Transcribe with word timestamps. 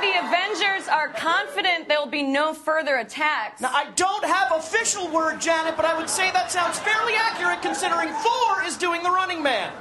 the 0.00 0.18
Avengers 0.18 0.88
are 0.88 1.08
confident 1.08 1.88
there 1.88 2.00
will 2.00 2.06
be 2.06 2.22
no 2.22 2.54
further 2.54 2.96
attacks. 2.96 3.60
Now, 3.60 3.70
I 3.72 3.90
don't 3.96 4.24
have 4.24 4.52
official 4.52 5.08
word, 5.08 5.40
Janet, 5.40 5.76
but 5.76 5.84
I 5.84 5.96
would 5.96 6.08
say 6.08 6.30
that 6.32 6.50
sounds 6.50 6.78
fairly 6.78 7.14
accurate 7.14 7.62
considering 7.62 8.08
Thor 8.08 8.64
is 8.64 8.76
doing 8.76 9.02
the 9.02 9.10
running 9.10 9.42
man. 9.42 9.72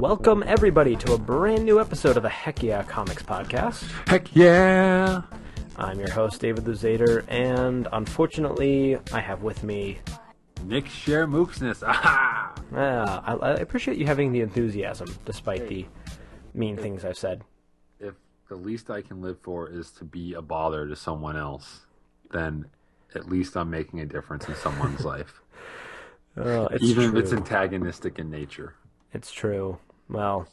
Welcome, 0.00 0.44
everybody, 0.46 0.94
to 0.96 1.14
a 1.14 1.18
brand 1.18 1.64
new 1.64 1.80
episode 1.80 2.18
of 2.18 2.22
the 2.22 2.28
Heck 2.28 2.62
Yeah 2.62 2.82
Comics 2.82 3.22
Podcast. 3.22 3.82
Heck 4.06 4.36
yeah! 4.36 5.22
I'm 5.76 5.98
your 5.98 6.10
host, 6.10 6.38
David 6.42 6.64
Luzader, 6.64 7.24
and 7.28 7.88
unfortunately, 7.92 8.98
I 9.14 9.20
have 9.20 9.42
with 9.42 9.62
me. 9.62 9.98
Nick 10.64 10.84
Shermooksness. 10.84 11.82
Aha! 11.86 12.54
Uh, 12.74 13.20
I, 13.24 13.32
I 13.32 13.50
appreciate 13.54 13.96
you 13.96 14.04
having 14.04 14.32
the 14.32 14.42
enthusiasm, 14.42 15.08
despite 15.24 15.66
the 15.66 15.86
mean 16.52 16.76
things 16.76 17.02
I've 17.02 17.16
said. 17.16 17.42
If 17.98 18.16
the 18.50 18.56
least 18.56 18.90
I 18.90 19.00
can 19.00 19.22
live 19.22 19.38
for 19.40 19.66
is 19.70 19.92
to 19.92 20.04
be 20.04 20.34
a 20.34 20.42
bother 20.42 20.86
to 20.86 20.94
someone 20.94 21.38
else, 21.38 21.86
then 22.32 22.66
at 23.14 23.30
least 23.30 23.56
I'm 23.56 23.70
making 23.70 24.00
a 24.00 24.06
difference 24.06 24.46
in 24.46 24.56
someone's 24.56 25.04
life. 25.06 25.40
It's 26.36 26.84
Even 26.84 27.04
if 27.04 27.14
it's 27.14 27.32
antagonistic 27.32 28.18
in 28.18 28.28
nature. 28.28 28.74
It's 29.14 29.32
true. 29.32 29.78
Well, 30.08 30.48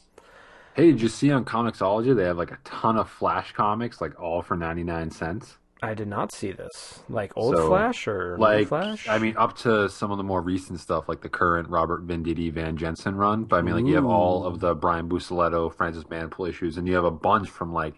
Hey, 0.74 0.90
did 0.90 1.00
you 1.00 1.08
see 1.08 1.30
on 1.30 1.44
Comixology 1.44 2.16
they 2.16 2.24
have 2.24 2.36
like 2.36 2.50
a 2.50 2.58
ton 2.64 2.96
of 2.96 3.08
Flash 3.08 3.52
comics, 3.52 4.00
like 4.00 4.20
all 4.20 4.42
for 4.42 4.56
99 4.56 5.10
cents? 5.12 5.56
I 5.80 5.94
did 5.94 6.08
not 6.08 6.32
see 6.32 6.50
this. 6.50 7.04
Like 7.08 7.32
old 7.36 7.54
So, 7.56 7.68
Flash 7.68 8.08
or 8.08 8.36
Like, 8.38 8.68
Flash? 8.68 9.06
I 9.06 9.18
mean, 9.18 9.36
up 9.36 9.56
to 9.58 9.88
some 9.88 10.10
of 10.10 10.16
the 10.18 10.24
more 10.24 10.40
recent 10.40 10.80
stuff, 10.80 11.08
like 11.08 11.20
the 11.20 11.28
current 11.28 11.68
Robert 11.68 12.06
Venditti 12.06 12.50
Van 12.52 12.76
Jensen 12.76 13.14
run. 13.14 13.44
But 13.44 13.56
I 13.56 13.62
mean, 13.62 13.74
like, 13.76 13.84
you 13.84 13.94
have 13.94 14.04
all 14.04 14.44
of 14.44 14.58
the 14.58 14.74
Brian 14.74 15.08
Buccellato, 15.08 15.72
Francis 15.72 16.04
Manapul 16.04 16.48
issues, 16.48 16.76
and 16.76 16.88
you 16.88 16.94
have 16.94 17.04
a 17.04 17.10
bunch 17.10 17.48
from 17.50 17.72
like, 17.72 17.94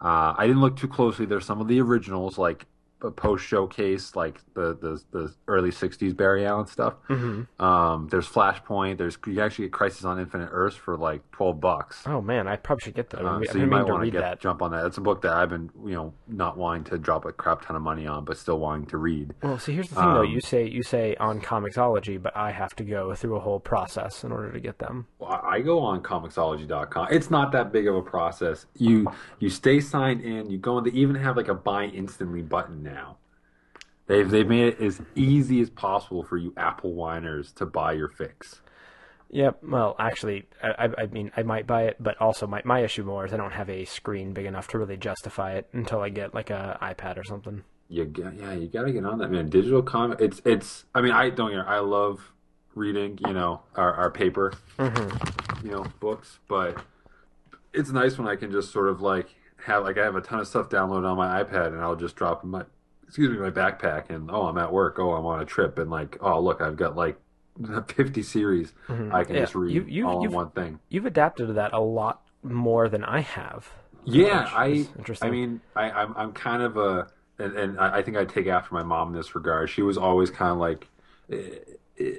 uh, 0.00 0.34
I 0.38 0.46
didn't 0.46 0.62
look 0.62 0.76
too 0.76 0.88
closely. 0.88 1.26
There's 1.26 1.44
some 1.44 1.60
of 1.60 1.68
the 1.68 1.80
originals, 1.80 2.38
like 2.38 2.64
post 3.10 3.44
showcase, 3.44 4.14
like 4.14 4.40
the, 4.54 4.76
the 4.76 5.02
the 5.10 5.34
early 5.48 5.70
'60s 5.70 6.16
Barry 6.16 6.46
Allen 6.46 6.66
stuff. 6.66 6.94
Mm-hmm. 7.08 7.62
Um, 7.64 8.08
there's 8.10 8.28
Flashpoint. 8.28 8.98
There's 8.98 9.18
you 9.26 9.40
actually 9.40 9.66
get 9.66 9.72
Crisis 9.72 10.04
on 10.04 10.20
Infinite 10.20 10.50
Earths 10.52 10.76
for 10.76 10.96
like 10.96 11.28
12 11.32 11.60
bucks. 11.60 12.02
Oh 12.06 12.20
man, 12.20 12.46
I 12.46 12.56
probably 12.56 12.84
should 12.84 12.94
get 12.94 13.10
that. 13.10 13.24
Uh, 13.24 13.40
so 13.50 13.58
you 13.58 13.66
might 13.66 13.84
want 13.84 14.04
to 14.04 14.10
get 14.10 14.20
that. 14.20 14.40
jump 14.40 14.62
on 14.62 14.70
that. 14.72 14.84
It's 14.86 14.98
a 14.98 15.00
book 15.00 15.22
that 15.22 15.32
I've 15.32 15.48
been, 15.50 15.70
you 15.84 15.94
know, 15.94 16.12
not 16.28 16.56
wanting 16.58 16.84
to 16.84 16.98
drop 16.98 17.24
a 17.24 17.32
crap 17.32 17.64
ton 17.64 17.76
of 17.76 17.82
money 17.82 18.06
on, 18.06 18.24
but 18.24 18.36
still 18.36 18.58
wanting 18.58 18.86
to 18.86 18.98
read. 18.98 19.34
Well, 19.42 19.58
see, 19.58 19.72
here's 19.72 19.88
the 19.88 19.94
thing, 19.96 20.04
though. 20.04 20.20
Um, 20.20 20.26
You 20.26 20.40
say 20.40 20.68
you 20.68 20.82
say 20.82 21.16
on 21.16 21.40
Comixology, 21.40 22.20
but 22.22 22.36
I 22.36 22.50
have 22.50 22.74
to 22.76 22.84
go 22.84 23.14
through 23.14 23.36
a 23.36 23.40
whole 23.40 23.60
process 23.60 24.24
in 24.24 24.32
order 24.32 24.52
to 24.52 24.60
get 24.60 24.78
them. 24.78 25.06
Well, 25.18 25.30
I 25.30 25.54
I 25.54 25.60
go 25.60 25.78
on 25.78 26.02
Comixology.com. 26.02 27.08
It's 27.12 27.30
not 27.30 27.52
that 27.52 27.70
big 27.72 27.86
of 27.86 27.94
a 27.94 28.02
process. 28.02 28.66
You 28.76 29.06
you 29.38 29.48
stay 29.50 29.78
signed 29.80 30.20
in. 30.20 30.50
You 30.50 30.58
go 30.58 30.78
in. 30.78 30.84
They 30.84 30.90
even 30.90 31.14
have 31.14 31.36
like 31.36 31.46
a 31.46 31.54
buy 31.54 31.84
instantly 31.84 32.42
button 32.42 32.82
now. 32.82 32.93
They've 34.06 34.28
they've 34.28 34.46
made 34.48 34.74
it 34.74 34.80
as 34.80 35.00
easy 35.14 35.60
as 35.60 35.70
possible 35.70 36.22
for 36.22 36.36
you 36.36 36.52
Apple 36.56 36.92
whiners 36.92 37.52
to 37.52 37.66
buy 37.66 37.92
your 37.92 38.08
fix. 38.08 38.60
Yep. 39.30 39.64
Well, 39.64 39.96
actually, 39.98 40.46
I, 40.62 40.86
I- 40.86 41.02
I 41.02 41.06
mean, 41.06 41.32
I 41.36 41.42
might 41.42 41.66
buy 41.66 41.84
it, 41.84 41.96
but 41.98 42.20
also 42.20 42.46
my, 42.46 42.62
my 42.64 42.80
issue 42.80 43.02
more 43.02 43.24
is 43.24 43.32
I 43.32 43.36
don't 43.36 43.52
have 43.52 43.68
a 43.70 43.84
screen 43.84 44.32
big 44.32 44.46
enough 44.46 44.68
to 44.68 44.78
really 44.78 44.96
justify 44.96 45.54
it 45.54 45.68
until 45.72 46.00
I 46.00 46.10
get 46.10 46.34
like 46.34 46.50
a 46.50 46.78
iPad 46.80 47.18
or 47.18 47.24
something. 47.24 47.64
You 47.88 48.04
got, 48.04 48.34
yeah, 48.34 48.52
you 48.52 48.68
got 48.68 48.84
to 48.84 48.92
get 48.92 49.04
on 49.04 49.18
that 49.18 49.30
man. 49.30 49.48
Digital 49.48 49.82
comic. 49.82 50.20
It's 50.20 50.40
it's. 50.44 50.84
I 50.94 51.00
mean, 51.00 51.12
I 51.12 51.30
don't. 51.30 51.50
get 51.50 51.66
I 51.66 51.80
love 51.80 52.32
reading. 52.74 53.18
You 53.26 53.32
know, 53.32 53.62
our 53.74 53.92
our 53.94 54.10
paper. 54.10 54.54
Mm-hmm. 54.78 55.66
You 55.66 55.72
know, 55.72 55.86
books, 56.00 56.38
but 56.48 56.82
it's 57.72 57.90
nice 57.90 58.18
when 58.18 58.28
I 58.28 58.36
can 58.36 58.52
just 58.52 58.70
sort 58.72 58.88
of 58.88 59.00
like 59.00 59.28
have 59.64 59.82
like 59.84 59.98
I 59.98 60.04
have 60.04 60.16
a 60.16 60.20
ton 60.20 60.40
of 60.40 60.46
stuff 60.46 60.68
downloaded 60.68 61.10
on 61.10 61.16
my 61.16 61.42
iPad, 61.42 61.68
and 61.68 61.80
I'll 61.80 61.96
just 61.96 62.16
drop 62.16 62.44
in 62.44 62.50
my 62.50 62.64
excuse 63.14 63.30
me 63.30 63.38
my 63.38 63.50
backpack, 63.50 64.10
and 64.10 64.28
oh, 64.28 64.42
I'm 64.48 64.58
at 64.58 64.72
work. 64.72 64.98
Oh, 64.98 65.12
I'm 65.12 65.24
on 65.24 65.40
a 65.40 65.44
trip, 65.44 65.78
and 65.78 65.88
like 65.88 66.16
oh 66.20 66.40
look, 66.40 66.60
I've 66.60 66.76
got 66.76 66.96
like 66.96 67.16
50 67.88 68.22
series 68.24 68.72
I 68.88 69.22
can 69.22 69.36
Yeah, 69.36 69.42
just 69.42 69.54
read 69.54 69.72
you- 69.72 69.84
you- 69.84 70.08
all 70.08 70.24
in 70.24 70.32
one 70.32 70.50
thing. 70.50 70.80
You've 70.88 71.06
adapted 71.06 71.46
to 71.46 71.52
that 71.52 71.72
a 71.72 71.78
lot 71.78 72.22
more 72.42 72.88
than 72.88 73.04
I 73.04 73.20
have. 73.20 73.70
Yeah, 74.04 74.50
I. 74.52 74.88
interesting. 74.98 75.28
I 75.28 75.30
mean, 75.30 75.60
I, 75.76 75.90
I'm 75.92 76.12
I'm 76.16 76.32
kind 76.32 76.60
of 76.64 76.76
a, 76.76 77.06
and, 77.38 77.56
and 77.56 77.78
I 77.78 78.02
think 78.02 78.16
I 78.16 78.24
take 78.24 78.48
after 78.48 78.74
my 78.74 78.82
mom 78.82 79.10
in 79.10 79.14
this 79.14 79.36
regard. 79.36 79.70
She 79.70 79.82
was 79.82 79.96
always 79.96 80.30
kind 80.30 80.50
of 80.50 80.58
like, 80.58 80.88
eh, 81.30 81.58
eh, 82.00 82.14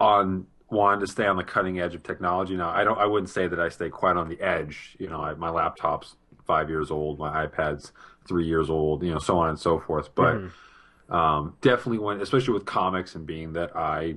on 0.00 0.46
wanting 0.70 1.00
to 1.00 1.06
stay 1.06 1.26
on 1.26 1.36
the 1.36 1.44
cutting 1.44 1.80
edge 1.80 1.94
of 1.94 2.02
technology. 2.02 2.56
Now, 2.56 2.70
I 2.70 2.82
don't. 2.82 2.96
I 2.98 3.04
wouldn't 3.04 3.28
say 3.28 3.46
that 3.46 3.60
I 3.60 3.68
stay 3.68 3.90
quite 3.90 4.16
on 4.16 4.30
the 4.30 4.40
edge. 4.40 4.96
You 4.98 5.10
know, 5.10 5.20
I, 5.20 5.34
my 5.34 5.50
laptop's 5.50 6.16
five 6.46 6.70
years 6.70 6.90
old, 6.90 7.18
my 7.18 7.46
iPad's 7.46 7.92
three 8.30 8.46
years 8.46 8.70
old. 8.70 9.02
You 9.02 9.12
know, 9.12 9.18
so 9.18 9.36
on 9.38 9.50
and 9.50 9.58
so 9.58 9.78
forth. 9.80 10.14
But 10.14 10.36
Mm-hmm. 10.36 11.12
um, 11.14 11.54
definitely 11.60 11.98
when, 11.98 12.20
especially 12.22 12.54
with 12.54 12.64
comics 12.64 13.14
and 13.16 13.26
being 13.26 13.52
that 13.54 13.76
I 13.76 14.16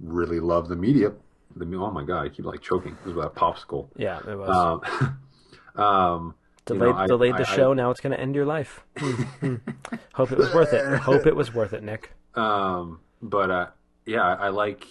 really 0.00 0.40
love 0.40 0.68
the 0.68 0.76
media. 0.76 1.12
The 1.56 1.64
oh 1.76 1.90
my 1.90 2.04
god, 2.04 2.24
I 2.24 2.28
keep 2.28 2.44
like 2.44 2.60
choking. 2.62 2.96
This 3.04 3.10
is 3.14 3.20
that 3.20 3.34
popsicle. 3.34 3.88
Yeah, 3.96 4.18
it 4.26 4.36
was 4.36 4.48
Um, 5.76 5.84
um, 5.84 6.34
you 6.70 6.74
delayed. 6.76 6.94
know, 6.94 6.98
I- 6.98 7.06
delayed 7.06 7.34
the 7.36 7.48
I- 7.48 7.52
I- 7.52 7.56
show. 7.56 7.72
now 7.74 7.90
it's 7.90 8.00
going 8.00 8.12
to 8.16 8.20
end 8.20 8.34
your 8.34 8.46
life. 8.46 8.84
Hope 10.14 10.32
it 10.32 10.38
was 10.38 10.52
worth 10.54 10.72
it. 10.72 10.98
Hope 11.00 11.26
it 11.26 11.34
was 11.36 11.52
worth 11.54 11.72
it, 11.72 11.82
Nick. 11.82 12.12
Um, 12.34 13.00
but 13.22 13.50
uh, 13.50 13.66
yeah, 14.06 14.22
I, 14.22 14.46
I 14.46 14.48
like 14.50 14.86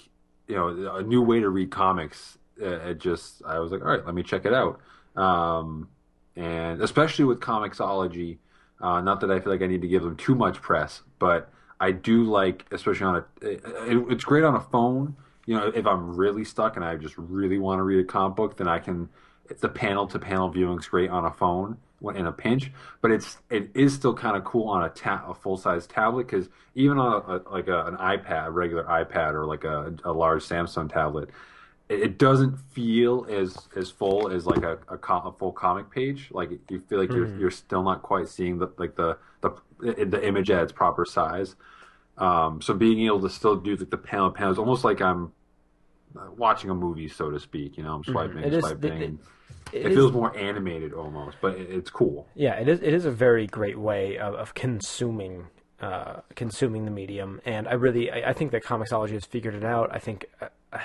you 0.47 0.55
know 0.55 0.95
a 0.95 1.01
new 1.03 1.21
way 1.21 1.39
to 1.39 1.49
read 1.49 1.71
comics. 1.71 2.37
Uh, 2.61 2.89
it 2.91 2.99
just 2.99 3.41
I 3.45 3.59
was 3.59 3.71
like, 3.71 3.81
all 3.81 3.87
right, 3.87 4.05
let 4.05 4.15
me 4.15 4.23
check 4.23 4.45
it 4.45 4.53
out. 4.53 4.79
Um, 5.15 5.89
and 6.37 6.81
especially 6.81 7.25
with 7.25 7.39
Comixology, 7.39 8.37
uh, 8.79 9.01
not 9.01 9.21
that 9.21 9.31
I 9.31 9.39
feel 9.39 9.51
like 9.51 9.63
I 9.63 9.67
need 9.67 9.81
to 9.81 9.87
give 9.87 10.03
them 10.03 10.15
too 10.15 10.35
much 10.35 10.61
press, 10.61 11.01
but 11.17 11.51
I 11.79 11.91
do 11.91 12.23
like, 12.23 12.65
especially 12.71 13.05
on 13.05 13.15
a, 13.15 13.25
it, 13.41 13.61
it's 14.09 14.23
great 14.23 14.43
on 14.43 14.55
a 14.55 14.61
phone. 14.61 15.15
You 15.47 15.55
know, 15.55 15.71
if 15.73 15.87
I'm 15.87 16.15
really 16.15 16.43
stuck 16.43 16.75
and 16.75 16.85
I 16.85 16.95
just 16.95 17.17
really 17.17 17.57
want 17.57 17.79
to 17.79 17.83
read 17.83 17.99
a 17.99 18.03
comic 18.03 18.35
book, 18.35 18.57
then 18.57 18.67
I 18.67 18.79
can. 18.79 19.09
The 19.61 19.69
panel 19.69 20.07
to 20.07 20.19
panel 20.19 20.49
viewing's 20.49 20.87
great 20.87 21.09
on 21.09 21.23
a 21.23 21.31
phone 21.31 21.77
in 22.01 22.27
a 22.27 22.31
pinch, 22.33 22.69
but 23.01 23.11
it's 23.11 23.37
it 23.49 23.69
is 23.73 23.93
still 23.93 24.13
kind 24.13 24.35
of 24.35 24.43
cool 24.43 24.67
on 24.67 24.83
a 24.83 24.89
ta- 24.89 25.23
a 25.25 25.33
full 25.33 25.55
size 25.55 25.87
tablet 25.87 26.27
because 26.27 26.49
even 26.75 26.97
on 26.97 27.13
a, 27.13 27.35
a, 27.35 27.51
like 27.51 27.69
a, 27.69 27.85
an 27.85 27.95
iPad, 27.95 28.47
a 28.47 28.51
regular 28.51 28.83
iPad, 28.83 29.33
or 29.33 29.45
like 29.45 29.63
a, 29.63 29.93
a 30.03 30.11
large 30.11 30.43
Samsung 30.43 30.91
tablet, 30.91 31.29
it, 31.89 32.17
doesn't 32.17 32.57
feel 32.71 33.25
as 33.29 33.67
as 33.75 33.89
full 33.91 34.29
as 34.29 34.45
like 34.45 34.63
a 34.63 34.77
a, 34.89 34.97
co- 34.97 35.21
a 35.25 35.31
full 35.31 35.51
comic 35.51 35.89
page. 35.91 36.29
Like 36.31 36.49
you 36.69 36.81
feel 36.89 36.99
like 36.99 37.11
you're 37.11 37.27
you're 37.37 37.51
still 37.51 37.83
not 37.83 38.01
quite 38.01 38.27
seeing 38.29 38.57
the 38.59 38.67
like 38.77 38.95
the 38.95 39.17
the 39.41 39.51
the 40.05 40.25
image 40.27 40.49
at 40.49 40.63
its 40.63 40.71
proper 40.71 41.05
size. 41.05 41.55
Um, 42.17 42.61
so 42.61 42.73
being 42.73 43.05
able 43.05 43.21
to 43.21 43.29
still 43.29 43.55
do 43.55 43.75
like 43.75 43.89
the 43.89 43.97
panel 43.97 44.31
panels, 44.31 44.57
almost 44.57 44.83
like 44.83 45.01
I'm 45.01 45.31
uh, 46.17 46.31
watching 46.35 46.69
a 46.71 46.75
movie, 46.75 47.07
so 47.07 47.29
to 47.29 47.39
speak. 47.39 47.77
You 47.77 47.83
know, 47.83 47.93
I'm 47.95 48.03
swiping, 48.03 48.39
It 48.39 48.53
is- 48.53 48.65
swiping. 48.65 48.93
it- 48.93 49.03
and 49.09 49.19
It 49.73 49.85
it 49.85 49.91
is- 49.91 49.95
feels 49.97 50.11
more 50.13 50.35
animated 50.35 50.93
almost, 50.93 51.37
but 51.41 51.55
it, 51.55 51.69
it's 51.69 51.89
cool. 51.91 52.27
Yeah, 52.35 52.53
it 52.55 52.67
is. 52.67 52.79
It 52.81 52.93
is 52.93 53.05
a 53.05 53.11
very 53.11 53.45
great 53.47 53.77
way 53.77 54.17
of, 54.17 54.33
of 54.33 54.53
consuming 54.55 55.47
uh, 55.79 56.21
consuming 56.35 56.85
the 56.85 56.91
medium, 56.91 57.39
and 57.45 57.67
I 57.67 57.73
really 57.73 58.09
I, 58.09 58.29
I 58.31 58.33
think 58.33 58.51
that 58.51 58.63
Comixology 58.63 59.11
has 59.11 59.25
figured 59.25 59.53
it 59.53 59.63
out. 59.63 59.89
I 59.93 59.99
think 59.99 60.25
uh, 60.41 60.79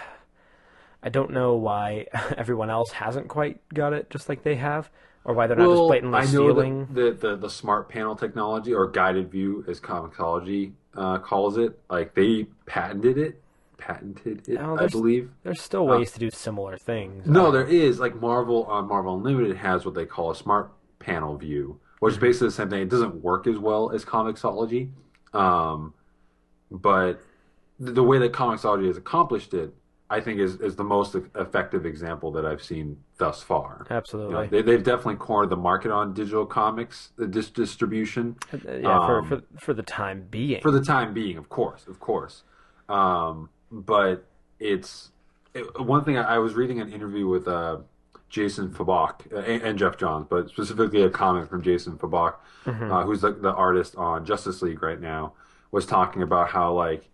I 1.02 1.08
don't 1.08 1.30
know 1.32 1.54
why 1.54 2.06
everyone 2.36 2.70
else 2.70 2.92
hasn't 2.92 3.28
quite 3.28 3.60
got 3.74 3.92
it 3.92 4.08
just 4.10 4.28
like 4.28 4.42
they 4.42 4.56
have, 4.56 4.90
or 5.24 5.34
why 5.34 5.46
they're 5.46 5.56
not 5.56 5.68
just 5.68 5.82
blatantly 5.88 6.18
I 6.18 6.22
know 6.24 6.28
stealing. 6.28 6.86
the, 6.92 7.10
the 7.12 7.36
the 7.36 7.50
smart 7.50 7.88
panel 7.88 8.14
technology 8.16 8.72
or 8.72 8.88
guided 8.88 9.30
view, 9.30 9.64
as 9.68 9.80
Comixology 9.80 10.72
uh, 10.96 11.18
calls 11.18 11.58
it, 11.58 11.78
like 11.90 12.14
they 12.14 12.44
patented 12.66 13.18
it, 13.18 13.42
patented 13.78 14.48
it, 14.48 14.58
Oh, 14.60 14.76
I 14.78 14.86
believe. 14.86 15.30
There's 15.42 15.60
still 15.60 15.86
ways 15.86 16.12
to 16.12 16.18
do 16.18 16.30
similar 16.30 16.76
things. 16.76 17.26
No, 17.26 17.46
Uh, 17.46 17.50
there 17.50 17.66
is 17.66 17.98
like 17.98 18.14
Marvel 18.20 18.64
on 18.64 18.86
Marvel 18.88 19.16
Unlimited 19.16 19.56
has 19.56 19.84
what 19.84 19.94
they 19.94 20.06
call 20.06 20.30
a 20.30 20.36
smart 20.36 20.70
panel 21.00 21.36
view, 21.36 21.80
which 22.00 22.12
is 22.12 22.18
basically 22.18 22.48
the 22.48 22.52
same 22.52 22.70
thing. 22.70 22.82
It 22.82 22.88
doesn't 22.90 23.22
work 23.22 23.46
as 23.48 23.58
well 23.58 23.90
as 23.90 24.04
Comixology, 24.04 24.90
um, 25.34 25.94
but 26.70 27.20
the, 27.80 27.92
the 27.92 28.02
way 28.02 28.18
that 28.18 28.32
Comixology 28.32 28.86
has 28.86 28.96
accomplished 28.96 29.52
it, 29.54 29.74
I 30.12 30.20
think, 30.20 30.40
is 30.40 30.60
is 30.60 30.76
the 30.76 30.84
most 30.84 31.14
effective 31.14 31.86
example 31.86 32.30
that 32.32 32.44
I've 32.44 32.62
seen 32.62 32.98
thus 33.16 33.42
far. 33.42 33.86
You 33.88 33.96
absolutely. 33.96 34.34
know, 34.34 34.46
they, 34.46 34.60
they've 34.60 34.82
definitely 34.82 35.16
cornered 35.16 35.48
the 35.48 35.56
market 35.56 35.90
on 35.90 36.12
digital 36.12 36.44
comics 36.44 37.12
the 37.16 37.26
dis- 37.26 37.48
distribution 37.48 38.36
Uh, 38.52 38.58
yeah, 38.72 39.06
for, 39.06 39.18
um, 39.20 39.28
for 39.28 39.42
for 39.58 39.74
the 39.74 39.82
time 39.82 40.26
being. 40.30 40.60
for 40.60 40.70
the 40.70 40.82
time 40.82 41.14
being, 41.14 41.38
of 41.38 41.48
course, 41.48 41.86
of 41.86 41.98
course. 41.98 42.42
Um, 42.90 43.48
but 43.70 44.26
it's 44.60 45.10
it, 45.54 45.64
one 45.80 46.04
thing. 46.04 46.18
I, 46.18 46.34
I 46.34 46.38
was 46.38 46.52
reading 46.54 46.78
an 46.80 46.92
interview 46.92 47.26
with 47.26 47.48
uh, 47.48 47.78
Jason 48.28 48.68
Fabok 48.68 49.32
uh, 49.32 49.38
and, 49.38 49.62
and 49.62 49.78
Geoff 49.78 49.96
Johns, 49.96 50.26
but 50.28 50.50
specifically 50.50 51.02
a 51.02 51.10
comment 51.10 51.48
from 51.48 51.62
Jason 51.62 51.96
Fabok, 51.96 52.34
uh, 52.66 53.02
who's 53.04 53.22
the, 53.22 53.32
the 53.32 53.54
artist 53.54 53.96
on 53.96 54.26
Justice 54.26 54.60
League 54.60 54.82
right 54.82 55.00
now, 55.00 55.32
was 55.70 55.86
talking 55.86 56.22
about 56.22 56.50
how 56.50 56.74
like. 56.74 57.08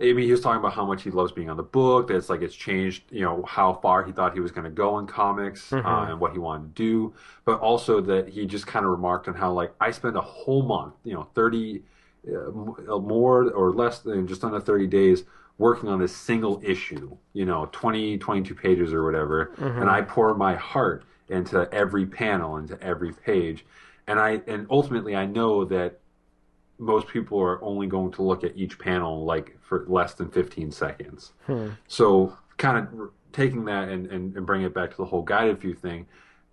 I 0.00 0.12
mean, 0.12 0.26
he 0.26 0.30
was 0.30 0.40
talking 0.42 0.58
about 0.60 0.74
how 0.74 0.84
much 0.84 1.02
he 1.02 1.10
loves 1.10 1.32
being 1.32 1.48
on 1.48 1.56
the 1.56 1.62
book. 1.62 2.08
That 2.08 2.16
it's 2.16 2.28
like 2.28 2.42
it's 2.42 2.54
changed, 2.54 3.04
you 3.10 3.22
know, 3.22 3.42
how 3.46 3.72
far 3.74 4.04
he 4.04 4.12
thought 4.12 4.34
he 4.34 4.40
was 4.40 4.52
going 4.52 4.64
to 4.64 4.70
go 4.70 4.98
in 4.98 5.06
comics 5.06 5.72
uh, 5.84 6.06
and 6.10 6.20
what 6.20 6.32
he 6.32 6.38
wanted 6.38 6.74
to 6.76 6.82
do. 6.82 7.14
But 7.44 7.60
also 7.60 8.00
that 8.02 8.28
he 8.28 8.46
just 8.46 8.66
kind 8.66 8.84
of 8.84 8.90
remarked 8.90 9.28
on 9.28 9.34
how 9.34 9.52
like 9.52 9.72
I 9.80 9.90
spent 9.90 10.16
a 10.16 10.20
whole 10.20 10.62
month, 10.62 10.94
you 11.04 11.14
know, 11.14 11.28
thirty 11.34 11.82
uh, 12.28 12.50
more 12.98 13.50
or 13.52 13.72
less 13.72 14.00
than 14.00 14.26
just 14.26 14.42
under 14.44 14.60
30 14.60 14.86
days 14.88 15.24
working 15.58 15.88
on 15.88 16.00
this 16.00 16.14
single 16.14 16.60
issue, 16.64 17.16
you 17.32 17.44
know, 17.44 17.68
20, 17.72 18.18
22 18.18 18.54
pages 18.54 18.92
or 18.92 19.04
whatever. 19.04 19.52
And 19.80 19.88
I 19.88 20.02
pour 20.02 20.34
my 20.34 20.54
heart 20.56 21.04
into 21.28 21.68
every 21.72 22.04
panel, 22.06 22.56
into 22.56 22.80
every 22.82 23.12
page. 23.12 23.64
And 24.06 24.18
I, 24.18 24.42
and 24.46 24.66
ultimately 24.70 25.16
I 25.16 25.26
know 25.26 25.64
that 25.66 26.00
most 26.78 27.08
people 27.08 27.40
are 27.40 27.62
only 27.62 27.86
going 27.86 28.12
to 28.12 28.22
look 28.22 28.44
at 28.44 28.56
each 28.56 28.78
panel 28.78 29.24
like 29.24 29.58
for 29.60 29.84
less 29.88 30.14
than 30.14 30.30
15 30.30 30.70
seconds. 30.70 31.32
Hmm. 31.46 31.70
So 31.88 32.36
kind 32.58 32.78
of 32.78 33.10
taking 33.32 33.64
that 33.66 33.88
and, 33.88 34.06
and, 34.06 34.36
and 34.36 34.46
bringing 34.46 34.66
it 34.66 34.74
back 34.74 34.90
to 34.90 34.96
the 34.96 35.04
whole 35.04 35.22
guided 35.22 35.60
view 35.60 35.74
thing, 35.74 36.06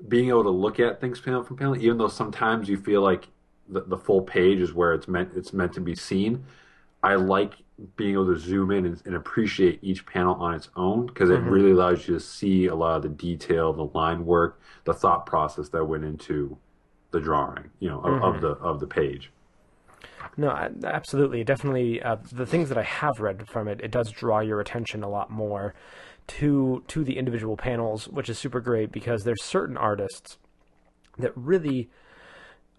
being 0.08 0.30
able 0.30 0.44
to 0.44 0.50
look 0.50 0.80
at 0.80 1.00
things 1.00 1.20
panel 1.20 1.44
from 1.44 1.58
panel, 1.58 1.78
even 1.78 1.98
though 1.98 2.08
sometimes 2.08 2.68
you 2.68 2.78
feel 2.78 3.02
like 3.02 3.28
the, 3.70 3.82
the 3.82 3.98
full 3.98 4.22
page 4.22 4.60
is 4.60 4.74
where 4.74 4.94
it's 4.94 5.08
meant 5.08 5.32
it's 5.36 5.54
meant 5.54 5.74
to 5.74 5.82
be 5.82 5.96
seen. 5.96 6.44
I 7.02 7.16
like 7.16 7.56
being 7.96 8.14
able 8.14 8.34
to 8.34 8.38
zoom 8.38 8.72
in 8.72 8.86
and, 8.86 9.02
and 9.06 9.16
appreciate 9.16 9.80
each 9.82 10.06
panel 10.06 10.36
on 10.36 10.54
its 10.54 10.70
own 10.76 11.08
because 11.08 11.30
it 11.30 11.40
mm-hmm. 11.40 11.50
really 11.50 11.72
allows 11.72 12.08
you 12.08 12.14
to 12.14 12.20
see 12.20 12.68
a 12.68 12.76
lot 12.76 12.98
of 12.98 13.04
the 13.04 13.10
detail, 13.10 13.74
the 13.74 13.90
line 13.98 14.26
work, 14.26 14.62
the 14.86 14.94
thought 14.94 15.26
process 15.26 15.70
that 15.70 15.84
went 15.84 16.04
into 16.04 16.58
the 17.12 17.20
drawing, 17.20 17.70
you 17.80 17.90
know, 17.90 18.00
of, 18.00 18.14
of 18.14 18.36
mm-hmm. 18.36 18.42
the 18.42 18.52
of 18.56 18.80
the 18.80 18.88
page. 18.88 19.32
No, 20.36 20.50
absolutely, 20.84 21.44
definitely. 21.44 22.02
Uh, 22.02 22.18
the 22.32 22.46
things 22.46 22.70
that 22.70 22.78
I 22.78 22.84
have 22.84 23.20
read 23.20 23.48
from 23.48 23.68
it, 23.68 23.82
it 23.82 23.92
does 23.92 24.12
draw 24.12 24.40
your 24.40 24.60
attention 24.60 25.04
a 25.04 25.10
lot 25.10 25.30
more 25.30 25.74
to 26.28 26.84
to 26.88 27.04
the 27.04 27.18
individual 27.18 27.58
panels, 27.58 28.08
which 28.08 28.30
is 28.30 28.40
super 28.40 28.60
great 28.60 28.92
because 28.92 29.24
there's 29.24 29.44
certain 29.44 29.78
artists 29.78 30.38
that 31.20 31.32
really 31.36 31.90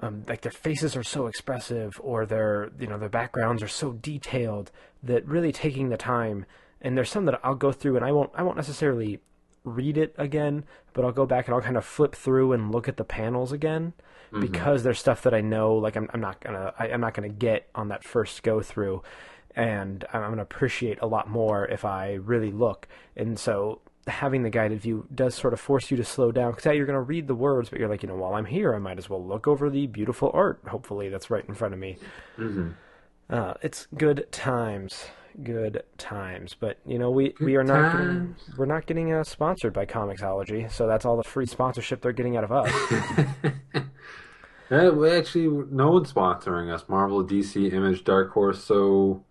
um, 0.00 0.24
like 0.28 0.40
their 0.40 0.52
faces 0.52 0.96
are 0.96 1.04
so 1.04 1.26
expressive 1.26 1.92
or 2.00 2.26
their 2.26 2.70
you 2.78 2.86
know 2.86 2.98
their 2.98 3.08
backgrounds 3.08 3.62
are 3.62 3.68
so 3.68 3.92
detailed 3.92 4.72
that 5.02 5.26
really 5.26 5.52
taking 5.52 5.88
the 5.88 5.96
time 5.96 6.46
and 6.80 6.96
there's 6.96 7.10
some 7.10 7.24
that 7.26 7.40
I'll 7.44 7.54
go 7.54 7.72
through 7.72 7.96
and 7.96 8.04
I 8.04 8.12
won't 8.12 8.30
I 8.34 8.42
won't 8.42 8.56
necessarily 8.56 9.20
read 9.64 9.96
it 9.98 10.14
again 10.18 10.64
but 10.92 11.04
I'll 11.04 11.12
go 11.12 11.26
back 11.26 11.46
and 11.46 11.54
I'll 11.54 11.62
kind 11.62 11.76
of 11.76 11.84
flip 11.84 12.14
through 12.14 12.52
and 12.52 12.70
look 12.70 12.88
at 12.88 12.96
the 12.96 13.04
panels 13.04 13.50
again 13.52 13.94
because 14.40 14.82
there's 14.82 14.98
stuff 14.98 15.22
that 15.22 15.32
I 15.32 15.40
know 15.40 15.74
like 15.74 15.96
I'm, 15.96 16.08
I'm 16.12 16.20
not 16.20 16.40
gonna 16.40 16.72
I, 16.78 16.88
I'm 16.88 17.00
not 17.00 17.14
gonna 17.14 17.28
get 17.28 17.68
on 17.74 17.88
that 17.88 18.04
first 18.04 18.42
go 18.42 18.60
through 18.60 19.02
and 19.56 20.04
I'm 20.12 20.30
gonna 20.30 20.42
appreciate 20.42 20.98
a 21.00 21.06
lot 21.06 21.28
more 21.30 21.66
if 21.66 21.84
I 21.84 22.14
really 22.14 22.50
look 22.50 22.88
and 23.16 23.38
so 23.38 23.80
having 24.06 24.42
the 24.42 24.50
guided 24.50 24.80
view 24.80 25.06
does 25.14 25.34
sort 25.34 25.52
of 25.52 25.60
force 25.60 25.90
you 25.90 25.96
to 25.96 26.04
slow 26.04 26.30
down 26.30 26.50
because 26.50 26.66
yeah, 26.66 26.72
you're 26.72 26.86
going 26.86 26.94
to 26.94 27.00
read 27.00 27.26
the 27.26 27.34
words, 27.34 27.70
but 27.70 27.78
you're 27.78 27.88
like, 27.88 28.02
you 28.02 28.08
know, 28.08 28.16
while 28.16 28.34
I'm 28.34 28.44
here, 28.44 28.74
I 28.74 28.78
might 28.78 28.98
as 28.98 29.08
well 29.08 29.24
look 29.24 29.46
over 29.48 29.70
the 29.70 29.86
beautiful 29.86 30.30
art. 30.34 30.60
Hopefully, 30.68 31.08
that's 31.08 31.30
right 31.30 31.44
in 31.48 31.54
front 31.54 31.72
of 31.74 31.80
me. 31.80 31.96
Uh, 33.30 33.54
it's 33.62 33.86
good 33.96 34.26
times, 34.30 35.06
good 35.42 35.82
times. 35.98 36.56
But 36.58 36.78
you 36.86 36.98
know, 36.98 37.10
we 37.10 37.34
we 37.40 37.56
are 37.56 37.64
not 37.64 37.92
getting, 37.92 38.36
we're 38.56 38.66
not 38.66 38.86
getting 38.86 39.12
uh, 39.12 39.24
sponsored 39.24 39.72
by 39.72 39.86
Comixology, 39.86 40.70
so 40.70 40.86
that's 40.86 41.04
all 41.04 41.16
the 41.16 41.24
free 41.24 41.46
sponsorship 41.46 42.00
they're 42.00 42.12
getting 42.12 42.36
out 42.36 42.44
of 42.44 42.52
us. 42.52 42.70
Yeah, 44.70 44.88
we 44.90 45.10
actually, 45.10 45.48
no 45.70 45.90
one's 45.90 46.12
sponsoring 46.12 46.72
us. 46.72 46.84
Marvel, 46.88 47.24
DC, 47.24 47.72
Image, 47.72 48.04
Dark 48.04 48.32
Horse. 48.32 48.62
So, 48.64 49.24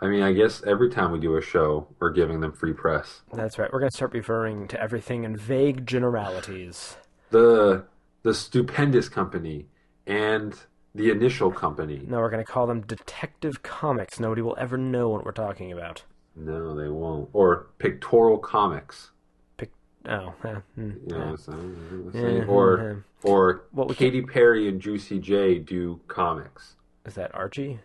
I 0.00 0.08
mean, 0.08 0.22
I 0.22 0.32
guess 0.32 0.62
every 0.64 0.90
time 0.90 1.12
we 1.12 1.18
do 1.18 1.36
a 1.36 1.42
show, 1.42 1.88
we're 1.98 2.10
giving 2.10 2.40
them 2.40 2.52
free 2.52 2.72
press. 2.74 3.22
that's 3.32 3.58
right. 3.58 3.72
We're 3.72 3.80
going 3.80 3.90
to 3.90 3.96
start 3.96 4.12
referring 4.12 4.68
to 4.68 4.80
everything 4.80 5.24
in 5.24 5.36
vague 5.36 5.86
generalities. 5.86 6.96
The 7.30 7.84
the 8.22 8.34
stupendous 8.34 9.08
company 9.08 9.66
and 10.06 10.54
the 10.96 11.10
initial 11.10 11.50
company. 11.50 12.02
No, 12.06 12.18
we're 12.18 12.30
going 12.30 12.44
to 12.44 12.50
call 12.50 12.66
them 12.66 12.80
Detective 12.80 13.62
Comics. 13.62 14.18
Nobody 14.18 14.42
will 14.42 14.56
ever 14.58 14.76
know 14.76 15.08
what 15.08 15.24
we're 15.24 15.32
talking 15.32 15.72
about. 15.72 16.02
No, 16.34 16.74
they 16.74 16.88
won't. 16.88 17.28
Or 17.32 17.68
Pictorial 17.78 18.38
Comics. 18.38 19.10
Pic- 19.56 19.72
Oh, 20.08 20.34
hmm, 20.42 20.48
You 20.80 21.00
know 21.08 21.36
yeah. 21.48 21.54
I'm? 21.54 22.10
Yeah, 22.14 22.44
or 22.46 23.04
yeah. 23.24 23.30
or 23.30 23.64
What 23.72 23.96
Katy 23.96 24.22
Perry 24.22 24.68
and 24.68 24.80
Juicy 24.80 25.18
J 25.18 25.58
do 25.58 26.00
comics. 26.08 26.76
Is 27.04 27.14
that 27.14 27.34
Archie? 27.34 27.80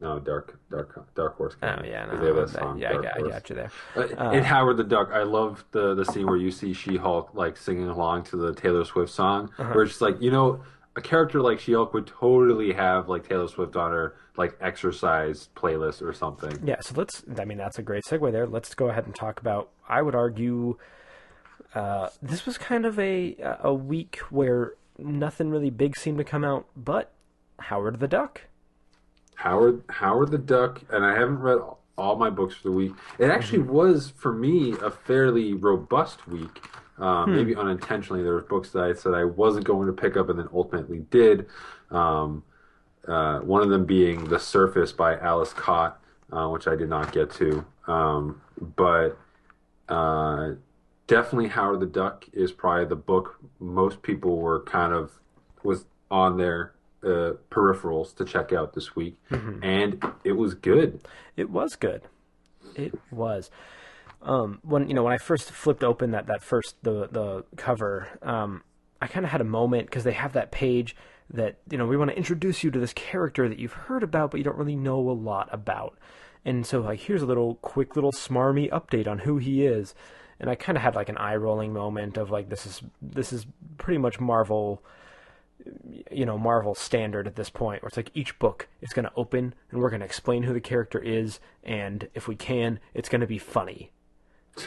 No, 0.00 0.18
Dark 0.18 0.58
Dark 0.70 1.14
Dark 1.14 1.36
Horse. 1.36 1.54
Oh 1.62 1.66
Comics, 1.68 1.88
yeah, 1.88 2.06
'cause 2.06 2.14
no, 2.14 2.20
they 2.20 2.26
have 2.26 2.36
that 2.36 2.48
song, 2.60 2.78
yeah, 2.78 2.88
I 2.88 2.92
Dark 2.94 3.04
got, 3.04 3.16
I 3.16 3.28
got 3.28 3.50
you 3.50 3.54
there. 3.56 3.70
Uh, 3.96 4.30
and 4.32 4.44
Howard 4.44 4.76
the 4.78 4.82
Duck, 4.84 5.10
I 5.12 5.22
love 5.22 5.64
the 5.70 5.94
the 5.94 6.04
scene 6.04 6.26
where 6.26 6.36
you 6.36 6.50
see 6.50 6.72
She 6.72 6.96
Hulk 6.96 7.30
like 7.34 7.56
singing 7.56 7.88
along 7.88 8.24
to 8.24 8.36
the 8.36 8.52
Taylor 8.52 8.84
Swift 8.84 9.12
song, 9.12 9.50
Uh-huh. 9.58 9.72
where 9.72 9.84
it's 9.84 9.92
just 9.92 10.02
like 10.02 10.20
you 10.20 10.32
know 10.32 10.62
a 10.96 11.00
character 11.00 11.40
like 11.40 11.58
She 11.60 11.74
would 11.74 12.06
totally 12.06 12.72
have 12.72 13.08
like 13.08 13.28
Taylor 13.28 13.48
Swift 13.48 13.76
on 13.76 13.92
her 13.92 14.16
like 14.36 14.56
exercise 14.60 15.48
playlist 15.56 16.02
or 16.02 16.12
something. 16.12 16.58
Yeah, 16.64 16.80
so 16.80 16.94
let's. 16.96 17.22
I 17.38 17.44
mean, 17.44 17.58
that's 17.58 17.78
a 17.78 17.82
great 17.82 18.04
segue 18.04 18.30
there. 18.32 18.46
Let's 18.46 18.74
go 18.74 18.88
ahead 18.88 19.06
and 19.06 19.14
talk 19.14 19.40
about. 19.40 19.70
I 19.88 20.02
would 20.02 20.14
argue, 20.14 20.78
uh, 21.74 22.08
this 22.20 22.46
was 22.46 22.58
kind 22.58 22.84
of 22.86 22.98
a 22.98 23.36
a 23.62 23.72
week 23.74 24.16
where 24.30 24.74
nothing 24.98 25.50
really 25.50 25.70
big 25.70 25.96
seemed 25.96 26.18
to 26.18 26.24
come 26.24 26.44
out, 26.44 26.66
but 26.76 27.12
Howard 27.58 28.00
the 28.00 28.08
Duck. 28.08 28.42
Howard 29.36 29.82
Howard 29.88 30.30
the 30.30 30.38
Duck, 30.38 30.82
and 30.90 31.04
I 31.04 31.14
haven't 31.14 31.38
read 31.40 31.58
all 31.98 32.16
my 32.16 32.30
books 32.30 32.54
for 32.54 32.64
the 32.68 32.72
week. 32.72 32.92
It 33.18 33.30
actually 33.30 33.60
Mm-hmm. 33.60 33.72
was 33.72 34.12
for 34.16 34.32
me 34.32 34.74
a 34.82 34.90
fairly 34.90 35.52
robust 35.54 36.26
week. 36.26 36.62
Uh, 37.02 37.24
Hmm. 37.24 37.34
Maybe 37.36 37.56
unintentionally, 37.56 38.22
there 38.22 38.34
were 38.34 38.42
books 38.42 38.70
that 38.70 38.84
I 38.84 38.92
said 38.92 39.12
I 39.14 39.24
wasn't 39.24 39.64
going 39.64 39.86
to 39.88 39.92
pick 39.92 40.16
up, 40.16 40.28
and 40.28 40.38
then 40.38 40.48
ultimately 40.52 41.00
did. 41.10 41.46
Um, 41.90 42.44
uh, 43.08 43.40
one 43.40 43.62
of 43.62 43.68
them 43.70 43.84
being 43.84 44.24
The 44.28 44.38
Surface 44.38 44.92
by 44.92 45.18
Ales 45.18 45.52
Kot, 45.52 46.00
uh, 46.32 46.48
which 46.48 46.68
I 46.68 46.76
did 46.76 46.88
not 46.88 47.10
get 47.12 47.30
to. 47.32 47.64
Um, 47.88 48.40
but 48.76 49.18
uh, 49.88 50.52
definitely 51.08 51.48
Howard 51.48 51.80
the 51.80 51.86
Duck 51.86 52.24
is 52.32 52.52
probably 52.52 52.84
the 52.84 52.96
book 52.96 53.38
most 53.58 54.00
people 54.02 54.36
were 54.38 54.60
kind 54.62 54.92
of 54.92 55.10
was 55.64 55.86
on 56.10 56.36
their 56.36 56.72
uh, 57.04 57.32
peripherals 57.50 58.14
to 58.16 58.24
check 58.24 58.52
out 58.52 58.74
this 58.74 58.94
week, 58.94 59.16
and 59.62 60.02
it 60.22 60.32
was 60.32 60.54
good. 60.54 61.00
It 61.36 61.50
was 61.50 61.74
good. 61.74 62.02
It 62.76 62.94
was. 63.10 63.50
Um, 64.24 64.60
when 64.62 64.88
you 64.88 64.94
know 64.94 65.02
when 65.02 65.12
I 65.12 65.18
first 65.18 65.50
flipped 65.50 65.82
open 65.82 66.12
that 66.12 66.26
that 66.26 66.42
first 66.42 66.76
the 66.82 67.08
the 67.10 67.44
cover, 67.56 68.08
um, 68.22 68.62
I 69.00 69.08
kind 69.08 69.26
of 69.26 69.32
had 69.32 69.40
a 69.40 69.44
moment 69.44 69.86
because 69.86 70.04
they 70.04 70.12
have 70.12 70.32
that 70.34 70.52
page 70.52 70.94
that 71.30 71.58
you 71.70 71.76
know 71.76 71.86
we 71.86 71.96
want 71.96 72.10
to 72.10 72.16
introduce 72.16 72.62
you 72.62 72.70
to 72.70 72.78
this 72.78 72.92
character 72.92 73.48
that 73.48 73.58
you've 73.58 73.72
heard 73.72 74.02
about 74.02 74.30
but 74.30 74.38
you 74.38 74.44
don't 74.44 74.56
really 74.56 74.76
know 74.76 74.98
a 75.10 75.12
lot 75.12 75.48
about, 75.50 75.98
and 76.44 76.64
so 76.64 76.80
like 76.80 77.00
here's 77.00 77.22
a 77.22 77.26
little 77.26 77.56
quick 77.56 77.96
little 77.96 78.12
smarmy 78.12 78.70
update 78.70 79.08
on 79.08 79.20
who 79.20 79.38
he 79.38 79.66
is, 79.66 79.94
and 80.38 80.48
I 80.48 80.54
kind 80.54 80.78
of 80.78 80.82
had 80.82 80.94
like 80.94 81.08
an 81.08 81.18
eye 81.18 81.36
rolling 81.36 81.72
moment 81.72 82.16
of 82.16 82.30
like 82.30 82.48
this 82.48 82.64
is 82.64 82.82
this 83.00 83.32
is 83.32 83.46
pretty 83.76 83.98
much 83.98 84.20
Marvel 84.20 84.84
you 86.10 86.26
know 86.26 86.38
Marvel 86.38 86.74
standard 86.74 87.26
at 87.26 87.36
this 87.36 87.50
point, 87.50 87.82
where 87.82 87.88
it's 87.88 87.96
like 87.96 88.10
each 88.14 88.38
book 88.38 88.68
is 88.80 88.92
going 88.92 89.04
to 89.04 89.12
open 89.16 89.54
and 89.70 89.80
we're 89.80 89.90
going 89.90 90.00
to 90.00 90.06
explain 90.06 90.44
who 90.44 90.52
the 90.52 90.60
character 90.60 91.00
is, 91.00 91.40
and 91.64 92.08
if 92.14 92.28
we 92.28 92.36
can, 92.36 92.78
it's 92.94 93.08
going 93.08 93.20
to 93.20 93.26
be 93.26 93.38
funny. 93.38 93.90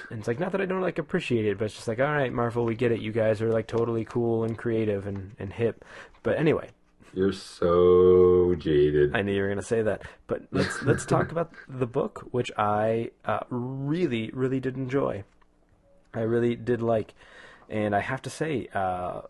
And 0.09 0.19
it's 0.19 0.27
like 0.27 0.39
not 0.39 0.51
that 0.51 0.61
I 0.61 0.65
don't 0.65 0.81
like 0.81 0.97
appreciate 0.97 1.45
it, 1.45 1.57
but 1.57 1.65
it's 1.65 1.75
just 1.75 1.87
like 1.87 1.99
all 1.99 2.05
right, 2.11 2.31
Marvel, 2.33 2.65
we 2.65 2.75
get 2.75 2.91
it. 2.91 3.01
You 3.01 3.11
guys 3.11 3.41
are 3.41 3.51
like 3.51 3.67
totally 3.67 4.05
cool 4.05 4.43
and 4.43 4.57
creative 4.57 5.07
and 5.07 5.35
and 5.39 5.53
hip. 5.53 5.85
But 6.23 6.37
anyway, 6.37 6.69
You're 7.13 7.33
so 7.33 8.55
jaded. 8.55 9.15
I 9.15 9.21
knew 9.21 9.33
you 9.33 9.41
were 9.41 9.47
going 9.47 9.59
to 9.59 9.63
say 9.63 9.81
that. 9.83 10.03
But 10.27 10.43
let's 10.51 10.81
let's 10.83 11.05
talk 11.13 11.31
about 11.31 11.51
the 11.67 11.87
book, 11.87 12.27
which 12.31 12.51
I 12.57 13.11
uh, 13.25 13.41
really 13.49 14.31
really 14.33 14.59
did 14.59 14.75
enjoy. 14.75 15.23
I 16.13 16.21
really 16.21 16.55
did 16.55 16.81
like, 16.81 17.13
and 17.69 17.95
I 17.95 17.99
have 17.99 18.21
to 18.23 18.29
say, 18.29 18.67
uh, 18.73 19.21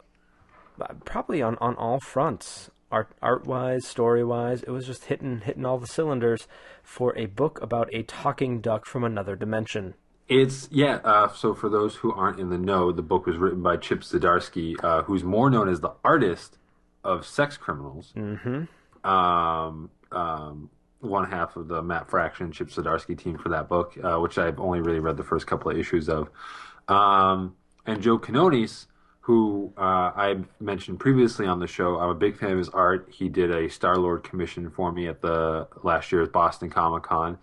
probably 1.03 1.41
on, 1.41 1.57
on 1.59 1.75
all 1.75 1.99
fronts, 1.99 2.69
art 2.91 3.09
art 3.21 3.45
wise, 3.45 3.85
story 3.87 4.23
wise, 4.23 4.63
it 4.63 4.69
was 4.69 4.85
just 4.85 5.05
hitting 5.05 5.41
hitting 5.41 5.65
all 5.65 5.79
the 5.79 5.87
cylinders 5.87 6.47
for 6.83 7.17
a 7.17 7.25
book 7.25 7.59
about 7.61 7.89
a 7.93 8.03
talking 8.03 8.61
duck 8.61 8.85
from 8.85 9.03
another 9.03 9.35
dimension. 9.35 9.95
It's 10.27 10.67
yeah. 10.71 10.99
Uh, 11.03 11.31
so 11.33 11.53
for 11.53 11.69
those 11.69 11.95
who 11.95 12.13
aren't 12.13 12.39
in 12.39 12.49
the 12.49 12.57
know, 12.57 12.91
the 12.91 13.01
book 13.01 13.25
was 13.25 13.37
written 13.37 13.61
by 13.61 13.77
Chip 13.77 14.01
Zdarsky, 14.01 14.75
uh, 14.83 15.03
who's 15.03 15.23
more 15.23 15.49
known 15.49 15.69
as 15.69 15.81
the 15.81 15.91
artist 16.03 16.57
of 17.03 17.25
Sex 17.25 17.57
Criminals. 17.57 18.13
Mm-hmm. 18.15 19.07
Um, 19.07 19.91
um, 20.11 20.69
one 20.99 21.29
half 21.29 21.55
of 21.55 21.67
the 21.67 21.83
Matt 21.83 22.09
Fraction 22.09 22.51
Chip 22.51 22.69
Zdarsky 22.69 23.17
team 23.17 23.37
for 23.37 23.49
that 23.49 23.69
book, 23.69 23.95
uh, 24.03 24.17
which 24.17 24.37
I've 24.37 24.59
only 24.59 24.79
really 24.79 24.99
read 24.99 25.17
the 25.17 25.23
first 25.23 25.45
couple 25.45 25.69
of 25.69 25.77
issues 25.77 26.09
of. 26.09 26.29
Um, 26.87 27.55
and 27.85 28.01
Joe 28.01 28.17
Quinones 28.17 28.87
who 29.25 29.73
uh, 29.75 30.11
I 30.15 30.35
mentioned 30.59 30.99
previously 30.99 31.47
on 31.47 31.59
the 31.59 31.65
show. 31.65 31.97
I'm 31.97 32.09
a 32.09 32.15
big 32.15 32.37
fan 32.37 32.51
of 32.51 32.59
his 32.59 32.69
art. 32.69 33.09
He 33.11 33.27
did 33.27 33.49
a 33.49 33.67
Star 33.71 33.97
Lord 33.97 34.23
commission 34.23 34.69
for 34.69 34.91
me 34.91 35.07
at 35.07 35.19
the 35.19 35.67
last 35.81 36.11
year's 36.11 36.29
Boston 36.29 36.69
Comic 36.69 37.01
Con. 37.01 37.39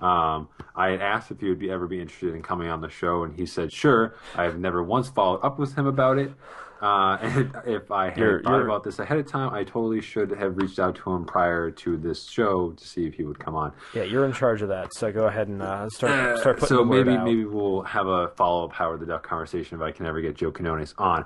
Um, 0.00 0.48
I 0.76 0.90
had 0.90 1.00
asked 1.02 1.30
if 1.30 1.40
he 1.40 1.48
would 1.48 1.58
be 1.58 1.70
ever 1.70 1.86
be 1.86 2.00
interested 2.00 2.34
in 2.34 2.42
coming 2.42 2.68
on 2.68 2.80
the 2.80 2.88
show, 2.88 3.24
and 3.24 3.34
he 3.34 3.46
said 3.46 3.72
sure. 3.72 4.14
I 4.36 4.44
have 4.44 4.58
never 4.58 4.82
once 4.82 5.08
followed 5.08 5.40
up 5.42 5.58
with 5.58 5.74
him 5.74 5.86
about 5.86 6.18
it. 6.18 6.32
Uh, 6.80 7.18
and 7.22 7.52
if 7.66 7.90
I 7.90 8.10
had 8.10 8.18
You're- 8.18 8.42
thought 8.42 8.52
you're- 8.52 8.64
about 8.64 8.84
this 8.84 9.00
ahead 9.00 9.18
of 9.18 9.26
time, 9.26 9.52
I 9.52 9.64
totally 9.64 10.00
should 10.00 10.30
have 10.30 10.56
reached 10.56 10.78
out 10.78 10.94
to 10.96 11.10
him 11.12 11.24
prior 11.24 11.72
to 11.72 11.96
this 11.96 12.24
show 12.28 12.70
to 12.70 12.86
see 12.86 13.04
if 13.06 13.14
he 13.14 13.24
would 13.24 13.40
come 13.40 13.56
on. 13.56 13.72
Yeah, 13.94 14.04
you're 14.04 14.24
in 14.24 14.32
charge 14.32 14.62
of 14.62 14.68
that, 14.68 14.94
so 14.94 15.10
go 15.10 15.26
ahead 15.26 15.48
and 15.48 15.60
uh, 15.60 15.88
start 15.90 16.38
start 16.38 16.58
putting 16.60 16.76
so 16.76 16.84
maybe 16.84 17.10
out. 17.10 17.24
maybe 17.24 17.44
we'll 17.44 17.82
have 17.82 18.06
a 18.06 18.28
follow 18.36 18.64
up 18.66 18.72
Howard 18.74 19.00
the 19.00 19.06
Duck 19.06 19.24
conversation 19.24 19.76
if 19.76 19.82
I 19.82 19.90
can 19.90 20.06
ever 20.06 20.20
get 20.20 20.36
Joe 20.36 20.52
Quinones 20.52 20.94
on. 20.98 21.24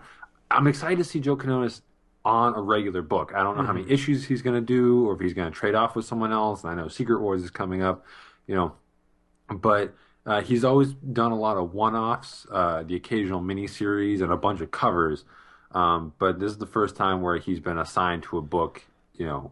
I'm 0.51 0.67
excited 0.67 0.97
to 0.97 1.05
see 1.05 1.21
Joe 1.21 1.37
Quinones 1.37 1.83
on 2.25 2.55
a 2.55 2.63
regular 2.63 3.03
book. 3.03 3.33
I 3.35 3.43
don't 3.43 3.57
know 3.59 3.65
how 3.65 3.73
Mm-hmm. 3.73 3.83
many 3.83 3.93
issues 3.93 4.25
he's 4.25 4.41
going 4.41 4.55
to 4.59 4.65
do, 4.65 5.07
or 5.07 5.15
if 5.15 5.21
he's 5.21 5.35
going 5.35 5.53
to 5.53 5.55
trade 5.59 5.75
off 5.75 5.95
with 5.97 6.07
someone 6.07 6.33
else. 6.33 6.63
And 6.63 6.71
I 6.71 6.75
know 6.75 6.89
Secret 6.89 7.21
Wars 7.21 7.43
is 7.43 7.51
coming 7.51 7.83
up, 7.83 8.07
you 8.47 8.55
know, 8.55 8.73
but 9.49 9.95
uh, 10.25 10.41
he's 10.41 10.65
always 10.65 10.93
done 10.93 11.33
a 11.33 11.39
lot 11.39 11.57
of 11.57 11.75
one 11.75 11.95
offs, 11.95 12.47
uh, 12.51 12.83
the 12.83 12.95
occasional 12.95 13.41
miniseries, 13.41 14.23
and 14.23 14.33
a 14.33 14.37
bunch 14.37 14.61
of 14.61 14.71
covers. 14.71 15.25
Um, 15.73 16.13
but 16.19 16.39
this 16.39 16.51
is 16.51 16.59
the 16.59 16.67
first 16.67 16.97
time 16.97 17.23
where 17.23 17.39
he's 17.39 17.61
been 17.61 17.79
assigned 17.79 18.23
to 18.25 18.39
a 18.39 18.43
book, 18.43 18.83
you 19.15 19.27
know, 19.27 19.51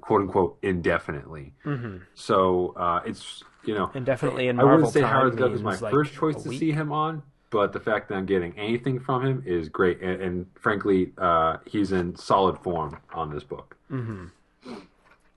quote 0.00 0.22
unquote 0.22 0.58
indefinitely. 0.62 1.52
Mm-hmm. 1.64 1.98
So 2.14 2.74
uh, 2.76 3.00
it's 3.04 3.44
you 3.64 3.74
know 3.74 3.90
Indefinitely 3.94 4.48
in 4.48 4.58
I 4.58 4.64
wouldn't 4.64 4.88
say 4.92 5.02
Howard 5.02 5.36
Duck 5.36 5.52
is 5.52 5.62
my 5.62 5.76
like, 5.76 5.92
first 5.92 6.14
choice 6.14 6.42
to 6.42 6.48
week. 6.48 6.58
see 6.58 6.72
him 6.72 6.92
on, 6.92 7.22
but 7.50 7.72
the 7.72 7.80
fact 7.80 8.08
that 8.08 8.14
I'm 8.16 8.26
getting 8.26 8.58
anything 8.58 8.98
from 8.98 9.24
him 9.24 9.42
is 9.46 9.68
great, 9.68 10.00
and, 10.00 10.20
and 10.20 10.46
frankly, 10.58 11.12
uh, 11.18 11.58
he's 11.66 11.92
in 11.92 12.16
solid 12.16 12.58
form 12.58 12.98
on 13.12 13.30
this 13.32 13.44
book. 13.44 13.76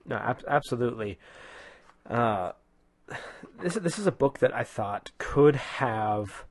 No, 0.06 0.16
ab- 0.16 0.44
absolutely. 0.48 1.18
This 3.60 3.74
this 3.74 3.98
is 3.98 4.06
a 4.06 4.12
book 4.12 4.38
that 4.40 4.54
I 4.54 4.64
thought 4.64 5.12
could 5.18 5.56
have 5.56 6.44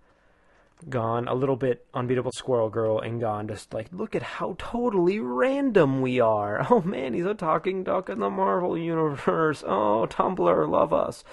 gone 0.89 1.27
a 1.27 1.33
little 1.33 1.55
bit 1.55 1.85
unbeatable 1.93 2.31
Squirrel 2.33 2.69
Girl 2.69 2.99
and 2.99 3.21
gone 3.21 3.47
just 3.47 3.73
like 3.73 3.87
look 3.91 4.15
at 4.15 4.21
how 4.21 4.55
totally 4.57 5.19
random 5.19 6.01
we 6.01 6.19
are. 6.19 6.65
Oh 6.69 6.81
man, 6.81 7.13
he's 7.13 7.25
a 7.25 7.33
talking 7.33 7.83
duck 7.83 8.09
in 8.09 8.19
the 8.19 8.29
Marvel 8.29 8.77
universe. 8.77 9.63
Oh, 9.65 10.07
Tumblr, 10.09 10.69
love 10.69 10.93
us. 10.93 11.23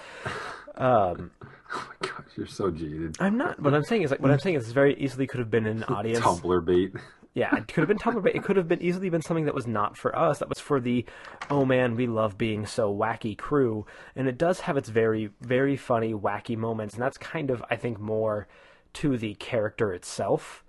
um 0.75 1.31
Oh 1.73 1.87
my 1.87 2.07
gosh, 2.07 2.25
you're 2.35 2.45
so 2.47 2.69
jaded. 2.69 3.15
I'm 3.21 3.37
not. 3.37 3.57
What 3.61 3.73
I'm 3.73 3.85
saying 3.85 4.01
is 4.01 4.11
like 4.11 4.19
what 4.21 4.29
I'm 4.29 4.39
saying 4.39 4.55
is 4.57 4.71
very 4.73 4.93
easily 4.99 5.25
could 5.25 5.39
have 5.39 5.49
been 5.49 5.65
an 5.65 5.83
audience. 5.87 6.19
Tumblr 6.19 6.65
bait. 6.65 6.93
Yeah, 7.33 7.55
it 7.55 7.69
could 7.69 7.87
have 7.87 7.87
been 7.87 8.21
but 8.21 8.35
it 8.35 8.43
could 8.43 8.57
have 8.57 8.67
been 8.67 8.81
easily 8.81 9.09
been 9.09 9.21
something 9.21 9.45
that 9.45 9.55
was 9.55 9.67
not 9.67 9.97
for 9.97 10.17
us. 10.17 10.39
That 10.39 10.49
was 10.49 10.59
for 10.59 10.81
the, 10.81 11.05
oh 11.49 11.63
man, 11.63 11.95
we 11.95 12.05
love 12.05 12.37
being 12.37 12.65
so 12.65 12.93
wacky 12.93 13.37
crew, 13.37 13.85
and 14.15 14.27
it 14.27 14.37
does 14.37 14.61
have 14.61 14.75
its 14.75 14.89
very, 14.89 15.29
very 15.39 15.77
funny, 15.77 16.13
wacky 16.13 16.57
moments, 16.57 16.93
and 16.93 17.01
that's 17.01 17.17
kind 17.17 17.49
of, 17.49 17.63
I 17.69 17.77
think, 17.77 17.99
more 17.99 18.47
to 18.93 19.17
the 19.17 19.35
character 19.35 19.93
itself. 19.93 20.65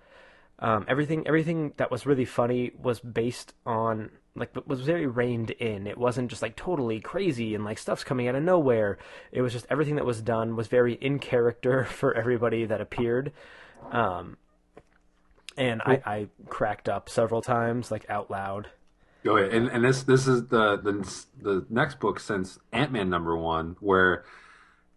Um, 0.60 0.84
everything, 0.86 1.26
everything 1.26 1.72
that 1.78 1.90
was 1.90 2.06
really 2.06 2.24
funny 2.24 2.70
was 2.80 3.00
based 3.00 3.54
on 3.66 4.10
like 4.36 4.50
was 4.66 4.80
very 4.80 5.06
reined 5.06 5.50
in. 5.50 5.86
It 5.86 5.98
wasn't 5.98 6.30
just 6.30 6.42
like 6.42 6.56
totally 6.56 7.00
crazy 7.00 7.54
and 7.54 7.64
like 7.64 7.78
stuff's 7.78 8.04
coming 8.04 8.28
out 8.28 8.34
of 8.34 8.42
nowhere. 8.42 8.98
It 9.30 9.42
was 9.42 9.52
just 9.52 9.66
everything 9.68 9.96
that 9.96 10.06
was 10.06 10.22
done 10.22 10.56
was 10.56 10.68
very 10.68 10.94
in 10.94 11.18
character 11.18 11.84
for 11.90 12.14
everybody 12.14 12.64
that 12.64 12.80
appeared. 12.80 13.32
Um, 13.90 14.36
and 15.56 15.82
I, 15.84 16.02
I 16.04 16.28
cracked 16.48 16.88
up 16.88 17.08
several 17.08 17.42
times, 17.42 17.90
like 17.90 18.08
out 18.08 18.30
loud. 18.30 18.68
Oh 19.26 19.36
yeah, 19.36 19.46
and 19.46 19.68
and 19.68 19.84
this 19.84 20.02
this 20.02 20.26
is 20.26 20.46
the 20.48 20.76
the 20.76 21.24
the 21.40 21.66
next 21.70 22.00
book 22.00 22.18
since 22.18 22.58
Ant 22.72 22.92
Man 22.92 23.08
number 23.08 23.36
one 23.36 23.76
where 23.80 24.24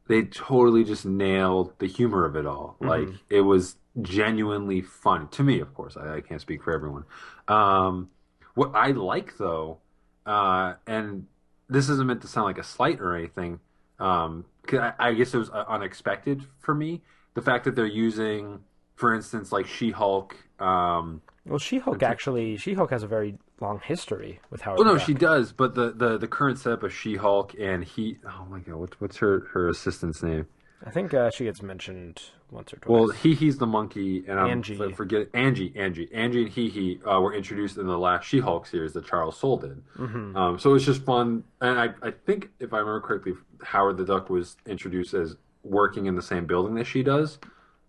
they 0.07 0.23
totally 0.23 0.83
just 0.83 1.05
nailed 1.05 1.77
the 1.79 1.87
humor 1.87 2.25
of 2.25 2.35
it 2.35 2.45
all. 2.45 2.77
Like 2.79 3.09
it 3.29 3.41
was 3.41 3.75
genuinely 4.01 4.81
fun 4.81 5.27
to 5.29 5.43
me. 5.43 5.59
Of 5.59 5.73
course, 5.73 5.97
I, 5.97 6.15
I 6.15 6.21
can't 6.21 6.41
speak 6.41 6.63
for 6.63 6.73
everyone. 6.73 7.05
Um, 7.47 8.09
what 8.55 8.71
I 8.73 8.91
like 8.91 9.37
though, 9.37 9.79
uh, 10.25 10.73
and 10.87 11.27
this 11.69 11.89
isn't 11.89 12.05
meant 12.05 12.21
to 12.21 12.27
sound 12.27 12.45
like 12.45 12.57
a 12.57 12.63
slight 12.63 12.99
or 12.99 13.15
anything. 13.15 13.59
Um, 13.99 14.45
I, 14.71 14.93
I 14.99 15.13
guess 15.13 15.33
it 15.33 15.37
was 15.37 15.49
uh, 15.49 15.65
unexpected 15.67 16.43
for 16.59 16.73
me. 16.73 17.01
The 17.33 17.41
fact 17.41 17.65
that 17.65 17.75
they're 17.75 17.85
using, 17.85 18.61
for 18.95 19.13
instance, 19.13 19.51
like 19.51 19.67
She 19.67 19.91
Hulk. 19.91 20.35
Um, 20.59 21.21
Well, 21.45 21.59
She-Hulk 21.59 22.01
actually, 22.03 22.57
She-Hulk 22.57 22.89
has 22.91 23.03
a 23.03 23.07
very 23.07 23.37
long 23.61 23.79
history 23.83 24.39
with 24.49 24.61
Howard. 24.61 24.79
Oh 24.79 24.83
no, 24.83 24.93
the 24.95 24.99
she 24.99 25.13
does. 25.13 25.51
But 25.51 25.75
the, 25.75 25.91
the, 25.91 26.17
the 26.17 26.27
current 26.27 26.59
setup 26.59 26.83
of 26.83 26.93
She 26.93 27.15
Hulk 27.15 27.53
and 27.59 27.83
he. 27.83 28.17
Oh 28.25 28.45
my 28.49 28.59
god, 28.59 28.75
what's 28.75 28.99
what's 29.01 29.17
her 29.17 29.41
her 29.53 29.69
assistant's 29.69 30.21
name? 30.23 30.47
I 30.85 30.91
think 30.91 31.13
uh, 31.13 31.31
she 31.31 31.45
gets 31.45 31.61
mentioned 31.63 32.21
once 32.51 32.71
or 32.73 32.77
twice. 32.77 32.89
Well, 32.91 33.07
he 33.09 33.33
he's 33.33 33.57
the 33.57 33.65
monkey, 33.65 34.23
and 34.27 34.39
I'm 34.39 34.49
Angie. 34.49 34.79
f- 34.79 34.95
forget 34.95 35.29
Angie, 35.33 35.73
Angie, 35.75 36.09
Angie, 36.13 36.43
and 36.43 36.49
he 36.51 36.69
he 36.69 36.99
uh, 37.09 37.19
were 37.21 37.33
introduced 37.33 37.77
in 37.77 37.87
the 37.87 37.97
last 37.97 38.25
She 38.25 38.39
Hulk 38.39 38.67
series 38.67 38.93
that 38.93 39.05
Charles 39.05 39.37
Soule 39.37 39.57
did. 39.57 39.81
Mm-hmm. 39.97 40.35
Um, 40.37 40.59
so 40.59 40.75
it's 40.75 40.85
just 40.85 41.03
fun, 41.03 41.43
and 41.61 41.79
I 41.79 41.89
I 42.01 42.11
think 42.11 42.49
if 42.59 42.73
I 42.73 42.79
remember 42.79 43.01
correctly, 43.01 43.33
Howard 43.63 43.97
the 43.97 44.05
Duck 44.05 44.29
was 44.29 44.57
introduced 44.67 45.13
as 45.13 45.35
working 45.63 46.05
in 46.05 46.15
the 46.15 46.21
same 46.21 46.45
building 46.45 46.75
that 46.75 46.85
she 46.85 47.01
does. 47.01 47.39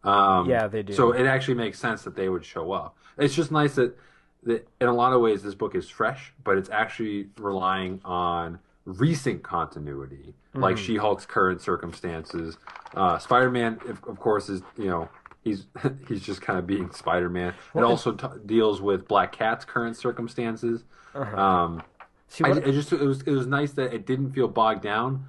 Um, 0.06 0.48
Yeah, 0.48 0.66
they 0.68 0.82
do. 0.82 0.92
So 0.92 1.12
it 1.12 1.26
actually 1.26 1.54
makes 1.54 1.78
sense 1.78 2.02
that 2.02 2.16
they 2.16 2.28
would 2.28 2.44
show 2.44 2.72
up. 2.72 2.96
It's 3.18 3.34
just 3.34 3.50
nice 3.50 3.74
that, 3.74 3.98
that 4.44 4.68
in 4.80 4.88
a 4.88 4.94
lot 4.94 5.12
of 5.12 5.20
ways 5.20 5.42
this 5.42 5.54
book 5.54 5.74
is 5.74 5.88
fresh, 5.88 6.32
but 6.44 6.56
it's 6.58 6.70
actually 6.70 7.28
relying 7.38 8.00
on 8.04 8.58
recent 8.84 9.42
continuity, 9.42 10.34
like 10.54 10.76
Mm-hmm. 10.76 10.84
She 10.84 10.96
Hulk's 10.96 11.26
current 11.26 11.60
circumstances. 11.60 12.56
Uh, 12.94 13.18
Spider 13.18 13.50
Man, 13.50 13.80
of, 13.88 14.02
of 14.04 14.20
course, 14.20 14.48
is 14.48 14.62
you 14.78 14.86
know 14.86 15.08
he's 15.42 15.66
he's 16.08 16.22
just 16.22 16.40
kind 16.40 16.58
of 16.58 16.66
being 16.66 16.90
Spider 16.92 17.28
Man. 17.28 17.54
It 17.74 17.82
also 17.82 18.12
t- 18.12 18.26
deals 18.46 18.80
with 18.80 19.08
Black 19.08 19.32
Cat's 19.32 19.64
current 19.64 19.96
circumstances. 19.96 20.84
Uh-huh. 21.14 21.36
Um, 21.36 21.82
See, 22.28 22.44
what, 22.44 22.66
I 22.66 22.70
just 22.70 22.92
it 22.92 23.00
was 23.00 23.22
it 23.22 23.30
was 23.30 23.46
nice 23.46 23.72
that 23.72 23.94
it 23.94 24.06
didn't 24.06 24.32
feel 24.32 24.48
bogged 24.48 24.82
down, 24.82 25.26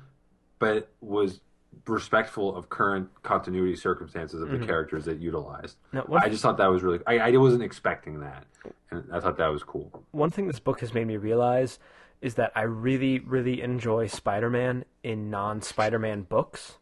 but 0.60 0.90
was 1.02 1.42
respectful 1.86 2.56
of 2.56 2.70
current 2.70 3.10
continuity 3.24 3.76
circumstances 3.76 4.42
of 4.42 4.50
the 4.50 4.66
characters 4.66 5.06
that 5.06 5.20
utilized. 5.20 5.78
Mm-hmm. 5.94 6.14
Now, 6.14 6.20
I 6.22 6.30
just 6.30 6.42
thought 6.42 6.58
that 6.58 6.68
was 6.68 6.84
really. 6.84 7.00
I, 7.06 7.20
I 7.20 7.38
wasn't 7.38 7.64
expecting 7.64 8.20
that, 8.22 8.46
and 8.92 9.04
I 9.12 9.20
thought 9.20 9.38
that 9.38 9.48
was 9.48 9.64
cool. 9.64 10.04
one 10.12 10.30
thing 10.30 10.48
this 10.48 10.60
book 10.60 10.80
has 10.80 10.94
made 10.94 11.08
me 11.08 11.18
realize 11.18 11.80
is 12.22 12.36
that 12.36 12.52
I 12.56 12.64
really, 12.64 13.20
really 13.20 13.62
enjoy 13.62 14.08
Spider-Man 14.08 14.86
in 15.04 15.30
non-Spider-Man 15.30 16.24
books. 16.24 16.78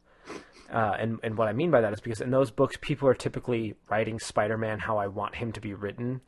Uh, 0.71 0.95
and 0.97 1.19
and 1.23 1.37
what 1.37 1.47
I 1.47 1.53
mean 1.53 1.71
by 1.71 1.81
that 1.81 1.93
is 1.93 1.99
because 1.99 2.21
in 2.21 2.31
those 2.31 2.51
books, 2.51 2.77
people 2.81 3.07
are 3.07 3.13
typically 3.13 3.75
writing 3.89 4.19
Spider-Man 4.19 4.79
how 4.79 4.97
I 4.97 5.07
want 5.07 5.35
him 5.35 5.51
to 5.51 5.61
be 5.61 5.73
written. 5.73 6.21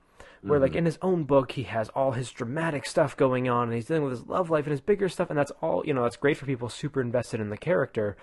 Where 0.43 0.59
like 0.59 0.75
in 0.75 0.85
his 0.85 0.99
own 1.01 1.23
book, 1.23 1.53
he 1.53 1.63
has 1.63 1.89
all 1.89 2.11
his 2.11 2.31
dramatic 2.31 2.85
stuff 2.85 3.17
going 3.17 3.49
on, 3.49 3.65
and 3.65 3.73
he's 3.73 3.85
dealing 3.85 4.03
with 4.03 4.11
his 4.11 4.27
love 4.27 4.49
life 4.49 4.65
and 4.65 4.71
his 4.71 4.81
bigger 4.81 5.09
stuff, 5.09 5.29
and 5.29 5.37
that's 5.37 5.51
all 5.61 5.83
you 5.85 5.93
know. 5.93 6.03
That's 6.03 6.15
great 6.15 6.37
for 6.37 6.45
people 6.45 6.69
super 6.69 7.01
invested 7.01 7.41
in 7.41 7.49
the 7.49 7.57
character. 7.57 8.15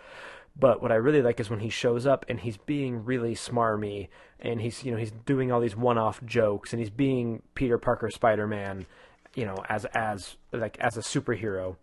But 0.57 0.81
what 0.81 0.93
I 0.93 0.97
really 0.97 1.23
like 1.23 1.41
is 1.41 1.51
when 1.51 1.61
he 1.61 1.69
shows 1.69 2.07
up 2.07 2.25
and 2.29 2.39
he's 2.41 2.57
being 2.57 3.05
really 3.05 3.35
smarmy, 3.35 4.09
and 4.39 4.61
he's 4.61 4.85
you 4.85 4.93
know 4.93 4.99
he's 4.99 5.13
doing 5.27 5.51
all 5.51 5.61
these 5.61 5.77
one-off 5.77 6.25
jokes, 6.25 6.73
and 6.73 6.81
he's 6.81 6.91
being 6.91 7.43
Peter 7.55 7.79
Parker 7.79 8.11
Spider-Man, 8.11 8.87
you 9.35 9.45
know, 9.45 9.57
as 9.69 9.85
as 9.87 10.37
like 10.53 10.79
as 10.79 10.97
a 10.97 11.01
superhero 11.01 11.77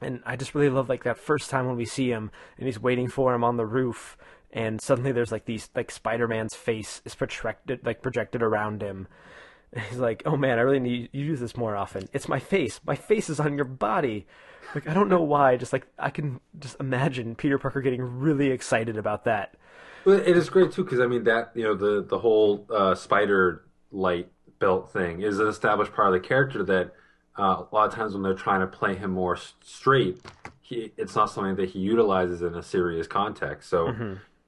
and 0.00 0.20
I 0.26 0.34
just 0.34 0.54
really 0.54 0.68
love 0.68 0.88
like 0.88 1.04
that 1.04 1.16
first 1.16 1.48
time 1.48 1.66
when 1.66 1.76
we 1.76 1.84
see 1.84 2.10
him 2.10 2.32
and 2.58 2.66
he's 2.66 2.80
waiting 2.80 3.08
for 3.08 3.32
him 3.34 3.44
on 3.44 3.56
the 3.56 3.64
roof 3.64 4.16
and 4.52 4.80
suddenly 4.80 5.12
there's 5.12 5.32
like 5.32 5.46
these 5.46 5.70
like 5.74 5.90
Spider-Man's 5.90 6.54
face 6.54 7.00
is 7.04 7.14
projected 7.14 7.84
like 7.86 8.02
projected 8.02 8.42
around 8.42 8.82
him. 8.82 9.08
And 9.72 9.84
he's 9.90 9.98
like, 9.98 10.22
"Oh 10.26 10.36
man, 10.36 10.58
I 10.58 10.62
really 10.62 10.80
need 10.80 11.08
you 11.12 11.24
to 11.24 11.30
use 11.30 11.40
this 11.40 11.56
more 11.56 11.76
often. 11.76 12.08
It's 12.12 12.28
my 12.28 12.38
face. 12.38 12.80
My 12.84 12.94
face 12.94 13.30
is 13.30 13.40
on 13.40 13.56
your 13.56 13.64
body." 13.64 14.26
Like 14.74 14.88
I 14.88 14.94
don't 14.94 15.08
know 15.08 15.22
why, 15.22 15.56
just 15.56 15.72
like 15.72 15.86
I 15.98 16.10
can 16.10 16.40
just 16.58 16.76
imagine 16.80 17.34
Peter 17.34 17.58
Parker 17.58 17.80
getting 17.80 18.02
really 18.02 18.50
excited 18.50 18.96
about 18.96 19.24
that. 19.24 19.54
It 20.04 20.36
is 20.36 20.50
great 20.50 20.72
too 20.72 20.84
because 20.84 21.00
I 21.00 21.06
mean 21.06 21.24
that 21.24 21.52
you 21.54 21.64
know 21.64 21.74
the 21.74 22.02
the 22.02 22.18
whole 22.18 22.66
uh, 22.70 22.94
spider 22.94 23.64
light 23.90 24.28
belt 24.58 24.92
thing 24.92 25.22
is 25.22 25.38
an 25.38 25.48
established 25.48 25.92
part 25.92 26.08
of 26.08 26.14
the 26.14 26.26
character 26.26 26.62
that 26.64 26.92
uh, 27.38 27.64
a 27.70 27.74
lot 27.74 27.88
of 27.88 27.94
times 27.94 28.14
when 28.14 28.22
they're 28.22 28.34
trying 28.34 28.60
to 28.60 28.66
play 28.66 28.94
him 28.94 29.10
more 29.10 29.36
straight, 29.62 30.18
he, 30.60 30.92
it's 30.96 31.14
not 31.14 31.30
something 31.30 31.56
that 31.56 31.70
he 31.70 31.78
utilizes 31.78 32.42
in 32.42 32.54
a 32.54 32.62
serious 32.62 33.06
context. 33.06 33.68
So, 33.70 33.88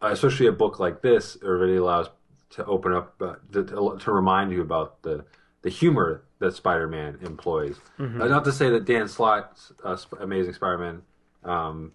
uh, 0.02 0.08
especially 0.08 0.46
a 0.46 0.52
book 0.52 0.78
like 0.78 1.02
this, 1.02 1.36
it 1.36 1.46
really 1.46 1.76
allows 1.76 2.08
to 2.50 2.64
open 2.66 2.92
up 2.92 3.14
uh, 3.20 3.34
to, 3.52 3.96
to 4.00 4.12
remind 4.12 4.52
you 4.52 4.60
about 4.60 5.02
the 5.02 5.24
the 5.64 5.70
humor 5.70 6.22
that 6.40 6.54
Spider-Man 6.54 7.18
employs. 7.22 7.80
Uh, 8.20 8.28
not 8.28 8.44
to 8.44 8.52
say 8.52 8.68
that 8.68 8.84
Dan 8.84 9.08
Slott's 9.08 9.72
uh, 9.82 9.96
Sp- 9.96 10.20
Amazing 10.20 10.52
Spider-Man 10.52 11.02
um, 11.42 11.92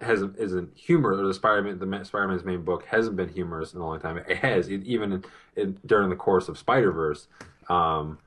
hasn't 0.00 0.38
isn't 0.38 0.70
humor 0.76 1.12
or 1.12 1.26
the 1.26 1.34
Spider-Man 1.34 1.78
the 1.80 2.04
Spider-Man's 2.04 2.44
main 2.44 2.62
book 2.62 2.84
hasn't 2.86 3.16
been 3.16 3.28
humorous 3.28 3.74
in 3.74 3.80
a 3.80 3.84
long 3.84 4.00
time. 4.00 4.18
It 4.18 4.38
has 4.38 4.68
it, 4.68 4.84
even 4.84 5.12
in, 5.12 5.24
in, 5.56 5.78
during 5.84 6.10
the 6.10 6.16
course 6.16 6.48
of 6.48 6.56
Spider-Verse. 6.56 7.26
Um, 7.68 8.18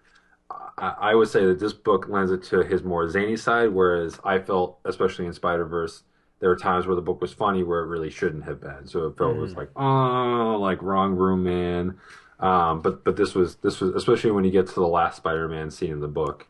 I, 0.78 0.96
I 1.00 1.16
would 1.16 1.30
say 1.30 1.46
that 1.46 1.60
this 1.60 1.74
book 1.74 2.10
lends 2.10 2.32
it 2.32 2.44
to 2.46 2.62
his 2.62 2.84
more 2.84 3.10
zany 3.10 3.38
side, 3.38 3.70
whereas 3.70 4.20
I 4.26 4.40
felt, 4.40 4.80
especially 4.84 5.26
in 5.26 5.34
Spider-Verse, 5.34 6.04
there 6.42 6.50
were 6.50 6.58
times 6.58 6.86
where 6.86 6.96
the 6.98 7.02
book 7.02 7.22
was 7.22 7.32
funny 7.32 7.64
where 7.64 7.80
it 7.80 7.88
really 7.88 8.10
shouldn't 8.10 8.44
have 8.44 8.60
been. 8.60 8.88
So 8.88 9.08
it 9.08 9.18
felt 9.18 9.36
mm. 9.36 9.38
it 9.38 9.42
was 9.42 9.56
like, 9.56 9.70
oh, 9.78 10.58
like 10.60 10.82
wrong 10.82 11.16
room, 11.16 11.44
man. 11.44 11.98
Um, 12.40 12.82
but 12.82 13.04
but 13.04 13.18
this 13.18 13.36
was 13.36 13.56
this 13.58 13.82
was 13.82 13.94
especially 13.96 14.32
when 14.32 14.46
you 14.46 14.52
get 14.52 14.68
to 14.68 14.76
the 14.76 14.88
last 14.88 15.18
Spider-Man 15.18 15.72
scene 15.72 15.92
in 15.92 16.00
the 16.00 16.08
book, 16.08 16.48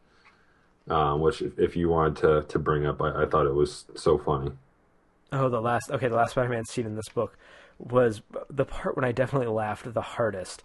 um, 0.87 1.19
which 1.19 1.41
if, 1.41 1.57
if, 1.57 1.75
you 1.75 1.89
wanted 1.89 2.17
to 2.17 2.43
to 2.43 2.59
bring 2.59 2.85
up, 2.85 3.01
I, 3.01 3.23
I, 3.23 3.25
thought 3.25 3.47
it 3.47 3.55
was 3.55 3.85
so 3.95 4.17
funny. 4.17 4.51
Oh, 5.31 5.49
the 5.49 5.61
last 5.61 5.89
okay, 5.89 6.07
the 6.07 6.15
last 6.15 6.31
Spider-Man 6.31 6.65
scene 6.65 6.85
in 6.85 6.95
this 6.95 7.09
book 7.09 7.37
was 7.79 8.21
the 8.49 8.65
part 8.65 8.95
when 8.95 9.05
I 9.05 9.11
definitely 9.11 9.47
laughed 9.47 9.91
the 9.91 10.01
hardest. 10.01 10.63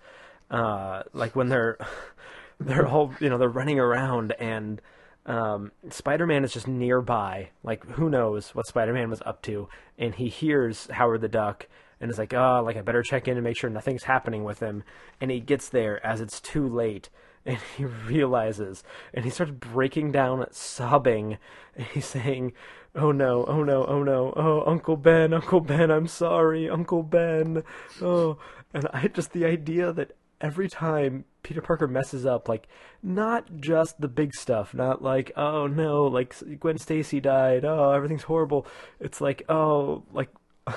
Uh, 0.50 1.04
like 1.14 1.35
when 1.35 1.49
they're 1.49 1.78
they're 2.61 2.87
all 2.87 3.14
you 3.19 3.31
know 3.31 3.38
they're 3.38 3.49
running 3.49 3.78
around 3.78 4.33
and 4.38 4.83
um, 5.25 5.73
Spider-Man 5.88 6.45
is 6.45 6.52
just 6.52 6.69
nearby. 6.69 7.49
Like 7.62 7.87
who 7.93 8.11
knows 8.11 8.54
what 8.54 8.66
Spider-Man 8.66 9.09
was 9.09 9.23
up 9.25 9.40
to, 9.43 9.71
and 9.99 10.14
he 10.14 10.28
hears 10.28 10.87
Howard 10.90 11.23
the 11.23 11.28
Duck 11.28 11.66
and 12.04 12.11
is 12.11 12.18
like, 12.18 12.34
oh, 12.34 12.62
like 12.62 12.76
I 12.76 12.82
better 12.82 13.02
check 13.02 13.28
in 13.28 13.38
and 13.38 13.44
make 13.44 13.56
sure 13.56 13.70
nothing's 13.70 14.02
happening 14.02 14.44
with 14.44 14.61
him. 14.61 14.84
And 15.23 15.30
he 15.30 15.40
gets 15.40 15.70
there 15.70 16.04
as 16.06 16.20
it's 16.20 16.38
too 16.38 16.68
late, 16.68 17.08
and 17.46 17.56
he 17.78 17.87
realizes, 17.87 18.84
and 19.14 19.25
he 19.25 19.30
starts 19.30 19.52
breaking 19.52 20.12
down, 20.12 20.44
sobbing, 20.50 21.38
and 21.75 21.87
he's 21.87 22.04
saying, 22.04 22.52
"Oh 22.94 23.11
no, 23.11 23.46
oh 23.46 23.62
no, 23.64 23.87
oh 23.87 24.02
no, 24.02 24.34
oh 24.37 24.62
Uncle 24.66 24.99
Ben, 24.99 25.32
Uncle 25.32 25.61
Ben, 25.61 25.90
I'm 25.90 26.06
sorry, 26.06 26.68
Uncle 26.68 27.02
Ben." 27.02 27.62
Oh, 28.02 28.37
and 28.75 28.87
I 28.92 29.08
just 29.08 29.32
the 29.32 29.46
idea 29.46 29.90
that 29.94 30.12
every 30.42 30.68
time 30.68 31.25
Peter 31.42 31.62
Parker 31.62 31.88
messes 31.88 32.26
up, 32.26 32.50
like 32.50 32.68
not 33.02 33.62
just 33.62 33.99
the 33.99 34.08
big 34.08 34.34
stuff, 34.34 34.75
not 34.75 35.00
like 35.02 35.32
oh 35.38 35.66
no, 35.66 36.04
like 36.04 36.34
Gwen 36.61 36.76
Stacy 36.76 37.18
died, 37.18 37.64
oh 37.64 37.92
everything's 37.92 38.25
horrible. 38.25 38.66
It's 39.00 39.23
like 39.23 39.42
oh 39.49 40.02
like 40.12 40.28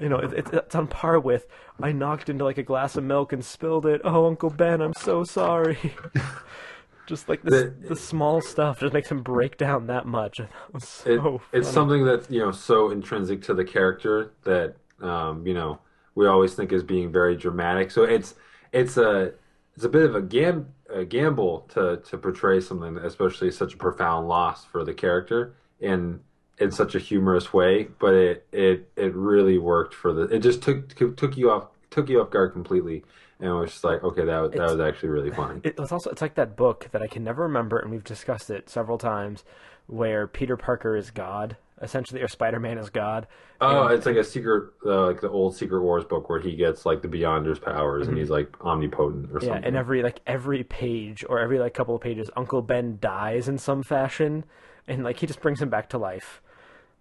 you 0.00 0.08
know, 0.08 0.18
it, 0.18 0.46
it's 0.52 0.74
on 0.74 0.86
par 0.86 1.18
with 1.18 1.46
I 1.80 1.92
knocked 1.92 2.28
into 2.28 2.44
like 2.44 2.58
a 2.58 2.62
glass 2.62 2.96
of 2.96 3.04
milk 3.04 3.32
and 3.32 3.44
spilled 3.44 3.86
it. 3.86 4.00
Oh, 4.04 4.26
Uncle 4.26 4.50
Ben, 4.50 4.80
I'm 4.80 4.94
so 4.94 5.24
sorry. 5.24 5.94
just 7.06 7.28
like 7.28 7.42
this, 7.42 7.64
the, 7.64 7.88
the 7.88 7.96
small 7.96 8.40
stuff 8.40 8.80
just 8.80 8.92
makes 8.92 9.10
him 9.10 9.22
break 9.22 9.56
down 9.56 9.86
that 9.86 10.06
much. 10.06 10.40
So 10.80 11.40
it, 11.52 11.58
it's 11.60 11.68
something 11.68 12.04
that 12.04 12.30
you 12.30 12.40
know 12.40 12.50
so 12.50 12.90
intrinsic 12.90 13.42
to 13.42 13.54
the 13.54 13.64
character 13.64 14.32
that 14.44 14.76
um, 15.00 15.46
you 15.46 15.54
know 15.54 15.78
we 16.14 16.26
always 16.26 16.54
think 16.54 16.72
is 16.72 16.82
being 16.82 17.10
very 17.10 17.36
dramatic. 17.36 17.90
So 17.90 18.02
it's 18.02 18.34
it's 18.72 18.96
a 18.96 19.32
it's 19.74 19.84
a 19.84 19.88
bit 19.88 20.02
of 20.04 20.14
a, 20.14 20.22
gam- 20.22 20.72
a 20.92 21.04
gamble 21.04 21.60
to 21.74 21.98
to 21.98 22.18
portray 22.18 22.60
something, 22.60 22.98
especially 22.98 23.50
such 23.50 23.74
a 23.74 23.76
profound 23.76 24.28
loss 24.28 24.64
for 24.64 24.84
the 24.84 24.92
character. 24.92 25.54
And 25.80 26.20
in 26.58 26.70
such 26.70 26.94
a 26.94 26.98
humorous 26.98 27.52
way, 27.52 27.88
but 27.98 28.14
it 28.14 28.46
it 28.52 28.88
it 28.96 29.14
really 29.14 29.58
worked 29.58 29.94
for 29.94 30.12
the. 30.12 30.22
It 30.22 30.40
just 30.40 30.62
took 30.62 30.94
took 31.16 31.36
you 31.36 31.50
off 31.50 31.68
took 31.90 32.08
you 32.08 32.20
off 32.20 32.30
guard 32.30 32.52
completely, 32.52 33.04
and 33.40 33.50
it 33.50 33.52
was 33.52 33.70
just 33.70 33.84
like, 33.84 34.02
okay, 34.02 34.24
that 34.24 34.52
that 34.52 34.70
was 34.70 34.80
actually 34.80 35.10
really 35.10 35.30
funny. 35.30 35.60
It 35.64 35.78
was 35.78 35.92
also 35.92 36.10
it's 36.10 36.22
like 36.22 36.34
that 36.36 36.56
book 36.56 36.88
that 36.92 37.02
I 37.02 37.06
can 37.06 37.24
never 37.24 37.42
remember, 37.42 37.78
and 37.78 37.90
we've 37.90 38.04
discussed 38.04 38.50
it 38.50 38.68
several 38.70 38.98
times, 38.98 39.44
where 39.86 40.26
Peter 40.26 40.56
Parker 40.56 40.96
is 40.96 41.10
God 41.10 41.56
essentially, 41.82 42.22
or 42.22 42.28
Spider 42.28 42.58
Man 42.58 42.78
is 42.78 42.88
God. 42.88 43.26
Oh, 43.60 43.88
and, 43.88 43.94
it's 43.94 44.06
like 44.06 44.16
a 44.16 44.24
secret, 44.24 44.72
uh, 44.86 45.08
like 45.08 45.20
the 45.20 45.28
old 45.28 45.54
Secret 45.54 45.82
Wars 45.82 46.04
book 46.04 46.30
where 46.30 46.40
he 46.40 46.56
gets 46.56 46.86
like 46.86 47.02
the 47.02 47.08
Beyonders 47.08 47.60
powers 47.60 48.04
mm-hmm. 48.04 48.12
and 48.12 48.18
he's 48.18 48.30
like 48.30 48.48
omnipotent 48.62 49.26
or 49.30 49.40
something. 49.40 49.62
Yeah, 49.62 49.68
and 49.68 49.76
every 49.76 50.02
like 50.02 50.20
every 50.26 50.64
page 50.64 51.22
or 51.28 51.38
every 51.38 51.58
like 51.58 51.74
couple 51.74 51.94
of 51.94 52.00
pages, 52.00 52.30
Uncle 52.34 52.62
Ben 52.62 52.96
dies 52.98 53.46
in 53.46 53.58
some 53.58 53.82
fashion, 53.82 54.44
and 54.88 55.04
like 55.04 55.18
he 55.18 55.26
just 55.26 55.42
brings 55.42 55.60
him 55.60 55.68
back 55.68 55.90
to 55.90 55.98
life 55.98 56.40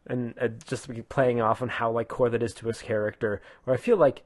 and 0.08 0.34
uh, 0.40 0.48
just 0.66 0.90
playing 1.10 1.42
off 1.42 1.62
on 1.62 1.70
how 1.70 1.92
like 1.92 2.08
core 2.08 2.30
that 2.30 2.44
is 2.44 2.54
to 2.56 2.68
his 2.68 2.82
character. 2.82 3.42
Where 3.64 3.74
I 3.74 3.78
feel 3.78 3.98
like, 3.98 4.24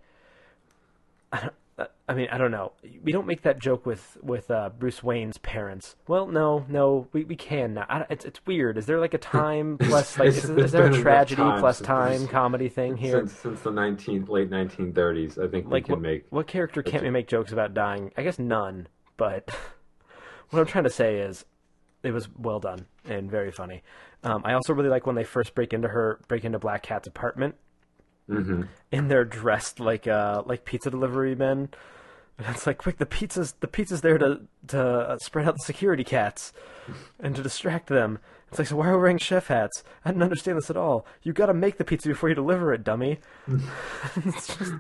I, 1.32 1.50
uh, 1.78 1.86
I 2.08 2.14
mean, 2.14 2.28
I 2.32 2.38
don't 2.38 2.52
know. 2.52 2.74
We 3.04 3.12
don't 3.12 3.26
make 3.26 3.44
that 3.44 3.60
joke 3.60 3.86
with 3.86 4.18
with 4.22 4.52
uh, 4.52 4.70
Bruce 4.78 5.02
Wayne's 5.02 5.38
parents. 5.38 5.96
Well, 6.08 6.28
no, 6.28 6.66
no, 6.68 7.08
we, 7.14 7.24
we 7.24 7.36
can 7.36 7.74
now. 7.76 8.06
it's 8.10 8.26
it's 8.26 8.46
weird. 8.46 8.78
Is 8.78 8.86
there 8.86 9.00
like 9.00 9.14
a 9.14 9.20
time 9.20 9.78
plus 9.82 10.20
like 10.20 10.30
is, 10.30 10.50
is 10.50 10.72
there 10.72 10.88
a 10.88 11.02
tragedy 11.02 11.42
plus 11.60 11.80
time 11.80 12.28
comedy 12.28 12.68
thing 12.68 12.98
here? 12.98 13.20
Since, 13.20 13.34
since 13.34 13.62
the 13.62 13.72
nineteen 13.72 14.26
late 14.26 14.50
nineteen 14.50 14.92
thirties, 14.92 15.38
I 15.38 15.48
think 15.48 15.66
like 15.66 15.72
we 15.72 15.82
can 15.82 15.92
what, 15.94 16.02
make. 16.02 16.26
What 16.30 16.48
character 16.48 16.84
can't 16.84 17.04
we 17.04 17.10
make 17.10 17.28
jokes 17.28 17.52
about 17.52 17.74
dying? 17.74 18.12
I 18.18 18.24
guess 18.24 18.40
none. 18.40 18.88
But 19.16 19.50
what 20.50 20.60
I'm 20.60 20.66
trying 20.66 20.86
to 20.86 20.90
say 20.90 21.20
is, 21.20 21.46
it 22.04 22.12
was 22.12 22.28
well 22.38 22.60
done 22.60 22.86
and 23.06 23.30
very 23.30 23.52
funny. 23.52 23.84
Um, 24.24 24.42
I 24.46 24.54
also 24.54 24.74
really 24.74 24.90
like 24.90 25.06
when 25.06 25.16
they 25.16 25.24
first 25.24 25.56
break 25.56 25.74
into 25.74 25.88
her 25.88 26.20
break 26.28 26.46
into 26.46 26.60
Black 26.60 26.84
Cat's 26.84 27.08
apartment, 27.08 27.56
mm-hmm. 28.30 28.64
and 28.92 29.10
they're 29.10 29.26
dressed 29.26 29.80
like 29.80 30.08
uh 30.08 30.44
like 30.46 30.66
pizza 30.66 30.90
delivery 30.90 31.36
men. 31.36 31.70
And 32.38 32.48
it's 32.56 32.66
like, 32.66 32.78
quick, 32.78 32.98
the 32.98 33.06
pizza's 33.06 33.54
the 33.60 33.68
pizza's 33.68 34.02
there 34.02 34.18
to 34.18 34.42
to 34.68 35.18
spread 35.22 35.48
out 35.48 35.56
the 35.56 35.66
security 35.66 36.04
cats 36.04 36.54
and 37.20 37.36
to 37.36 37.44
distract 37.44 37.88
them. 37.88 38.20
It's 38.50 38.58
like, 38.58 38.68
so 38.68 38.78
why 38.78 38.88
are 38.88 38.94
we 38.94 39.02
wearing 39.02 39.20
chef 39.20 39.48
hats? 39.48 39.84
I 40.04 40.10
didn't 40.10 40.24
understand 40.24 40.58
this 40.58 40.72
at 40.72 40.78
all. 40.78 41.06
You 41.22 41.34
got 41.34 41.48
to 41.48 41.54
make 41.54 41.78
the 41.78 41.84
pizza 41.84 42.10
before 42.10 42.30
you 42.30 42.36
deliver 42.36 42.74
it, 42.74 42.84
dummy. 42.84 43.20
it's 44.16 44.58
just 44.58 44.74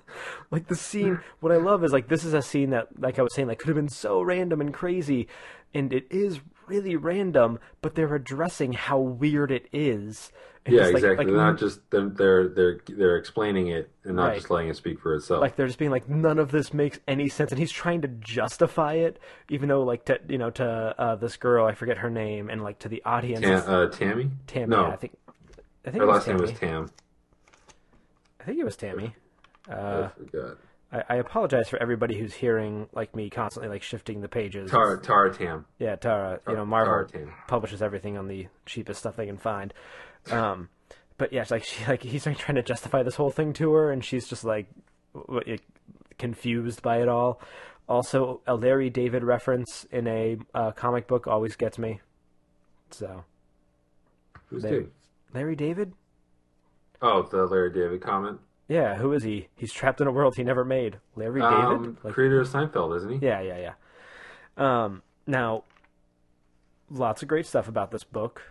like 0.49 0.67
the 0.67 0.75
scene. 0.75 1.19
What 1.39 1.51
I 1.51 1.57
love 1.57 1.83
is 1.83 1.91
like 1.91 2.07
this 2.07 2.23
is 2.23 2.33
a 2.33 2.41
scene 2.41 2.71
that, 2.71 2.87
like 2.99 3.19
I 3.19 3.21
was 3.21 3.33
saying, 3.35 3.47
like 3.47 3.59
could 3.59 3.67
have 3.67 3.75
been 3.75 3.89
so 3.89 4.21
random 4.21 4.59
and 4.59 4.73
crazy, 4.73 5.27
and 5.73 5.93
it 5.93 6.07
is 6.09 6.39
really 6.69 6.95
random, 6.95 7.59
but 7.81 7.95
they're 7.95 8.15
addressing 8.15 8.73
how 8.73 8.99
weird 8.99 9.51
it 9.51 9.67
is. 9.73 10.31
And 10.65 10.75
yeah, 10.75 10.87
exactly. 10.87 11.25
Like, 11.25 11.33
not 11.33 11.57
just 11.57 11.79
they're, 11.89 12.09
they're 12.09 12.47
they're 12.49 12.79
they're 12.87 13.17
explaining 13.17 13.67
it 13.67 13.89
and 14.03 14.17
not 14.17 14.27
right. 14.27 14.35
just 14.35 14.49
letting 14.49 14.69
it 14.69 14.75
speak 14.75 14.99
for 14.99 15.15
itself. 15.15 15.41
Like 15.41 15.55
they're 15.55 15.67
just 15.67 15.79
being 15.79 15.91
like, 15.91 16.09
none 16.09 16.37
of 16.37 16.51
this 16.51 16.73
makes 16.73 16.99
any 17.07 17.29
sense, 17.29 17.51
and 17.51 17.59
he's 17.59 17.71
trying 17.71 18.01
to 18.01 18.07
justify 18.07 18.93
it, 18.93 19.19
even 19.49 19.69
though 19.69 19.83
like 19.83 20.05
to 20.05 20.19
you 20.27 20.37
know 20.37 20.49
to 20.51 20.95
uh, 20.97 21.15
this 21.15 21.37
girl, 21.37 21.65
I 21.65 21.73
forget 21.73 21.97
her 21.99 22.09
name, 22.09 22.49
and 22.49 22.61
like 22.61 22.79
to 22.79 22.89
the 22.89 23.01
audience, 23.05 23.41
Tam, 23.41 23.63
uh, 23.67 23.87
Tammy. 23.87 24.29
Tammy, 24.47 24.67
no, 24.67 24.87
yeah, 24.87 24.93
I 24.93 24.95
think. 24.97 25.17
I 25.85 25.91
think 25.91 26.01
her 26.01 26.07
last 26.07 26.27
name 26.27 26.37
was 26.37 26.51
Tam. 26.51 26.91
I 28.39 28.43
think 28.43 28.59
it 28.59 28.65
was 28.65 28.75
Tammy. 28.75 29.15
Uh, 29.69 30.09
I 30.13 30.17
forgot. 30.17 30.57
I, 30.91 31.03
I, 31.09 31.15
apologize 31.15 31.69
for 31.69 31.81
everybody 31.81 32.17
who's 32.17 32.33
hearing 32.33 32.89
like 32.93 33.15
me 33.15 33.29
constantly 33.29 33.69
like 33.69 33.83
shifting 33.83 34.21
the 34.21 34.27
pages. 34.27 34.71
Tara, 34.71 34.99
Tara 34.99 35.33
Tam. 35.33 35.65
Yeah, 35.77 35.95
Tara. 35.95 36.39
You 36.47 36.55
know, 36.55 36.65
Marvel 36.65 37.07
publishes 37.47 37.81
everything 37.81 38.17
on 38.17 38.27
the 38.27 38.47
cheapest 38.65 39.01
stuff 39.01 39.15
they 39.15 39.27
can 39.27 39.37
find. 39.37 39.73
Um, 40.31 40.69
but 41.17 41.31
yeah, 41.31 41.45
like 41.49 41.63
she 41.65 41.85
like 41.85 42.01
he's 42.01 42.25
like 42.25 42.37
trying 42.37 42.55
to 42.55 42.63
justify 42.63 43.03
this 43.03 43.15
whole 43.15 43.29
thing 43.29 43.53
to 43.53 43.73
her, 43.73 43.91
and 43.91 44.03
she's 44.03 44.27
just 44.27 44.43
like 44.43 44.67
confused 46.17 46.81
by 46.81 47.01
it 47.01 47.07
all. 47.07 47.41
Also, 47.87 48.41
a 48.45 48.55
Larry 48.55 48.89
David 48.91 49.23
reference 49.23 49.85
in 49.91 50.07
a 50.07 50.37
uh, 50.53 50.71
comic 50.71 51.07
book 51.07 51.25
always 51.25 51.55
gets 51.55 51.79
me. 51.79 52.01
So, 52.91 53.23
who's 54.47 54.63
Larry, 54.63 54.87
Larry 55.33 55.55
David? 55.55 55.93
Oh, 57.01 57.23
the 57.23 57.45
Larry 57.45 57.73
David 57.73 58.01
comment. 58.01 58.39
Yeah, 58.69 58.97
who 58.97 59.11
is 59.13 59.23
he? 59.23 59.47
He's 59.55 59.73
trapped 59.73 59.99
in 59.99 60.05
a 60.07 60.11
world 60.11 60.35
he 60.37 60.43
never 60.43 60.63
made. 60.63 60.99
Larry 61.15 61.41
um, 61.41 61.83
David, 61.83 61.97
like, 62.03 62.13
creator 62.13 62.39
of 62.39 62.47
Seinfeld, 62.47 62.95
isn't 62.97 63.19
he? 63.19 63.25
Yeah, 63.25 63.41
yeah, 63.41 63.57
yeah. 63.57 63.73
Um, 64.85 65.01
now, 65.25 65.63
lots 66.89 67.23
of 67.23 67.27
great 67.27 67.47
stuff 67.47 67.67
about 67.67 67.89
this 67.89 68.03
book, 68.03 68.43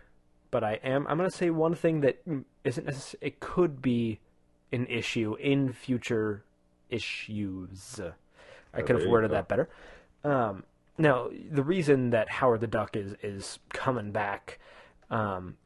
but 0.50 0.64
I 0.64 0.74
am 0.82 1.06
I'm 1.06 1.18
going 1.18 1.30
to 1.30 1.36
say 1.36 1.50
one 1.50 1.76
thing 1.76 2.00
that 2.00 2.20
isn't 2.64 2.84
necessarily. 2.84 3.28
It 3.28 3.40
could 3.40 3.80
be 3.80 4.18
an 4.72 4.86
issue 4.88 5.36
in 5.38 5.72
future 5.72 6.42
issues. 6.90 8.00
I 8.74 8.82
could 8.82 9.00
have 9.00 9.08
worded 9.08 9.30
that 9.30 9.48
better. 9.48 9.68
Um, 10.24 10.64
now, 10.98 11.28
the 11.50 11.62
reason 11.62 12.10
that 12.10 12.28
Howard 12.28 12.60
the 12.60 12.66
Duck 12.66 12.96
is 12.96 13.14
is 13.22 13.60
coming 13.68 14.10
back, 14.10 14.58
um, 15.10 15.56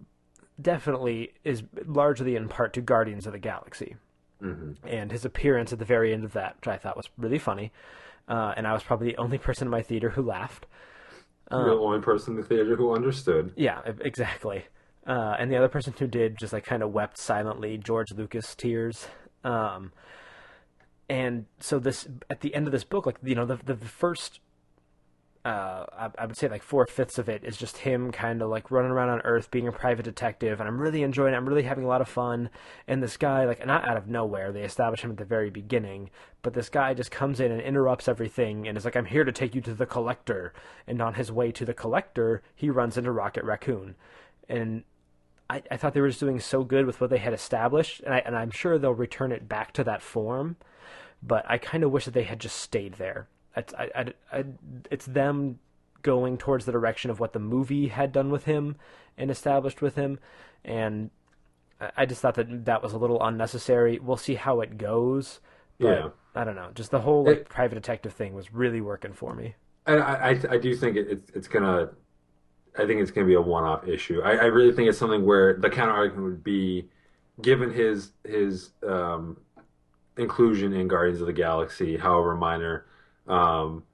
definitely 0.60 1.32
is 1.42 1.62
largely 1.86 2.36
in 2.36 2.48
part 2.48 2.74
to 2.74 2.82
Guardians 2.82 3.26
of 3.26 3.32
the 3.32 3.38
Galaxy. 3.38 3.96
Mm-hmm. 4.42 4.86
And 4.86 5.12
his 5.12 5.24
appearance 5.24 5.72
at 5.72 5.78
the 5.78 5.84
very 5.84 6.12
end 6.12 6.24
of 6.24 6.32
that, 6.32 6.56
which 6.56 6.68
I 6.68 6.76
thought 6.76 6.96
was 6.96 7.08
really 7.16 7.38
funny. 7.38 7.72
Uh, 8.28 8.54
and 8.56 8.66
I 8.66 8.72
was 8.72 8.82
probably 8.82 9.08
the 9.08 9.16
only 9.18 9.38
person 9.38 9.66
in 9.66 9.70
my 9.70 9.82
theater 9.82 10.10
who 10.10 10.22
laughed. 10.22 10.66
Um, 11.50 11.64
the 11.64 11.74
only 11.74 12.00
person 12.00 12.34
in 12.34 12.40
the 12.40 12.46
theater 12.46 12.76
who 12.76 12.94
understood. 12.94 13.52
Yeah, 13.56 13.80
exactly. 14.00 14.64
Uh, 15.06 15.36
and 15.38 15.50
the 15.50 15.56
other 15.56 15.68
person 15.68 15.94
who 15.98 16.06
did 16.06 16.38
just 16.38 16.52
like 16.52 16.64
kind 16.64 16.82
of 16.82 16.92
wept 16.92 17.18
silently, 17.18 17.76
George 17.76 18.12
Lucas 18.12 18.54
tears. 18.54 19.06
Um, 19.44 19.92
and 21.08 21.46
so 21.58 21.78
this 21.78 22.08
at 22.30 22.40
the 22.40 22.54
end 22.54 22.66
of 22.66 22.72
this 22.72 22.84
book, 22.84 23.06
like 23.06 23.16
you 23.22 23.34
know, 23.34 23.44
the 23.44 23.56
the, 23.56 23.74
the 23.74 23.88
first 23.88 24.40
uh, 25.44 25.86
I, 25.92 26.10
I 26.18 26.26
would 26.26 26.36
say 26.36 26.48
like 26.48 26.62
four 26.62 26.86
fifths 26.86 27.18
of 27.18 27.28
it 27.28 27.42
is 27.42 27.56
just 27.56 27.78
him 27.78 28.12
kind 28.12 28.42
of 28.42 28.48
like 28.48 28.70
running 28.70 28.92
around 28.92 29.08
on 29.08 29.20
Earth 29.22 29.50
being 29.50 29.66
a 29.66 29.72
private 29.72 30.04
detective, 30.04 30.60
and 30.60 30.68
I'm 30.68 30.80
really 30.80 31.02
enjoying 31.02 31.34
it. 31.34 31.36
I'm 31.36 31.48
really 31.48 31.64
having 31.64 31.84
a 31.84 31.88
lot 31.88 32.00
of 32.00 32.08
fun. 32.08 32.48
And 32.86 33.02
this 33.02 33.16
guy, 33.16 33.44
like, 33.44 33.66
not 33.66 33.86
out 33.86 33.96
of 33.96 34.06
nowhere, 34.06 34.52
they 34.52 34.62
establish 34.62 35.02
him 35.02 35.10
at 35.10 35.16
the 35.16 35.24
very 35.24 35.50
beginning, 35.50 36.10
but 36.42 36.54
this 36.54 36.68
guy 36.68 36.94
just 36.94 37.10
comes 37.10 37.40
in 37.40 37.50
and 37.50 37.60
interrupts 37.60 38.06
everything 38.06 38.68
and 38.68 38.78
is 38.78 38.84
like, 38.84 38.94
I'm 38.94 39.06
here 39.06 39.24
to 39.24 39.32
take 39.32 39.54
you 39.54 39.60
to 39.62 39.74
the 39.74 39.86
collector. 39.86 40.52
And 40.86 41.02
on 41.02 41.14
his 41.14 41.32
way 41.32 41.50
to 41.52 41.64
the 41.64 41.74
collector, 41.74 42.42
he 42.54 42.70
runs 42.70 42.96
into 42.96 43.10
Rocket 43.10 43.42
Raccoon. 43.42 43.96
And 44.48 44.84
I, 45.50 45.62
I 45.72 45.76
thought 45.76 45.92
they 45.92 46.00
were 46.00 46.08
just 46.08 46.20
doing 46.20 46.38
so 46.38 46.62
good 46.62 46.86
with 46.86 47.00
what 47.00 47.10
they 47.10 47.18
had 47.18 47.34
established, 47.34 48.00
and, 48.00 48.14
I, 48.14 48.18
and 48.18 48.36
I'm 48.36 48.52
sure 48.52 48.78
they'll 48.78 48.94
return 48.94 49.32
it 49.32 49.48
back 49.48 49.72
to 49.72 49.84
that 49.84 50.02
form. 50.02 50.56
But 51.20 51.44
I 51.48 51.58
kind 51.58 51.82
of 51.82 51.90
wish 51.90 52.04
that 52.04 52.14
they 52.14 52.22
had 52.22 52.38
just 52.38 52.56
stayed 52.56 52.94
there. 52.94 53.28
It's, 53.56 53.74
I, 53.74 53.90
I, 53.94 54.04
I, 54.38 54.44
it's 54.90 55.06
them 55.06 55.58
going 56.02 56.36
towards 56.38 56.64
the 56.64 56.72
direction 56.72 57.10
of 57.10 57.20
what 57.20 57.32
the 57.32 57.38
movie 57.38 57.88
had 57.88 58.12
done 58.12 58.30
with 58.30 58.44
him 58.44 58.76
and 59.16 59.30
established 59.30 59.82
with 59.82 59.94
him, 59.94 60.18
and 60.64 61.10
I- 61.96 62.06
just 62.06 62.20
thought 62.22 62.34
that 62.36 62.64
that 62.64 62.82
was 62.82 62.92
a 62.92 62.98
little 62.98 63.22
unnecessary. 63.22 63.98
We'll 63.98 64.16
see 64.16 64.34
how 64.36 64.60
it 64.60 64.78
goes. 64.78 65.40
But 65.78 65.86
Yeah. 65.88 66.08
I 66.34 66.44
don't 66.44 66.56
know. 66.56 66.70
Just 66.74 66.90
the 66.90 67.00
whole 67.00 67.24
like 67.24 67.38
It- 67.38 67.48
private 67.48 67.74
detective 67.74 68.12
thing 68.14 68.34
was 68.34 68.54
really 68.54 68.80
working 68.80 69.12
for 69.12 69.34
me. 69.34 69.54
I, 69.86 69.94
I, 69.96 70.28
I 70.50 70.58
do 70.58 70.74
think 70.76 70.96
it, 70.96 71.08
it's 71.10 71.30
it's 71.34 71.48
gonna. 71.48 71.90
I 72.78 72.86
think 72.86 73.00
it's 73.02 73.10
gonna 73.10 73.26
be 73.26 73.34
a 73.34 73.40
one-off 73.40 73.86
issue. 73.86 74.22
I, 74.22 74.30
I 74.36 74.44
really 74.44 74.72
think 74.72 74.88
it's 74.88 74.96
something 74.96 75.26
where 75.26 75.58
the 75.58 75.68
counter 75.68 75.92
argument 75.92 76.24
would 76.24 76.44
be, 76.44 76.88
given 77.42 77.70
his 77.72 78.12
his 78.24 78.70
um, 78.86 79.36
inclusion 80.16 80.72
in 80.72 80.86
Guardians 80.88 81.20
of 81.20 81.26
the 81.26 81.32
Galaxy, 81.32 81.96
however 81.96 82.34
minor, 82.36 82.86
um, 83.28 83.84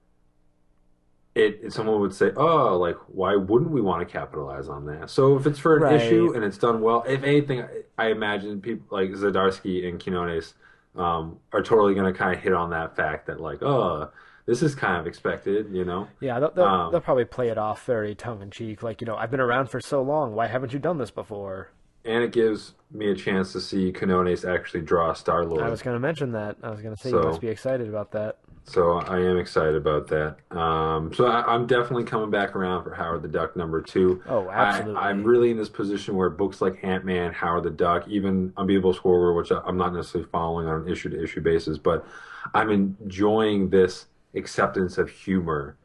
it, 1.34 1.72
someone 1.72 2.00
would 2.00 2.14
say, 2.14 2.32
oh, 2.36 2.76
like 2.78 2.96
why 3.06 3.36
wouldn't 3.36 3.70
we 3.70 3.80
want 3.80 4.06
to 4.06 4.12
capitalize 4.12 4.68
on 4.68 4.86
that? 4.86 5.08
So 5.10 5.36
if 5.36 5.46
it's 5.46 5.58
for 5.58 5.76
an 5.76 5.82
Right. 5.82 6.00
issue 6.00 6.32
and 6.34 6.44
it's 6.44 6.58
done 6.58 6.80
well, 6.80 7.04
if 7.06 7.22
anything, 7.22 7.62
I, 7.62 7.68
I 7.96 8.06
imagine 8.10 8.60
people 8.60 8.86
like 8.90 9.10
Zdarsky 9.10 9.86
and 9.88 10.02
Quinones 10.02 10.54
um, 10.96 11.38
are 11.52 11.62
totally 11.62 11.94
gonna 11.94 12.12
kind 12.12 12.34
of 12.36 12.42
hit 12.42 12.52
on 12.52 12.70
that 12.70 12.96
fact 12.96 13.26
that 13.26 13.40
like, 13.40 13.62
oh, 13.62 14.10
this 14.46 14.62
is 14.62 14.74
kind 14.74 14.96
of 14.96 15.06
expected, 15.06 15.66
you 15.72 15.84
know. 15.84 16.08
Yeah, 16.20 16.40
they'll, 16.40 16.50
they'll, 16.50 16.64
Um, 16.64 16.90
they'll 16.92 17.00
probably 17.02 17.26
play 17.26 17.50
it 17.50 17.58
off 17.58 17.84
very 17.84 18.14
tongue 18.14 18.42
in 18.42 18.50
cheek, 18.50 18.82
like 18.82 19.00
you 19.00 19.06
know, 19.06 19.14
I've 19.14 19.30
been 19.30 19.40
around 19.40 19.68
for 19.70 19.78
so 19.80 20.02
long. 20.02 20.34
Why 20.34 20.46
haven't 20.48 20.72
you 20.72 20.78
done 20.78 20.98
this 20.98 21.10
before? 21.10 21.70
and 22.04 22.22
it 22.24 22.32
gives 22.32 22.74
me 22.90 23.10
a 23.10 23.14
chance 23.14 23.52
to 23.52 23.60
see 23.60 23.92
Quinones 23.92 24.42
actually 24.44 24.80
draw 24.80 25.12
Star 25.12 25.44
Lord. 25.44 25.62
I 25.62 25.68
was 25.68 25.82
going 25.82 25.94
to 25.96 26.00
mention 26.00 26.32
that. 26.32 26.56
I 26.62 26.70
was 26.70 26.80
going 26.80 26.94
to 26.96 27.00
say 27.02 27.10
So- 27.10 27.20
you 27.20 27.26
must 27.28 27.40
be 27.40 27.48
excited 27.48 27.86
about 27.86 28.12
that. 28.12 28.38
So 28.68 28.98
I 28.98 29.18
am 29.20 29.38
excited 29.38 29.74
about 29.74 30.06
that. 30.08 30.36
Um, 30.56 31.12
so 31.14 31.26
I, 31.26 31.42
I'm 31.54 31.66
definitely 31.66 32.04
coming 32.04 32.30
back 32.30 32.54
around 32.54 32.84
for 32.84 32.92
Howard 32.94 33.22
the 33.22 33.28
Duck 33.28 33.56
number 33.56 33.80
two. 33.80 34.22
Oh, 34.28 34.48
absolutely. 34.50 34.96
I, 34.96 35.08
I'm 35.08 35.24
really 35.24 35.50
in 35.50 35.56
this 35.56 35.70
position 35.70 36.14
where 36.16 36.28
books 36.28 36.60
like 36.60 36.78
Ant 36.82 37.04
Man, 37.04 37.32
Howard 37.32 37.64
the 37.64 37.70
Duck, 37.70 38.06
even 38.08 38.52
Unbeatable 38.58 38.92
Squirrel, 38.92 39.34
which 39.36 39.50
I- 39.50 39.62
I'm 39.64 39.78
not 39.78 39.94
necessarily 39.94 40.28
following 40.30 40.66
on 40.68 40.82
an 40.82 40.88
issue 40.88 41.08
to 41.08 41.22
issue 41.22 41.40
basis, 41.40 41.78
but 41.78 42.04
I'm 42.54 42.70
enjoying 42.70 43.70
this 43.70 44.06
acceptance 44.34 44.98
of 44.98 45.08
humor 45.08 45.76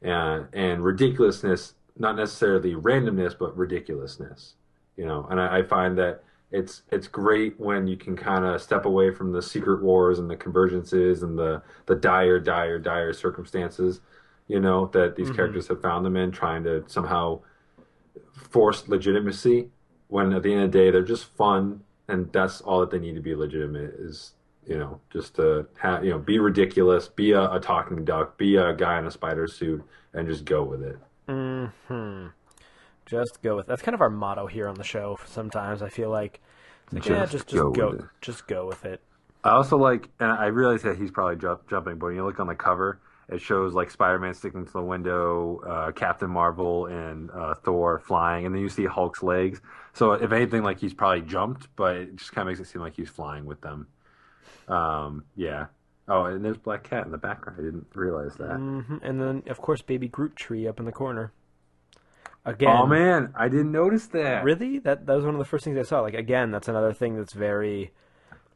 and, 0.00 0.46
and 0.54 0.82
ridiculousness, 0.82 1.74
not 1.98 2.16
necessarily 2.16 2.72
randomness, 2.74 3.36
but 3.38 3.54
ridiculousness. 3.56 4.54
You 4.96 5.04
know, 5.06 5.26
and 5.30 5.38
I, 5.40 5.58
I 5.58 5.62
find 5.62 5.98
that 5.98 6.24
it's 6.52 6.82
it's 6.90 7.06
great 7.06 7.58
when 7.60 7.86
you 7.86 7.96
can 7.96 8.16
kind 8.16 8.44
of 8.44 8.60
step 8.60 8.84
away 8.84 9.12
from 9.12 9.32
the 9.32 9.42
secret 9.42 9.82
wars 9.82 10.18
and 10.18 10.28
the 10.28 10.36
convergences 10.36 11.22
and 11.22 11.38
the 11.38 11.62
the 11.86 11.94
dire, 11.94 12.40
dire, 12.40 12.78
dire 12.78 13.12
circumstances. 13.12 14.00
You 14.48 14.58
know 14.58 14.86
that 14.86 15.14
these 15.14 15.30
characters 15.30 15.68
have 15.68 15.80
found 15.80 16.04
them 16.04 16.16
in, 16.16 16.32
trying 16.32 16.64
to 16.64 16.84
somehow 16.88 17.40
force 18.34 18.88
legitimacy. 18.88 19.68
When 20.08 20.32
at 20.32 20.42
the 20.42 20.52
end 20.52 20.64
of 20.64 20.72
the 20.72 20.78
day, 20.78 20.90
they're 20.90 21.02
just 21.02 21.26
fun, 21.36 21.84
and 22.08 22.32
that's 22.32 22.60
all 22.60 22.80
that 22.80 22.90
they 22.90 22.98
need 22.98 23.14
to 23.14 23.20
be 23.20 23.36
legitimate. 23.36 23.94
Is 23.98 24.32
you 24.66 24.76
know 24.76 25.00
just 25.12 25.36
to 25.36 25.66
have 25.80 26.04
you 26.04 26.10
know 26.10 26.18
be 26.18 26.40
ridiculous, 26.40 27.06
be 27.06 27.30
a, 27.30 27.48
a 27.52 27.60
talking 27.60 28.04
duck, 28.04 28.36
be 28.36 28.56
a 28.56 28.74
guy 28.74 28.98
in 28.98 29.06
a 29.06 29.10
spider 29.12 29.46
suit, 29.46 29.84
and 30.12 30.26
just 30.26 30.44
go 30.44 30.64
with 30.64 30.82
it. 30.82 30.98
Hmm. 31.86 32.26
Just 33.10 33.42
go 33.42 33.56
with 33.56 33.66
that's 33.66 33.82
kind 33.82 33.94
of 33.94 34.00
our 34.00 34.10
motto 34.10 34.46
here 34.46 34.68
on 34.68 34.76
the 34.76 34.84
show. 34.84 35.18
Sometimes 35.26 35.82
I 35.82 35.88
feel 35.88 36.10
like, 36.10 36.40
like 36.92 37.04
yeah, 37.06 37.20
Just 37.26 37.32
just 37.32 37.48
just 37.48 37.56
go 37.62 37.70
go, 37.72 37.90
with 37.90 38.00
it. 38.00 38.06
just 38.20 38.46
go 38.46 38.66
with 38.66 38.84
it. 38.84 39.00
I 39.42 39.50
also 39.50 39.76
like, 39.76 40.08
and 40.20 40.30
I 40.30 40.46
realize 40.46 40.82
that 40.82 40.96
he's 40.98 41.10
probably 41.10 41.36
jump, 41.36 41.68
jumping, 41.68 41.96
but 41.98 42.06
when 42.06 42.14
you 42.14 42.24
look 42.24 42.38
on 42.38 42.46
the 42.46 42.54
cover, 42.54 43.00
it 43.28 43.40
shows 43.40 43.72
like 43.74 43.90
Spider-Man 43.90 44.34
sticking 44.34 44.66
to 44.66 44.72
the 44.72 44.82
window, 44.82 45.60
uh, 45.66 45.92
Captain 45.92 46.28
Marvel 46.30 46.86
and 46.86 47.30
uh, 47.30 47.54
Thor 47.54 47.98
flying, 48.00 48.44
and 48.46 48.54
then 48.54 48.60
you 48.62 48.68
see 48.68 48.84
Hulk's 48.84 49.22
legs. 49.22 49.60
So 49.94 50.12
if 50.12 50.30
anything, 50.32 50.62
like 50.62 50.78
he's 50.78 50.92
probably 50.94 51.22
jumped, 51.22 51.68
but 51.74 51.96
it 51.96 52.16
just 52.16 52.32
kind 52.32 52.46
of 52.48 52.52
makes 52.52 52.60
it 52.60 52.70
seem 52.70 52.82
like 52.82 52.94
he's 52.94 53.08
flying 53.08 53.46
with 53.46 53.60
them. 53.62 53.86
Um, 54.68 55.24
yeah. 55.36 55.66
Oh, 56.08 56.24
and 56.24 56.44
there's 56.44 56.58
Black 56.58 56.82
Cat 56.82 57.06
in 57.06 57.12
the 57.12 57.18
background. 57.18 57.58
I 57.60 57.64
didn't 57.64 57.86
realize 57.94 58.34
that. 58.36 58.56
hmm 58.56 58.96
And 59.02 59.20
then 59.20 59.42
of 59.46 59.58
course 59.60 59.80
Baby 59.82 60.08
Groot 60.08 60.36
tree 60.36 60.66
up 60.66 60.78
in 60.80 60.84
the 60.86 60.92
corner. 60.92 61.32
Again, 62.50 62.68
Oh 62.76 62.86
man, 62.86 63.32
I 63.36 63.48
didn't 63.48 63.70
notice 63.72 64.06
that. 64.08 64.42
really? 64.44 64.78
That 64.78 65.06
that 65.06 65.14
was 65.14 65.24
one 65.24 65.34
of 65.34 65.38
the 65.38 65.44
first 65.44 65.64
things 65.64 65.78
I 65.78 65.82
saw. 65.82 66.00
Like 66.00 66.14
again, 66.14 66.50
that's 66.50 66.68
another 66.68 66.92
thing 66.92 67.16
that's 67.16 67.32
very, 67.32 67.92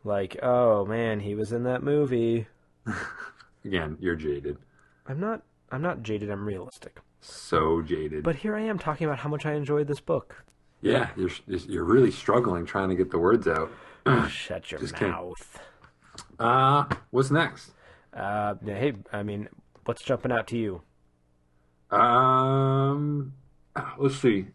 like, 0.05 0.37
oh 0.43 0.85
man, 0.85 1.21
he 1.21 1.35
was 1.35 1.53
in 1.53 1.63
that 1.65 1.83
movie. 1.83 2.47
Again, 3.65 3.97
you're 4.01 4.17
jaded. 4.17 4.59
I'm 5.07 5.21
not. 5.21 5.43
I'm 5.71 5.81
not 5.83 6.03
jaded. 6.03 6.31
I'm 6.31 6.45
realistic. 6.47 7.01
So 7.21 7.81
jaded. 7.83 8.23
But 8.25 8.37
here 8.37 8.55
I 8.55 8.61
am 8.61 8.79
talking 8.79 9.07
about 9.07 9.21
how 9.21 9.29
much 9.31 9.47
I 9.47 9.55
enjoyed 9.55 9.87
this 9.87 10.01
book. 10.01 10.45
yeah, 10.83 11.11
you're 11.17 11.31
you're 11.47 11.85
really 11.85 12.11
struggling 12.11 12.67
trying 12.67 12.89
to 12.91 12.95
get 12.95 13.11
the 13.11 13.19
words 13.19 13.47
out. 13.49 13.71
Shut 14.29 14.71
your 14.71 14.81
Just 14.81 14.95
kidding. 14.95 15.13
mouth. 15.13 15.59
Uh, 16.39 16.85
what's 17.11 17.31
next? 17.31 17.71
Uh, 18.13 18.55
hey, 18.65 18.93
I 19.13 19.23
mean, 19.23 19.49
what's 19.85 20.03
jumping 20.03 20.31
out 20.33 20.47
to 20.49 20.59
you? 20.59 20.83
Um, 21.91 23.33
let's 23.99 24.17
see. 24.17 24.47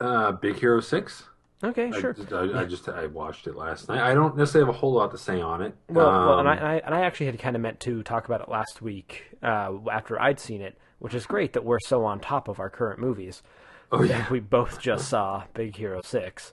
Uh, 0.00 0.32
Big 0.32 0.58
Hero 0.58 0.80
Six. 0.80 1.24
Okay, 1.64 1.90
I 1.92 2.00
sure. 2.00 2.12
just, 2.12 2.32
I, 2.32 2.60
I 2.60 2.64
just 2.66 2.88
I 2.88 3.06
watched 3.06 3.46
it 3.46 3.56
last 3.56 3.88
night. 3.88 4.00
I 4.00 4.12
don't 4.12 4.36
necessarily 4.36 4.68
have 4.68 4.74
a 4.76 4.78
whole 4.78 4.92
lot 4.92 5.10
to 5.12 5.18
say 5.18 5.40
on 5.40 5.62
it. 5.62 5.74
Well, 5.88 6.06
well 6.06 6.38
and, 6.38 6.48
I, 6.48 6.52
Um, 6.52 6.58
and 6.58 6.66
I 6.66 6.74
and 6.84 6.94
I 6.94 7.00
actually 7.00 7.26
had 7.26 7.38
kind 7.38 7.56
of 7.56 7.62
meant 7.62 7.80
to 7.80 8.02
talk 8.02 8.26
about 8.26 8.42
it 8.42 8.48
last 8.48 8.82
week 8.82 9.24
uh, 9.42 9.72
after 9.90 10.20
I'd 10.20 10.38
seen 10.38 10.60
it, 10.60 10.76
which 10.98 11.14
is 11.14 11.24
great 11.24 11.54
that 11.54 11.64
we're 11.64 11.80
so 11.80 12.04
on 12.04 12.20
top 12.20 12.48
of 12.48 12.60
our 12.60 12.68
current 12.68 13.00
movies. 13.00 13.42
oh 13.90 14.02
yeah, 14.02 14.26
we 14.30 14.40
both 14.40 14.80
just 14.80 15.08
saw 15.08 15.44
Big 15.54 15.76
Hero 15.76 16.02
Six. 16.02 16.52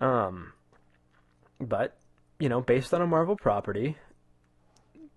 Um, 0.00 0.54
but 1.60 1.98
you 2.40 2.48
know, 2.48 2.62
based 2.62 2.94
on 2.94 3.02
a 3.02 3.06
Marvel 3.06 3.36
property, 3.36 3.98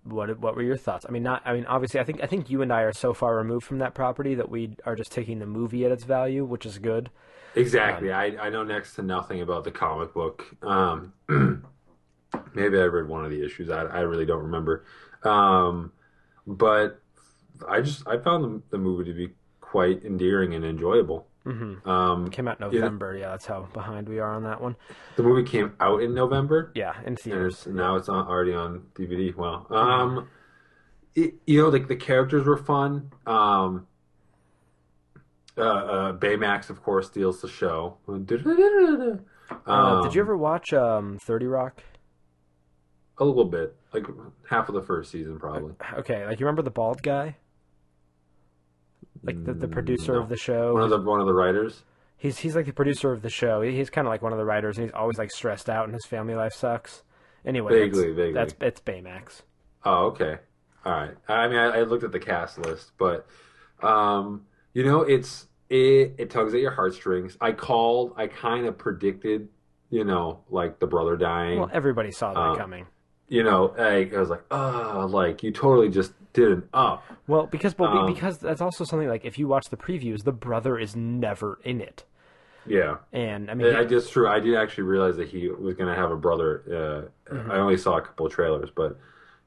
what 0.04 0.38
what 0.38 0.54
were 0.56 0.62
your 0.62 0.76
thoughts? 0.76 1.04
I 1.08 1.12
mean, 1.12 1.22
not. 1.22 1.42
I 1.44 1.52
mean, 1.54 1.66
obviously, 1.66 2.00
I 2.00 2.04
think 2.04 2.22
I 2.22 2.26
think 2.26 2.50
you 2.50 2.62
and 2.62 2.72
I 2.72 2.82
are 2.82 2.92
so 2.92 3.12
far 3.14 3.36
removed 3.36 3.66
from 3.66 3.78
that 3.78 3.94
property 3.94 4.34
that 4.34 4.48
we 4.50 4.76
are 4.86 4.96
just 4.96 5.12
taking 5.12 5.38
the 5.38 5.46
movie 5.46 5.84
at 5.84 5.92
its 5.92 6.04
value, 6.04 6.44
which 6.44 6.64
is 6.66 6.78
good. 6.78 7.10
exactly. 7.54 8.12
I 8.12 8.46
I 8.46 8.50
know 8.50 8.64
next 8.64 8.94
to 8.96 9.02
nothing 9.02 9.40
about 9.40 9.64
the 9.64 9.70
comic 9.70 10.14
book. 10.14 10.44
Um, 10.62 11.12
maybe 12.54 12.78
I 12.78 12.84
read 12.84 13.08
one 13.08 13.24
of 13.24 13.30
the 13.30 13.44
issues. 13.44 13.70
I 13.70 13.82
I 13.82 14.00
really 14.00 14.26
don't 14.26 14.42
remember. 14.42 14.84
Um, 15.22 15.92
but 16.46 17.00
I 17.68 17.80
just 17.80 18.06
I 18.08 18.18
found 18.18 18.44
the, 18.44 18.62
the 18.70 18.78
movie 18.78 19.04
to 19.04 19.14
be 19.14 19.34
quite 19.60 20.04
endearing 20.04 20.54
and 20.54 20.64
enjoyable. 20.64 21.26
Mm-hmm. 21.46 21.88
Um, 21.88 22.30
Came 22.30 22.48
out 22.48 22.60
November. 22.60 23.16
Yeah. 23.16 23.30
that's 23.30 23.46
how 23.46 23.62
behind 23.72 24.08
we 24.08 24.18
are 24.18 24.34
on 24.34 24.44
that 24.44 24.60
one. 24.60 24.76
the 25.16 25.22
movie 25.22 25.42
came 25.48 25.74
out 25.80 26.02
in 26.02 26.14
November. 26.14 26.70
Yeah, 26.74 26.98
in 27.00 27.06
and 27.08 27.18
theaters. 27.18 27.54
it's, 27.58 27.66
now 27.66 27.96
it's 27.96 28.08
on, 28.08 28.26
already 28.26 28.52
on 28.52 28.82
DVD. 28.94 29.34
Well, 29.34 29.66
um, 29.70 30.28
it, 31.14 31.34
you 31.46 31.62
know, 31.62 31.68
like 31.70 31.88
the 31.88 31.96
characters 31.96 32.46
were 32.46 32.58
fun. 32.58 33.10
Um, 33.26 33.86
uh, 35.56 35.62
uh, 35.62 36.12
Baymax, 36.12 36.70
of 36.70 36.82
course, 36.82 37.06
steals 37.08 37.40
the 37.40 37.48
show. 37.48 37.96
Um, 38.06 38.26
Uh, 39.66 40.02
did 40.02 40.14
you 40.14 40.20
ever 40.20 40.36
watch 40.36 40.72
um, 40.72 41.18
Thirty 41.18 41.46
Rock? 41.46 41.82
A 43.18 43.24
little 43.24 43.44
bit, 43.44 43.76
like 43.92 44.04
half 44.48 44.68
of 44.68 44.74
the 44.74 44.82
first 44.82 45.10
season, 45.10 45.38
probably. 45.38 45.74
Okay, 45.98 46.24
like 46.24 46.38
you 46.38 46.46
remember 46.46 46.62
the 46.62 46.70
bald 46.70 47.02
guy, 47.02 47.36
like 49.22 49.44
the, 49.44 49.52
the 49.54 49.68
producer 49.68 50.14
no. 50.14 50.20
of 50.22 50.28
the 50.28 50.36
show. 50.36 50.74
One 50.74 50.82
of 50.82 50.90
the 50.90 51.00
one 51.00 51.20
of 51.20 51.26
the 51.26 51.34
writers. 51.34 51.84
He's 52.16 52.38
he's 52.38 52.54
like 52.54 52.66
the 52.66 52.72
producer 52.72 53.12
of 53.12 53.22
the 53.22 53.30
show. 53.30 53.62
He- 53.62 53.76
He's 53.76 53.90
kind 53.90 54.06
of 54.06 54.10
like 54.10 54.22
one 54.22 54.32
of 54.32 54.38
the 54.38 54.44
writers, 54.44 54.76
and 54.78 54.86
he's 54.86 54.94
always 54.94 55.18
like 55.18 55.30
stressed 55.30 55.70
out, 55.70 55.84
and 55.84 55.94
his 55.94 56.04
family 56.06 56.34
life 56.34 56.52
sucks. 56.52 57.02
Anyway, 57.44 57.72
Vaguely, 57.72 58.08
that's, 58.08 58.16
vaguely. 58.16 58.32
that's 58.34 58.54
it's 58.60 58.80
Baymax. 58.80 59.42
Oh, 59.84 60.06
okay. 60.08 60.36
All 60.84 60.92
right. 60.92 61.14
I 61.28 61.48
mean, 61.48 61.56
I, 61.58 61.78
I 61.78 61.82
looked 61.82 62.04
at 62.04 62.12
the 62.12 62.18
cast 62.20 62.58
list, 62.58 62.92
but 62.98 63.26
um, 63.82 64.46
you 64.74 64.84
know, 64.84 65.02
it's 65.02 65.48
it 65.70 66.14
it 66.18 66.30
tugs 66.30 66.52
at 66.54 66.60
your 66.60 66.72
heartstrings. 66.72 67.36
I 67.40 67.52
called. 67.52 68.12
I 68.16 68.26
kind 68.26 68.66
of 68.66 68.76
predicted, 68.76 69.48
you 69.88 70.04
know, 70.04 70.40
like 70.50 70.78
the 70.80 70.86
brother 70.86 71.16
dying. 71.16 71.58
Well, 71.60 71.70
everybody 71.72 72.10
saw 72.12 72.34
that 72.34 72.40
Uh, 72.40 72.56
coming. 72.56 72.86
You 73.30 73.42
know, 73.42 73.72
like, 73.78 74.12
I 74.12 74.20
was 74.20 74.28
like, 74.28 74.42
oh, 74.50 75.08
like 75.10 75.42
you 75.42 75.50
totally 75.52 75.88
just 75.88 76.12
did 76.34 76.52
an 76.52 76.68
up. 76.74 77.02
Well, 77.26 77.46
because 77.46 77.72
but 77.74 77.88
Um, 77.90 78.12
because 78.12 78.38
that's 78.38 78.60
also 78.60 78.84
something 78.84 79.08
like 79.08 79.24
if 79.24 79.38
you 79.38 79.48
watch 79.48 79.70
the 79.70 79.76
previews, 79.78 80.24
the 80.24 80.32
brother 80.32 80.78
is 80.78 80.94
never 80.94 81.58
in 81.64 81.80
it, 81.80 82.04
Yeah. 82.66 82.98
and 83.12 83.50
I 83.50 83.54
mean, 83.54 83.74
I 83.74 83.84
just 83.84 84.12
true. 84.12 84.28
I 84.28 84.40
did 84.40 84.54
actually 84.56 84.84
realize 84.84 85.16
that 85.16 85.28
he 85.28 85.48
was 85.48 85.74
going 85.74 85.88
to 85.88 85.94
have 85.94 86.10
a 86.10 86.16
brother. 86.16 87.10
Uh, 87.32 87.32
I 87.50 87.56
only 87.56 87.76
saw 87.78 87.96
a 87.96 88.02
couple 88.02 88.26
of 88.26 88.32
trailers, 88.32 88.68
but 88.74 88.98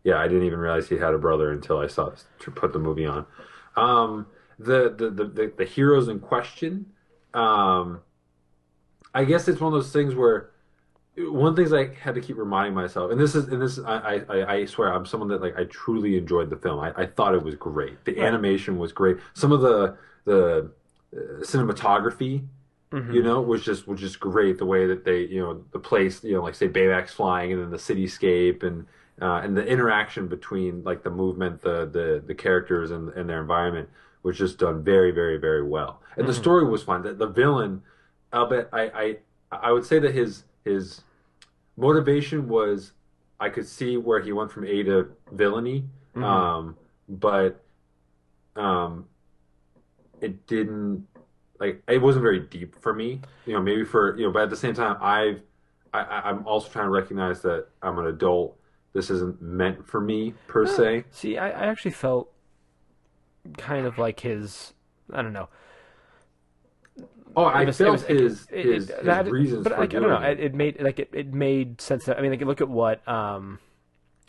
yeah, 0.03 0.17
I 0.17 0.27
didn't 0.27 0.43
even 0.43 0.59
realize 0.59 0.89
he 0.89 0.97
had 0.97 1.13
a 1.13 1.17
brother 1.19 1.51
until 1.51 1.77
I 1.77 1.87
saw 1.87 2.11
to 2.39 2.51
put 2.51 2.73
the 2.73 2.79
movie 2.79 3.05
on. 3.05 3.25
Um, 3.75 4.27
the, 4.59 4.93
the, 4.97 5.09
the 5.09 5.25
the 5.25 5.53
the 5.57 5.65
heroes 5.65 6.07
in 6.07 6.19
question. 6.19 6.85
Um, 7.33 7.99
I 9.13 9.25
guess 9.25 9.47
it's 9.47 9.59
one 9.59 9.73
of 9.73 9.77
those 9.79 9.91
things 9.91 10.15
where 10.15 10.49
one 11.17 11.49
of 11.49 11.55
the 11.55 11.61
things 11.61 11.73
I 11.73 11.93
had 12.01 12.15
to 12.15 12.21
keep 12.21 12.37
reminding 12.37 12.73
myself, 12.73 13.11
and 13.11 13.19
this 13.19 13.35
is 13.35 13.47
and 13.47 13.61
this 13.61 13.79
I 13.79 14.21
I, 14.29 14.53
I 14.53 14.65
swear 14.65 14.93
I'm 14.93 15.05
someone 15.05 15.29
that 15.29 15.41
like 15.41 15.57
I 15.57 15.65
truly 15.65 16.17
enjoyed 16.17 16.49
the 16.49 16.57
film. 16.57 16.79
I, 16.79 16.91
I 16.95 17.05
thought 17.05 17.35
it 17.35 17.43
was 17.43 17.55
great. 17.55 18.03
The 18.05 18.19
animation 18.19 18.77
was 18.77 18.91
great. 18.91 19.17
Some 19.33 19.51
of 19.51 19.61
the 19.61 19.97
the 20.25 20.71
uh, 21.15 21.19
cinematography 21.41 22.43
you 23.11 23.23
know, 23.23 23.41
was 23.41 23.63
just 23.63 23.87
was 23.87 23.99
just 23.99 24.19
great. 24.19 24.59
The 24.59 24.65
way 24.65 24.85
that 24.85 25.03
they, 25.03 25.21
you 25.21 25.41
know, 25.41 25.63
the 25.71 25.79
place, 25.79 26.23
you 26.23 26.33
know, 26.33 26.43
like 26.43 26.53
say 26.53 26.69
Baymax 26.69 27.09
flying, 27.09 27.51
and 27.51 27.59
then 27.59 27.71
the 27.71 27.77
cityscape, 27.77 28.61
and 28.61 28.85
uh, 29.19 29.41
and 29.43 29.57
the 29.57 29.65
interaction 29.65 30.27
between 30.27 30.83
like 30.83 31.01
the 31.03 31.09
movement, 31.09 31.61
the 31.61 31.87
the 31.87 32.23
the 32.25 32.35
characters, 32.35 32.91
and 32.91 33.09
and 33.09 33.27
their 33.27 33.41
environment 33.41 33.89
was 34.21 34.37
just 34.37 34.59
done 34.59 34.83
very, 34.83 35.11
very, 35.11 35.37
very 35.37 35.63
well. 35.63 36.01
And 36.15 36.27
the 36.27 36.33
story 36.33 36.65
was 36.65 36.83
fun. 36.83 37.01
The, 37.01 37.13
the 37.13 37.27
villain, 37.27 37.81
I'll 38.31 38.67
I, 38.71 38.81
I 38.81 39.17
I 39.51 39.71
would 39.71 39.85
say 39.85 39.97
that 39.97 40.13
his 40.13 40.43
his 40.63 41.01
motivation 41.77 42.47
was 42.47 42.93
I 43.39 43.49
could 43.49 43.67
see 43.67 43.97
where 43.97 44.21
he 44.21 44.31
went 44.31 44.51
from 44.51 44.65
A 44.65 44.83
to 44.83 45.09
villainy, 45.31 45.85
um, 46.15 46.77
but 47.09 47.63
um, 48.55 49.05
it 50.21 50.47
didn't 50.47 51.07
like 51.59 51.81
it 51.87 52.01
wasn't 52.01 52.23
very 52.23 52.39
deep 52.39 52.79
for 52.81 52.93
me. 52.93 53.19
You 53.45 53.53
know, 53.53 53.61
maybe 53.61 53.83
for 53.83 54.17
you 54.17 54.25
know, 54.25 54.31
but 54.31 54.43
at 54.43 54.49
the 54.49 54.55
same 54.55 54.73
time, 54.73 54.97
I've 55.01 55.41
I, 55.93 56.21
I'm 56.25 56.45
also 56.47 56.69
trying 56.69 56.85
to 56.85 56.91
recognize 56.91 57.41
that 57.41 57.67
I'm 57.81 57.99
an 57.99 58.07
adult. 58.07 58.57
This 58.93 59.09
isn't 59.09 59.41
meant 59.41 59.85
for 59.85 59.99
me 59.99 60.33
per 60.47 60.65
se. 60.65 61.05
see, 61.11 61.37
I, 61.37 61.49
I 61.49 61.65
actually 61.65 61.91
felt 61.91 62.31
kind 63.57 63.85
of 63.85 63.97
like 63.97 64.19
his, 64.19 64.73
I 65.11 65.21
don't 65.21 65.33
know, 65.33 65.49
Oh, 67.35 67.45
I 67.45 67.63
was- 67.65 67.77
felt 67.77 67.91
was- 67.93 68.03
his 68.03 68.47
it- 68.51 68.65
his, 68.65 68.89
it- 68.89 68.95
his 68.95 69.05
that- 69.05 69.29
reasons 69.31 69.63
but 69.63 69.73
for 69.73 69.79
I, 69.79 69.83
I 69.83 69.87
don't 69.87 70.01
know. 70.03 70.17
it. 70.21 70.39
It, 70.39 70.53
made 70.53 70.81
like 70.81 70.99
it, 70.99 71.09
it 71.13 71.33
made 71.33 71.81
sense. 71.81 72.05
That, 72.05 72.17
I 72.17 72.21
mean, 72.21 72.31
like 72.31 72.41
look 72.41 72.61
at 72.61 72.69
what 72.69 73.05
um, 73.07 73.59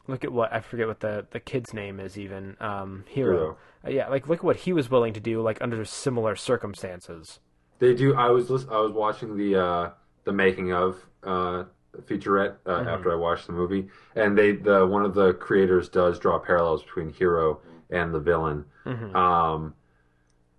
look 0.07 0.25
at 0.25 0.33
what 0.33 0.53
I 0.53 0.61
forget 0.61 0.87
what 0.87 1.01
the 1.01 1.27
the 1.31 1.41
kid's 1.41 1.73
name 1.75 2.01
is 2.01 2.19
even 2.19 2.57
um, 2.61 3.05
Hiro. 3.09 3.33
Hiro. 3.37 3.57
Uh, 3.87 3.91
yeah, 3.91 4.09
like 4.09 4.29
look 4.29 4.39
at 4.39 4.45
what 4.45 4.57
he 4.57 4.73
was 4.73 4.91
willing 4.91 5.13
to 5.13 5.21
do 5.21 5.43
like 5.43 5.61
under 5.61 5.85
similar 5.85 6.35
circumstances. 6.37 7.41
They 7.79 7.95
do. 7.95 8.15
I 8.15 8.31
was 8.31 8.51
I 8.51 8.79
was 8.79 8.93
watching 8.93 9.37
the 9.37 9.57
uh, 9.61 9.91
the 10.25 10.33
making 10.33 10.73
of 10.73 11.05
uh, 11.23 11.65
featurette 12.07 12.57
uh, 12.67 12.71
Mm-hmm. 12.79 12.89
after 12.89 13.13
I 13.13 13.17
watched 13.17 13.47
the 13.47 13.53
movie, 13.53 13.89
and 14.15 14.39
they 14.39 14.53
the 14.53 14.87
one 14.87 15.05
of 15.05 15.15
the 15.15 15.35
creators 15.35 15.89
does 15.89 16.19
draw 16.19 16.39
parallels 16.39 16.83
between 16.83 17.13
Hiro 17.13 17.61
and 17.91 18.15
the 18.15 18.21
villain. 18.21 18.65
Mm-hmm. 18.87 19.15
Um, 19.17 19.75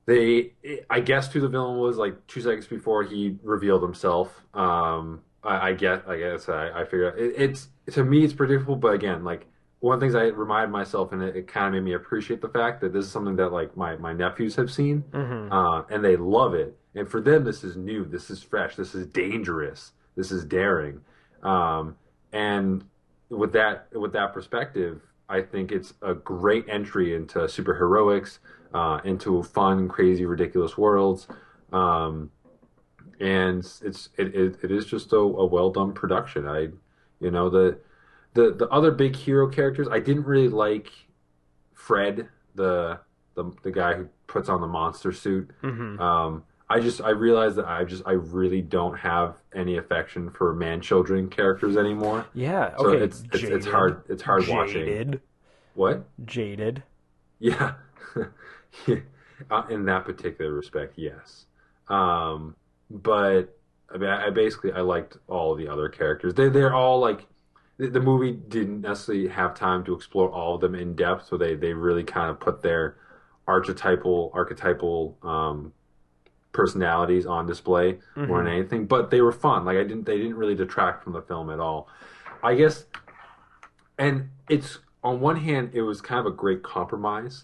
they, 0.05 0.53
I 0.89 0.99
guess, 0.99 1.31
who 1.31 1.41
the 1.41 1.47
villain 1.47 1.79
was 1.79 1.97
like 1.97 2.27
two 2.27 2.41
seconds 2.41 2.67
before 2.67 3.03
he 3.03 3.37
revealed 3.43 3.81
himself. 3.81 4.41
Um, 4.53 5.21
I, 5.43 5.69
I 5.69 5.73
get, 5.73 6.07
I 6.07 6.17
guess, 6.17 6.49
I, 6.49 6.81
I 6.81 6.83
figured 6.85 7.19
it, 7.19 7.35
it's 7.37 7.69
to 7.91 8.03
me 8.03 8.23
it's 8.23 8.33
predictable, 8.33 8.75
but 8.75 8.93
again, 8.93 9.23
like 9.23 9.47
one 9.79 9.95
of 9.95 9.99
the 9.99 10.05
things 10.05 10.15
I 10.15 10.25
reminded 10.25 10.71
myself, 10.71 11.11
and 11.11 11.21
it, 11.21 11.35
it 11.35 11.47
kind 11.47 11.67
of 11.67 11.73
made 11.73 11.89
me 11.89 11.93
appreciate 11.93 12.41
the 12.41 12.49
fact 12.49 12.81
that 12.81 12.93
this 12.93 13.05
is 13.05 13.11
something 13.11 13.35
that 13.35 13.51
like 13.51 13.75
my 13.77 13.95
my 13.97 14.13
nephews 14.13 14.55
have 14.55 14.71
seen, 14.71 15.03
uh, 15.51 15.83
and 15.89 16.03
they 16.03 16.15
love 16.15 16.53
it. 16.53 16.77
And 16.95 17.09
for 17.09 17.19
them, 17.21 17.43
this 17.43 17.63
is 17.63 17.75
new, 17.75 18.05
this 18.05 18.29
is 18.29 18.41
fresh, 18.41 18.75
this 18.75 18.95
is 18.95 19.05
dangerous, 19.07 19.91
this 20.15 20.31
is 20.31 20.45
daring. 20.45 21.01
Um, 21.43 21.97
and 22.31 22.85
with 23.29 23.53
that 23.53 23.87
with 23.91 24.13
that 24.13 24.33
perspective, 24.33 25.01
I 25.27 25.41
think 25.41 25.71
it's 25.71 25.93
a 26.01 26.13
great 26.13 26.65
entry 26.69 27.15
into 27.15 27.39
superheroics, 27.39 28.39
uh, 28.75 28.99
into 29.03 29.41
fun, 29.43 29.87
crazy, 29.87 30.25
ridiculous 30.25 30.77
worlds. 30.77 31.27
Um, 31.71 32.31
and 33.19 33.59
it's 33.59 34.09
it, 34.17 34.35
it, 34.35 34.57
it 34.63 34.71
is 34.71 34.85
just 34.85 35.13
a, 35.13 35.17
a 35.17 35.45
well 35.45 35.69
done 35.71 35.93
production. 35.93 36.47
I 36.47 36.67
you 37.19 37.31
know 37.31 37.49
the 37.49 37.79
the 38.33 38.51
the 38.51 38.67
other 38.69 38.91
big 38.91 39.15
hero 39.15 39.47
characters 39.49 39.87
I 39.89 39.99
didn't 39.99 40.25
really 40.25 40.49
like 40.49 40.91
Fred 41.73 42.27
the 42.55 42.99
the 43.35 43.45
the 43.63 43.71
guy 43.71 43.93
who 43.93 44.09
puts 44.27 44.49
on 44.49 44.59
the 44.61 44.67
monster 44.67 45.11
suit. 45.13 45.49
Um, 45.63 46.43
I 46.69 46.79
just 46.81 46.99
I 47.01 47.11
realized 47.11 47.55
that 47.57 47.67
I 47.67 47.83
just 47.85 48.03
I 48.05 48.13
really 48.13 48.61
don't 48.61 48.97
have 48.97 49.37
any 49.53 49.77
affection 49.77 50.29
for 50.31 50.53
man 50.53 50.81
children 50.81 51.29
characters 51.29 51.77
anymore. 51.77 52.25
Yeah. 52.33 52.75
So 52.77 52.87
Okay. 52.87 53.03
it's 53.03 53.23
it's, 53.31 53.43
it's 53.43 53.65
hard 53.65 54.01
it's 54.09 54.23
hard 54.23 54.47
watching. 54.47 54.85
Jaded. 54.85 55.21
What? 55.75 56.05
Jaded. 56.25 56.83
Yeah. 57.39 57.75
Uh, 59.51 59.63
in 59.69 59.83
that 59.85 60.05
particular 60.05 60.53
respect, 60.53 60.93
yes. 60.95 61.45
Um, 61.89 62.55
but 62.89 63.57
I 63.93 63.97
mean, 63.97 64.09
I, 64.09 64.27
I 64.27 64.29
basically 64.29 64.71
I 64.71 64.79
liked 64.79 65.17
all 65.27 65.55
the 65.55 65.67
other 65.67 65.89
characters. 65.89 66.33
They 66.33 66.49
they're 66.49 66.73
all 66.73 66.99
like 66.99 67.27
the, 67.77 67.89
the 67.89 67.99
movie 67.99 68.31
didn't 68.31 68.81
necessarily 68.81 69.27
have 69.27 69.53
time 69.53 69.83
to 69.85 69.93
explore 69.93 70.29
all 70.29 70.55
of 70.55 70.61
them 70.61 70.73
in 70.73 70.95
depth, 70.95 71.27
so 71.27 71.37
they 71.37 71.55
they 71.55 71.73
really 71.73 72.03
kind 72.03 72.29
of 72.29 72.39
put 72.39 72.61
their 72.61 72.95
archetypal 73.47 74.31
archetypal 74.33 75.17
um, 75.21 75.73
personalities 76.51 77.25
on 77.25 77.45
display 77.45 77.99
more 78.15 78.43
than 78.43 78.51
anything. 78.51 78.85
But 78.85 79.11
they 79.11 79.21
were 79.21 79.33
fun. 79.33 79.65
Like 79.65 79.77
I 79.77 79.83
didn't 79.83 80.05
they 80.05 80.17
didn't 80.17 80.37
really 80.37 80.55
detract 80.55 81.03
from 81.03 81.13
the 81.13 81.21
film 81.21 81.49
at 81.49 81.59
all. 81.59 81.89
I 82.41 82.55
guess, 82.55 82.85
and 83.99 84.29
it's 84.49 84.79
on 85.03 85.19
one 85.19 85.35
hand 85.35 85.71
it 85.73 85.81
was 85.81 86.01
kind 86.01 86.19
of 86.19 86.25
a 86.25 86.35
great 86.35 86.63
compromise 86.63 87.43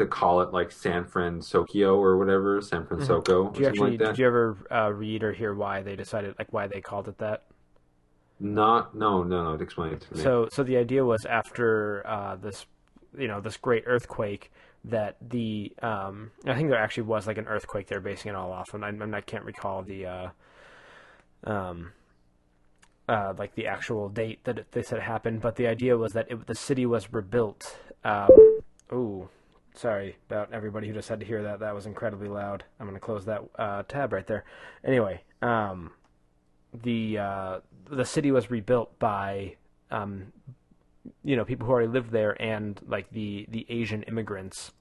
to 0.00 0.06
call 0.06 0.40
it 0.40 0.52
like 0.52 0.72
San 0.72 1.04
Fransokyo 1.04 1.96
or 1.96 2.16
whatever, 2.16 2.60
San 2.62 2.84
Fransokyo, 2.84 3.46
or 3.46 3.52
Did 3.52 3.60
you 3.60 3.66
actually 3.68 3.90
like 3.90 3.98
that. 3.98 4.06
did 4.08 4.18
you 4.18 4.26
ever 4.26 4.56
uh, 4.70 4.90
read 4.92 5.22
or 5.22 5.32
hear 5.32 5.54
why 5.54 5.82
they 5.82 5.94
decided 5.94 6.34
like 6.38 6.52
why 6.52 6.66
they 6.66 6.80
called 6.80 7.06
it 7.06 7.18
that? 7.18 7.44
Not 8.40 8.94
no 8.94 9.22
no 9.22 9.52
no. 9.52 9.62
Explain 9.62 9.92
it 9.92 10.00
to 10.00 10.14
me. 10.14 10.22
So, 10.22 10.48
so 10.50 10.62
the 10.62 10.78
idea 10.78 11.04
was 11.04 11.26
after 11.26 12.02
uh, 12.06 12.36
this, 12.36 12.64
you 13.16 13.28
know, 13.28 13.42
this 13.42 13.58
great 13.58 13.84
earthquake 13.86 14.50
that 14.86 15.16
the 15.20 15.74
um, 15.82 16.30
I 16.46 16.54
think 16.54 16.70
there 16.70 16.78
actually 16.78 17.02
was 17.02 17.26
like 17.26 17.36
an 17.36 17.46
earthquake 17.46 17.86
they're 17.86 18.00
basing 18.00 18.30
it 18.30 18.34
all 18.34 18.50
off, 18.52 18.72
and 18.72 18.82
I, 18.82 18.88
and 18.88 19.14
I 19.14 19.20
can't 19.20 19.44
recall 19.44 19.82
the 19.82 20.06
uh, 20.06 20.28
um, 21.44 21.92
uh, 23.06 23.34
like 23.36 23.54
the 23.54 23.66
actual 23.66 24.08
date 24.08 24.42
that 24.44 24.58
it, 24.58 24.72
they 24.72 24.82
said 24.82 24.96
it 24.96 25.02
happened, 25.02 25.42
but 25.42 25.56
the 25.56 25.66
idea 25.66 25.98
was 25.98 26.14
that 26.14 26.30
it, 26.30 26.46
the 26.46 26.54
city 26.54 26.86
was 26.86 27.12
rebuilt. 27.12 27.76
Um, 28.02 28.30
ooh, 28.90 29.28
sorry 29.74 30.16
about 30.28 30.52
everybody 30.52 30.88
who 30.88 30.94
just 30.94 31.08
had 31.08 31.20
to 31.20 31.26
hear 31.26 31.42
that. 31.42 31.60
That 31.60 31.74
was 31.74 31.86
incredibly 31.86 32.28
loud. 32.28 32.64
I'm 32.78 32.86
going 32.86 32.94
to 32.94 33.00
close 33.00 33.24
that 33.26 33.42
uh, 33.58 33.82
tab 33.88 34.12
right 34.12 34.26
there. 34.26 34.44
Anyway, 34.84 35.22
um, 35.42 35.92
the 36.72 37.18
uh, 37.18 37.60
the 37.88 38.04
city 38.04 38.30
was 38.30 38.50
rebuilt 38.50 38.98
by 38.98 39.56
um, 39.90 40.32
you 41.24 41.36
know 41.36 41.44
people 41.44 41.66
who 41.66 41.72
already 41.72 41.88
lived 41.88 42.10
there 42.10 42.40
and 42.40 42.80
like 42.86 43.10
the 43.10 43.46
the 43.48 43.66
Asian 43.68 44.02
immigrants 44.04 44.72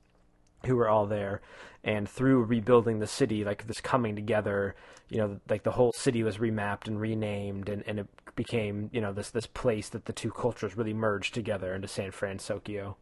who 0.65 0.75
were 0.75 0.89
all 0.89 1.05
there 1.05 1.41
and 1.83 2.09
through 2.09 2.43
rebuilding 2.43 2.99
the 2.99 3.07
city 3.07 3.45
like 3.45 3.65
this 3.65 3.79
coming 3.79 4.13
together 4.13 4.75
you 5.07 5.17
know 5.17 5.39
like 5.47 5.63
the 5.63 5.71
whole 5.71 5.93
city 5.93 6.21
was 6.21 6.37
remapped 6.37 6.85
and 6.85 6.99
renamed 6.99 7.69
and, 7.69 7.81
and 7.87 7.97
it 7.97 8.07
became 8.35 8.89
you 8.93 9.01
know 9.01 9.11
this 9.11 9.29
this 9.31 9.47
place 9.47 9.89
that 9.89 10.05
the 10.05 10.13
two 10.13 10.31
cultures 10.31 10.77
really 10.77 10.93
merged 10.93 11.33
together 11.33 11.73
into 11.73 11.87
San 11.89 12.11
Fransokyo. 12.11 12.95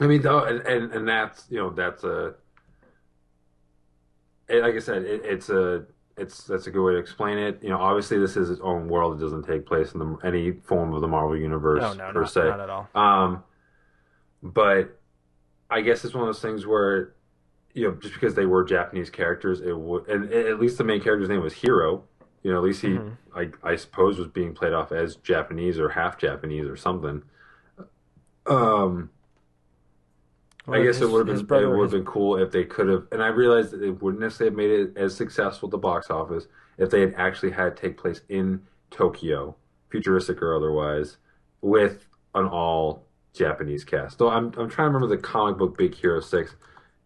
I 0.00 0.06
mean, 0.06 0.22
though, 0.22 0.44
and, 0.44 0.60
and 0.66 0.92
and 0.92 1.08
that's 1.08 1.44
you 1.50 1.58
know 1.58 1.70
that's 1.70 2.02
a 2.04 2.34
it- 4.48 4.62
like 4.62 4.74
I 4.74 4.78
said, 4.78 5.02
it, 5.04 5.22
it's 5.24 5.48
a 5.50 5.84
it's 6.16 6.44
that's 6.44 6.66
a 6.66 6.70
good 6.70 6.84
way 6.84 6.92
to 6.92 6.98
explain 6.98 7.38
it. 7.38 7.62
You 7.62 7.70
know, 7.70 7.78
obviously 7.78 8.18
this 8.18 8.36
is 8.36 8.50
its 8.50 8.60
own 8.60 8.88
world; 8.88 9.16
it 9.18 9.24
doesn't 9.24 9.44
take 9.44 9.66
place 9.66 9.92
in 9.92 9.98
the, 10.00 10.16
any 10.24 10.52
form 10.52 10.92
of 10.94 11.00
the 11.00 11.08
Marvel 11.08 11.36
universe 11.36 11.80
No, 11.82 11.92
no, 11.94 12.12
per 12.12 12.20
not, 12.22 12.30
se. 12.30 12.40
not 12.44 12.60
at 12.60 12.70
all. 12.70 12.88
Um, 12.94 13.44
but 14.42 14.98
I 15.70 15.80
guess 15.80 16.04
it's 16.04 16.14
one 16.14 16.22
of 16.24 16.28
those 16.28 16.42
things 16.42 16.66
where, 16.66 17.14
you 17.74 17.86
know, 17.88 17.94
just 17.94 18.14
because 18.14 18.34
they 18.34 18.44
were 18.46 18.64
Japanese 18.64 19.08
characters, 19.10 19.60
it 19.60 19.78
would, 19.78 20.08
and 20.08 20.30
at 20.32 20.58
least 20.60 20.76
the 20.78 20.84
main 20.84 21.00
character's 21.00 21.28
name 21.28 21.42
was 21.42 21.54
Hiro. 21.54 22.04
You 22.42 22.50
know, 22.50 22.58
at 22.58 22.64
least 22.64 22.82
he, 22.82 22.88
Mm-hmm. 22.88 23.38
I, 23.38 23.50
I 23.62 23.76
suppose, 23.76 24.18
was 24.18 24.26
being 24.28 24.52
played 24.52 24.72
off 24.72 24.90
as 24.92 25.14
Japanese 25.16 25.78
or 25.78 25.88
half 25.90 26.18
Japanese 26.18 26.66
or 26.66 26.76
something. 26.76 27.22
Um, 28.46 29.10
I 30.68 30.82
guess 30.82 30.96
his- 30.98 31.08
it 31.08 31.12
would 31.12 31.26
have 31.28 31.46
been 31.46 31.62
it 31.64 31.68
would 31.68 31.82
have 31.82 31.90
been 31.90 32.04
cool 32.04 32.36
if 32.36 32.50
they 32.52 32.64
could 32.64 32.88
have, 32.88 33.06
and 33.12 33.22
I 33.22 33.28
realized 33.28 33.72
that 33.72 33.82
it 33.82 34.00
wouldn't 34.02 34.20
necessarily 34.20 34.50
have 34.52 34.56
made 34.56 34.70
it 34.70 34.96
as 34.96 35.14
successful 35.14 35.66
at 35.68 35.70
the 35.72 35.78
box 35.78 36.10
office 36.10 36.46
if 36.78 36.90
they 36.90 37.00
had 37.00 37.14
actually 37.16 37.50
had 37.50 37.68
it 37.68 37.76
take 37.76 37.96
place 37.96 38.22
in 38.28 38.62
Tokyo 38.90 39.56
futuristic 39.90 40.40
or 40.40 40.54
otherwise, 40.56 41.16
with 41.60 42.06
an 42.34 42.46
all 42.46 43.04
Japanese 43.34 43.84
cast. 43.84 44.18
So 44.18 44.28
I'm 44.28 44.46
I'm 44.56 44.68
trying 44.70 44.88
to 44.90 44.94
remember 44.94 45.08
the 45.08 45.20
comic 45.20 45.58
book 45.58 45.76
Big 45.76 45.94
Hero 45.94 46.20
Six. 46.20 46.54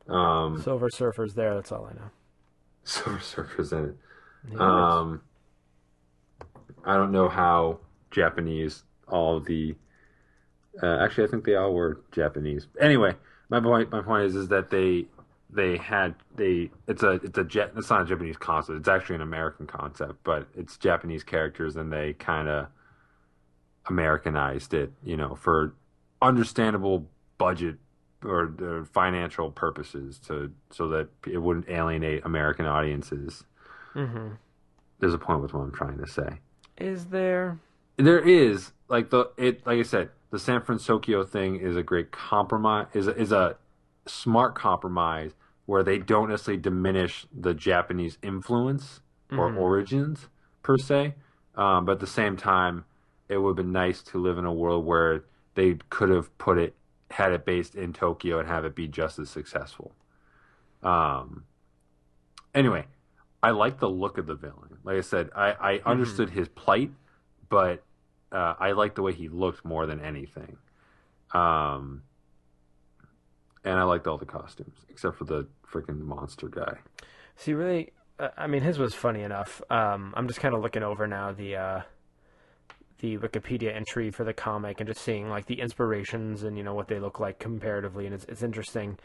Um, 0.09 0.61
Silver 0.63 0.89
Surfer's 0.91 1.35
there. 1.35 1.55
That's 1.55 1.73
all 1.73 1.87
I 1.87 1.95
know. 1.95 2.11
Silver 2.85 3.21
Surfer's 3.21 3.73
in 3.73 3.85
it. 3.87 3.97
He 4.51 4.57
Um, 4.57 5.23
I 6.85 6.95
don't 6.97 7.11
know 7.11 7.29
how 7.29 7.81
Japanese 8.11 8.85
all 9.09 9.37
of 9.39 9.47
the. 9.47 9.75
Uh, 10.83 10.99
actually, 10.99 11.25
I 11.27 11.31
think 11.31 11.45
they 11.45 11.55
all 11.57 11.73
were 11.75 12.01
Japanese. 12.13 12.67
Anyway, 12.81 13.15
my 13.49 13.61
point 13.61 13.91
my 13.91 14.03
point 14.03 14.25
is 14.25 14.35
is 14.35 14.49
that 14.49 14.71
they 14.71 15.07
they 15.51 15.77
had 15.77 16.15
they 16.35 16.71
it's 16.87 17.03
a 17.03 17.13
it's 17.13 17.39
a 17.39 17.45
jet 17.45 17.73
it's 17.77 17.91
not 17.91 18.03
a 18.03 18.05
Japanese 18.05 18.37
concept. 18.37 18.79
It's 18.79 18.89
actually 18.89 19.17
an 19.17 19.23
American 19.23 19.67
concept, 19.67 20.23
but 20.25 20.49
it's 20.57 20.77
Japanese 20.77 21.23
characters 21.23 21.77
and 21.77 21.93
they 21.93 22.15
kind 22.15 22.49
of 22.49 22.67
Americanized 23.89 24.75
it, 24.75 24.93
you 25.05 25.17
know, 25.17 25.35
for 25.35 25.75
understandable 26.21 27.07
budget 27.39 27.77
or, 28.25 28.53
or 28.61 28.89
financial 28.93 29.51
purposes 29.51 30.19
to 30.27 30.51
so 30.71 30.89
that 30.89 31.09
it 31.27 31.39
wouldn't 31.39 31.69
alienate 31.69 32.25
American 32.25 32.67
audiences. 32.67 33.45
Mm-hmm. 33.95 34.35
There's 34.99 35.15
a 35.15 35.19
point 35.19 35.43
with 35.43 35.55
what 35.55 35.61
I'm 35.61 35.73
trying 35.73 35.99
to 35.99 36.07
say. 36.07 36.41
Is 36.79 37.07
there? 37.07 37.59
There 37.97 38.19
is 38.19 38.73
like 38.89 39.11
the 39.11 39.31
it 39.37 39.67
like 39.67 39.79
I 39.79 39.83
said, 39.83 40.11
the 40.31 40.39
San 40.39 40.63
Francisco 40.63 41.25
thing 41.25 41.57
is 41.57 41.77
a 41.77 41.83
great 41.83 42.13
compromise 42.13 42.87
is 42.93 43.07
a, 43.07 43.17
is 43.17 43.33
a 43.33 43.57
smart 44.07 44.55
compromise 44.55 45.33
where 45.67 45.83
they 45.83 45.99
don't 45.99 46.29
necessarily 46.29 46.61
diminish 46.61 47.27
the 47.33 47.55
Japanese 47.55 48.19
influence 48.23 49.01
or 49.33 49.53
origins 49.53 50.29
per 50.63 50.79
se, 50.79 51.15
um, 51.57 51.85
but 51.85 51.93
at 51.93 52.01
the 52.01 52.07
same 52.07 52.37
time, 52.37 52.85
it 53.29 53.39
would 53.39 53.51
have 53.51 53.57
been 53.57 53.73
nice 53.73 54.03
to 54.03 54.19
live 54.19 54.39
in 54.39 54.45
a 54.45 54.53
world 54.53 54.85
where 54.87 55.25
they 55.55 55.75
could 55.91 56.09
have 56.09 56.37
put 56.39 56.59
it 56.59 56.75
had 57.11 57.33
it 57.33 57.45
based 57.45 57.75
in 57.75 57.93
Tokyo 57.93 58.39
and 58.39 58.49
have 58.49 58.65
it 58.65 58.75
be 58.75 58.87
just 58.87 59.19
as 59.19 59.31
successful. 59.31 59.93
Um. 60.83 61.45
Anyway, 62.55 62.87
I 63.43 63.51
like 63.51 63.81
the 63.81 63.89
look 63.89 64.19
of 64.19 64.27
the 64.27 64.35
villain. 64.35 64.79
Like 64.83 64.97
I 64.97 65.03
said, 65.03 65.31
I, 65.37 65.53
I 65.53 65.81
understood 65.85 66.31
his 66.31 66.49
plight, 66.49 66.91
but 67.49 67.83
uh, 68.37 68.55
I 68.61 68.73
like 68.73 68.95
the 68.95 69.03
way 69.03 69.15
he 69.15 69.29
looked 69.29 69.65
more 69.65 69.87
than 69.87 70.01
anything. 70.01 70.59
Um, 71.33 72.03
and 73.65 73.81
I 73.81 73.85
liked 73.85 74.07
all 74.07 74.19
the 74.19 74.27
costumes 74.27 74.77
except 74.91 75.17
for 75.17 75.25
the 75.25 75.49
freaking 75.73 76.01
monster 76.01 76.49
guy. 76.49 76.77
See, 77.37 77.55
really, 77.55 77.93
uh, 78.19 78.29
I 78.37 78.47
mean, 78.47 78.61
his 78.61 78.79
was 78.79 78.95
funny 78.95 79.23
enough. 79.23 79.63
Um, 79.71 80.13
I'm 80.17 80.29
just 80.29 80.41
kind 80.41 80.55
of 80.55 80.61
looking 80.61 80.83
over 80.83 81.07
now 81.07 81.33
the 81.33 81.57
uh, 81.57 81.81
the 82.99 83.17
Wikipedia 83.17 83.75
entry 83.75 84.11
for 84.11 84.25
the 84.25 84.35
comic 84.35 84.81
and 84.81 84.89
just 84.89 85.01
seeing 85.01 85.29
like 85.31 85.47
the 85.47 85.61
inspirations 85.61 86.43
and 86.43 86.59
you 86.59 86.63
know 86.63 86.75
what 86.75 86.89
they 86.89 87.01
look 87.01 87.19
like 87.19 87.39
comparatively, 87.39 88.05
and 88.05 88.15
it's 88.15 88.27
it's 88.27 88.43
interesting. 88.43 88.99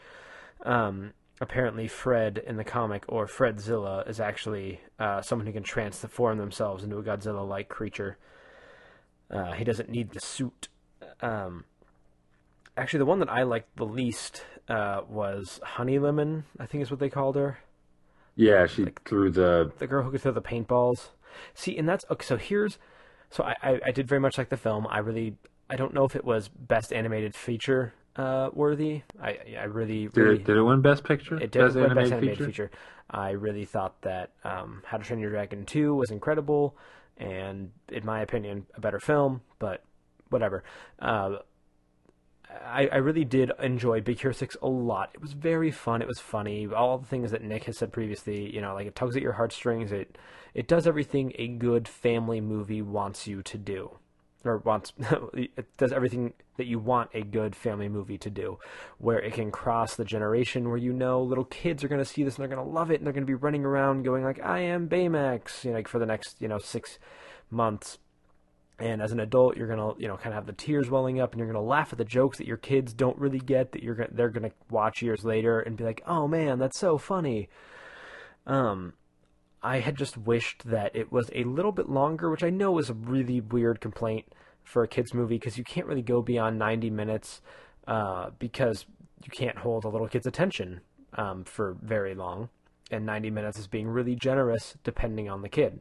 Um, 0.64 1.14
apparently, 1.40 1.88
Fred 1.88 2.38
in 2.46 2.56
the 2.56 2.64
comic 2.64 3.04
or 3.08 3.26
Fredzilla 3.26 4.06
is 4.08 4.20
actually 4.20 4.80
uh, 4.98 5.22
someone 5.22 5.46
who 5.46 5.52
can 5.54 5.62
transform 5.62 6.36
themselves 6.36 6.84
into 6.84 6.98
a 6.98 7.02
Godzilla-like 7.02 7.68
creature. 7.68 8.18
Uh, 9.32 9.52
he 9.52 9.64
doesn't 9.64 9.88
need 9.90 10.12
the 10.12 10.20
suit. 10.20 10.68
Um, 11.20 11.64
actually, 12.76 12.98
the 12.98 13.06
one 13.06 13.18
that 13.20 13.30
I 13.30 13.42
liked 13.42 13.76
the 13.76 13.86
least 13.86 14.44
uh, 14.68 15.02
was 15.08 15.60
Honey 15.64 15.98
Lemon. 15.98 16.44
I 16.58 16.66
think 16.66 16.82
is 16.82 16.90
what 16.90 17.00
they 17.00 17.10
called 17.10 17.36
her 17.36 17.58
Yeah, 18.34 18.66
she 18.66 18.86
threw 19.04 19.30
the 19.30 19.72
the 19.78 19.86
girl 19.86 20.02
who 20.04 20.10
could 20.10 20.20
throw 20.22 20.32
the 20.32 20.42
paintballs. 20.42 21.10
See, 21.54 21.76
and 21.76 21.88
that's 21.88 22.04
okay. 22.10 22.24
So 22.24 22.36
here's, 22.36 22.78
so 23.30 23.44
I, 23.44 23.54
I, 23.62 23.80
I 23.86 23.90
did 23.90 24.08
very 24.08 24.20
much 24.20 24.38
like 24.38 24.48
the 24.50 24.56
film. 24.56 24.86
I 24.90 24.98
really, 24.98 25.36
I 25.70 25.76
don't 25.76 25.94
know 25.94 26.04
if 26.04 26.16
it 26.16 26.24
was 26.24 26.48
best 26.48 26.92
animated 26.92 27.34
feature 27.34 27.94
uh, 28.16 28.50
worthy. 28.52 29.02
I, 29.20 29.38
I 29.58 29.64
really, 29.64 30.08
did 30.14 30.22
really, 30.22 30.36
it, 30.36 30.44
did 30.44 30.56
it 30.56 30.62
win 30.62 30.80
Best 30.82 31.04
Picture? 31.04 31.38
it 31.38 31.50
did 31.50 31.64
Best 31.64 31.76
win 31.78 31.92
animated 31.92 31.94
best 31.94 32.12
animated 32.12 32.40
feature? 32.40 32.44
feature. 32.44 32.70
I 33.10 33.30
really 33.30 33.64
thought 33.64 34.00
that 34.02 34.30
um, 34.44 34.82
How 34.86 34.98
to 34.98 35.04
Train 35.04 35.20
Your 35.20 35.30
Dragon 35.30 35.64
Two 35.66 35.94
was 35.94 36.10
incredible, 36.10 36.76
and 37.16 37.70
in 37.88 38.04
my 38.04 38.20
opinion, 38.20 38.66
a 38.74 38.80
better 38.80 39.00
film. 39.00 39.42
But 39.58 39.82
whatever. 40.30 40.64
Uh, 40.98 41.36
I, 42.64 42.88
I 42.92 42.96
really 42.96 43.24
did 43.24 43.52
enjoy 43.62 44.00
Big 44.00 44.20
Hero 44.20 44.32
6 44.32 44.56
a 44.60 44.68
lot. 44.68 45.10
It 45.14 45.20
was 45.20 45.32
very 45.32 45.70
fun. 45.70 46.02
It 46.02 46.08
was 46.08 46.18
funny. 46.18 46.66
All 46.66 46.98
the 46.98 47.06
things 47.06 47.30
that 47.30 47.42
Nick 47.42 47.64
has 47.64 47.78
said 47.78 47.92
previously, 47.92 48.54
you 48.54 48.60
know, 48.60 48.74
like 48.74 48.86
it 48.86 48.94
tugs 48.94 49.16
at 49.16 49.22
your 49.22 49.32
heartstrings. 49.32 49.92
It 49.92 50.18
it 50.54 50.68
does 50.68 50.86
everything 50.86 51.32
a 51.36 51.48
good 51.48 51.88
family 51.88 52.40
movie 52.40 52.82
wants 52.82 53.26
you 53.26 53.42
to 53.42 53.56
do. 53.56 53.98
Or 54.44 54.58
wants 54.58 54.92
it 55.34 55.76
does 55.76 55.92
everything 55.92 56.32
that 56.56 56.66
you 56.66 56.78
want 56.78 57.10
a 57.14 57.22
good 57.22 57.54
family 57.54 57.88
movie 57.88 58.18
to 58.18 58.30
do, 58.30 58.58
where 58.98 59.20
it 59.20 59.34
can 59.34 59.50
cross 59.50 59.94
the 59.94 60.04
generation, 60.04 60.68
where 60.68 60.78
you 60.78 60.92
know 60.92 61.22
little 61.22 61.44
kids 61.44 61.84
are 61.84 61.88
going 61.88 62.00
to 62.00 62.04
see 62.04 62.24
this 62.24 62.36
and 62.36 62.42
they're 62.42 62.54
going 62.54 62.66
to 62.66 62.72
love 62.72 62.90
it, 62.90 62.96
and 62.96 63.06
they're 63.06 63.12
going 63.12 63.26
to 63.26 63.30
be 63.30 63.34
running 63.34 63.64
around 63.64 64.02
going 64.02 64.24
like, 64.24 64.42
"I 64.42 64.60
am 64.60 64.88
Baymax," 64.88 65.64
you 65.64 65.70
know, 65.70 65.76
like 65.76 65.88
for 65.88 65.98
the 65.98 66.06
next 66.06 66.40
you 66.40 66.48
know 66.48 66.58
six 66.58 66.98
months, 67.50 67.98
and 68.82 69.00
as 69.00 69.12
an 69.12 69.20
adult 69.20 69.56
you're 69.56 69.68
gonna 69.68 69.92
you 69.98 70.08
know 70.08 70.16
kind 70.16 70.28
of 70.28 70.34
have 70.34 70.46
the 70.46 70.52
tears 70.52 70.90
welling 70.90 71.20
up 71.20 71.32
and 71.32 71.38
you're 71.38 71.46
gonna 71.46 71.64
laugh 71.64 71.92
at 71.92 71.98
the 71.98 72.04
jokes 72.04 72.38
that 72.38 72.46
your 72.46 72.56
kids 72.56 72.92
don't 72.92 73.18
really 73.18 73.38
get 73.38 73.72
that 73.72 73.82
you're 73.82 73.94
gonna, 73.94 74.10
they're 74.12 74.30
gonna 74.30 74.50
watch 74.70 75.02
years 75.02 75.24
later 75.24 75.60
and 75.60 75.76
be 75.76 75.84
like 75.84 76.02
oh 76.06 76.26
man 76.26 76.58
that's 76.58 76.78
so 76.78 76.98
funny. 76.98 77.48
Um 78.46 78.94
i 79.62 79.78
had 79.78 79.96
just 79.96 80.16
wished 80.16 80.64
that 80.64 80.94
it 80.94 81.10
was 81.12 81.30
a 81.34 81.44
little 81.44 81.72
bit 81.72 81.88
longer 81.88 82.30
which 82.30 82.44
i 82.44 82.50
know 82.50 82.78
is 82.78 82.90
a 82.90 82.94
really 82.94 83.40
weird 83.40 83.80
complaint 83.80 84.26
for 84.62 84.82
a 84.82 84.88
kids 84.88 85.12
movie 85.12 85.36
because 85.36 85.58
you 85.58 85.64
can't 85.64 85.86
really 85.86 86.02
go 86.02 86.22
beyond 86.22 86.58
90 86.58 86.90
minutes 86.90 87.40
uh, 87.88 88.30
because 88.38 88.86
you 89.24 89.30
can't 89.30 89.58
hold 89.58 89.84
a 89.84 89.88
little 89.88 90.06
kid's 90.06 90.26
attention 90.26 90.80
um, 91.14 91.42
for 91.44 91.76
very 91.82 92.14
long 92.14 92.48
and 92.90 93.04
90 93.04 93.30
minutes 93.30 93.58
is 93.58 93.66
being 93.66 93.88
really 93.88 94.14
generous 94.14 94.76
depending 94.84 95.28
on 95.28 95.42
the 95.42 95.48
kid 95.48 95.80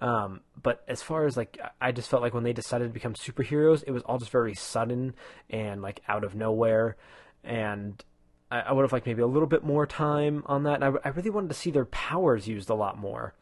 um, 0.00 0.40
but 0.60 0.84
as 0.86 1.02
far 1.02 1.26
as 1.26 1.36
like, 1.36 1.58
I 1.80 1.92
just 1.92 2.08
felt 2.08 2.22
like 2.22 2.34
when 2.34 2.44
they 2.44 2.52
decided 2.52 2.84
to 2.84 2.94
become 2.94 3.14
superheroes, 3.14 3.82
it 3.86 3.90
was 3.90 4.02
all 4.04 4.18
just 4.18 4.30
very 4.30 4.54
sudden 4.54 5.14
and 5.50 5.82
like 5.82 6.00
out 6.08 6.24
of 6.24 6.34
nowhere. 6.34 6.96
And 7.42 8.02
I, 8.50 8.60
I 8.60 8.72
would 8.72 8.82
have 8.82 8.92
liked 8.92 9.06
maybe 9.06 9.22
a 9.22 9.26
little 9.26 9.48
bit 9.48 9.64
more 9.64 9.86
time 9.86 10.42
on 10.46 10.62
that. 10.64 10.82
And 10.82 10.84
I, 10.84 11.08
I 11.08 11.08
really 11.10 11.30
wanted 11.30 11.48
to 11.48 11.54
see 11.54 11.70
their 11.70 11.86
powers 11.86 12.48
used 12.48 12.70
a 12.70 12.74
lot 12.74 12.98
more. 12.98 13.34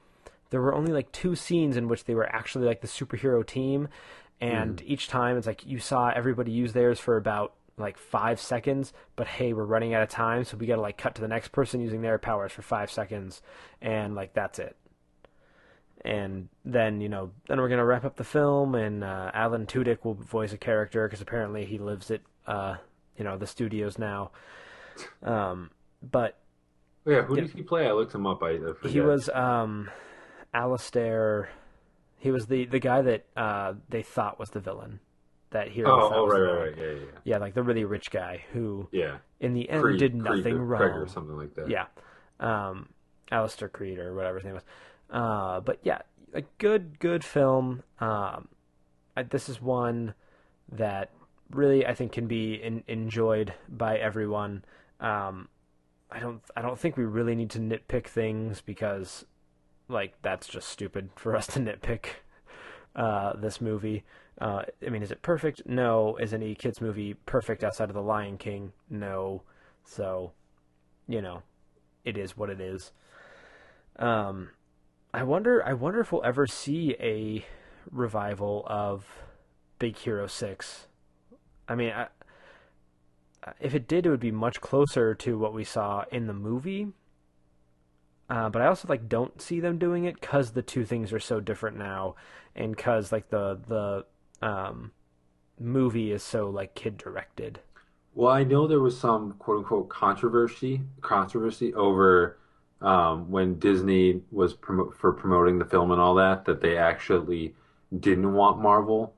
There 0.51 0.61
were 0.61 0.75
only 0.75 0.93
like 0.93 1.13
two 1.13 1.35
scenes 1.35 1.77
in 1.77 1.89
which 1.89 2.05
they 2.05 2.15
were 2.15 2.27
actually 2.35 2.67
like 2.67 2.81
the 2.81 2.89
superhero 2.89 3.45
team. 3.47 3.89
And 4.41 4.83
each 4.85 5.09
time 5.09 5.37
it's 5.37 5.47
like 5.47 5.67
you 5.67 5.79
saw 5.79 6.11
everybody 6.11 6.53
use 6.53 6.73
theirs 6.73 7.01
for 7.01 7.17
about 7.17 7.55
like 7.79 7.99
five 7.99 8.41
seconds, 8.41 8.93
but 9.17 9.27
hey, 9.27 9.53
we're 9.53 9.65
running 9.65 9.93
out 9.93 10.03
of 10.03 10.09
time, 10.09 10.45
so 10.45 10.57
we 10.57 10.67
gotta 10.67 10.81
like 10.81 10.97
cut 10.97 11.15
to 11.15 11.21
the 11.21 11.29
next 11.29 11.53
person 11.53 11.81
using 11.81 12.01
their 12.01 12.19
powers 12.19 12.53
for 12.53 12.63
five 12.63 12.91
seconds, 12.91 13.43
and 13.83 14.15
like 14.15 14.33
that's 14.33 14.59
it 14.59 14.77
and 16.07 16.49
then 16.65 17.01
you 17.01 17.09
know 17.09 17.31
then 17.49 17.61
we're 17.61 17.69
gonna 17.69 17.85
wrap 17.85 18.05
up 18.05 18.17
the 18.17 18.25
film 18.25 18.75
and 18.75 19.03
uh, 19.03 19.31
Alan 19.35 19.67
Tudyk 19.67 20.05
will 20.05 20.15
voice 20.15 20.53
a 20.53 20.59
character 20.59 21.07
because 21.07 21.21
apparently 21.21 21.65
he 21.65 21.79
lives 21.79 22.11
at 22.11 22.21
uh, 22.47 22.77
you 23.19 23.25
know 23.25 23.37
the 23.37 23.47
studios 23.47 23.99
now. 23.99 24.31
Um, 25.23 25.71
but 26.03 26.39
Oh, 27.07 27.11
yeah, 27.13 27.23
who 27.23 27.37
did 27.37 27.51
he 27.51 27.63
play? 27.63 27.87
I 27.87 27.93
looked 27.93 28.15
him 28.15 28.27
up. 28.27 28.43
I, 28.43 28.59
I 28.85 28.89
he 28.89 29.01
was 29.01 29.29
um, 29.29 29.89
Alistair. 30.53 31.49
He 32.19 32.31
was 32.31 32.47
the 32.47 32.65
the 32.67 32.81
guy 32.81 33.03
that 33.03 33.27
uh, 33.37 33.75
they 33.89 34.03
thought 34.03 34.39
was 34.39 34.51
the 34.51 34.61
villain. 34.61 35.01
That 35.51 35.69
hero. 35.69 35.89
Oh, 35.91 36.11
oh 36.15 36.27
right, 36.27 36.41
right, 36.41 36.59
right. 36.69 36.75
Yeah, 36.77 36.85
yeah, 36.85 36.93
yeah. 36.93 37.05
Yeah, 37.25 37.39
like 37.39 37.55
the 37.55 37.63
really 37.63 37.85
rich 37.85 38.11
guy 38.11 38.43
who, 38.53 38.89
Yeah. 38.91 39.19
in 39.39 39.55
the 39.55 39.71
end, 39.71 39.81
Creed- 39.81 40.01
did 40.01 40.13
Creed 40.13 40.25
nothing 40.25 40.57
or 40.57 40.65
wrong. 40.65 40.81
Craig 40.81 40.97
or 40.97 41.07
something 41.07 41.37
like 41.37 41.55
that. 41.55 41.71
Yeah. 41.71 41.87
Um, 42.41 42.89
Alistair 43.31 43.69
Creed 43.69 43.99
or 44.01 44.13
whatever 44.15 44.39
his 44.39 44.45
name 44.45 44.55
was. 44.55 44.65
Uh, 45.09 45.61
but 45.61 45.79
yeah, 45.85 46.01
a 46.35 46.43
good, 46.59 46.99
good 46.99 47.23
film. 47.23 47.85
Um, 48.01 48.49
I, 49.17 49.23
this 49.23 49.49
is 49.49 49.63
one 49.63 50.15
that 50.73 51.11
really 51.51 51.87
I 51.87 51.95
think 51.95 52.11
can 52.13 52.27
be 52.27 52.55
in, 52.55 52.83
enjoyed 52.89 53.55
by 53.69 53.99
everyone. 53.99 54.65
Um, 55.01 55.49
I 56.11 56.19
don't, 56.21 56.43
I 56.57 56.63
don't 56.63 56.79
think 56.79 56.97
we 56.97 57.05
really 57.05 57.35
need 57.35 57.51
to 57.51 57.59
nitpick 57.59 58.07
things 58.07 58.61
because, 58.61 59.25
like, 59.89 60.15
that's 60.23 60.47
just 60.47 60.69
stupid 60.69 61.11
for 61.17 61.37
us 61.37 61.47
to 61.49 61.61
nitpick 61.61 62.07
uh, 62.95 63.35
this 63.37 63.61
movie. 63.61 64.05
Uh, 64.41 64.63
I 64.87 64.91
mean, 64.91 65.03
is 65.03 65.11
it 65.11 65.23
perfect? 65.23 65.63
No. 65.67 66.17
Is 66.17 66.33
any 66.33 66.55
kids 66.55 66.81
movie 66.81 67.15
perfect 67.15 67.65
outside 67.65 67.89
of 67.89 67.95
The 67.95 68.03
Lion 68.03 68.39
King? 68.39 68.73
No. 68.91 69.43
So, 69.85 70.33
you 71.09 71.23
know, 71.23 71.43
it 72.05 72.17
is 72.19 72.37
what 72.37 72.51
it 72.51 72.61
is. 72.61 72.93
Um, 73.99 74.51
I 75.15 75.23
wonder. 75.23 75.65
I 75.65 75.73
wonder 75.73 76.01
if 76.01 76.13
we'll 76.13 76.25
ever 76.25 76.47
see 76.47 76.95
a 77.01 77.45
revival 77.91 78.65
of 78.67 79.07
Big 79.79 79.97
Hero 79.97 80.27
Six. 80.27 80.87
I 81.69 81.75
mean, 81.75 81.93
I, 81.93 82.09
if 83.61 83.75
it 83.75 83.89
did, 83.89 84.07
it 84.07 84.11
would 84.11 84.21
be 84.21 84.33
much 84.33 84.61
closer 84.61 85.15
to 85.15 85.39
what 85.39 85.55
we 85.55 85.65
saw 85.65 86.05
in 86.11 86.27
the 86.27 86.33
movie. 86.33 86.89
Uh, 88.29 88.49
but 88.49 88.61
I 88.61 88.67
also 88.67 88.89
like 88.89 89.09
don't 89.09 89.41
see 89.41 89.61
them 89.61 89.79
doing 89.79 90.05
it 90.05 90.21
because 90.21 90.51
the 90.51 90.63
two 90.63 90.85
things 90.85 91.13
are 91.13 91.21
so 91.21 91.39
different 91.41 91.77
now, 91.77 92.17
and 92.57 92.75
because 92.75 93.13
like 93.13 93.31
the 93.31 93.61
the 93.69 94.47
um, 94.47 94.91
movie 95.61 96.11
is 96.11 96.23
so 96.23 96.51
like 96.51 96.75
kid 96.75 96.97
directed. 96.97 97.61
Well, 98.15 98.33
I 98.33 98.45
know 98.45 98.67
there 98.67 98.81
was 98.81 98.99
some 98.99 99.35
quote 99.35 99.59
unquote 99.59 99.89
controversy 99.89 100.83
controversy 101.03 101.73
over 101.75 102.39
um, 102.81 103.31
when 103.31 103.59
Disney 103.59 104.23
was 104.33 104.55
promo 104.55 104.93
for 104.95 105.13
promoting 105.13 105.59
the 105.59 105.65
film 105.65 105.93
and 105.93 106.01
all 106.01 106.17
that 106.17 106.45
that 106.47 106.61
they 106.61 106.77
actually 106.77 107.55
didn't 108.01 108.33
want 108.33 108.61
Marvel 108.61 109.15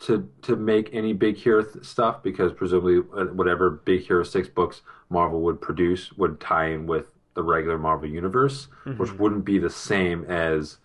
to 0.00 0.28
to 0.42 0.56
make 0.56 0.90
any 0.92 1.12
Big 1.12 1.36
Hero 1.36 1.62
th- 1.62 1.84
stuff 1.84 2.22
because 2.22 2.52
presumably 2.52 2.98
uh, 3.16 3.26
whatever 3.26 3.70
Big 3.70 4.06
Hero 4.06 4.22
six 4.22 4.48
books 4.48 4.82
Marvel 5.08 5.40
would 5.42 5.60
produce 5.60 6.12
would 6.14 6.40
tie 6.40 6.70
in 6.70 6.86
with 6.86 7.12
the 7.34 7.42
regular 7.42 7.78
Marvel 7.78 8.08
universe, 8.08 8.68
which 8.96 9.12
wouldn't 9.12 9.44
be 9.44 9.58
the 9.58 9.70
same 9.70 10.24
as 10.24 10.78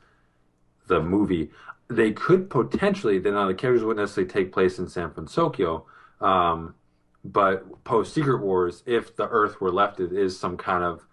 the 0.88 1.02
movie. 1.02 1.50
They 1.88 2.12
could 2.12 2.50
potentially, 2.50 3.20
then 3.20 3.34
the 3.34 3.54
characters 3.54 3.84
wouldn't 3.84 4.04
necessarily 4.04 4.32
take 4.32 4.52
place 4.52 4.80
in 4.80 4.88
San 4.88 5.12
Francisco, 5.12 5.86
um, 6.22 6.76
but 7.24 7.84
post 7.84 8.14
Secret 8.14 8.42
Wars, 8.42 8.84
if 8.86 9.16
the 9.16 9.28
Earth 9.28 9.60
were 9.60 9.72
left, 9.72 10.00
it 10.00 10.14
is 10.14 10.40
some 10.40 10.58
kind 10.58 10.84
of 10.84 11.08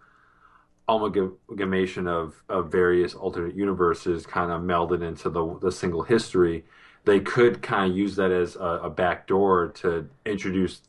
amalgamation 0.89 2.07
of, 2.07 2.43
of 2.49 2.71
various 2.71 3.15
alternate 3.15 3.55
universes 3.55 4.27
kind 4.27 4.51
of 4.51 4.61
melded 4.63 5.03
into 5.07 5.31
the, 5.31 5.59
the 5.61 5.73
single 5.73 6.03
history. 6.03 6.65
They 7.05 7.21
could 7.21 7.63
kind 7.63 7.91
of 7.91 7.97
use 7.97 8.17
that 8.17 8.31
as 8.31 8.57
a, 8.57 8.81
a 8.85 8.91
back 8.91 9.27
door 9.27 9.69
to 9.77 10.09
introduce 10.25 10.83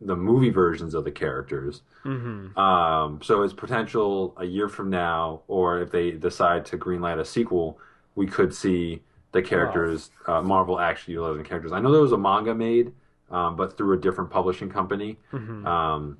the 0.00 0.16
movie 0.16 0.50
versions 0.50 0.94
of 0.94 1.04
the 1.04 1.10
characters. 1.10 1.82
Mm-hmm. 2.04 2.58
Um, 2.58 3.20
so 3.22 3.42
it's 3.42 3.52
potential 3.52 4.34
a 4.38 4.44
year 4.44 4.68
from 4.68 4.90
now, 4.90 5.42
or 5.48 5.80
if 5.80 5.90
they 5.90 6.12
decide 6.12 6.64
to 6.66 6.78
greenlight 6.78 7.18
a 7.18 7.24
sequel, 7.24 7.78
we 8.14 8.26
could 8.26 8.54
see 8.54 9.02
the 9.32 9.42
characters, 9.42 10.10
uh, 10.26 10.42
Marvel 10.42 10.80
actually 10.80 11.14
utilizing 11.14 11.44
characters. 11.44 11.72
I 11.72 11.80
know 11.80 11.92
there 11.92 12.00
was 12.00 12.12
a 12.12 12.18
manga 12.18 12.54
made, 12.54 12.92
um, 13.30 13.56
but 13.56 13.76
through 13.76 13.96
a 13.96 14.00
different 14.00 14.30
publishing 14.30 14.68
company. 14.68 15.18
Mm-hmm. 15.32 15.66
Um, 15.66 16.18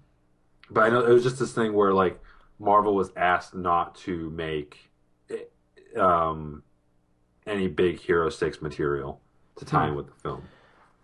but 0.70 0.82
I 0.82 0.90
know 0.90 1.04
it 1.04 1.12
was 1.12 1.24
just 1.24 1.38
this 1.38 1.52
thing 1.52 1.72
where 1.72 1.92
like 1.92 2.20
Marvel 2.58 2.94
was 2.94 3.10
asked 3.16 3.54
not 3.54 3.96
to 3.96 4.30
make 4.30 4.90
um, 5.96 6.62
any 7.50 7.68
big 7.68 8.00
Hero 8.00 8.30
Six 8.30 8.62
material 8.62 9.20
to 9.56 9.64
tie 9.64 9.88
in 9.88 9.94
with 9.94 10.06
the 10.06 10.14
film. 10.22 10.42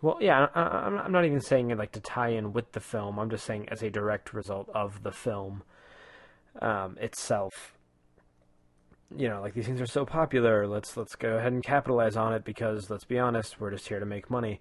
Well, 0.02 0.18
yeah, 0.20 0.48
I, 0.54 0.60
I'm 0.60 1.12
not 1.12 1.24
even 1.24 1.40
saying 1.40 1.70
it 1.70 1.78
like 1.78 1.92
to 1.92 2.00
tie 2.00 2.28
in 2.28 2.52
with 2.52 2.72
the 2.72 2.80
film. 2.80 3.18
I'm 3.18 3.30
just 3.30 3.44
saying 3.44 3.68
as 3.68 3.82
a 3.82 3.90
direct 3.90 4.32
result 4.32 4.68
of 4.74 5.02
the 5.02 5.12
film 5.12 5.62
um, 6.60 6.96
itself. 7.00 7.76
You 9.16 9.28
know, 9.28 9.40
like 9.40 9.54
these 9.54 9.66
things 9.66 9.80
are 9.80 9.86
so 9.86 10.04
popular. 10.04 10.66
Let's 10.66 10.96
let's 10.96 11.14
go 11.14 11.36
ahead 11.38 11.52
and 11.52 11.62
capitalize 11.62 12.16
on 12.16 12.32
it 12.32 12.44
because 12.44 12.90
let's 12.90 13.04
be 13.04 13.18
honest, 13.18 13.60
we're 13.60 13.70
just 13.70 13.88
here 13.88 14.00
to 14.00 14.06
make 14.06 14.30
money. 14.30 14.60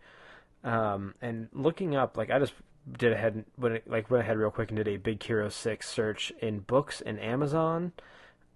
Um, 0.63 1.13
and 1.21 1.47
looking 1.53 1.95
up, 1.95 2.17
like 2.17 2.31
I 2.31 2.39
just 2.39 2.53
did 2.97 3.13
ahead 3.13 3.45
went 3.57 3.89
like 3.89 4.09
went 4.09 4.23
ahead 4.23 4.37
real 4.37 4.51
quick 4.51 4.69
and 4.69 4.77
did 4.77 4.87
a 4.87 4.97
Big 4.97 5.21
Hero 5.23 5.49
Six 5.49 5.89
search 5.89 6.31
in 6.41 6.59
books 6.59 7.01
in 7.01 7.17
Amazon, 7.19 7.93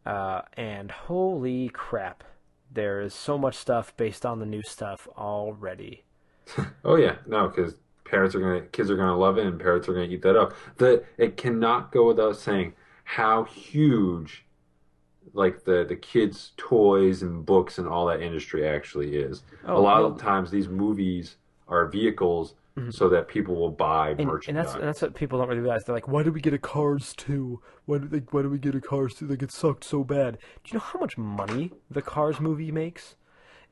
uh, 0.06 0.42
and 0.56 0.92
holy 0.92 1.70
crap, 1.70 2.24
there 2.72 3.02
is 3.02 3.14
so 3.14 3.38
much 3.38 3.56
stuff 3.56 3.96
based 3.98 4.26
on 4.26 4.40
the 4.40 4.46
new 4.46 4.62
stuff 4.64 5.08
already. 5.18 6.04
Oh 6.84 6.96
yeah, 6.96 7.18
no, 7.28 7.48
because 7.48 7.76
parents 8.06 8.34
are 8.34 8.40
gonna, 8.40 8.62
kids 8.62 8.90
are 8.90 8.96
gonna 8.98 9.16
love 9.18 9.38
it, 9.38 9.46
and 9.46 9.60
parents 9.60 9.88
are 9.88 9.94
gonna 9.94 10.08
eat 10.08 10.24
that 10.24 10.36
up. 10.36 10.54
The 10.78 11.04
it 11.18 11.38
cannot 11.38 11.92
go 11.92 12.08
without 12.08 12.38
saying 12.38 12.74
how 13.04 13.44
huge, 13.44 14.46
like 15.34 15.64
the 15.66 15.86
the 15.88 15.96
kids' 15.96 16.54
toys 16.58 17.22
and 17.22 17.46
books 17.46 17.78
and 17.78 17.88
all 17.88 18.08
that 18.08 18.22
industry 18.22 18.68
actually 18.68 19.16
is. 19.18 19.44
Oh, 19.66 19.78
a 19.78 19.80
lot 19.80 20.02
well- 20.02 20.12
of 20.14 20.20
times, 20.20 20.50
these 20.50 20.68
movies 20.68 21.36
are 21.68 21.86
vehicles 21.88 22.56
Mm-hmm. 22.80 22.92
so 22.92 23.10
that 23.10 23.28
people 23.28 23.56
will 23.56 23.72
buy 23.72 24.12
and, 24.12 24.22
and 24.22 24.30
merchandise. 24.30 24.66
that's 24.66 24.76
and 24.76 24.84
that's 24.84 25.02
what 25.02 25.16
people 25.16 25.40
don't 25.40 25.50
really 25.50 25.62
realize. 25.62 25.84
They're 25.84 25.96
like, 25.96 26.08
"Why 26.08 26.24
did 26.24 26.34
we 26.34 26.42
get 26.42 26.54
a 26.54 26.58
Cars 26.60 27.14
2? 27.18 27.62
Why 27.86 27.98
did 27.98 28.12
they, 28.12 28.20
Why 28.32 28.42
did 28.42 28.52
we 28.52 28.58
get 28.58 28.76
a 28.76 28.82
Cars 28.82 29.16
2? 29.16 29.28
Like 29.28 29.44
it 29.44 29.52
sucked 29.52 29.84
so 29.84 30.04
bad." 30.04 30.38
Do 30.64 30.72
you 30.72 30.74
know 30.76 30.86
how 30.86 31.00
much 31.00 31.18
money 31.18 31.72
the 31.90 32.02
Cars 32.02 32.40
movie 32.40 32.72
makes? 32.72 33.16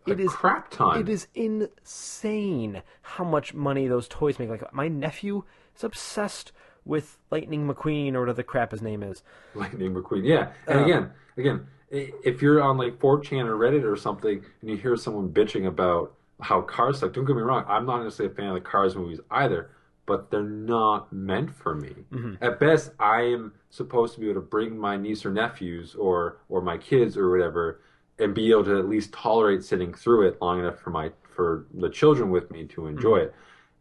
It 0.05 0.19
is 0.19 0.31
crap 0.31 0.71
ton. 0.71 0.99
It 0.99 1.09
is 1.09 1.27
insane 1.35 2.81
how 3.01 3.23
much 3.25 3.53
money 3.53 3.87
those 3.87 4.07
toys 4.07 4.39
make. 4.39 4.49
Like 4.49 4.73
my 4.73 4.87
nephew 4.87 5.43
is 5.75 5.83
obsessed 5.83 6.51
with 6.85 7.17
Lightning 7.29 7.67
McQueen 7.67 8.13
or 8.13 8.21
whatever 8.21 8.37
the 8.37 8.43
crap 8.43 8.71
his 8.71 8.81
name 8.81 9.03
is. 9.03 9.21
Lightning 9.53 9.93
McQueen. 9.93 10.25
Yeah, 10.25 10.51
and 10.67 10.79
uh, 10.79 10.83
again, 10.83 11.11
again, 11.35 11.67
if 11.89 12.41
you're 12.41 12.61
on 12.61 12.77
like 12.77 12.99
4chan 12.99 13.45
or 13.45 13.57
Reddit 13.57 13.83
or 13.83 13.95
something, 13.97 14.43
and 14.61 14.69
you 14.69 14.77
hear 14.77 14.95
someone 14.95 15.29
bitching 15.29 15.67
about 15.67 16.13
how 16.41 16.61
Cars 16.61 16.99
suck, 16.99 17.13
don't 17.13 17.25
get 17.25 17.35
me 17.35 17.41
wrong, 17.41 17.65
I'm 17.67 17.85
not 17.85 18.03
necessarily 18.03 18.33
a 18.33 18.35
fan 18.35 18.47
of 18.47 18.53
the 18.55 18.61
Cars 18.61 18.95
movies 18.95 19.19
either, 19.31 19.71
but 20.05 20.31
they're 20.31 20.43
not 20.43 21.11
meant 21.11 21.53
for 21.55 21.75
me. 21.75 21.93
Mm-hmm. 22.11 22.43
At 22.43 22.59
best, 22.59 22.91
I 22.99 23.21
am 23.21 23.53
supposed 23.69 24.13
to 24.15 24.19
be 24.19 24.29
able 24.29 24.41
to 24.41 24.47
bring 24.47 24.77
my 24.77 24.97
niece 24.97 25.25
or 25.25 25.31
nephews 25.31 25.95
or 25.95 26.39
or 26.49 26.61
my 26.61 26.77
kids 26.77 27.17
or 27.17 27.29
whatever, 27.29 27.81
and 28.19 28.33
be 28.33 28.51
able 28.51 28.63
to 28.65 28.79
at 28.79 28.87
least 28.87 29.13
tolerate 29.13 29.63
sitting 29.63 29.93
through 29.93 30.27
it 30.27 30.41
long 30.41 30.59
enough 30.59 30.79
for 30.79 30.91
my 30.91 31.11
for 31.35 31.67
the 31.73 31.89
children 31.89 32.31
with 32.31 32.49
me 32.51 32.65
to 32.65 32.87
enjoy 32.87 33.19
mm-hmm. 33.19 33.27
it 33.27 33.35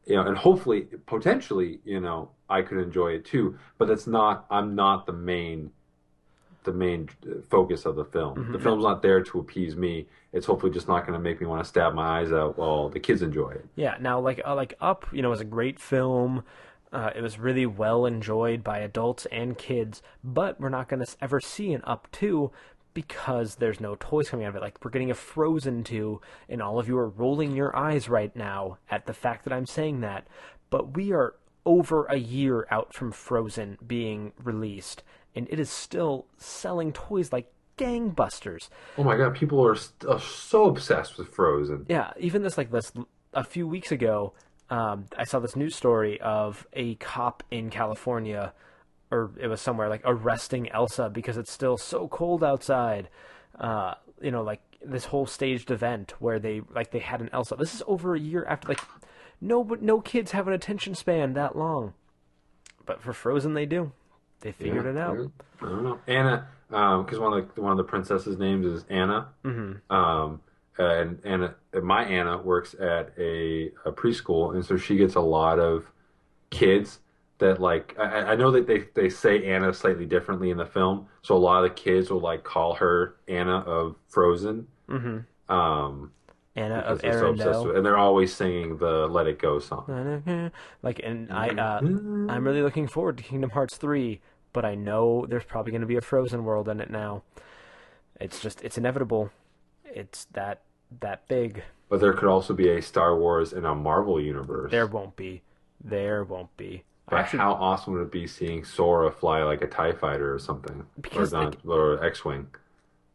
you 0.06 0.14
know, 0.14 0.26
and 0.26 0.38
hopefully, 0.38 0.86
potentially, 1.06 1.80
you 1.84 2.00
know, 2.00 2.30
I 2.48 2.62
could 2.62 2.78
enjoy 2.78 3.08
it 3.08 3.24
too. 3.24 3.58
But 3.76 3.90
it's 3.90 4.06
not. 4.06 4.46
I'm 4.50 4.74
not 4.74 5.04
the 5.04 5.12
main, 5.12 5.70
the 6.66 6.72
main 6.72 7.08
uh, 7.24 7.36
focus 7.48 7.86
of 7.86 7.96
the 7.96 8.04
film. 8.04 8.52
The 8.52 8.58
film's 8.58 8.84
not 8.84 9.00
there 9.00 9.22
to 9.22 9.38
appease 9.38 9.74
me. 9.74 10.06
It's 10.32 10.44
hopefully 10.44 10.72
just 10.72 10.86
not 10.86 11.06
going 11.06 11.14
to 11.14 11.22
make 11.22 11.40
me 11.40 11.46
want 11.46 11.62
to 11.62 11.68
stab 11.68 11.94
my 11.94 12.20
eyes 12.20 12.32
out 12.32 12.58
while 12.58 12.90
the 12.90 13.00
kids 13.00 13.22
enjoy 13.22 13.50
it. 13.52 13.64
Yeah, 13.76 13.96
now 14.00 14.20
like 14.20 14.42
uh, 14.44 14.54
like 14.54 14.74
Up, 14.80 15.06
you 15.12 15.22
know, 15.22 15.30
was 15.30 15.40
a 15.40 15.44
great 15.44 15.80
film. 15.80 16.44
Uh, 16.92 17.10
it 17.16 17.22
was 17.22 17.38
really 17.38 17.66
well 17.66 18.06
enjoyed 18.06 18.62
by 18.62 18.78
adults 18.78 19.26
and 19.32 19.56
kids, 19.56 20.02
but 20.22 20.60
we're 20.60 20.68
not 20.68 20.88
going 20.88 21.04
to 21.04 21.16
ever 21.20 21.40
see 21.40 21.72
an 21.72 21.80
Up 21.84 22.08
2 22.12 22.50
because 22.94 23.56
there's 23.56 23.80
no 23.80 23.96
toys 23.98 24.30
coming 24.30 24.46
out 24.46 24.50
of 24.50 24.56
it. 24.56 24.62
Like 24.62 24.82
we're 24.82 24.90
getting 24.90 25.10
a 25.10 25.14
Frozen 25.14 25.84
2 25.84 26.20
and 26.48 26.62
all 26.62 26.78
of 26.78 26.88
you 26.88 26.96
are 26.96 27.08
rolling 27.08 27.54
your 27.54 27.76
eyes 27.76 28.08
right 28.08 28.34
now 28.34 28.78
at 28.90 29.06
the 29.06 29.12
fact 29.12 29.44
that 29.44 29.52
I'm 29.52 29.66
saying 29.66 30.00
that. 30.00 30.26
But 30.70 30.96
we 30.96 31.12
are 31.12 31.34
over 31.66 32.06
a 32.06 32.16
year 32.16 32.66
out 32.70 32.94
from 32.94 33.12
Frozen 33.12 33.78
being 33.86 34.32
released 34.42 35.02
and 35.36 35.46
it 35.50 35.60
is 35.60 35.70
still 35.70 36.26
selling 36.38 36.92
toys 36.92 37.32
like 37.32 37.52
gangbusters. 37.76 38.68
Oh 38.96 39.04
my 39.04 39.16
god, 39.16 39.34
people 39.34 39.64
are, 39.64 39.76
st- 39.76 40.10
are 40.10 40.18
so 40.18 40.64
obsessed 40.64 41.18
with 41.18 41.28
Frozen. 41.28 41.86
Yeah, 41.88 42.12
even 42.18 42.42
this 42.42 42.56
like 42.56 42.70
this 42.70 42.90
a 43.34 43.44
few 43.44 43.68
weeks 43.68 43.92
ago, 43.92 44.32
um, 44.70 45.06
I 45.16 45.24
saw 45.24 45.38
this 45.38 45.54
news 45.54 45.76
story 45.76 46.20
of 46.20 46.66
a 46.72 46.94
cop 46.96 47.42
in 47.50 47.70
California, 47.70 48.54
or 49.10 49.30
it 49.38 49.46
was 49.46 49.60
somewhere 49.60 49.88
like 49.88 50.00
arresting 50.04 50.70
Elsa 50.70 51.10
because 51.10 51.36
it's 51.36 51.52
still 51.52 51.76
so 51.76 52.08
cold 52.08 52.42
outside. 52.42 53.08
Uh, 53.60 53.94
you 54.20 54.30
know, 54.30 54.42
like 54.42 54.62
this 54.84 55.06
whole 55.06 55.26
staged 55.26 55.70
event 55.70 56.14
where 56.18 56.38
they 56.38 56.62
like 56.74 56.90
they 56.90 56.98
had 56.98 57.20
an 57.20 57.28
Elsa. 57.32 57.56
This 57.56 57.74
is 57.74 57.82
over 57.86 58.14
a 58.14 58.20
year 58.20 58.44
after 58.46 58.68
like 58.68 58.80
no 59.40 59.62
but 59.62 59.82
no 59.82 60.00
kids 60.00 60.30
have 60.32 60.48
an 60.48 60.54
attention 60.54 60.94
span 60.94 61.34
that 61.34 61.56
long, 61.56 61.92
but 62.86 63.02
for 63.02 63.12
Frozen 63.12 63.52
they 63.52 63.66
do. 63.66 63.92
They 64.40 64.52
figured 64.52 64.86
it 64.86 64.96
out. 64.96 65.30
I 65.60 65.64
don't 65.64 65.84
know. 65.84 65.98
Anna, 66.06 66.48
because 66.68 67.18
one 67.18 67.32
of 67.32 67.54
the 67.54 67.62
one 67.62 67.72
of 67.72 67.78
the 67.78 67.84
princesses' 67.84 68.38
names 68.38 68.66
is 68.66 68.84
Anna. 68.88 69.28
Mm-hmm. 69.44 69.92
Um, 69.94 70.40
and 70.78 71.20
Anna, 71.24 71.54
my 71.82 72.04
Anna 72.04 72.38
works 72.38 72.74
at 72.74 73.12
a, 73.18 73.72
a 73.84 73.92
preschool, 73.92 74.54
and 74.54 74.64
so 74.64 74.76
she 74.76 74.96
gets 74.96 75.14
a 75.14 75.20
lot 75.20 75.58
of 75.58 75.90
kids 76.50 77.00
that 77.38 77.60
like. 77.60 77.96
I, 77.98 78.32
I 78.32 78.36
know 78.36 78.50
that 78.50 78.66
they 78.66 78.84
they 78.94 79.08
say 79.08 79.46
Anna 79.46 79.72
slightly 79.72 80.06
differently 80.06 80.50
in 80.50 80.58
the 80.58 80.66
film, 80.66 81.06
so 81.22 81.34
a 81.34 81.38
lot 81.38 81.64
of 81.64 81.70
the 81.70 81.74
kids 81.74 82.10
will 82.10 82.20
like 82.20 82.44
call 82.44 82.74
her 82.74 83.16
Anna 83.26 83.60
of 83.60 83.96
Frozen. 84.08 84.66
Mm-hmm. 84.88 85.52
Um, 85.54 86.12
Anna 86.56 86.76
because 86.78 86.92
of 86.98 87.02
they're 87.02 87.18
so 87.18 87.26
obsessed 87.26 87.48
Arendelle. 87.50 87.66
with, 87.66 87.76
and 87.76 87.86
they're 87.86 87.98
always 87.98 88.34
singing 88.34 88.78
the 88.78 89.06
"Let 89.06 89.26
It 89.26 89.38
Go" 89.38 89.58
song. 89.58 90.52
like 90.82 91.00
and 91.04 91.30
I 91.32 91.48
uh, 91.48 91.78
I'm 91.80 92.44
really 92.44 92.62
looking 92.62 92.88
forward 92.88 93.18
to 93.18 93.22
Kingdom 93.22 93.50
Hearts 93.50 93.76
3, 93.76 94.20
but 94.52 94.64
I 94.64 94.74
know 94.74 95.26
there's 95.28 95.44
probably 95.44 95.70
going 95.72 95.82
to 95.82 95.86
be 95.86 95.96
a 95.96 96.00
Frozen 96.00 96.44
world 96.44 96.68
in 96.68 96.80
it 96.80 96.90
now. 96.90 97.22
It's 98.20 98.40
just 98.40 98.62
it's 98.62 98.78
inevitable. 98.78 99.30
It's 99.84 100.24
that 100.32 100.62
that 101.00 101.28
big. 101.28 101.62
But 101.88 102.00
there 102.00 102.12
could 102.14 102.28
also 102.28 102.54
be 102.54 102.68
a 102.70 102.82
Star 102.82 103.16
Wars 103.16 103.52
and 103.52 103.64
a 103.64 103.74
Marvel 103.74 104.20
universe. 104.20 104.70
There 104.70 104.86
won't 104.86 105.14
be. 105.14 105.42
There 105.82 106.24
won't 106.24 106.56
be. 106.56 106.82
But 107.08 107.20
Actually, 107.20 107.38
how 107.40 107.52
awesome 107.52 107.94
would 107.94 108.02
it 108.02 108.10
be 108.10 108.26
seeing 108.26 108.64
Sora 108.64 109.12
fly 109.12 109.42
like 109.44 109.62
a 109.62 109.68
Tie 109.68 109.92
Fighter 109.92 110.34
or 110.34 110.40
something, 110.40 110.84
Because, 111.00 111.32
or, 111.32 111.44
not, 111.44 111.56
or 111.64 112.04
X-wing? 112.04 112.48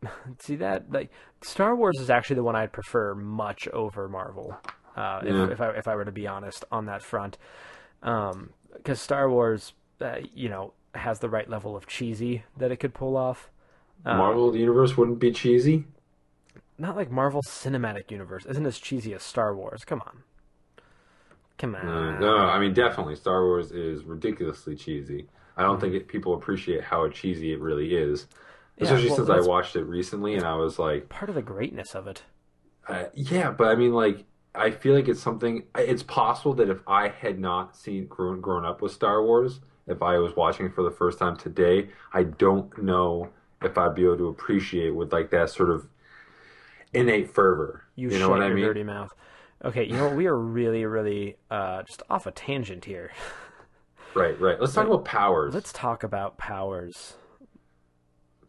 see 0.40 0.56
that 0.58 0.92
like 0.92 1.12
Star 1.42 1.76
Wars 1.76 2.00
is 2.00 2.10
actually 2.10 2.38
the 2.38 2.44
one 2.44 2.56
I'd 2.56 2.72
prefer 2.74 3.16
much 3.16 3.68
over 3.70 4.08
Marvel. 4.10 4.58
Uh, 4.96 5.22
Yeah. 5.24 5.46
if, 5.46 5.52
if 5.52 5.62
I 5.62 5.70
if 5.72 5.88
I 5.88 5.96
were 5.96 6.06
to 6.06 6.12
be 6.12 6.28
honest 6.28 6.66
on 6.72 6.86
that 6.86 7.02
front, 7.02 7.38
because 8.02 9.00
Star 9.00 9.30
Wars, 9.30 9.74
uh, 10.02 10.18
you 10.34 10.50
know, 10.50 10.74
has 10.96 11.20
the 11.20 11.30
right 11.30 11.50
level 11.50 11.76
of 11.76 11.88
cheesy 11.88 12.44
that 12.58 12.72
it 12.72 12.78
could 12.78 12.94
pull 12.94 13.16
off. 13.16 13.50
Marvel 14.06 14.56
universe 14.56 14.98
wouldn't 14.98 15.20
be 15.20 15.32
cheesy. 15.32 15.86
Not 16.78 16.96
like 16.96 17.12
Marvel 17.12 17.42
Cinematic 17.44 18.10
Universe 18.12 18.46
isn't 18.46 18.66
as 18.66 18.80
cheesy 18.80 19.14
as 19.14 19.22
Star 19.24 19.56
Wars. 19.56 19.84
Come 19.86 20.02
on, 20.02 20.24
come 21.58 21.76
on. 21.76 21.88
Uh, 21.88 22.20
no, 22.20 22.38
I 22.38 22.60
mean 22.60 22.74
definitely 22.74 23.16
Star 23.16 23.44
Wars 23.46 23.72
is 23.72 24.04
ridiculously 24.04 24.76
cheesy. 24.76 25.28
I 25.58 25.64
don't 25.64 25.80
think 25.80 25.94
it, 25.94 26.08
people 26.08 26.34
appreciate 26.34 26.84
how 26.84 27.08
cheesy 27.10 27.54
it 27.54 27.60
really 27.60 27.94
is, 27.96 28.28
especially 28.80 29.08
well, 29.10 29.18
since 29.18 29.30
I 29.30 29.40
watched 29.42 29.76
it 29.76 29.84
recently 29.84 30.36
and 30.36 30.44
I 30.46 30.56
was 30.56 30.80
like, 30.80 31.10
Part 31.10 31.30
of 31.30 31.36
the 31.36 31.42
greatness 31.42 31.96
of 31.96 32.08
it. 32.08 32.24
uh, 32.88 33.06
yeah, 33.14 33.52
but 33.52 33.68
I 33.68 33.76
mean 33.76 33.94
like 33.94 34.26
I 34.54 34.72
feel 34.72 34.94
like 34.96 35.08
it's 35.08 35.22
something. 35.22 35.64
It's 35.78 36.04
possible 36.04 36.54
that 36.56 36.70
if 36.70 36.80
I 36.86 37.08
had 37.08 37.40
not 37.40 37.76
seen 37.76 38.08
grown 38.08 38.42
grown 38.42 38.66
up 38.66 38.82
with 38.82 38.92
Star 38.92 39.24
Wars, 39.24 39.62
if 39.88 40.02
I 40.02 40.18
was 40.18 40.36
watching 40.36 40.66
it 40.66 40.76
for 40.76 40.84
the 40.84 40.92
first 40.92 41.20
time 41.20 41.38
today, 41.38 41.90
I 42.14 42.24
don't 42.24 42.82
know 42.84 43.30
if 43.62 43.78
I'd 43.78 43.96
be 43.96 44.04
able 44.04 44.18
to 44.18 44.28
appreciate 44.28 44.90
with 44.94 45.14
like 45.14 45.30
that 45.32 45.50
sort 45.52 45.70
of 45.70 45.88
innate 46.94 47.30
fervor. 47.34 47.84
You, 47.96 48.10
You, 48.10 48.20
know 48.20 48.30
what 48.30 48.42
I 48.42 48.50
mean? 48.50 48.66
dirty 48.66 48.84
mouth. 48.84 49.10
Okay, 49.64 49.86
you 49.86 49.94
know 49.94 50.08
what? 50.08 50.16
We 50.16 50.26
are 50.26 50.38
really, 50.38 50.86
really 50.86 51.38
uh, 51.50 51.84
just 51.84 52.04
off 52.10 52.26
a 52.26 52.32
tangent 52.32 52.86
here. 52.86 53.12
Right, 54.14 54.38
right. 54.42 54.60
Let's 54.60 54.74
talk 54.74 54.88
about 54.88 55.06
powers. 55.06 55.54
Let's 55.54 55.72
talk 55.72 56.04
about 56.04 56.38
powers. 56.38 57.14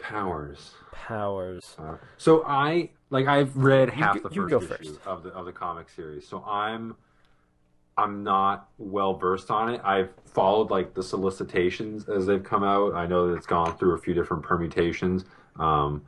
Powers. 0.03 0.73
Powers. 0.93 1.77
Uh, 1.79 1.97
so 2.19 2.45
I 2.47 2.91
like 3.11 3.27
I've 3.27 3.57
read 3.57 3.91
half 3.91 4.21
go- 4.23 4.29
the 4.29 4.35
you 4.35 4.43
first 4.43 4.51
go 4.51 4.59
issue 4.59 4.95
first. 4.95 5.07
of 5.07 5.23
the 5.23 5.31
of 5.31 5.47
the 5.47 5.53
comic 5.53 5.89
series. 5.89 6.27
So 6.29 6.43
I'm 6.45 6.97
I'm 7.97 8.25
not 8.25 8.69
well 8.79 9.15
versed 9.15 9.51
on 9.51 9.73
it. 9.75 9.81
I've 9.85 10.11
followed 10.27 10.71
like 10.71 10.95
the 10.95 11.03
solicitations 11.03 12.09
as 12.09 12.27
they've 12.27 12.43
come 12.43 12.65
out. 12.65 12.95
I 12.95 13.07
know 13.07 13.29
that 13.29 13.37
it's 13.37 13.47
gone 13.47 13.77
through 13.79 13.95
a 13.95 13.99
few 13.99 14.15
different 14.15 14.43
permutations. 14.43 15.25
Um, 15.59 16.03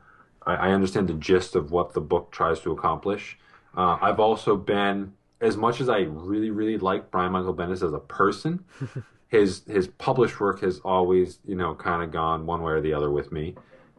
I, 0.47 0.55
I 0.55 0.71
understand 0.73 1.09
the 1.09 1.15
gist 1.15 1.55
of 1.57 1.71
what 1.71 1.93
the 1.93 2.01
book 2.01 2.31
tries 2.33 2.61
to 2.61 2.73
accomplish. 2.73 3.39
Uh, 3.77 3.99
I've 4.01 4.21
also 4.21 4.57
been 4.57 5.13
as 5.41 5.57
much 5.57 5.81
as 5.81 5.89
I 5.89 6.01
really 6.01 6.51
really 6.51 6.79
like 6.79 7.11
Brian 7.11 7.33
Michael 7.33 7.55
Bendis 7.55 7.83
as 7.87 7.93
a 7.93 7.99
person. 8.01 8.65
his 9.29 9.63
his 9.67 9.89
published 9.89 10.39
work 10.41 10.61
has 10.61 10.81
always 10.85 11.39
you 11.47 11.57
know 11.57 11.75
kind 11.75 12.03
of 12.03 12.11
gone 12.11 12.47
one 12.47 12.63
way 12.63 12.73
or 12.73 12.81
the 12.81 12.93
other 12.95 13.11
with 13.11 13.31
me. 13.33 13.55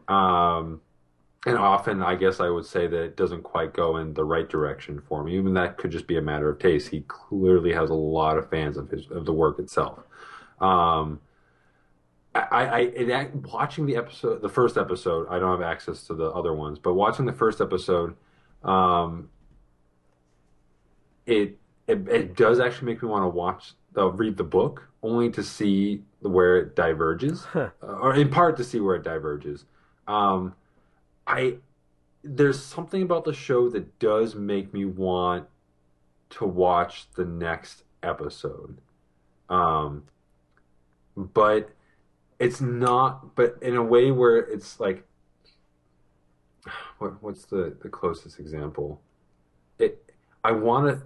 Um, 0.08 0.80
and 1.46 1.56
often, 1.56 2.02
I 2.02 2.16
guess 2.16 2.40
I 2.40 2.48
would 2.48 2.66
say 2.66 2.86
that 2.88 3.02
it 3.02 3.16
doesn't 3.16 3.42
quite 3.42 3.72
go 3.72 3.98
in 3.98 4.14
the 4.14 4.24
right 4.24 4.48
direction 4.48 5.00
for 5.00 5.22
me. 5.22 5.36
Even 5.36 5.54
that 5.54 5.78
could 5.78 5.92
just 5.92 6.06
be 6.08 6.16
a 6.18 6.22
matter 6.22 6.48
of 6.48 6.58
taste. 6.58 6.88
He 6.88 7.02
clearly 7.02 7.72
has 7.72 7.90
a 7.90 7.94
lot 7.94 8.36
of 8.36 8.50
fans 8.50 8.76
of 8.76 8.90
his 8.90 9.08
of 9.10 9.26
the 9.26 9.32
work 9.32 9.58
itself. 9.60 10.00
Um, 10.60 11.20
I, 12.34 12.92
I, 13.12 13.30
watching 13.52 13.86
the 13.86 13.96
episode, 13.96 14.42
the 14.42 14.48
first 14.48 14.76
episode, 14.76 15.26
I 15.30 15.38
don't 15.38 15.50
have 15.58 15.62
access 15.66 16.02
to 16.08 16.14
the 16.14 16.26
other 16.32 16.52
ones, 16.52 16.78
but 16.78 16.92
watching 16.94 17.24
the 17.24 17.32
first 17.32 17.60
episode, 17.62 18.14
um, 18.62 19.30
it, 21.26 21.58
it 21.86 22.08
it 22.08 22.36
does 22.36 22.60
actually 22.60 22.86
make 22.92 23.02
me 23.02 23.08
want 23.08 23.24
to 23.24 23.28
watch, 23.28 23.72
uh, 23.96 24.08
read 24.10 24.36
the 24.36 24.44
book, 24.44 24.88
only 25.02 25.30
to 25.30 25.42
see 25.42 26.02
where 26.20 26.58
it 26.58 26.76
diverges, 26.76 27.44
Huh. 27.44 27.70
uh, 27.82 27.86
or 27.86 28.14
in 28.14 28.28
part 28.28 28.56
to 28.58 28.64
see 28.64 28.80
where 28.80 28.96
it 28.96 29.02
diverges. 29.02 29.64
Um, 30.06 30.54
I 31.26 31.58
there's 32.22 32.62
something 32.62 33.02
about 33.02 33.24
the 33.24 33.32
show 33.32 33.68
that 33.70 33.98
does 33.98 34.34
make 34.34 34.72
me 34.72 34.84
want 34.84 35.46
to 36.30 36.44
watch 36.44 37.06
the 37.14 37.24
next 37.24 37.84
episode. 38.02 38.78
Um, 39.48 40.04
but 41.16 41.70
it's 42.38 42.60
not. 42.60 43.34
But 43.36 43.56
in 43.62 43.76
a 43.76 43.82
way 43.82 44.10
where 44.10 44.38
it's 44.38 44.80
like, 44.80 45.04
what 46.98 47.22
what's 47.22 47.44
the 47.44 47.76
the 47.80 47.88
closest 47.88 48.38
example? 48.38 49.00
It. 49.78 50.02
I 50.44 50.52
want 50.52 50.86
to 50.86 51.04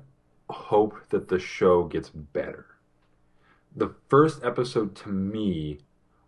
hope 0.52 1.08
that 1.10 1.28
the 1.28 1.38
show 1.38 1.84
gets 1.84 2.10
better. 2.10 2.66
The 3.74 3.94
first 4.08 4.44
episode 4.44 4.94
to 4.96 5.08
me 5.08 5.78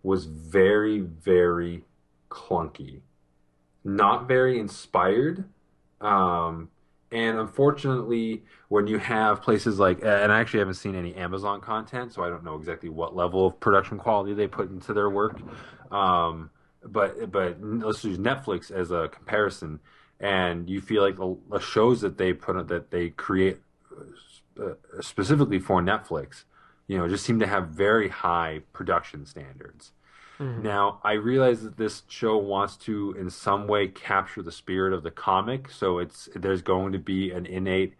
was 0.03 0.25
very 0.25 1.01
very 1.01 1.85
clunky, 2.33 3.01
not 3.85 4.27
very 4.27 4.59
inspired. 4.59 5.45
Um, 6.01 6.71
and 7.13 7.39
unfortunately, 7.39 8.43
when 8.69 8.87
you 8.87 8.99
have 8.99 9.43
places 9.43 9.79
like, 9.79 9.99
and 10.03 10.33
I 10.33 10.41
actually 10.41 10.61
haven't 10.61 10.75
seen 10.75 10.95
any 10.95 11.15
Amazon 11.15 11.61
content, 11.61 12.15
so 12.15 12.25
I 12.25 12.31
don't 12.31 12.43
know 12.43 12.57
exactly 12.57 12.89
what 12.89 13.15
level 13.15 13.47
of 13.47 13.61
production 13.61 13.99
quality 13.99 14.33
they 14.33 14.49
put 14.49 14.71
into 14.71 14.95
their 14.95 15.11
work. 15.11 15.39
Um, 15.91 16.51
but 16.83 17.31
but 17.31 17.63
let's 17.63 18.03
use 18.03 18.19
Netflix 18.19 18.71
as 18.71 18.91
a 18.91 19.09
comparison, 19.09 19.79
and 20.19 20.71
you 20.71 20.81
feel 20.81 21.03
like 21.03 21.17
the, 21.17 21.61
shows 21.61 22.01
that 22.01 22.17
they 22.17 22.33
put 22.33 22.67
that 22.69 22.91
they 22.91 23.11
create 23.11 23.59
uh, 24.59 24.73
specifically 25.01 25.59
for 25.59 25.83
Netflix, 25.83 26.45
you 26.87 26.97
know, 26.97 27.07
just 27.09 27.25
seem 27.25 27.39
to 27.41 27.47
have 27.47 27.69
very 27.69 28.09
high 28.09 28.61
production 28.73 29.27
standards. 29.27 29.93
Now, 30.43 31.01
I 31.03 31.13
realize 31.13 31.63
that 31.63 31.77
this 31.77 32.03
show 32.09 32.37
wants 32.37 32.77
to, 32.79 33.15
in 33.19 33.31
some 33.31 33.67
way, 33.67 33.89
capture 33.89 34.43
the 34.43 34.53
spirit 34.53 34.93
of 34.93 35.03
the 35.03 35.11
comic, 35.11 35.71
so 35.71 35.99
it's 35.99 36.29
there's 36.35 36.63
going 36.63 36.93
to 36.93 36.99
be 36.99 37.31
an 37.31 37.47
innate 37.47 37.95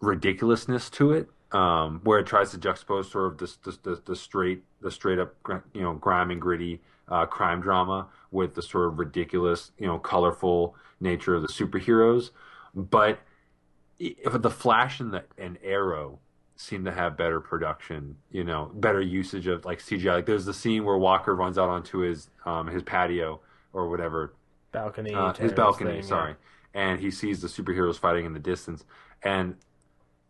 ridiculousness 0.00 0.90
to 0.90 1.12
it, 1.12 1.28
um, 1.52 2.00
where 2.04 2.18
it 2.18 2.26
tries 2.26 2.50
to 2.52 2.58
juxtapose 2.58 3.10
sort 3.10 3.32
of 3.32 3.38
the 3.38 4.00
the 4.04 4.16
straight 4.16 4.62
the 4.80 4.90
straight 4.90 5.18
up 5.18 5.34
you 5.72 5.82
know 5.82 5.94
grime 5.94 6.30
and 6.30 6.40
gritty 6.40 6.80
uh, 7.08 7.26
crime 7.26 7.60
drama 7.60 8.08
with 8.30 8.54
the 8.54 8.62
sort 8.62 8.88
of 8.88 8.98
ridiculous 8.98 9.72
you 9.78 9.86
know 9.86 9.98
colorful 9.98 10.74
nature 11.00 11.34
of 11.34 11.42
the 11.42 11.48
superheroes, 11.48 12.30
but 12.74 13.20
if 13.98 14.40
the 14.40 14.50
Flash 14.50 15.00
and 15.00 15.12
the 15.12 15.24
and 15.36 15.58
Arrow 15.62 16.20
seem 16.58 16.84
to 16.84 16.90
have 16.90 17.16
better 17.16 17.40
production, 17.40 18.16
you 18.32 18.42
know, 18.42 18.70
better 18.74 19.00
usage 19.00 19.46
of 19.46 19.64
like 19.64 19.78
CGI. 19.78 20.14
Like 20.14 20.26
there's 20.26 20.44
the 20.44 20.52
scene 20.52 20.84
where 20.84 20.98
Walker 20.98 21.34
runs 21.34 21.56
out 21.56 21.70
onto 21.70 21.98
his 21.98 22.28
um 22.44 22.66
his 22.66 22.82
patio 22.82 23.40
or 23.72 23.88
whatever, 23.88 24.34
Balcony. 24.72 25.14
uh, 25.14 25.32
his 25.34 25.52
balcony, 25.52 25.92
thing, 25.92 26.02
sorry, 26.02 26.34
and 26.74 26.98
he 27.00 27.10
sees 27.10 27.40
the 27.40 27.48
superheroes 27.48 27.96
fighting 27.96 28.26
in 28.26 28.32
the 28.32 28.40
distance, 28.40 28.84
and 29.22 29.54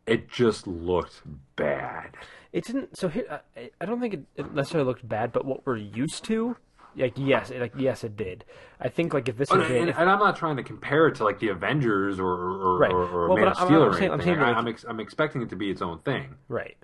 it 0.07 0.29
just 0.29 0.67
looked 0.67 1.23
bad. 1.57 2.17
It 2.53 2.65
didn't. 2.65 2.97
So 2.97 3.09
here, 3.09 3.41
I, 3.57 3.71
I 3.81 3.85
don't 3.87 4.01
think 4.01 4.15
it, 4.15 4.25
it 4.37 4.55
necessarily 4.55 4.87
looked 4.87 5.09
bad, 5.09 5.33
but 5.33 5.47
what 5.47 5.67
we're 5.67 5.77
used 5.77 6.25
to, 6.27 6.57
like 6.99 7.15
yes, 7.17 7.51
it, 7.51 7.61
like 7.61 7.73
yes, 7.77 8.05
it 8.05 8.17
did. 8.17 8.45
I 8.81 8.89
think 8.89 9.15
like 9.15 9.29
if 9.29 9.37
this 9.37 9.51
And, 9.51 9.63
had 9.63 9.71
and, 9.71 9.89
if- 9.91 9.99
and 9.99 10.11
I'm 10.11 10.19
not 10.19 10.37
trying 10.37 10.57
to 10.57 10.63
compare 10.63 11.07
it 11.09 11.15
to 11.17 11.25
like 11.25 11.39
the 11.41 11.49
Avengers 11.49 12.19
or 12.21 12.27
or, 12.27 12.79
Right. 12.79 12.93
or, 12.93 13.03
or 13.09 13.29
Well, 13.29 13.37
Man 13.39 13.49
of 13.49 13.57
I'm- 13.59 13.67
Steel 13.67 13.83
I'm 13.83 13.89
or 13.89 13.93
saying- 13.95 14.11
I'm 14.11 14.15
anything. 14.21 14.35
saying 14.35 14.39
that 14.41 14.47
I, 14.49 14.51
if- 14.53 14.57
I'm 14.57 14.69
ex- 14.69 14.85
I'm 14.89 15.01
expecting 15.01 15.43
it 15.43 15.49
to 15.51 15.57
be 15.57 15.71
its 15.71 15.81
own 15.83 15.99
thing. 16.01 16.35
right. 16.49 16.77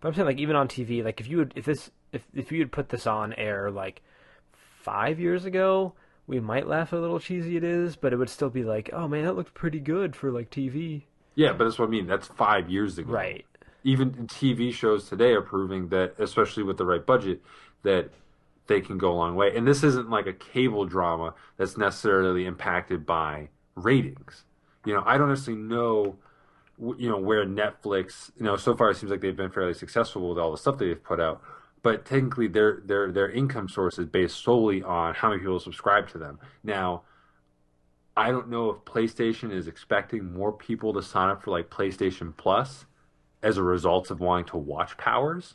But 0.00 0.08
I'm 0.08 0.14
saying 0.14 0.26
like 0.26 0.38
even 0.38 0.56
on 0.56 0.68
TV, 0.68 1.02
like 1.04 1.20
if 1.20 1.28
you 1.28 1.36
would, 1.38 1.52
if 1.56 1.64
this, 1.64 1.90
if 2.12 2.26
if 2.34 2.50
you 2.52 2.58
had 2.58 2.72
put 2.72 2.88
this 2.88 3.06
on 3.06 3.32
air 3.34 3.70
like 3.70 4.02
five 4.52 5.20
years 5.20 5.44
ago, 5.44 5.92
we 6.26 6.40
might 6.40 6.66
laugh 6.66 6.92
a 6.92 6.96
little 6.96 7.20
cheesy 7.20 7.56
it 7.56 7.64
is, 7.64 7.96
but 7.96 8.12
it 8.12 8.16
would 8.16 8.28
still 8.30 8.50
be 8.50 8.64
like, 8.64 8.90
oh 8.92 9.06
man, 9.06 9.24
that 9.24 9.34
looked 9.36 9.54
pretty 9.54 9.78
good 9.80 10.16
for 10.16 10.30
like 10.32 10.50
TV. 10.50 11.02
Yeah, 11.34 11.52
but 11.52 11.64
that's 11.64 11.78
what 11.78 11.86
I 11.86 11.90
mean. 11.90 12.06
That's 12.06 12.26
five 12.28 12.68
years 12.68 12.98
ago. 12.98 13.12
Right. 13.12 13.46
even 13.84 14.26
TV 14.28 14.72
shows 14.72 15.08
today 15.08 15.32
are 15.32 15.40
proving 15.40 15.88
that, 15.88 16.14
especially 16.18 16.62
with 16.62 16.76
the 16.78 16.84
right 16.84 17.04
budget, 17.04 17.40
that 17.84 18.10
they 18.66 18.80
can 18.80 18.98
go 18.98 19.12
a 19.12 19.14
long 19.14 19.34
way. 19.34 19.54
And 19.56 19.66
this 19.66 19.82
isn't 19.82 20.10
like 20.10 20.26
a 20.26 20.32
cable 20.32 20.84
drama 20.84 21.34
that's 21.56 21.76
necessarily 21.76 22.46
impacted 22.46 23.04
by 23.04 23.48
ratings. 23.74 24.44
You 24.84 24.94
know, 24.94 25.02
I 25.04 25.18
don't 25.18 25.28
necessarily 25.28 25.62
know, 25.62 26.16
you 26.78 27.08
know, 27.08 27.18
where 27.18 27.44
Netflix. 27.44 28.30
You 28.36 28.44
know, 28.44 28.56
so 28.56 28.76
far 28.76 28.90
it 28.90 28.96
seems 28.96 29.10
like 29.10 29.20
they've 29.20 29.36
been 29.36 29.50
fairly 29.50 29.74
successful 29.74 30.28
with 30.28 30.38
all 30.38 30.50
the 30.50 30.58
stuff 30.58 30.78
that 30.78 30.84
they've 30.86 31.02
put 31.02 31.20
out. 31.20 31.42
But 31.82 32.04
technically, 32.04 32.48
their 32.48 32.80
their 32.84 33.10
their 33.10 33.30
income 33.30 33.68
source 33.68 33.98
is 33.98 34.06
based 34.06 34.42
solely 34.42 34.82
on 34.82 35.14
how 35.14 35.30
many 35.30 35.40
people 35.40 35.58
subscribe 35.58 36.08
to 36.10 36.18
them. 36.18 36.38
Now, 36.62 37.02
I 38.16 38.30
don't 38.30 38.48
know 38.48 38.70
if 38.70 38.84
PlayStation 38.84 39.52
is 39.52 39.66
expecting 39.66 40.32
more 40.32 40.52
people 40.52 40.92
to 40.92 41.02
sign 41.02 41.30
up 41.30 41.42
for 41.42 41.50
like 41.50 41.70
PlayStation 41.70 42.36
Plus 42.36 42.84
as 43.42 43.56
a 43.56 43.62
result 43.62 44.10
of 44.10 44.20
wanting 44.20 44.44
to 44.46 44.56
watch 44.56 44.96
Powers. 44.96 45.54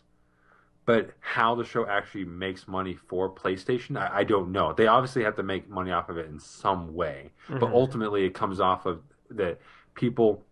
But 0.87 1.11
how 1.19 1.53
the 1.53 1.65
show 1.65 1.85
actually 1.85 2.25
makes 2.25 2.67
money 2.67 2.95
for 2.95 3.29
PlayStation, 3.29 3.97
I, 3.99 4.19
I 4.19 4.23
don't 4.23 4.53
know. 4.53 4.73
They 4.73 4.87
obviously 4.87 5.23
have 5.23 5.35
to 5.35 5.43
make 5.43 5.69
money 5.69 5.91
off 5.91 6.07
of 6.09 6.17
it 6.17 6.27
in 6.27 6.39
some 6.39 6.95
way, 6.95 7.31
but 7.59 7.71
ultimately 7.73 8.25
it 8.25 8.33
comes 8.33 8.59
off 8.59 8.85
of 8.85 9.01
that 9.29 9.59
people 9.93 10.43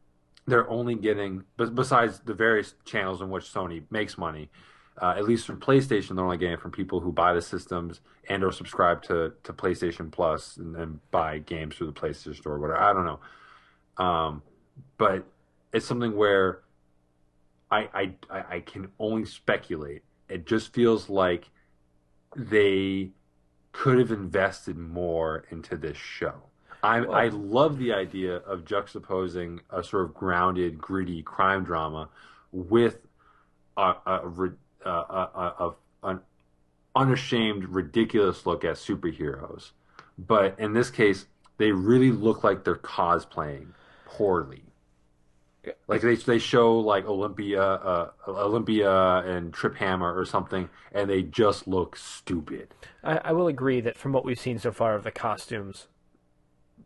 they're 0.45 0.69
only 0.69 0.95
getting 0.95 1.43
bes- 1.57 1.69
besides 1.69 2.19
the 2.19 2.33
various 2.33 2.75
channels 2.83 3.21
in 3.21 3.29
which 3.29 3.45
Sony 3.45 3.83
makes 3.89 4.17
money. 4.17 4.49
Uh, 5.01 5.15
at 5.17 5.23
least 5.23 5.45
from 5.47 5.59
PlayStation, 5.59 6.15
they're 6.15 6.23
only 6.23 6.37
getting 6.37 6.53
it 6.53 6.61
from 6.61 6.71
people 6.71 6.99
who 6.99 7.11
buy 7.11 7.33
the 7.33 7.41
systems 7.41 8.01
and 8.29 8.43
or 8.43 8.51
subscribe 8.51 9.01
to, 9.03 9.33
to 9.43 9.53
PlayStation 9.53 10.11
Plus 10.11 10.57
and, 10.57 10.75
and 10.75 10.99
buy 11.11 11.39
games 11.39 11.75
through 11.75 11.87
the 11.87 11.93
PlayStation 11.93 12.35
Store, 12.35 12.53
or 12.55 12.59
whatever. 12.59 12.79
I 12.81 12.93
don't 12.93 13.05
know. 13.05 14.05
Um, 14.05 14.41
but 14.97 15.25
it's 15.73 15.85
something 15.85 16.15
where 16.15 16.59
I 17.71 17.89
I 18.31 18.43
I 18.57 18.59
can 18.59 18.89
only 18.99 19.25
speculate. 19.25 20.03
It 20.29 20.45
just 20.45 20.73
feels 20.73 21.09
like 21.09 21.49
they 22.35 23.11
could 23.71 23.99
have 23.99 24.11
invested 24.11 24.77
more 24.77 25.45
into 25.51 25.77
this 25.77 25.97
show. 25.97 26.33
I 26.83 26.97
I 26.97 27.27
love 27.29 27.77
the 27.79 27.93
idea 27.93 28.37
of 28.37 28.63
juxtaposing 28.63 29.61
a 29.69 29.83
sort 29.83 30.05
of 30.05 30.13
grounded, 30.13 30.77
gritty 30.77 31.23
crime 31.23 31.63
drama 31.63 32.09
with 32.51 32.99
a 33.75 33.93
a, 34.05 34.51
a, 34.85 34.89
a 34.89 35.75
an 36.03 36.19
unashamed, 36.95 37.65
ridiculous 37.69 38.45
look 38.45 38.63
at 38.63 38.75
superheroes. 38.75 39.71
But 40.17 40.59
in 40.59 40.73
this 40.73 40.89
case, 40.89 41.25
they 41.57 41.71
really 41.71 42.11
look 42.11 42.43
like 42.43 42.63
they're 42.63 42.75
cosplaying 42.75 43.67
poorly. 44.05 44.64
Like 45.87 46.01
they 46.01 46.15
they 46.15 46.39
show 46.39 46.77
like 46.79 47.05
Olympia, 47.05 47.61
uh, 47.61 48.11
Olympia 48.27 48.91
and 49.25 49.53
Trip 49.53 49.75
Hammer 49.75 50.17
or 50.17 50.25
something, 50.25 50.69
and 50.91 51.09
they 51.09 51.23
just 51.23 51.67
look 51.67 51.95
stupid. 51.95 52.73
I, 53.03 53.17
I 53.17 53.31
will 53.33 53.47
agree 53.47 53.81
that 53.81 53.97
from 53.97 54.11
what 54.13 54.25
we've 54.25 54.39
seen 54.39 54.59
so 54.59 54.71
far 54.71 54.95
of 54.95 55.03
the 55.03 55.11
costumes, 55.11 55.87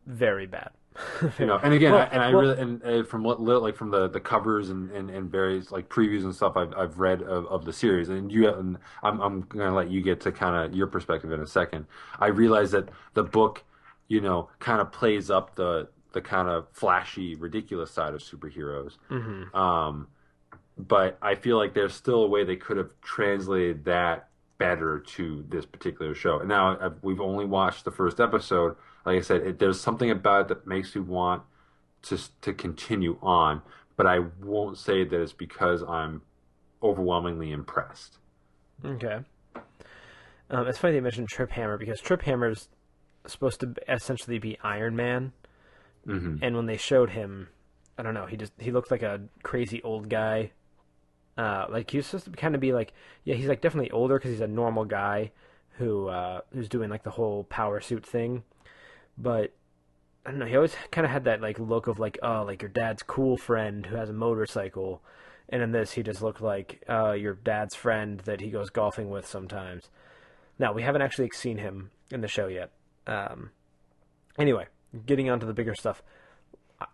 very 0.05 0.45
bad. 0.47 0.71
you 1.39 1.45
know 1.45 1.57
and 1.63 1.73
again 1.73 1.93
Well, 1.93 2.01
I, 2.01 2.05
and 2.07 2.21
i 2.21 2.33
well- 2.33 2.41
really 2.41 2.59
and 2.59 2.83
uh, 2.83 3.03
from 3.03 3.23
what 3.23 3.41
li- 3.41 3.53
like 3.55 3.75
from 3.77 3.89
the 3.91 4.09
the 4.09 4.19
covers 4.19 4.69
and, 4.69 4.91
and 4.91 5.09
and 5.09 5.31
various 5.31 5.71
like 5.71 5.87
previews 5.87 6.23
and 6.23 6.35
stuff 6.35 6.57
i've, 6.57 6.73
I've 6.75 6.99
read 6.99 7.21
of, 7.21 7.45
of 7.45 7.63
the 7.63 7.71
series 7.71 8.09
and 8.09 8.29
you 8.29 8.49
and 8.49 8.77
i'm, 9.03 9.21
I'm 9.21 9.41
gonna 9.41 9.73
let 9.73 9.89
you 9.89 10.01
get 10.01 10.19
to 10.21 10.31
kind 10.33 10.55
of 10.65 10.75
your 10.75 10.87
perspective 10.87 11.31
in 11.31 11.39
a 11.41 11.47
second 11.47 11.85
i 12.19 12.27
realize 12.27 12.71
that 12.71 12.89
the 13.13 13.23
book 13.23 13.63
you 14.09 14.19
know 14.19 14.49
kind 14.59 14.81
of 14.81 14.91
plays 14.91 15.29
up 15.29 15.55
the 15.55 15.87
the 16.13 16.21
kind 16.21 16.47
of 16.47 16.67
flashy 16.71 17.35
ridiculous 17.35 17.91
side 17.91 18.13
of 18.13 18.21
superheroes 18.21 18.93
um 19.55 20.07
but 20.77 21.17
i 21.21 21.35
feel 21.35 21.57
like 21.57 21.73
there's 21.73 21.93
still 21.93 22.23
a 22.23 22.27
way 22.27 22.43
they 22.43 22.55
could 22.55 22.77
have 22.77 22.91
translated 23.01 23.85
that 23.85 24.29
better 24.59 24.99
to 24.99 25.43
this 25.49 25.65
particular 25.65 26.13
show. 26.13 26.39
And 26.39 26.47
now 26.47 26.77
I've, 26.79 27.01
we've 27.01 27.21
only 27.21 27.45
watched 27.45 27.85
the 27.85 27.91
first 27.91 28.19
episode. 28.19 28.75
Like 29.05 29.17
I 29.17 29.21
said, 29.21 29.41
it, 29.41 29.59
there's 29.59 29.81
something 29.81 30.11
about 30.11 30.41
it 30.41 30.47
that 30.49 30.67
makes 30.67 30.93
you 30.93 31.01
want 31.01 31.41
to 32.03 32.19
to 32.41 32.53
continue 32.53 33.17
on, 33.23 33.61
but 33.97 34.05
I 34.05 34.19
won't 34.43 34.77
say 34.77 35.03
that 35.03 35.21
it's 35.21 35.33
because 35.33 35.81
I'm 35.81 36.21
overwhelmingly 36.83 37.51
impressed. 37.51 38.19
Okay. 38.85 39.19
Um, 40.51 40.67
it's 40.67 40.77
funny 40.77 40.93
they 40.93 41.01
mentioned 41.01 41.29
Trip 41.29 41.51
Hammer 41.51 41.77
because 41.77 41.99
Trip 41.99 42.21
Hammer's 42.21 42.69
supposed 43.25 43.59
to 43.61 43.73
essentially 43.87 44.39
be 44.39 44.57
Iron 44.61 44.95
Man, 44.95 45.33
hmm 46.09 46.35
and 46.41 46.55
when 46.55 46.65
they 46.65 46.77
showed 46.77 47.11
him, 47.11 47.49
I 47.97 48.03
don't 48.03 48.13
know, 48.13 48.25
he 48.25 48.37
just 48.37 48.53
he 48.57 48.71
looked 48.71 48.91
like 48.91 49.03
a 49.03 49.21
crazy 49.43 49.81
old 49.83 50.09
guy. 50.09 50.51
Uh, 51.37 51.65
like 51.69 51.89
he 51.89 51.97
was 51.97 52.05
supposed 52.05 52.25
to 52.25 52.31
kind 52.31 52.53
of 52.53 52.59
be 52.59 52.73
like, 52.73 52.93
yeah, 53.23 53.35
he's 53.35 53.47
like 53.47 53.61
definitely 53.61 53.91
older 53.91 54.17
because 54.17 54.31
he's 54.31 54.41
a 54.41 54.47
normal 54.47 54.83
guy 54.83 55.31
who 55.77 56.07
uh, 56.09 56.41
who's 56.53 56.67
doing 56.69 56.89
like 56.89 57.03
the 57.03 57.11
whole 57.11 57.45
power 57.45 57.79
suit 57.79 58.05
thing, 58.05 58.43
but 59.17 59.53
I 60.25 60.31
don't 60.31 60.39
know. 60.39 60.45
He 60.45 60.55
always 60.55 60.75
kind 60.91 61.05
of 61.05 61.11
had 61.11 61.23
that 61.23 61.41
like 61.41 61.57
look 61.59 61.87
of 61.87 61.97
like, 61.99 62.19
oh, 62.21 62.43
like 62.43 62.61
your 62.61 62.69
dad's 62.69 63.03
cool 63.03 63.37
friend 63.37 63.85
who 63.85 63.95
has 63.95 64.09
a 64.09 64.13
motorcycle, 64.13 65.01
and 65.47 65.61
in 65.61 65.71
this 65.71 65.93
he 65.93 66.03
just 66.03 66.21
looked 66.21 66.41
like 66.41 66.83
uh, 66.89 67.13
your 67.13 67.35
dad's 67.35 67.75
friend 67.75 68.19
that 68.21 68.41
he 68.41 68.49
goes 68.49 68.69
golfing 68.69 69.09
with 69.09 69.25
sometimes. 69.25 69.89
Now 70.59 70.73
we 70.73 70.83
haven't 70.83 71.01
actually 71.01 71.31
seen 71.33 71.57
him 71.57 71.91
in 72.11 72.21
the 72.21 72.27
show 72.27 72.47
yet. 72.47 72.71
Um, 73.07 73.51
anyway, 74.37 74.67
getting 75.05 75.29
on 75.29 75.39
to 75.39 75.45
the 75.45 75.53
bigger 75.53 75.75
stuff. 75.75 76.01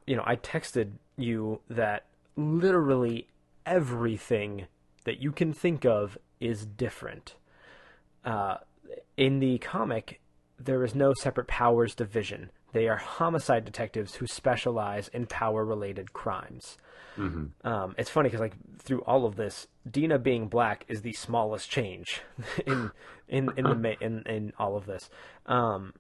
You 0.05 0.15
know, 0.15 0.23
I 0.25 0.35
texted 0.35 0.91
you 1.17 1.61
that 1.69 2.05
literally 2.35 3.27
everything 3.65 4.67
that 5.05 5.21
you 5.21 5.31
can 5.31 5.53
think 5.53 5.85
of 5.85 6.17
is 6.39 6.65
different. 6.65 7.35
Uh, 8.23 8.57
in 9.17 9.39
the 9.39 9.57
comic, 9.59 10.19
there 10.59 10.83
is 10.83 10.95
no 10.95 11.13
separate 11.13 11.47
powers 11.47 11.95
division. 11.95 12.49
They 12.73 12.87
are 12.89 12.97
homicide 12.97 13.63
detectives 13.63 14.15
who 14.15 14.27
specialize 14.27 15.07
in 15.09 15.27
power-related 15.27 16.11
crimes. 16.13 16.77
Um, 17.63 17.95
it's 17.97 18.09
funny 18.09 18.27
because 18.27 18.41
like 18.41 18.55
through 18.79 19.01
all 19.03 19.25
of 19.25 19.37
this, 19.37 19.67
Deena 19.89 20.19
being 20.19 20.47
black 20.47 20.83
is 20.89 21.01
the 21.01 21.13
smallest 21.13 21.69
change 21.69 22.21
in 22.65 22.91
in 23.29 23.49
in 23.55 23.81
the 23.81 23.95
in 24.01 24.23
in 24.23 24.53
all 24.59 24.75
of 24.75 24.85
this. 24.85 25.09
Um, 25.45 25.93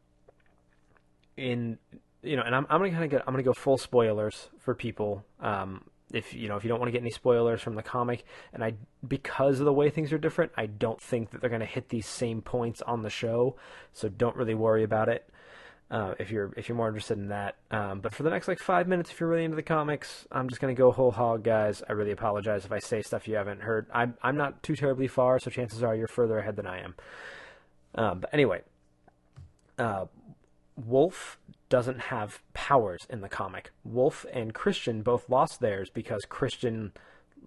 in 1.37 1.77
you 2.25 2.35
know, 2.35 2.43
and 2.43 2.55
I'm 2.55 2.65
I'm 2.69 2.79
gonna 2.79 2.91
kind 2.91 3.03
of 3.03 3.09
get 3.09 3.21
I'm 3.27 3.33
gonna 3.33 3.43
go 3.43 3.53
full 3.53 3.77
spoilers 3.77 4.49
for 4.59 4.73
people. 4.73 5.23
Um, 5.39 5.85
if 6.11 6.33
you 6.33 6.47
know 6.47 6.55
if 6.55 6.63
you 6.63 6.69
don't 6.69 6.79
want 6.79 6.87
to 6.87 6.91
get 6.91 7.01
any 7.01 7.11
spoilers 7.11 7.61
from 7.61 7.75
the 7.75 7.83
comic, 7.83 8.25
and 8.53 8.63
I 8.63 8.73
because 9.07 9.59
of 9.59 9.65
the 9.65 9.73
way 9.73 9.89
things 9.89 10.11
are 10.11 10.17
different, 10.17 10.51
I 10.57 10.65
don't 10.65 11.01
think 11.01 11.31
that 11.31 11.41
they're 11.41 11.49
gonna 11.49 11.65
hit 11.65 11.89
these 11.89 12.07
same 12.07 12.41
points 12.41 12.81
on 12.81 13.03
the 13.03 13.09
show. 13.09 13.55
So 13.93 14.09
don't 14.09 14.35
really 14.35 14.55
worry 14.55 14.83
about 14.83 15.09
it. 15.09 15.29
Uh, 15.91 16.15
if 16.17 16.31
you're 16.31 16.51
if 16.57 16.67
you're 16.67 16.75
more 16.75 16.87
interested 16.87 17.17
in 17.17 17.27
that, 17.27 17.57
um, 17.69 17.99
but 17.99 18.11
for 18.13 18.23
the 18.23 18.29
next 18.31 18.47
like 18.47 18.59
five 18.59 18.87
minutes, 18.87 19.11
if 19.11 19.19
you're 19.19 19.29
really 19.29 19.43
into 19.43 19.55
the 19.55 19.61
comics, 19.63 20.25
I'm 20.31 20.49
just 20.49 20.59
gonna 20.59 20.73
go 20.73 20.91
whole 20.91 21.11
hog, 21.11 21.43
guys. 21.43 21.83
I 21.87 21.93
really 21.93 22.11
apologize 22.11 22.65
if 22.65 22.71
I 22.71 22.79
say 22.79 23.03
stuff 23.03 23.27
you 23.27 23.35
haven't 23.35 23.61
heard. 23.61 23.85
I'm 23.93 24.15
I'm 24.23 24.35
not 24.35 24.63
too 24.63 24.75
terribly 24.75 25.07
far, 25.07 25.37
so 25.37 25.51
chances 25.51 25.83
are 25.83 25.95
you're 25.95 26.07
further 26.07 26.39
ahead 26.39 26.55
than 26.55 26.65
I 26.65 26.79
am. 26.79 26.95
Um, 27.93 28.19
but 28.21 28.33
anyway, 28.33 28.61
uh, 29.77 30.05
Wolf 30.75 31.39
doesn't 31.69 31.99
have 31.99 32.41
powers 32.53 33.07
in 33.09 33.21
the 33.21 33.29
comic. 33.29 33.71
Wolf 33.83 34.25
and 34.33 34.53
Christian 34.53 35.01
both 35.01 35.29
lost 35.29 35.59
theirs 35.59 35.89
because 35.89 36.25
Christian 36.25 36.91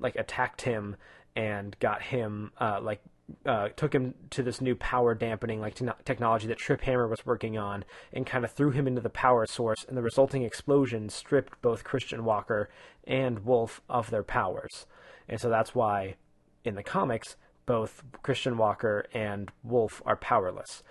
like 0.01 0.17
attacked 0.17 0.63
him 0.63 0.97
and 1.37 1.79
got 1.79 2.03
him 2.03 2.53
uh, 2.59 2.81
like 2.83 3.03
uh, 3.45 3.69
took 3.77 3.95
him 3.95 4.15
to 4.31 4.43
this 4.43 4.61
new 4.61 4.75
power 4.75 5.15
dampening 5.15 5.61
like 5.61 5.75
te- 5.75 5.87
technology 6.05 6.47
that 6.47 6.59
Trip 6.59 6.81
Hammer 6.81 7.07
was 7.07 7.27
working 7.27 7.59
on 7.59 7.85
and 8.13 8.25
kind 8.25 8.45
of 8.45 8.53
threw 8.53 8.71
him 8.71 8.87
into 8.87 9.03
the 9.03 9.11
power 9.11 9.45
source 9.47 9.85
and 9.87 9.97
the 9.97 10.03
resulting 10.03 10.43
explosion 10.43 11.11
stripped 11.11 11.61
both 11.61 11.85
Christian 11.85 12.25
Walker 12.25 12.71
and 13.05 13.45
Wolf 13.45 13.83
of 13.89 14.11
their 14.11 14.23
powers. 14.23 14.87
And 15.29 15.39
so 15.39 15.51
that's 15.51 15.75
why 15.75 16.17
in 16.65 16.75
the 16.75 16.83
comics 16.83 17.37
both 17.67 18.03
Christian 18.23 18.57
Walker 18.57 19.05
and 19.13 19.51
Wolf 19.63 20.01
are 20.07 20.17
powerless. 20.17 20.83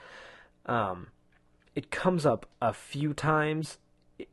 Um, 0.67 1.07
it 1.77 1.91
comes 1.91 2.25
up 2.25 2.47
a 2.59 2.73
few 2.73 3.13
times 3.13 3.77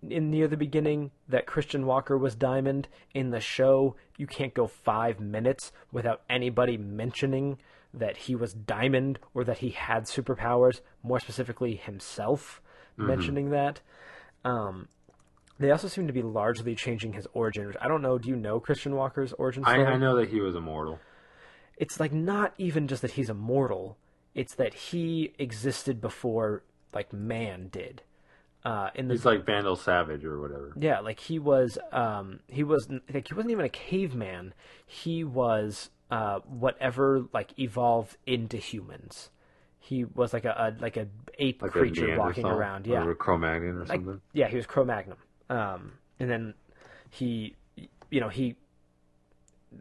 in 0.01 0.31
near 0.31 0.49
the 0.49 0.57
beginning 0.57 1.11
that 1.29 1.45
Christian 1.45 1.85
Walker 1.85 2.17
was 2.17 2.35
Diamond. 2.35 2.89
In 3.13 3.33
the 3.33 3.41
show, 3.41 3.97
you 4.17 4.27
can't 4.27 4.55
go 4.55 4.67
five 4.67 5.21
minutes 5.21 5.71
without 5.93 6.23
anybody 6.31 6.79
mentioning 6.79 7.59
that 7.93 8.17
he 8.17 8.35
was 8.35 8.55
Diamond 8.55 9.19
or 9.35 9.45
that 9.45 9.59
he 9.59 9.69
had 9.69 10.05
superpowers. 10.05 10.81
More 11.03 11.21
specifically, 11.21 11.77
himself 11.77 12.63
mentioning 12.97 13.51
that. 13.51 13.83
Um, 14.43 14.89
they 15.59 15.71
also 15.71 15.89
seem 15.89 16.07
to 16.07 16.15
be 16.15 16.23
largely 16.23 16.75
changing 16.75 17.13
his 17.13 17.29
origin. 17.35 17.67
Which 17.67 17.77
I 17.79 17.89
don't 17.89 18.01
know. 18.01 18.17
Do 18.17 18.31
you 18.31 18.37
know 18.37 18.59
Christian 18.59 18.97
Walker's 18.97 19.35
origin 19.35 19.65
I. 19.67 19.85
I 19.85 19.99
know 19.99 20.17
that 20.17 20.31
he 20.31 20.41
was 20.41 20.57
immortal. 20.57 20.99
it's 21.77 22.01
like 22.01 22.11
not 22.11 22.55
even 22.57 22.89
just 22.89 23.03
that 23.03 23.13
he's 23.13 23.29
immortal 23.29 23.99
it's 24.35 24.55
that 24.57 24.75
he 24.75 25.33
existed 25.39 26.01
before 26.01 26.65
like 26.95 27.13
man 27.13 27.69
did. 27.73 28.03
Uh 28.65 28.89
in 28.95 29.09
the 29.09 29.15
He's 29.15 29.25
like 29.27 29.45
Vandal 29.45 29.77
Savage 29.77 30.25
or 30.25 30.41
whatever. 30.41 30.73
yeah 30.79 31.01
like 31.01 31.21
he 31.21 31.39
was 31.39 31.77
um 31.93 32.41
he 32.49 32.63
was 32.65 32.89
like 33.13 33.29
he 33.29 33.35
wasn't 33.35 33.51
even 33.53 33.65
a 33.65 33.69
caveman. 33.71 34.55
He 34.87 35.23
was 35.25 35.91
uh 36.11 36.39
whatever 36.41 37.25
like 37.33 37.59
evolved 37.59 38.17
into 38.27 38.57
humans. 38.57 39.31
He 39.79 40.05
was 40.05 40.33
like 40.33 40.47
a, 40.47 40.51
a 40.77 40.83
like 40.83 40.97
a 40.97 41.09
ape 41.39 41.61
Like 41.61 41.73
creature 41.73 42.15
a 42.15 42.19
walking 42.19 42.47
around 42.47 42.87
yeah. 42.87 43.03
or 43.03 43.11
a 43.11 43.15
Cro-Magnon 43.15 43.77
or 43.77 43.81
like 43.81 43.89
something. 43.89 44.21
yeah 44.33 44.49
he 44.49 44.57
was 44.57 44.65
cro-magnon 44.67 45.17
um 45.51 45.93
and 46.19 46.31
then 46.31 46.55
he 47.11 47.55
you 48.11 48.21
know 48.21 48.31
he 48.31 48.57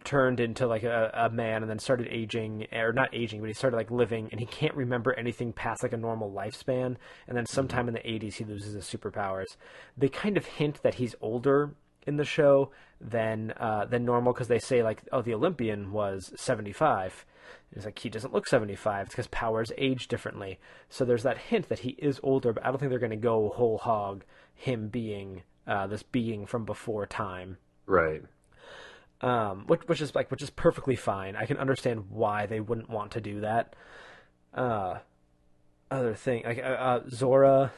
turned 0.03 0.39
into 0.39 0.67
like 0.67 0.83
a, 0.83 1.11
a 1.13 1.29
man 1.29 1.61
and 1.61 1.69
then 1.69 1.79
started 1.79 2.07
aging 2.09 2.67
or 2.73 2.93
not 2.93 3.13
aging 3.13 3.39
but 3.39 3.47
he 3.47 3.53
started 3.53 3.77
like 3.77 3.91
living 3.91 4.29
and 4.31 4.39
he 4.39 4.45
can't 4.45 4.75
remember 4.75 5.13
anything 5.13 5.53
past 5.53 5.83
like 5.83 5.93
a 5.93 5.97
normal 5.97 6.31
lifespan. 6.31 6.95
And 7.27 7.37
then 7.37 7.45
sometime 7.45 7.87
in 7.87 7.93
the 7.93 7.99
80s 8.01 8.35
he 8.35 8.45
loses 8.45 8.73
his 8.73 8.85
superpowers. 8.85 9.55
They 9.97 10.09
kind 10.09 10.37
of 10.37 10.45
hint 10.45 10.81
that 10.83 10.95
he's 10.95 11.15
older 11.21 11.75
in 12.05 12.17
the 12.17 12.25
show 12.25 12.71
than 12.99 13.53
uh, 13.57 13.85
than 13.85 14.05
normal 14.05 14.33
because 14.33 14.47
they 14.47 14.59
say 14.59 14.83
like 14.83 15.01
oh 15.11 15.21
the 15.21 15.33
olympian 15.33 15.91
was 15.91 16.33
75 16.35 17.25
it's 17.71 17.85
like 17.85 17.99
he 17.99 18.09
doesn't 18.09 18.33
look 18.33 18.47
75 18.47 19.05
it's 19.05 19.15
because 19.15 19.27
powers 19.27 19.71
age 19.77 20.07
differently. 20.07 20.59
So 20.89 21.05
there's 21.05 21.23
that 21.23 21.37
hint 21.37 21.69
that 21.69 21.79
he 21.79 21.91
is 21.91 22.19
older 22.23 22.53
but 22.53 22.65
i 22.65 22.69
don't 22.69 22.77
think 22.79 22.89
they're 22.89 22.99
going 22.99 23.09
to 23.11 23.15
go 23.15 23.49
whole 23.55 23.77
hog 23.77 24.23
him 24.53 24.89
being 24.89 25.43
uh, 25.67 25.87
this 25.87 26.03
being 26.03 26.45
from 26.45 26.65
before 26.65 27.05
time. 27.05 27.57
Right. 27.85 28.21
Um, 29.23 29.63
which 29.67 29.81
which 29.87 30.01
is 30.01 30.13
like 30.13 30.29
which 30.29 30.41
is 30.43 30.49
perfectly 30.49 30.95
fine. 30.95 31.35
I 31.35 31.45
can 31.45 31.57
understand 31.57 32.05
why 32.09 32.45
they 32.45 32.59
wouldn't 32.59 32.89
want 32.89 33.11
to 33.11 33.21
do 33.21 33.39
that. 33.39 33.75
Uh, 34.53 34.99
other 35.89 36.13
thing 36.13 36.43
like 36.45 36.59
uh, 36.59 36.61
uh, 36.61 36.99
Zora 37.09 37.71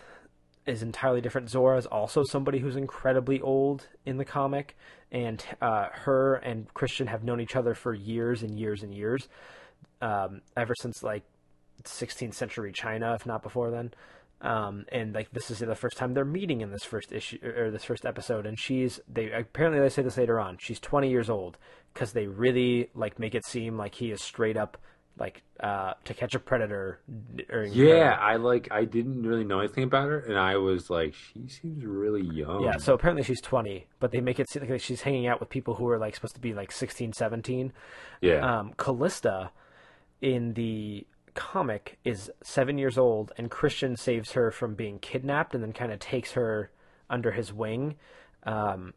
is 0.66 0.82
entirely 0.82 1.22
different. 1.22 1.50
Zora 1.50 1.78
is 1.78 1.86
also 1.86 2.24
somebody 2.24 2.60
who's 2.60 2.76
incredibly 2.76 3.40
old 3.40 3.88
in 4.06 4.18
the 4.18 4.26
comic, 4.26 4.76
and 5.12 5.46
uh, 5.62 5.90
her 5.92 6.36
and 6.36 6.74
Christian 6.74 7.08
have 7.08 7.24
known 7.24 7.40
each 7.40 7.56
other 7.56 7.76
for 7.76 7.94
years 7.94 8.42
and 8.42 8.60
years 8.60 8.82
and 8.82 8.92
years, 8.92 9.30
um, 10.02 10.42
ever 10.58 10.74
since 10.82 11.04
like 11.04 11.24
16th 11.84 12.34
century 12.34 12.72
China, 12.74 13.14
if 13.14 13.28
not 13.28 13.44
before 13.44 13.70
then. 13.70 13.94
Um, 14.46 14.86
and 14.92 15.14
like 15.14 15.32
this 15.32 15.50
is 15.50 15.60
the 15.60 15.76
first 15.76 15.98
time 15.98 16.14
they're 16.14 16.24
meeting 16.26 16.62
in 16.62 16.72
this 16.72 16.84
first 16.84 17.12
issue 17.12 17.40
or 17.44 17.72
this 17.72 17.84
first 17.84 18.06
episode, 18.06 18.46
and 18.46 18.60
she's 18.60 19.00
they 19.12 19.32
apparently 19.32 19.80
they 19.82 19.90
say 19.90 20.02
this 20.04 20.18
later 20.18 20.40
on. 20.40 20.58
She's 20.60 20.80
20 20.80 21.10
years 21.10 21.30
old 21.30 21.58
because 21.94 22.14
they 22.14 22.28
really 22.28 22.90
like 22.94 23.18
make 23.20 23.34
it 23.34 23.46
seem 23.46 23.78
like 23.78 23.96
he 23.96 24.12
is 24.12 24.22
straight 24.22 24.56
up 24.58 24.78
like 25.18 25.44
uh, 25.62 25.94
to 26.04 26.14
catch 26.14 26.36
a 26.36 26.40
predator. 26.40 27.00
Yeah, 27.48 28.12
her- 28.16 28.20
I 28.22 28.36
like. 28.36 28.68
I 28.70 28.84
didn't 28.86 29.24
really 29.26 29.46
know 29.46 29.60
anything 29.60 29.86
about 29.86 30.10
her, 30.10 30.20
and 30.20 30.38
I 30.38 30.58
was 30.58 30.90
like, 30.90 31.14
she 31.14 31.48
seems 31.48 31.86
really 31.86 32.22
young. 32.22 32.64
yeah. 32.66 32.78
So 32.78 32.94
apparently 32.94 33.24
she's 33.24 33.40
20, 33.42 33.88
but 34.02 34.12
they 34.12 34.20
make 34.20 34.40
it 34.40 34.50
seem 34.50 34.68
like 34.70 34.82
she's 34.82 35.02
hanging 35.02 35.26
out 35.28 35.40
with 35.40 35.50
people 35.50 35.76
who 35.76 35.88
are 35.90 35.98
like 35.98 36.16
supposed 36.16 36.36
to 36.36 36.42
be 36.42 36.54
like 36.54 36.72
16, 36.72 37.14
17. 37.14 37.72
yeah, 38.22 38.60
um, 38.60 38.74
Callista 38.78 39.52
in 40.22 40.54
the 40.54 41.08
comic 41.36 41.98
is 42.04 42.32
seven 42.42 42.78
years 42.78 42.98
old, 42.98 43.32
and 43.38 43.52
Christian 43.52 43.96
saves 43.96 44.32
her 44.32 44.52
from 44.52 44.74
being 44.74 45.00
kidnapped 45.00 45.54
and 45.54 45.64
then 45.64 45.74
kind 45.74 45.92
of 45.92 46.00
takes 46.00 46.32
her 46.34 46.72
under 47.10 47.32
his 47.32 47.54
wing. 47.54 47.96
Um, 48.44 48.94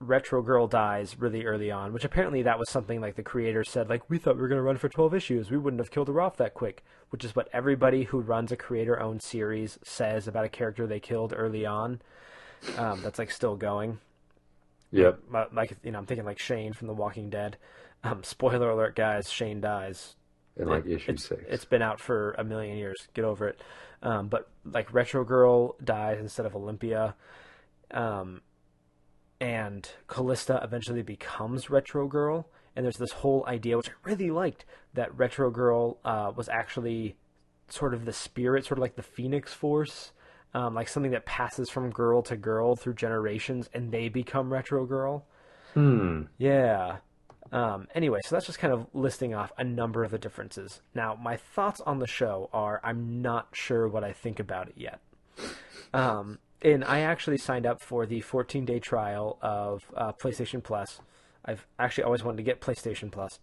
Retro 0.00 0.42
Girl 0.42 0.68
dies 0.68 1.18
really 1.18 1.44
early 1.44 1.72
on, 1.72 1.92
which 1.92 2.04
apparently 2.04 2.42
that 2.42 2.58
was 2.58 2.70
something 2.70 3.00
like 3.00 3.16
the 3.16 3.22
creator 3.22 3.64
said, 3.64 3.88
like, 3.88 4.08
we 4.08 4.18
thought 4.18 4.36
we 4.36 4.42
were 4.42 4.48
going 4.48 4.60
to 4.60 4.62
run 4.62 4.76
for 4.76 4.88
12 4.88 5.14
issues. 5.14 5.50
We 5.50 5.58
wouldn't 5.58 5.80
have 5.80 5.90
killed 5.90 6.08
her 6.08 6.20
off 6.20 6.36
that 6.36 6.54
quick, 6.54 6.84
which 7.10 7.24
is 7.24 7.34
what 7.34 7.48
everybody 7.52 8.04
who 8.04 8.20
runs 8.20 8.52
a 8.52 8.56
creator 8.56 9.00
owned 9.00 9.22
series 9.22 9.78
says 9.82 10.28
about 10.28 10.44
a 10.44 10.48
character 10.48 10.86
they 10.86 11.00
killed 11.00 11.34
early 11.36 11.66
on. 11.66 12.00
Um, 12.76 13.02
that's 13.02 13.18
like 13.18 13.30
still 13.30 13.56
going 13.56 13.98
yep. 14.90 15.20
like 15.52 15.76
you 15.82 15.90
know, 15.92 15.98
I'm 15.98 16.06
thinking 16.06 16.26
like 16.26 16.38
Shane 16.38 16.72
from 16.72 16.86
The 16.88 16.94
Walking 16.94 17.30
Dead. 17.30 17.56
Um, 18.04 18.22
spoiler 18.22 18.70
alert, 18.70 18.94
guys! 18.94 19.30
Shane 19.30 19.60
dies. 19.60 20.14
In 20.58 20.66
like 20.68 20.86
It- 20.86 20.92
issue 20.92 21.12
it's, 21.12 21.24
six. 21.24 21.42
It's 21.48 21.64
been 21.64 21.82
out 21.82 22.00
for 22.00 22.32
a 22.38 22.44
million 22.44 22.76
years. 22.76 22.96
Get 23.14 23.24
over 23.24 23.48
it. 23.48 23.60
Um, 24.02 24.28
but 24.28 24.48
like 24.64 24.92
Retro 24.92 25.24
Girl 25.24 25.76
dies 25.82 26.18
instead 26.20 26.46
of 26.46 26.54
Olympia, 26.54 27.14
um, 27.92 28.42
and 29.40 29.88
Callista 30.08 30.60
eventually 30.62 31.02
becomes 31.02 31.70
Retro 31.70 32.06
Girl. 32.08 32.48
And 32.76 32.84
there's 32.84 32.96
this 32.96 33.12
whole 33.12 33.44
idea, 33.46 33.76
which 33.76 33.88
I 33.88 33.92
really 34.04 34.30
liked, 34.30 34.64
that 34.94 35.16
Retro 35.16 35.50
Girl 35.50 35.98
uh, 36.04 36.32
was 36.36 36.48
actually 36.48 37.16
sort 37.68 37.92
of 37.92 38.04
the 38.04 38.12
spirit, 38.12 38.64
sort 38.64 38.78
of 38.78 38.82
like 38.82 38.94
the 38.96 39.02
Phoenix 39.02 39.52
Force, 39.52 40.12
um, 40.54 40.74
like 40.74 40.88
something 40.88 41.10
that 41.12 41.26
passes 41.26 41.70
from 41.70 41.90
girl 41.90 42.22
to 42.22 42.36
girl 42.36 42.76
through 42.76 42.94
generations, 42.94 43.68
and 43.74 43.90
they 43.90 44.08
become 44.08 44.52
Retro 44.52 44.86
Girl. 44.86 45.26
Hmm. 45.74 46.22
Yeah. 46.38 46.98
Um, 47.52 47.88
anyway, 47.94 48.20
so 48.24 48.34
that's 48.34 48.46
just 48.46 48.58
kind 48.58 48.72
of 48.72 48.86
listing 48.92 49.34
off 49.34 49.52
a 49.58 49.64
number 49.64 50.04
of 50.04 50.10
the 50.10 50.18
differences. 50.18 50.80
Now, 50.94 51.14
my 51.20 51.36
thoughts 51.36 51.80
on 51.80 51.98
the 51.98 52.06
show 52.06 52.50
are 52.52 52.80
I'm 52.84 53.22
not 53.22 53.48
sure 53.52 53.88
what 53.88 54.04
I 54.04 54.12
think 54.12 54.38
about 54.38 54.68
it 54.68 54.74
yet. 54.76 55.00
Um, 55.94 56.38
and 56.62 56.84
I 56.84 57.00
actually 57.00 57.38
signed 57.38 57.66
up 57.66 57.82
for 57.82 58.06
the 58.06 58.20
14 58.20 58.64
day 58.64 58.78
trial 58.80 59.38
of 59.40 59.82
uh, 59.96 60.12
PlayStation 60.12 60.62
Plus. 60.62 61.00
I've 61.44 61.66
actually 61.78 62.04
always 62.04 62.24
wanted 62.24 62.38
to 62.38 62.42
get 62.42 62.60
PlayStation 62.60 63.10
Plus. 63.10 63.38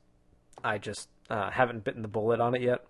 I 0.64 0.78
just 0.78 1.10
uh, 1.30 1.49
haven't 1.49 1.84
bitten 1.84 2.01
the 2.01 2.08
bullet 2.08 2.39
on 2.39 2.56
it 2.56 2.62
yet. 2.62 2.86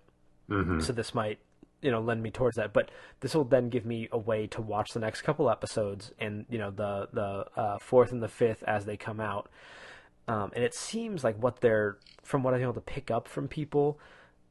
Mm-hmm. 0.50 0.80
So 0.80 0.92
this 0.92 1.14
might, 1.14 1.38
you 1.80 1.90
know, 1.90 2.00
lend 2.00 2.22
me 2.22 2.30
towards 2.30 2.56
that. 2.56 2.72
But 2.72 2.90
this 3.20 3.34
will 3.34 3.44
then 3.44 3.68
give 3.68 3.86
me 3.86 4.08
a 4.12 4.18
way 4.18 4.46
to 4.48 4.60
watch 4.60 4.90
the 4.92 5.00
next 5.00 5.22
couple 5.22 5.48
episodes 5.48 6.12
and 6.18 6.44
you 6.48 6.58
know 6.58 6.70
the 6.70 7.08
the 7.12 7.46
uh, 7.56 7.78
fourth 7.78 8.12
and 8.12 8.22
the 8.22 8.28
fifth 8.28 8.62
as 8.64 8.84
they 8.84 8.96
come 8.96 9.20
out. 9.20 9.48
Um, 10.28 10.50
and 10.54 10.64
it 10.64 10.74
seems 10.74 11.22
like 11.22 11.40
what 11.42 11.60
they're, 11.60 11.98
from 12.22 12.42
what 12.42 12.54
I'm 12.54 12.62
able 12.62 12.74
to 12.74 12.80
pick 12.80 13.10
up 13.10 13.28
from 13.28 13.48
people, 13.48 13.98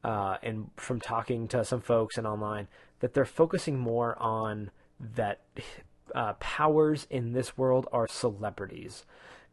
uh, 0.02 0.36
and 0.42 0.70
from 0.76 1.00
talking 1.00 1.48
to 1.48 1.64
some 1.64 1.80
folks 1.80 2.16
and 2.16 2.26
online, 2.26 2.68
that 3.00 3.12
they're 3.12 3.24
focusing 3.24 3.78
more 3.78 4.16
on 4.20 4.70
that 5.14 5.40
uh, 6.14 6.34
powers 6.34 7.06
in 7.10 7.32
this 7.32 7.58
world 7.58 7.86
are 7.92 8.06
celebrities, 8.08 9.04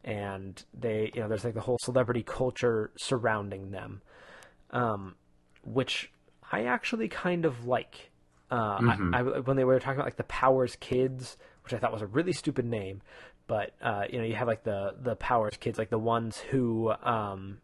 and 0.04 0.64
they, 0.74 1.12
you 1.14 1.22
know, 1.22 1.28
there's 1.28 1.44
like 1.44 1.54
the 1.54 1.62
whole 1.62 1.80
celebrity 1.82 2.24
culture 2.24 2.92
surrounding 2.96 3.72
them, 3.72 4.02
um, 4.72 5.16
which 5.64 6.12
I 6.52 6.66
actually 6.66 7.08
kind 7.08 7.46
of 7.46 7.66
like. 7.66 8.12
Uh, 8.52 8.78
I, 9.14 9.20
I, 9.20 9.22
when 9.40 9.58
they 9.58 9.64
were 9.64 9.80
talking 9.80 9.96
about 9.96 10.06
like 10.06 10.18
the 10.18 10.24
Powers 10.26 10.76
Kids, 10.80 11.38
which 11.64 11.74
I 11.74 11.80
thought 11.80 11.92
was 11.92 12.04
a 12.04 12.08
really 12.08 12.34
stupid 12.34 12.66
name, 12.66 13.02
but 13.48 13.72
uh, 13.82 14.06
you 14.10 14.18
know 14.20 14.26
you 14.26 14.36
have 14.36 14.48
like 14.48 14.64
the 14.64 14.96
the 15.02 15.16
Powers 15.16 15.58
Kids, 15.60 15.78
like 15.78 15.90
the 15.90 16.00
ones 16.00 16.38
who 16.38 16.92
um, 17.04 17.60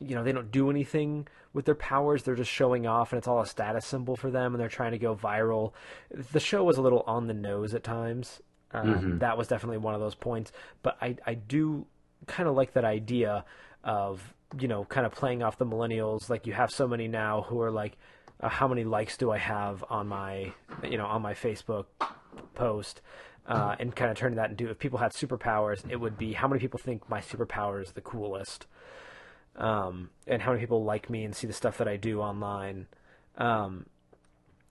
you 0.00 0.14
know 0.14 0.22
they 0.24 0.32
don't 0.32 0.50
do 0.50 0.70
anything 0.70 1.26
with 1.52 1.64
their 1.64 1.74
powers; 1.74 2.22
they're 2.22 2.34
just 2.34 2.50
showing 2.50 2.86
off, 2.86 3.12
and 3.12 3.18
it's 3.18 3.28
all 3.28 3.40
a 3.40 3.46
status 3.46 3.86
symbol 3.86 4.16
for 4.16 4.30
them, 4.30 4.54
and 4.54 4.60
they're 4.60 4.68
trying 4.68 4.92
to 4.92 4.98
go 4.98 5.14
viral. 5.14 5.72
The 6.10 6.40
show 6.40 6.64
was 6.64 6.76
a 6.76 6.82
little 6.82 7.04
on 7.06 7.26
the 7.26 7.34
nose 7.34 7.74
at 7.74 7.82
times. 7.84 8.40
Um, 8.72 9.18
That 9.18 9.36
was 9.36 9.48
definitely 9.48 9.78
one 9.78 9.94
of 9.94 10.00
those 10.00 10.14
points, 10.14 10.52
but 10.82 10.96
I 11.00 11.16
I 11.26 11.34
do 11.34 11.86
kind 12.26 12.48
of 12.48 12.54
like 12.54 12.72
that 12.74 12.84
idea 12.84 13.44
of 13.84 14.34
you 14.58 14.68
know 14.68 14.84
kind 14.84 15.06
of 15.06 15.12
playing 15.12 15.42
off 15.42 15.58
the 15.58 15.66
millennials. 15.66 16.30
Like 16.30 16.46
you 16.46 16.52
have 16.52 16.70
so 16.70 16.86
many 16.86 17.08
now 17.08 17.42
who 17.42 17.60
are 17.60 17.70
like, 17.70 17.96
uh, 18.40 18.48
how 18.48 18.68
many 18.68 18.84
likes 18.84 19.16
do 19.16 19.30
I 19.30 19.38
have 19.38 19.84
on 19.90 20.08
my 20.08 20.52
you 20.82 20.96
know 20.98 21.06
on 21.06 21.22
my 21.22 21.34
Facebook 21.34 21.86
post? 22.54 23.00
Uh, 23.44 23.74
and 23.80 23.96
kind 23.96 24.08
of 24.08 24.16
turning 24.16 24.36
that 24.36 24.50
into 24.50 24.70
if 24.70 24.78
people 24.78 25.00
had 25.00 25.10
superpowers, 25.10 25.82
it 25.90 25.96
would 25.96 26.16
be 26.16 26.32
how 26.32 26.46
many 26.46 26.60
people 26.60 26.78
think 26.78 27.10
my 27.10 27.20
superpower 27.20 27.82
is 27.82 27.90
the 27.92 28.00
coolest, 28.00 28.66
um, 29.56 30.10
and 30.28 30.42
how 30.42 30.52
many 30.52 30.60
people 30.60 30.84
like 30.84 31.10
me 31.10 31.24
and 31.24 31.34
see 31.34 31.48
the 31.48 31.52
stuff 31.52 31.76
that 31.78 31.88
I 31.88 31.96
do 31.96 32.20
online. 32.20 32.86
Um, 33.36 33.86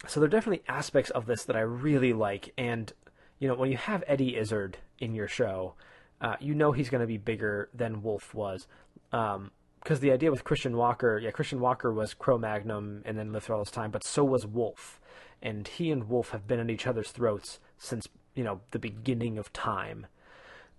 so 0.07 0.19
there 0.19 0.27
are 0.27 0.29
definitely 0.29 0.63
aspects 0.69 1.09
of 1.09 1.25
this 1.25 1.43
that 1.43 1.55
I 1.55 1.61
really 1.61 2.13
like, 2.13 2.53
and 2.57 2.91
you 3.39 3.47
know 3.47 3.55
when 3.55 3.71
you 3.71 3.77
have 3.77 4.03
Eddie 4.07 4.37
Izzard 4.37 4.77
in 4.99 5.13
your 5.13 5.27
show, 5.27 5.73
uh, 6.21 6.37
you 6.39 6.55
know 6.55 6.71
he's 6.71 6.89
going 6.89 7.01
to 7.01 7.07
be 7.07 7.17
bigger 7.17 7.69
than 7.73 8.01
Wolf 8.01 8.33
was. 8.33 8.67
Um, 9.11 9.51
because 9.83 9.99
the 9.99 10.11
idea 10.11 10.29
with 10.29 10.43
Christian 10.43 10.77
Walker, 10.77 11.17
yeah, 11.17 11.31
Christian 11.31 11.59
Walker 11.59 11.91
was 11.91 12.13
Cro-Magnon 12.13 13.01
and 13.03 13.17
then 13.17 13.33
lived 13.33 13.45
through 13.45 13.55
all 13.55 13.63
this 13.63 13.71
time, 13.71 13.89
but 13.89 14.03
so 14.03 14.23
was 14.23 14.45
Wolf, 14.45 15.01
and 15.41 15.67
he 15.67 15.89
and 15.89 16.07
Wolf 16.07 16.29
have 16.29 16.47
been 16.47 16.59
at 16.59 16.69
each 16.69 16.85
other's 16.85 17.09
throats 17.09 17.59
since 17.79 18.07
you 18.35 18.43
know 18.43 18.61
the 18.71 18.79
beginning 18.79 19.37
of 19.37 19.51
time, 19.53 20.07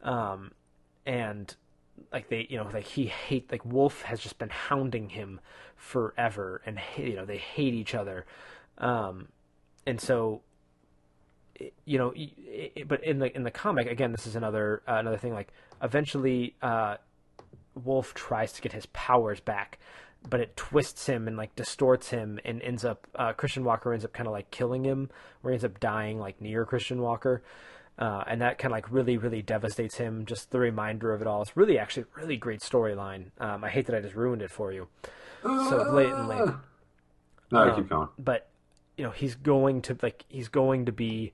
um, 0.03 0.53
and 1.07 1.55
like 2.13 2.29
they, 2.29 2.47
you 2.49 2.57
know, 2.57 2.69
like 2.73 2.87
he 2.87 3.07
hate 3.07 3.51
like 3.51 3.65
Wolf 3.65 4.03
has 4.03 4.21
just 4.21 4.39
been 4.39 4.51
hounding 4.51 5.11
him 5.11 5.41
forever, 5.77 6.63
and 6.67 6.79
you 6.97 7.15
know 7.15 7.25
they 7.25 7.39
hate 7.39 7.75
each 7.75 7.95
other, 7.95 8.27
um, 8.79 9.29
and 9.87 10.01
so 10.01 10.43
you 11.85 11.99
know, 11.99 12.15
but 12.87 13.03
in 13.05 13.19
the 13.19 13.35
in 13.35 13.43
the 13.43 13.51
comic 13.51 13.87
again, 13.87 14.13
this 14.13 14.27
is 14.27 14.37
another 14.37 14.83
uh, 14.89 14.95
another 14.95 15.19
thing. 15.19 15.33
Like 15.33 15.53
eventually, 15.83 16.55
uh, 16.63 16.97
Wolf 17.75 18.15
tries 18.15 18.53
to 18.53 18.63
get 18.63 18.73
his 18.73 18.87
powers 18.87 19.41
back, 19.41 19.79
but 20.29 20.41
it 20.41 20.57
twists 20.57 21.07
him 21.07 21.27
and 21.29 21.37
like 21.37 21.55
distorts 21.57 22.11
him, 22.11 22.39
and 22.45 22.63
ends 22.63 22.85
up 22.85 23.07
uh, 23.17 23.33
Christian 23.33 23.65
Walker 23.65 23.93
ends 23.93 24.05
up 24.05 24.13
kind 24.13 24.27
of 24.27 24.33
like 24.33 24.51
killing 24.51 24.85
him, 24.85 25.11
where 25.41 25.53
he 25.53 25.57
ends 25.57 25.65
up 25.65 25.81
dying 25.81 26.19
like 26.19 26.41
near 26.41 26.65
Christian 26.65 27.01
Walker. 27.03 27.43
Uh, 27.99 28.25
and 28.27 28.41
that 28.41 28.57
kind 28.59 28.73
of 28.73 28.77
like 28.77 28.91
really, 28.91 29.19
really 29.19 29.43
devastates 29.43 29.97
him. 29.97 30.25
Just 30.25 30.51
the 30.51 30.59
reminder 30.59 31.13
of 31.13 31.21
it 31.21 31.27
all. 31.27 31.43
It's 31.43 31.57
really, 31.57 31.79
actually, 31.79 32.07
really 32.17 32.37
great 32.39 32.61
storyline. 32.61 33.27
Um, 33.39 33.63
I 33.63 33.69
hate 33.69 33.85
that 33.87 33.95
I 33.95 34.01
just 34.01 34.15
ruined 34.15 34.41
it 34.43 34.51
for 34.51 34.73
you 34.73 34.89
so 35.43 35.91
blatantly 35.91 36.37
No, 37.51 37.59
Um, 37.61 37.75
keep 37.77 37.89
going. 37.89 38.09
but 38.19 38.49
you 38.97 39.05
know 39.05 39.11
he's 39.11 39.35
going 39.35 39.83
to 39.83 39.99
like 40.03 40.25
he's 40.29 40.49
going 40.49 40.87
to 40.87 40.93
be 40.93 41.33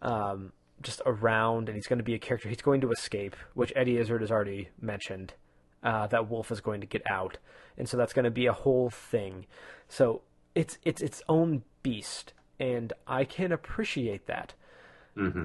um, 0.00 0.52
just 0.80 1.02
around 1.06 1.68
and 1.68 1.76
he's 1.76 1.86
going 1.86 1.98
to 1.98 2.04
be 2.04 2.14
a 2.14 2.18
character 2.18 2.48
he's 2.48 2.62
going 2.62 2.80
to 2.80 2.90
escape 2.90 3.36
which 3.54 3.72
eddie 3.76 3.98
izzard 3.98 4.22
has 4.22 4.30
already 4.30 4.70
mentioned 4.80 5.34
uh, 5.82 6.06
that 6.08 6.30
wolf 6.30 6.50
is 6.50 6.60
going 6.60 6.80
to 6.80 6.86
get 6.86 7.02
out. 7.10 7.38
And 7.76 7.88
so 7.88 7.96
that's 7.96 8.12
going 8.12 8.24
to 8.24 8.30
be 8.30 8.46
a 8.46 8.52
whole 8.52 8.90
thing. 8.90 9.46
So 9.88 10.22
it's 10.54 10.78
it's 10.84 11.00
its 11.00 11.22
own 11.28 11.62
beast 11.82 12.32
and 12.60 12.92
i 13.06 13.24
can 13.24 13.50
appreciate 13.52 14.26
that. 14.26 14.54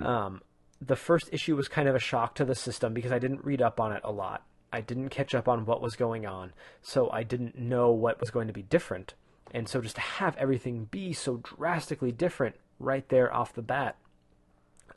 Um, 0.04 0.42
the 0.82 0.96
first 0.96 1.30
issue 1.32 1.56
was 1.56 1.68
kind 1.68 1.88
of 1.88 1.96
a 1.96 2.00
shock 2.00 2.36
to 2.36 2.46
the 2.46 2.56
system 2.56 2.94
because 2.94 3.12
i 3.12 3.20
didn't 3.20 3.44
read 3.44 3.62
up 3.62 3.80
on 3.80 3.92
it 3.94 4.02
a 4.04 4.12
lot. 4.12 4.44
I 4.72 4.82
didn't 4.82 5.10
catch 5.10 5.34
up 5.34 5.48
on 5.48 5.66
what 5.66 5.82
was 5.82 5.96
going 5.96 6.26
on 6.26 6.54
so 6.82 7.10
i 7.12 7.24
didn't 7.24 7.58
know 7.58 7.92
what 7.92 8.20
was 8.20 8.30
going 8.30 8.48
to 8.48 8.54
be 8.54 8.64
different. 8.64 9.14
And 9.52 9.68
so 9.68 9.80
just 9.82 9.96
to 9.96 10.02
have 10.02 10.36
everything 10.36 10.90
be 10.92 11.14
so 11.14 11.38
drastically 11.38 12.12
different 12.12 12.56
right 12.80 13.08
there 13.08 13.34
off 13.34 13.54
the 13.54 13.62
bat 13.62 13.96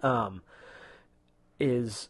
um, 0.03 0.43
is 1.59 2.09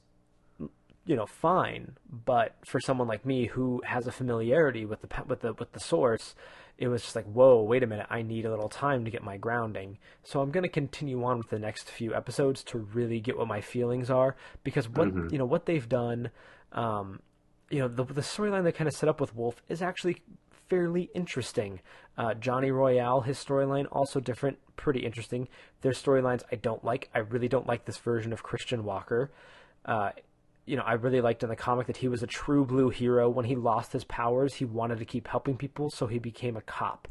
you 1.06 1.16
know 1.16 1.26
fine 1.26 1.96
but 2.10 2.54
for 2.64 2.80
someone 2.80 3.08
like 3.08 3.24
me 3.24 3.46
who 3.46 3.82
has 3.84 4.06
a 4.06 4.12
familiarity 4.12 4.84
with 4.84 5.00
the 5.00 5.08
with 5.26 5.40
the 5.40 5.52
with 5.54 5.72
the 5.72 5.80
source 5.80 6.34
it 6.78 6.88
was 6.88 7.02
just 7.02 7.16
like 7.16 7.26
whoa 7.26 7.62
wait 7.62 7.82
a 7.82 7.86
minute 7.86 8.06
i 8.10 8.22
need 8.22 8.44
a 8.44 8.50
little 8.50 8.68
time 8.68 9.04
to 9.04 9.10
get 9.10 9.22
my 9.22 9.36
grounding 9.36 9.98
so 10.22 10.40
i'm 10.40 10.50
going 10.50 10.62
to 10.62 10.68
continue 10.68 11.24
on 11.24 11.38
with 11.38 11.48
the 11.50 11.58
next 11.58 11.90
few 11.90 12.14
episodes 12.14 12.62
to 12.62 12.78
really 12.78 13.20
get 13.20 13.36
what 13.36 13.48
my 13.48 13.60
feelings 13.60 14.10
are 14.10 14.36
because 14.62 14.88
what 14.88 15.08
you 15.32 15.38
know 15.38 15.46
what 15.46 15.66
they've 15.66 15.88
done 15.88 16.30
um, 16.72 17.20
you 17.70 17.78
know 17.78 17.88
the, 17.88 18.04
the 18.04 18.20
storyline 18.20 18.64
they 18.64 18.72
kind 18.72 18.88
of 18.88 18.94
set 18.94 19.08
up 19.08 19.20
with 19.20 19.34
wolf 19.34 19.62
is 19.68 19.82
actually 19.82 20.22
fairly 20.70 21.10
interesting. 21.14 21.80
Uh, 22.16 22.32
Johnny 22.34 22.70
Royale, 22.70 23.22
his 23.22 23.36
storyline 23.36 23.86
also 23.90 24.20
different, 24.20 24.58
pretty 24.76 25.00
interesting. 25.00 25.48
Their 25.82 25.92
storylines 25.92 26.42
I 26.50 26.56
don't 26.56 26.82
like. 26.84 27.10
I 27.14 27.18
really 27.18 27.48
don't 27.48 27.66
like 27.66 27.84
this 27.84 27.98
version 27.98 28.32
of 28.32 28.42
Christian 28.42 28.84
Walker. 28.84 29.32
Uh, 29.84 30.12
you 30.66 30.76
know, 30.76 30.82
I 30.82 30.92
really 30.94 31.20
liked 31.20 31.42
in 31.42 31.48
the 31.48 31.56
comic 31.56 31.86
that 31.86 31.98
he 31.98 32.08
was 32.08 32.22
a 32.22 32.26
true 32.26 32.64
blue 32.64 32.90
hero. 32.90 33.28
When 33.28 33.44
he 33.44 33.56
lost 33.56 33.92
his 33.92 34.04
powers, 34.04 34.54
he 34.54 34.64
wanted 34.64 34.98
to 34.98 35.04
keep 35.04 35.28
helping 35.28 35.56
people, 35.56 35.90
so 35.90 36.06
he 36.06 36.18
became 36.18 36.56
a 36.56 36.60
cop. 36.60 37.08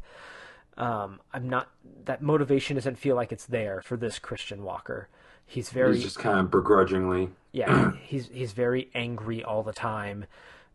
Um, 0.76 1.20
I'm 1.32 1.48
not 1.48 1.68
that 2.04 2.22
motivation 2.22 2.76
doesn't 2.76 2.96
feel 2.96 3.16
like 3.16 3.32
it's 3.32 3.46
there 3.46 3.82
for 3.82 3.96
this 3.96 4.18
Christian 4.18 4.62
Walker. 4.62 5.08
He's 5.44 5.70
very 5.70 5.96
He's 5.96 6.04
just 6.04 6.18
kind 6.18 6.38
of 6.38 6.50
begrudgingly. 6.50 7.30
yeah, 7.52 7.92
he's 8.02 8.28
he's 8.32 8.52
very 8.52 8.88
angry 8.94 9.42
all 9.44 9.62
the 9.62 9.72
time. 9.72 10.26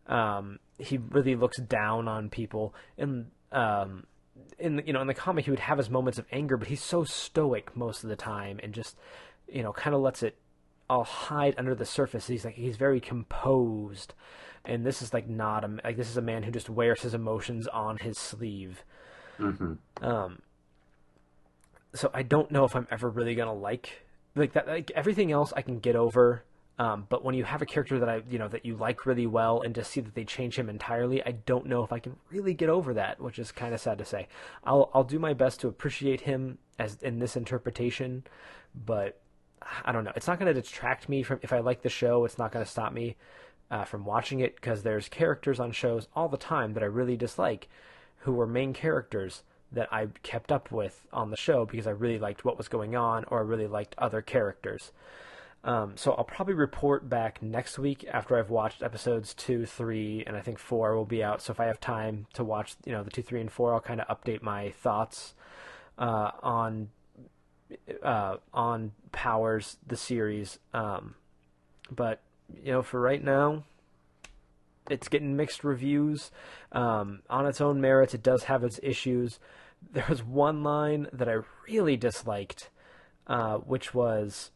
Um, 0.06 0.58
he 0.78 0.98
really 0.98 1.34
looks 1.34 1.58
down 1.58 2.06
on 2.06 2.28
people, 2.28 2.74
and 2.96 3.30
um, 3.50 4.04
in 4.58 4.82
you 4.86 4.92
know 4.92 5.00
in 5.00 5.06
the 5.06 5.14
comic 5.14 5.46
he 5.46 5.50
would 5.50 5.60
have 5.60 5.78
his 5.78 5.90
moments 5.90 6.18
of 6.18 6.26
anger, 6.30 6.56
but 6.56 6.68
he's 6.68 6.82
so 6.82 7.02
stoic 7.04 7.74
most 7.76 8.04
of 8.04 8.10
the 8.10 8.16
time, 8.16 8.60
and 8.62 8.72
just 8.74 8.96
you 9.48 9.62
know 9.62 9.72
kind 9.72 9.94
of 9.94 10.02
lets 10.02 10.22
it 10.22 10.36
all 10.88 11.04
hide 11.04 11.54
under 11.58 11.74
the 11.74 11.84
surface. 11.84 12.26
He's 12.26 12.44
like 12.44 12.54
he's 12.54 12.76
very 12.76 13.00
composed, 13.00 14.14
and 14.64 14.84
this 14.84 15.02
is 15.02 15.12
like 15.12 15.28
not 15.28 15.64
a 15.64 15.78
like 15.84 15.96
this 15.96 16.10
is 16.10 16.16
a 16.16 16.22
man 16.22 16.42
who 16.42 16.50
just 16.50 16.70
wears 16.70 17.02
his 17.02 17.14
emotions 17.14 17.66
on 17.68 17.98
his 17.98 18.18
sleeve. 18.18 18.84
Um, 20.02 20.42
so 21.94 22.10
I 22.14 22.22
don't 22.22 22.50
know 22.50 22.64
if 22.64 22.76
I'm 22.76 22.86
ever 22.90 23.08
really 23.08 23.34
gonna 23.34 23.54
like 23.54 24.06
like 24.34 24.52
that. 24.52 24.66
Like 24.66 24.90
everything 24.94 25.32
else, 25.32 25.52
I 25.56 25.62
can 25.62 25.78
get 25.78 25.96
over. 25.96 26.44
Um, 26.78 27.06
but 27.08 27.24
when 27.24 27.34
you 27.34 27.44
have 27.44 27.62
a 27.62 27.66
character 27.66 27.98
that 27.98 28.08
I, 28.08 28.20
you 28.28 28.38
know, 28.38 28.48
that 28.48 28.66
you 28.66 28.76
like 28.76 29.06
really 29.06 29.26
well, 29.26 29.62
and 29.62 29.74
to 29.76 29.82
see 29.82 30.02
that 30.02 30.14
they 30.14 30.24
change 30.24 30.58
him 30.58 30.68
entirely, 30.68 31.24
I 31.24 31.30
don't 31.30 31.64
know 31.64 31.82
if 31.82 31.90
I 31.90 31.98
can 31.98 32.16
really 32.30 32.52
get 32.52 32.68
over 32.68 32.92
that, 32.94 33.18
which 33.18 33.38
is 33.38 33.50
kind 33.50 33.72
of 33.72 33.80
sad 33.80 33.96
to 33.98 34.04
say. 34.04 34.28
I'll 34.62 34.90
I'll 34.92 35.04
do 35.04 35.18
my 35.18 35.32
best 35.32 35.60
to 35.60 35.68
appreciate 35.68 36.22
him 36.22 36.58
as 36.78 37.02
in 37.02 37.18
this 37.18 37.34
interpretation, 37.34 38.24
but 38.74 39.18
I 39.84 39.92
don't 39.92 40.04
know. 40.04 40.12
It's 40.16 40.26
not 40.26 40.38
going 40.38 40.52
to 40.52 40.60
detract 40.60 41.08
me 41.08 41.22
from 41.22 41.40
if 41.42 41.52
I 41.52 41.58
like 41.58 41.82
the 41.82 41.88
show. 41.88 42.24
It's 42.24 42.38
not 42.38 42.52
going 42.52 42.64
to 42.64 42.70
stop 42.70 42.92
me 42.92 43.16
uh, 43.70 43.84
from 43.84 44.04
watching 44.04 44.40
it 44.40 44.54
because 44.56 44.82
there's 44.82 45.08
characters 45.08 45.58
on 45.58 45.72
shows 45.72 46.08
all 46.14 46.28
the 46.28 46.36
time 46.36 46.74
that 46.74 46.82
I 46.82 46.86
really 46.86 47.16
dislike, 47.16 47.68
who 48.18 48.32
were 48.32 48.46
main 48.46 48.72
characters 48.72 49.42
that 49.72 49.92
I 49.92 50.08
kept 50.22 50.52
up 50.52 50.70
with 50.70 51.06
on 51.12 51.30
the 51.30 51.36
show 51.36 51.64
because 51.64 51.86
I 51.86 51.90
really 51.90 52.18
liked 52.18 52.44
what 52.44 52.56
was 52.56 52.68
going 52.68 52.94
on 52.94 53.24
or 53.24 53.38
I 53.38 53.42
really 53.42 53.66
liked 53.66 53.94
other 53.98 54.22
characters. 54.22 54.92
Um, 55.64 55.96
so 55.96 56.12
I'll 56.12 56.24
probably 56.24 56.54
report 56.54 57.08
back 57.08 57.42
next 57.42 57.76
week 57.76 58.04
after 58.12 58.38
I've 58.38 58.50
watched 58.50 58.84
episodes 58.84 59.34
two, 59.34 59.66
three, 59.66 60.22
and 60.24 60.36
I 60.36 60.40
think 60.40 60.60
four 60.60 60.94
will 60.94 61.04
be 61.04 61.24
out. 61.24 61.42
So 61.42 61.50
if 61.50 61.58
I 61.58 61.64
have 61.64 61.80
time 61.80 62.26
to 62.34 62.44
watch, 62.44 62.76
you 62.84 62.92
know, 62.92 63.02
the 63.02 63.10
two, 63.10 63.22
three, 63.22 63.40
and 63.40 63.50
four, 63.50 63.74
I'll 63.74 63.80
kind 63.80 64.00
of 64.00 64.06
update 64.06 64.42
my 64.42 64.70
thoughts 64.70 65.34
uh, 65.98 66.30
on 66.40 66.90
uh, 68.02 68.36
on 68.52 68.92
Powers 69.12 69.78
the 69.86 69.96
series. 69.96 70.58
Um, 70.72 71.14
but 71.90 72.20
you 72.62 72.72
know, 72.72 72.82
for 72.82 73.00
right 73.00 73.22
now, 73.22 73.64
it's 74.90 75.08
getting 75.08 75.36
mixed 75.36 75.64
reviews. 75.64 76.30
Um, 76.72 77.22
on 77.28 77.46
its 77.46 77.60
own 77.60 77.80
merits, 77.80 78.14
it 78.14 78.22
does 78.22 78.44
have 78.44 78.64
its 78.64 78.80
issues. 78.82 79.38
There 79.92 80.06
was 80.08 80.22
one 80.22 80.62
line 80.62 81.08
that 81.12 81.28
I 81.28 81.38
really 81.68 81.96
disliked, 81.96 82.70
uh, 83.26 83.58
which 83.58 83.94
was 83.94 84.50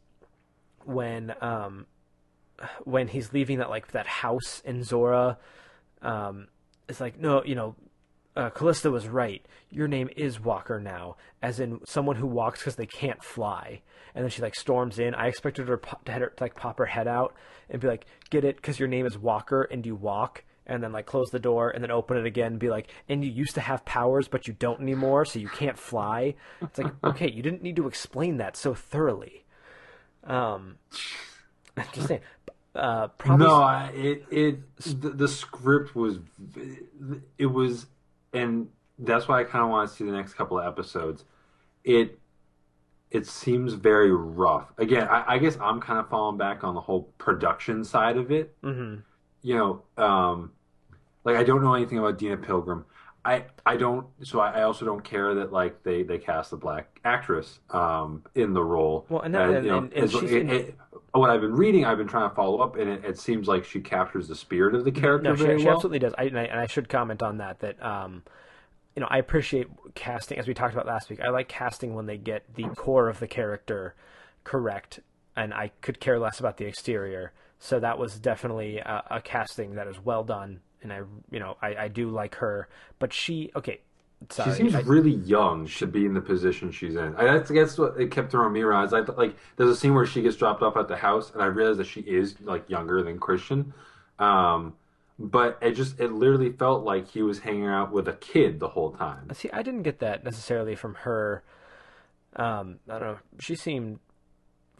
when 0.84 1.34
um, 1.40 1.86
when 2.84 3.08
he's 3.08 3.32
leaving 3.32 3.58
that 3.58 3.70
like 3.70 3.92
that 3.92 4.06
house 4.06 4.62
in 4.64 4.82
Zora. 4.82 5.38
Um, 6.02 6.48
it's 6.88 7.00
like 7.00 7.18
no, 7.18 7.44
you 7.44 7.54
know, 7.54 7.76
uh, 8.40 8.48
Callista 8.48 8.90
was 8.90 9.06
right. 9.06 9.44
Your 9.68 9.86
name 9.86 10.08
is 10.16 10.40
Walker 10.40 10.80
now, 10.80 11.16
as 11.42 11.60
in 11.60 11.80
someone 11.84 12.16
who 12.16 12.26
walks 12.26 12.60
because 12.60 12.76
they 12.76 12.86
can't 12.86 13.22
fly. 13.22 13.82
And 14.14 14.24
then 14.24 14.30
she 14.30 14.40
like 14.40 14.54
storms 14.54 14.98
in. 14.98 15.14
I 15.14 15.26
expected 15.26 15.68
her 15.68 15.76
pop, 15.76 16.06
to, 16.06 16.12
head, 16.12 16.20
to 16.20 16.42
like 16.42 16.54
pop 16.56 16.78
her 16.78 16.86
head 16.86 17.06
out 17.06 17.34
and 17.68 17.82
be 17.82 17.86
like, 17.86 18.06
"Get 18.30 18.44
it? 18.44 18.56
Because 18.56 18.78
your 18.78 18.88
name 18.88 19.04
is 19.04 19.18
Walker 19.18 19.64
and 19.64 19.84
you 19.84 19.94
walk." 19.94 20.44
And 20.66 20.82
then 20.82 20.90
like 20.90 21.04
close 21.04 21.30
the 21.30 21.38
door 21.38 21.68
and 21.68 21.84
then 21.84 21.90
open 21.90 22.16
it 22.16 22.24
again. 22.24 22.52
And 22.52 22.58
be 22.58 22.70
like, 22.70 22.88
"And 23.10 23.22
you 23.22 23.30
used 23.30 23.54
to 23.56 23.60
have 23.60 23.84
powers, 23.84 24.26
but 24.26 24.48
you 24.48 24.54
don't 24.54 24.80
anymore, 24.80 25.26
so 25.26 25.38
you 25.38 25.48
can't 25.48 25.78
fly." 25.78 26.34
It's 26.62 26.78
like, 26.78 26.94
okay, 27.04 27.30
you 27.30 27.42
didn't 27.42 27.62
need 27.62 27.76
to 27.76 27.86
explain 27.86 28.38
that 28.38 28.56
so 28.56 28.72
thoroughly. 28.72 29.44
Um, 30.24 30.78
I'm 31.76 31.84
just 31.92 32.08
saying. 32.08 32.22
Uh, 32.74 33.08
probably 33.08 33.46
No, 33.46 33.54
I, 33.54 33.90
it 33.94 34.24
it 34.30 34.76
the, 35.02 35.10
the 35.10 35.28
script 35.28 35.94
was 35.94 36.20
it 37.36 37.46
was, 37.46 37.86
and 38.32 38.68
that's 38.98 39.28
why 39.28 39.40
I 39.40 39.44
kind 39.44 39.64
of 39.64 39.70
want 39.70 39.88
to 39.90 39.94
see 39.96 40.04
the 40.04 40.12
next 40.12 40.34
couple 40.34 40.58
of 40.58 40.66
episodes. 40.66 41.24
It 41.84 42.18
it 43.10 43.26
seems 43.26 43.72
very 43.74 44.12
rough. 44.12 44.72
Again, 44.78 45.08
I, 45.08 45.34
I 45.34 45.38
guess 45.38 45.58
I'm 45.60 45.80
kind 45.80 45.98
of 45.98 46.08
falling 46.08 46.38
back 46.38 46.62
on 46.62 46.74
the 46.74 46.80
whole 46.80 47.12
production 47.18 47.82
side 47.84 48.16
of 48.16 48.30
it. 48.30 48.54
Mhm. 48.62 49.02
You 49.42 49.54
know, 49.56 49.82
um, 50.02 50.52
like 51.24 51.36
I 51.36 51.42
don't 51.42 51.62
know 51.62 51.74
anything 51.74 51.98
about 51.98 52.18
Deena 52.18 52.36
Pilgrim. 52.36 52.84
I 53.24 53.44
I 53.66 53.76
don't. 53.76 54.06
So 54.22 54.40
I, 54.40 54.60
I 54.60 54.62
also 54.62 54.84
don't 54.86 55.04
care 55.04 55.34
that 55.34 55.52
like 55.52 55.82
they 55.82 56.02
they 56.02 56.18
cast 56.18 56.52
a 56.52 56.56
black 56.56 57.00
actress 57.04 57.60
um 57.70 58.24
in 58.34 58.54
the 58.54 58.64
role. 58.64 59.04
Well, 59.08 59.20
and 59.22 59.34
that- 59.34 59.62
you 59.62 59.68
know, 59.70 59.78
and- 59.78 59.92
and 59.92 60.12
it- 60.14 60.32
in- 60.32 60.50
it- 60.50 60.74
what 61.12 61.28
I've 61.28 61.40
been 61.40 61.54
reading, 61.54 61.84
I've 61.84 61.98
been 61.98 62.06
trying 62.06 62.30
to 62.30 62.34
follow 62.36 62.58
up, 62.60 62.76
and 62.76 62.88
it, 62.88 63.04
it 63.04 63.18
seems 63.18 63.48
like 63.48 63.64
she 63.64 63.80
captures 63.80 64.28
the 64.28 64.36
spirit 64.36 64.74
of 64.76 64.84
the 64.84 64.92
character 64.92 65.28
No, 65.28 65.34
she, 65.36 65.42
very 65.44 65.58
she 65.58 65.66
well. 65.66 65.74
absolutely 65.74 65.98
does. 65.98 66.14
I, 66.16 66.24
and 66.24 66.38
I 66.38 66.44
and 66.44 66.60
I 66.60 66.66
should 66.66 66.88
comment 66.88 67.22
on 67.22 67.38
that. 67.38 67.58
That 67.60 67.82
um, 67.84 68.22
you 68.96 69.00
know, 69.00 69.08
I 69.10 69.18
appreciate 69.18 69.66
casting 69.94 70.38
as 70.38 70.46
we 70.48 70.54
talked 70.54 70.72
about 70.72 70.86
last 70.86 71.10
week. 71.10 71.20
I 71.20 71.28
like 71.30 71.48
casting 71.48 71.94
when 71.94 72.06
they 72.06 72.16
get 72.16 72.54
the 72.54 72.64
core 72.76 73.08
of 73.08 73.18
the 73.20 73.26
character 73.28 73.94
correct, 74.44 75.00
and 75.36 75.52
I 75.52 75.72
could 75.80 76.00
care 76.00 76.18
less 76.18 76.40
about 76.40 76.56
the 76.56 76.64
exterior. 76.66 77.32
So 77.58 77.78
that 77.80 77.98
was 77.98 78.18
definitely 78.18 78.78
a, 78.78 79.04
a 79.10 79.20
casting 79.20 79.74
that 79.74 79.86
is 79.86 80.02
well 80.02 80.24
done, 80.24 80.60
and 80.82 80.92
I, 80.92 81.00
you 81.30 81.38
know, 81.38 81.56
I, 81.60 81.74
I 81.76 81.88
do 81.88 82.10
like 82.10 82.34
her. 82.36 82.68
But 82.98 83.12
she, 83.12 83.50
okay, 83.56 83.80
sorry, 84.30 84.50
She 84.52 84.56
seems 84.56 84.74
I- 84.74 84.80
really 84.80 85.12
young 85.14 85.66
to 85.66 85.86
be 85.86 86.04
in 86.06 86.14
the 86.14 86.20
position 86.20 86.70
she's 86.70 86.96
in. 86.96 87.14
I 87.16 87.24
that's, 87.24 87.50
that's 87.50 87.78
what 87.78 88.00
it 88.00 88.10
kept 88.10 88.30
throwing 88.30 88.52
me 88.52 88.62
around. 88.62 88.86
Is 88.86 88.92
I 88.92 89.00
like 89.00 89.36
there's 89.56 89.70
a 89.70 89.76
scene 89.76 89.94
where 89.94 90.06
she 90.06 90.22
gets 90.22 90.36
dropped 90.36 90.62
off 90.62 90.76
at 90.76 90.88
the 90.88 90.96
house, 90.96 91.32
and 91.32 91.42
I 91.42 91.46
realize 91.46 91.76
that 91.78 91.86
she 91.86 92.00
is 92.00 92.36
like 92.42 92.68
younger 92.68 93.02
than 93.02 93.18
Christian. 93.18 93.72
Um, 94.18 94.74
but 95.18 95.58
it 95.60 95.72
just 95.72 96.00
it 96.00 96.12
literally 96.12 96.50
felt 96.50 96.82
like 96.84 97.08
he 97.08 97.22
was 97.22 97.40
hanging 97.40 97.66
out 97.66 97.92
with 97.92 98.08
a 98.08 98.14
kid 98.14 98.58
the 98.58 98.68
whole 98.68 98.92
time. 98.92 99.28
See, 99.34 99.50
I 99.52 99.62
didn't 99.62 99.82
get 99.82 99.98
that 100.00 100.24
necessarily 100.24 100.74
from 100.74 100.94
her. 100.94 101.42
Um, 102.36 102.78
I 102.88 102.92
don't 102.98 103.08
know. 103.08 103.18
She 103.38 103.54
seemed 103.54 103.98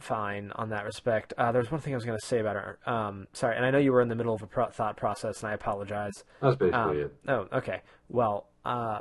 fine 0.03 0.51
on 0.55 0.69
that 0.69 0.85
respect. 0.85 1.33
Uh, 1.37 1.51
there's 1.51 1.71
one 1.71 1.81
thing 1.81 1.93
I 1.93 1.97
was 1.97 2.05
going 2.05 2.17
to 2.19 2.25
say 2.25 2.39
about 2.39 2.55
her. 2.55 2.79
Um, 2.85 3.27
sorry, 3.33 3.55
and 3.55 3.65
I 3.65 3.71
know 3.71 3.77
you 3.77 3.91
were 3.91 4.01
in 4.01 4.09
the 4.09 4.15
middle 4.15 4.33
of 4.33 4.41
a 4.41 4.47
pro- 4.47 4.69
thought 4.69 4.97
process, 4.97 5.41
and 5.41 5.49
I 5.51 5.53
apologize. 5.53 6.23
That's 6.41 6.55
basically 6.55 6.79
Um, 6.79 6.97
it. 6.97 7.15
Oh, 7.27 7.47
okay. 7.53 7.81
Well, 8.09 8.47
uh, 8.65 8.99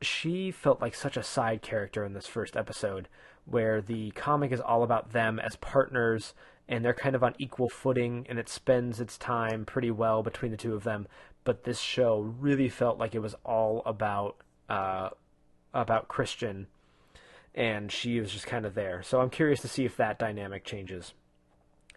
she 0.00 0.50
felt 0.50 0.80
like 0.80 0.94
such 0.94 1.16
a 1.16 1.22
side 1.22 1.62
character 1.62 2.04
in 2.04 2.12
this 2.12 2.26
first 2.26 2.56
episode, 2.56 3.08
where 3.44 3.80
the 3.80 4.10
comic 4.12 4.52
is 4.52 4.60
all 4.60 4.82
about 4.82 5.12
them 5.12 5.38
as 5.38 5.56
partners, 5.56 6.34
and 6.68 6.84
they're 6.84 6.94
kind 6.94 7.14
of 7.14 7.22
on 7.22 7.34
equal 7.38 7.68
footing, 7.68 8.26
and 8.28 8.38
it 8.38 8.48
spends 8.48 9.00
its 9.00 9.18
time 9.18 9.64
pretty 9.64 9.90
well 9.90 10.22
between 10.22 10.50
the 10.50 10.56
two 10.56 10.74
of 10.74 10.84
them. 10.84 11.06
But 11.44 11.64
this 11.64 11.80
show 11.80 12.20
really 12.20 12.68
felt 12.68 12.98
like 12.98 13.14
it 13.14 13.18
was 13.20 13.34
all 13.44 13.82
about 13.84 14.36
uh, 14.68 15.10
about 15.74 16.08
Christian, 16.08 16.66
and 17.54 17.92
she 17.92 18.20
was 18.20 18.32
just 18.32 18.46
kind 18.46 18.64
of 18.64 18.74
there. 18.74 19.02
So 19.02 19.20
I'm 19.20 19.30
curious 19.30 19.60
to 19.60 19.68
see 19.68 19.84
if 19.84 19.96
that 19.96 20.18
dynamic 20.18 20.64
changes, 20.64 21.14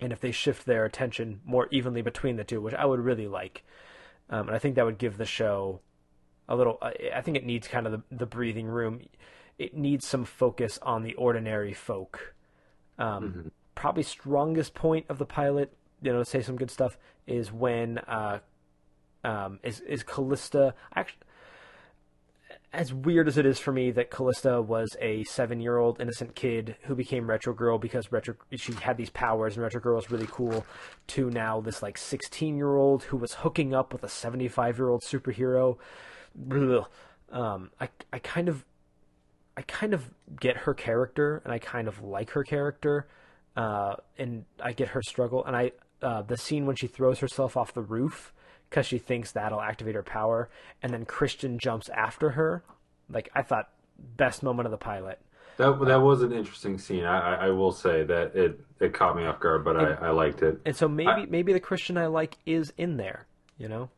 and 0.01 0.11
if 0.11 0.19
they 0.19 0.31
shift 0.31 0.65
their 0.65 0.85
attention 0.85 1.41
more 1.45 1.67
evenly 1.71 2.01
between 2.01 2.35
the 2.35 2.43
two, 2.43 2.61
which 2.61 2.73
I 2.73 2.85
would 2.85 2.99
really 2.99 3.27
like. 3.27 3.63
Um, 4.29 4.47
and 4.47 4.55
I 4.55 4.59
think 4.59 4.75
that 4.75 4.85
would 4.85 4.97
give 4.97 5.17
the 5.17 5.25
show 5.25 5.79
a 6.49 6.55
little. 6.55 6.77
I 6.81 7.21
think 7.21 7.37
it 7.37 7.45
needs 7.45 7.67
kind 7.67 7.85
of 7.85 7.91
the, 7.91 8.03
the 8.11 8.25
breathing 8.25 8.67
room. 8.67 9.01
It 9.57 9.75
needs 9.75 10.05
some 10.05 10.25
focus 10.25 10.77
on 10.81 11.03
the 11.03 11.13
ordinary 11.13 11.73
folk. 11.73 12.33
Um, 12.97 13.51
Probably 13.75 14.03
strongest 14.03 14.73
point 14.73 15.05
of 15.09 15.17
the 15.17 15.25
pilot, 15.25 15.73
you 16.01 16.13
know, 16.13 16.19
to 16.19 16.25
say 16.25 16.41
some 16.41 16.55
good 16.55 16.71
stuff, 16.71 16.97
is 17.27 17.51
when 17.51 17.97
uh, 17.99 18.39
um, 19.23 19.59
is 19.63 19.81
is 19.81 20.01
Callista 20.01 20.73
actually. 20.93 21.24
As 22.75 22.93
weird 22.93 23.29
as 23.29 23.37
it 23.37 23.45
is 23.45 23.57
for 23.57 23.71
me 23.71 23.91
that 23.91 24.11
Callista 24.11 24.61
was 24.61 24.97
a 24.99 25.23
seven-year-old 25.23 26.01
innocent 26.01 26.35
kid 26.35 26.75
who 26.81 26.93
became 26.93 27.25
Retro 27.25 27.53
Girl 27.53 27.77
because 27.77 28.11
Retro 28.11 28.35
she 28.51 28.73
had 28.73 28.97
these 28.97 29.09
powers 29.09 29.55
and 29.55 29.63
Retro 29.63 29.79
Girl 29.79 29.95
was 29.95 30.11
really 30.11 30.27
cool, 30.29 30.65
to 31.07 31.29
now 31.29 31.61
this 31.61 31.81
like 31.81 31.97
sixteen-year-old 31.97 33.03
who 33.03 33.15
was 33.15 33.35
hooking 33.35 33.73
up 33.73 33.93
with 33.93 34.03
a 34.03 34.09
seventy-five-year-old 34.09 35.03
superhero. 35.03 35.77
Blah. 36.35 36.87
Um, 37.31 37.71
I 37.79 37.87
I 38.11 38.19
kind 38.19 38.49
of 38.49 38.65
I 39.55 39.61
kind 39.61 39.93
of 39.93 40.13
get 40.37 40.57
her 40.57 40.73
character 40.73 41.41
and 41.45 41.53
I 41.53 41.59
kind 41.59 41.87
of 41.87 42.03
like 42.03 42.31
her 42.31 42.43
character, 42.43 43.07
uh, 43.55 43.95
and 44.17 44.43
I 44.61 44.73
get 44.73 44.89
her 44.89 45.01
struggle 45.01 45.45
and 45.45 45.55
I 45.55 45.71
uh, 46.01 46.23
the 46.23 46.35
scene 46.35 46.65
when 46.65 46.75
she 46.75 46.87
throws 46.87 47.19
herself 47.19 47.55
off 47.55 47.73
the 47.73 47.81
roof 47.81 48.33
because 48.69 48.85
she 48.85 48.97
thinks 48.97 49.31
that'll 49.31 49.61
activate 49.61 49.95
her 49.95 50.03
power, 50.03 50.49
and 50.81 50.91
then 50.93 51.05
Christian 51.05 51.57
jumps 51.59 51.89
after 51.89 52.31
her. 52.31 52.63
Like 53.09 53.29
I 53.35 53.41
thought, 53.41 53.69
best 54.17 54.43
moment 54.43 54.65
of 54.67 54.71
the 54.71 54.77
pilot. 54.77 55.19
That 55.57 55.79
that 55.85 56.01
was 56.01 56.21
an 56.21 56.33
interesting 56.33 56.77
scene. 56.77 57.05
I, 57.05 57.45
I, 57.45 57.49
will 57.49 57.71
say 57.71 58.03
that 58.03 58.35
it, 58.35 58.59
it 58.81 58.93
caught 58.93 59.15
me 59.15 59.23
off 59.25 59.39
guard, 59.39 59.63
but 59.63 59.77
I, 59.77 60.07
I 60.07 60.09
liked 60.09 60.41
it 60.41 60.59
And 60.65 60.75
so 60.75 60.89
maybe 60.89 61.09
I- 61.09 61.25
maybe 61.27 61.53
the 61.53 61.61
Christian 61.61 61.97
I 61.97 62.07
like 62.07 62.37
is 62.45 62.73
in 62.77 62.97
there. 62.97 63.25
You 63.57 63.69
know, 63.69 63.89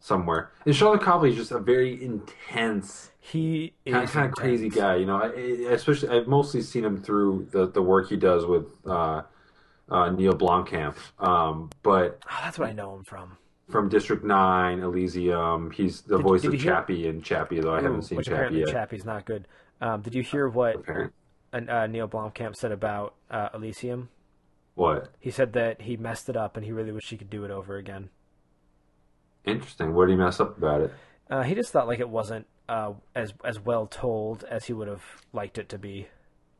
somewhere. 0.00 0.50
And 0.66 0.74
Sharlto 0.74 1.00
Copley 1.00 1.30
is 1.30 1.36
just 1.36 1.52
a 1.52 1.60
very 1.60 2.02
intense, 2.02 3.12
he 3.20 3.74
is 3.84 3.92
kind 3.92 4.04
of, 4.04 4.10
kind 4.10 4.26
of 4.26 4.32
crazy 4.34 4.68
guy. 4.68 4.96
You 4.96 5.06
know, 5.06 5.16
I, 5.22 5.26
I- 5.28 5.72
especially 5.72 6.08
I've 6.08 6.26
mostly 6.26 6.62
seen 6.62 6.84
him 6.84 7.00
through 7.00 7.46
the, 7.52 7.68
the 7.68 7.80
work 7.82 8.08
he 8.08 8.16
does 8.16 8.44
with 8.44 8.66
uh, 8.84 9.22
uh, 9.88 10.10
Neil 10.10 10.32
Blomkamp. 10.34 10.96
Um, 11.24 11.70
but 11.84 12.18
Oh, 12.28 12.38
that's 12.42 12.58
what 12.58 12.68
I 12.68 12.72
know 12.72 12.96
him 12.96 13.04
from. 13.04 13.36
From 13.68 13.88
District 13.88 14.24
Nine, 14.24 14.80
Elysium, 14.80 15.70
he's 15.70 16.02
the 16.02 16.16
Did- 16.18 16.22
voice 16.26 16.42
did 16.42 16.48
of 16.48 16.54
you 16.54 16.60
hear- 16.60 16.72
Chappie 16.72 17.08
and 17.08 17.24
Chappie, 17.24 17.60
though 17.60 17.74
I 17.74 17.80
haven't 17.80 18.02
seen 18.02 18.16
Which 18.16 18.26
Chappie 18.26 18.34
apparently 18.36 18.60
yet. 18.60 18.68
Chappie's 18.68 19.04
not 19.04 19.24
good. 19.24 19.48
Um, 19.80 20.02
did 20.02 20.14
you 20.14 20.22
hear 20.22 20.48
what 20.48 20.76
uh, 20.88 21.86
Neil 21.86 22.08
Blomkamp 22.08 22.56
said 22.56 22.72
about 22.72 23.14
uh, 23.30 23.48
Elysium? 23.54 24.08
What? 24.74 25.12
He 25.20 25.30
said 25.30 25.52
that 25.54 25.82
he 25.82 25.96
messed 25.96 26.28
it 26.28 26.36
up 26.36 26.56
and 26.56 26.64
he 26.66 26.72
really 26.72 26.92
wished 26.92 27.10
he 27.10 27.16
could 27.16 27.30
do 27.30 27.44
it 27.44 27.50
over 27.50 27.76
again. 27.76 28.10
Interesting. 29.44 29.94
What 29.94 30.06
did 30.06 30.12
he 30.12 30.16
mess 30.18 30.40
up 30.40 30.56
about 30.58 30.80
it? 30.80 30.92
Uh, 31.30 31.42
he 31.42 31.54
just 31.54 31.70
thought 31.72 31.86
like 31.86 32.00
it 32.00 32.08
wasn't 32.08 32.46
uh, 32.68 32.92
as 33.14 33.34
as 33.44 33.60
well 33.60 33.86
told 33.86 34.44
as 34.44 34.64
he 34.66 34.72
would 34.72 34.88
have 34.88 35.02
liked 35.32 35.58
it 35.58 35.68
to 35.70 35.78
be. 35.78 36.08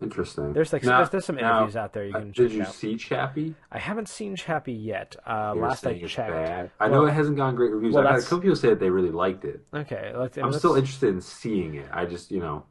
Interesting. 0.05 0.53
There's, 0.53 0.73
like, 0.73 0.85
Now- 0.85 1.05
there's- 1.05 1.25
some 1.25 1.37
now, 1.37 1.57
interviews 1.57 1.77
out 1.77 1.93
there 1.93 2.05
you 2.05 2.15
uh, 2.15 2.21
can 2.21 2.31
Did 2.31 2.53
you 2.53 2.63
out. 2.63 2.75
see 2.75 2.97
Chappie? 2.97 3.55
I 3.73 3.79
haven't 3.79 4.09
seen 4.09 4.37
Chappie 4.37 4.73
yet. 4.75 5.17
Uh, 5.27 5.55
last 5.57 5.87
I 5.87 5.99
checked, 6.01 6.31
bad. 6.31 6.71
I 6.79 6.89
Well- 6.89 7.03
know 7.03 7.07
it 7.09 7.13
hasn't 7.13 7.37
gotten 7.37 7.57
great 7.57 7.73
reviews. 7.73 7.95
well, 7.95 8.07
I've 8.07 8.15
had 8.15 8.21
a 8.21 8.23
couple 8.23 8.41
people 8.41 8.57
say 8.57 8.69
that 8.69 8.79
they 8.81 8.91
really 8.91 9.11
liked 9.11 9.45
it. 9.45 9.65
Okay, 9.73 10.13
let's, 10.15 10.37
I'm 10.39 10.45
let's- 10.45 10.59
still 10.59 10.75
interested 10.77 11.09
in 11.09 11.21
seeing 11.21 11.75
it. 11.77 11.87
I 11.93 12.05
just, 12.05 12.31
you 12.31 12.41
know, 12.41 12.65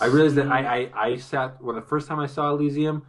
I 0.00 0.06
realized 0.06 0.34
see. 0.36 0.42
that 0.42 0.50
I, 0.50 0.90
I, 0.94 1.08
I 1.08 1.16
sat 1.16 1.62
when 1.62 1.76
the 1.76 1.82
first 1.82 2.08
time 2.08 2.18
I 2.18 2.26
saw 2.26 2.50
Elysium, 2.50 3.04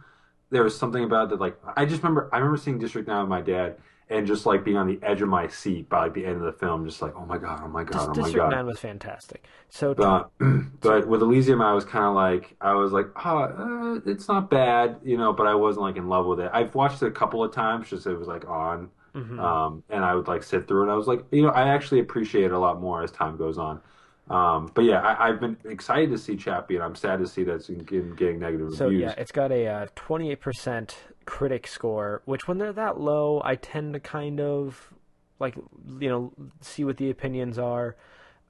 there 0.50 0.62
was 0.62 0.76
something 0.78 1.02
about 1.04 1.30
that. 1.30 1.40
Like 1.40 1.56
I 1.76 1.84
just 1.84 2.02
remember, 2.02 2.28
I 2.32 2.38
remember 2.38 2.56
seeing 2.58 2.78
District 2.78 3.06
Nine 3.08 3.20
with 3.20 3.28
my 3.28 3.40
dad, 3.40 3.76
and 4.10 4.26
just 4.26 4.46
like 4.46 4.64
being 4.64 4.76
on 4.76 4.86
the 4.86 4.98
edge 5.02 5.22
of 5.22 5.28
my 5.28 5.48
seat 5.48 5.88
by 5.88 6.04
like 6.04 6.14
the 6.14 6.26
end 6.26 6.36
of 6.36 6.42
the 6.42 6.52
film, 6.52 6.84
just 6.86 7.00
like, 7.02 7.14
oh 7.16 7.24
my 7.26 7.38
god, 7.38 7.60
oh 7.64 7.68
my 7.68 7.84
god, 7.84 8.10
oh 8.10 8.14
my 8.14 8.14
God. 8.14 8.14
District 8.14 8.36
god. 8.36 8.50
Nine 8.50 8.66
was 8.66 8.78
fantastic. 8.78 9.46
So 9.70 9.94
But, 9.94 10.30
but 10.80 11.06
with 11.08 11.22
Elysium, 11.22 11.60
I 11.62 11.72
was 11.72 11.84
kind 11.84 12.04
of 12.04 12.14
like, 12.14 12.54
I 12.60 12.74
was 12.74 12.92
like, 12.92 13.06
oh, 13.24 13.38
uh, 13.38 14.00
it's 14.10 14.28
not 14.28 14.50
bad, 14.50 15.00
you 15.04 15.16
know, 15.16 15.32
but 15.32 15.46
I 15.46 15.54
wasn't 15.54 15.82
like 15.84 15.96
in 15.96 16.08
love 16.08 16.26
with 16.26 16.40
it. 16.40 16.50
I've 16.52 16.74
watched 16.74 17.02
it 17.02 17.06
a 17.06 17.10
couple 17.10 17.42
of 17.42 17.52
times, 17.52 17.88
just 17.90 18.06
it 18.06 18.14
was 18.18 18.28
like 18.28 18.48
on, 18.48 18.90
Mm-hmm. 19.14 19.38
um, 19.38 19.84
and 19.90 20.04
I 20.04 20.12
would 20.16 20.26
like 20.26 20.42
sit 20.42 20.66
through 20.66 20.88
it. 20.88 20.92
I 20.92 20.96
was 20.96 21.06
like, 21.06 21.24
you 21.30 21.42
know, 21.42 21.50
I 21.50 21.68
actually 21.68 22.00
appreciate 22.00 22.46
it 22.46 22.50
a 22.52 22.58
lot 22.58 22.80
more 22.80 23.00
as 23.04 23.12
time 23.12 23.36
goes 23.36 23.58
on. 23.58 23.80
Um, 24.28 24.72
but 24.74 24.82
yeah, 24.82 25.00
I, 25.02 25.28
I've 25.28 25.38
been 25.40 25.56
excited 25.66 26.10
to 26.10 26.18
see 26.18 26.34
Chappie, 26.36 26.74
and 26.74 26.82
I'm 26.82 26.96
sad 26.96 27.20
to 27.20 27.26
see 27.28 27.44
that 27.44 27.54
it's 27.54 27.68
getting, 27.68 28.16
getting 28.16 28.40
negative 28.40 28.72
So 28.72 28.86
reviews. 28.86 29.02
yeah, 29.02 29.14
it's 29.16 29.30
got 29.30 29.52
a 29.52 29.66
uh, 29.68 29.86
28% 29.94 30.94
critic 31.26 31.66
score, 31.66 32.22
which 32.24 32.46
when 32.48 32.58
they're 32.58 32.72
that 32.72 33.00
low, 33.00 33.40
I 33.44 33.56
tend 33.56 33.94
to 33.94 34.00
kind 34.00 34.40
of 34.40 34.92
like 35.40 35.56
you 35.98 36.08
know 36.08 36.32
see 36.60 36.84
what 36.84 36.96
the 36.96 37.10
opinions 37.10 37.58
are. 37.58 37.96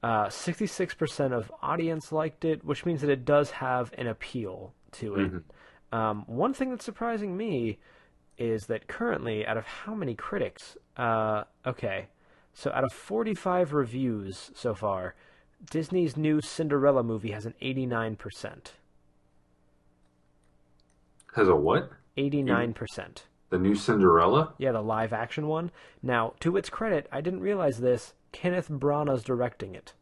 Uh, 0.02 0.26
66% 0.26 1.32
of 1.32 1.50
audience 1.62 2.12
liked 2.12 2.44
it, 2.44 2.62
which 2.62 2.84
means 2.84 3.00
that 3.00 3.08
it 3.08 3.24
does 3.24 3.50
have 3.52 3.90
an 3.96 4.06
appeal 4.06 4.74
to 4.92 5.14
it. 5.14 5.32
Um, 5.92 6.24
one 6.26 6.52
thing 6.52 6.68
that's 6.70 6.84
surprising 6.84 7.36
me 7.36 7.78
is 8.36 8.66
that 8.66 8.86
currently, 8.86 9.46
out 9.46 9.56
of 9.56 9.64
how 9.64 9.94
many 9.94 10.14
critics? 10.14 10.76
Uh, 10.96 11.44
okay, 11.66 12.08
so 12.52 12.70
out 12.72 12.84
of 12.84 12.92
45 12.92 13.72
reviews 13.72 14.50
so 14.54 14.74
far, 14.74 15.14
Disney's 15.70 16.16
new 16.16 16.40
Cinderella 16.40 17.02
movie 17.02 17.30
has 17.30 17.46
an 17.46 17.54
89%. 17.62 18.72
Has 21.34 21.48
a 21.48 21.56
what? 21.56 21.90
89%. 22.16 23.22
The 23.50 23.58
new 23.58 23.74
Cinderella? 23.74 24.54
Yeah, 24.58 24.72
the 24.72 24.80
live 24.82 25.12
action 25.12 25.46
one. 25.46 25.70
Now, 26.02 26.34
to 26.40 26.56
its 26.56 26.70
credit, 26.70 27.08
I 27.12 27.20
didn't 27.20 27.40
realize 27.40 27.78
this. 27.80 28.14
Kenneth 28.32 28.68
Branagh's 28.68 29.22
directing 29.22 29.74
it. 29.74 29.92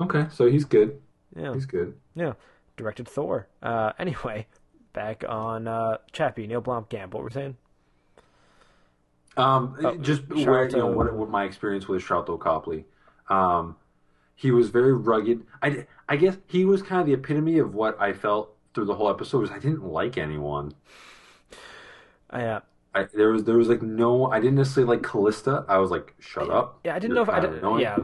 Okay, 0.00 0.26
so 0.32 0.46
he's 0.50 0.64
good. 0.64 1.00
Yeah, 1.36 1.54
He's 1.54 1.66
good. 1.66 1.94
yeah. 2.14 2.32
Directed 2.76 3.08
Thor. 3.08 3.48
Uh, 3.62 3.92
anyway, 3.98 4.46
back 4.92 5.24
on 5.28 5.68
uh, 5.68 5.98
Chappie, 6.12 6.46
Neil 6.46 6.62
Blomkamp. 6.62 7.12
What 7.12 7.22
were 7.22 7.24
we 7.24 7.30
saying? 7.32 7.56
Um, 9.36 9.76
Oh, 9.84 9.96
just 9.98 10.26
where 10.28 10.68
you 10.68 10.76
know 10.76 10.86
what, 10.86 11.12
what 11.14 11.30
my 11.30 11.44
experience 11.44 11.86
with 11.86 12.02
Sharlto 12.02 12.38
Copley. 12.40 12.84
Um, 13.28 13.76
he 14.34 14.50
was 14.50 14.70
very 14.70 14.92
rugged. 14.94 15.44
I, 15.62 15.86
I 16.08 16.16
guess 16.16 16.36
he 16.46 16.64
was 16.64 16.82
kind 16.82 17.00
of 17.00 17.06
the 17.06 17.12
epitome 17.12 17.58
of 17.58 17.74
what 17.74 18.00
I 18.00 18.12
felt 18.12 18.54
through 18.74 18.86
the 18.86 18.94
whole 18.94 19.10
episode. 19.10 19.40
Was 19.40 19.50
I 19.50 19.58
didn't 19.58 19.84
like 19.84 20.16
anyone. 20.18 20.72
I, 22.30 22.44
uh, 22.44 22.60
I, 22.94 23.04
there 23.14 23.30
was 23.30 23.44
there 23.44 23.56
was 23.56 23.68
like 23.68 23.82
no. 23.82 24.30
I 24.30 24.40
didn't 24.40 24.56
necessarily 24.56 24.96
like 24.96 25.02
Calista. 25.04 25.64
I 25.68 25.78
was 25.78 25.90
like, 25.90 26.14
shut 26.18 26.50
up. 26.50 26.80
yeah, 26.84 26.94
I 26.94 26.98
didn't 26.98 27.14
You're 27.16 27.24
know 27.26 27.32
if 27.32 27.36
I 27.36 27.40
did. 27.40 27.52
annoying. 27.54 27.82
Yeah, 27.82 27.98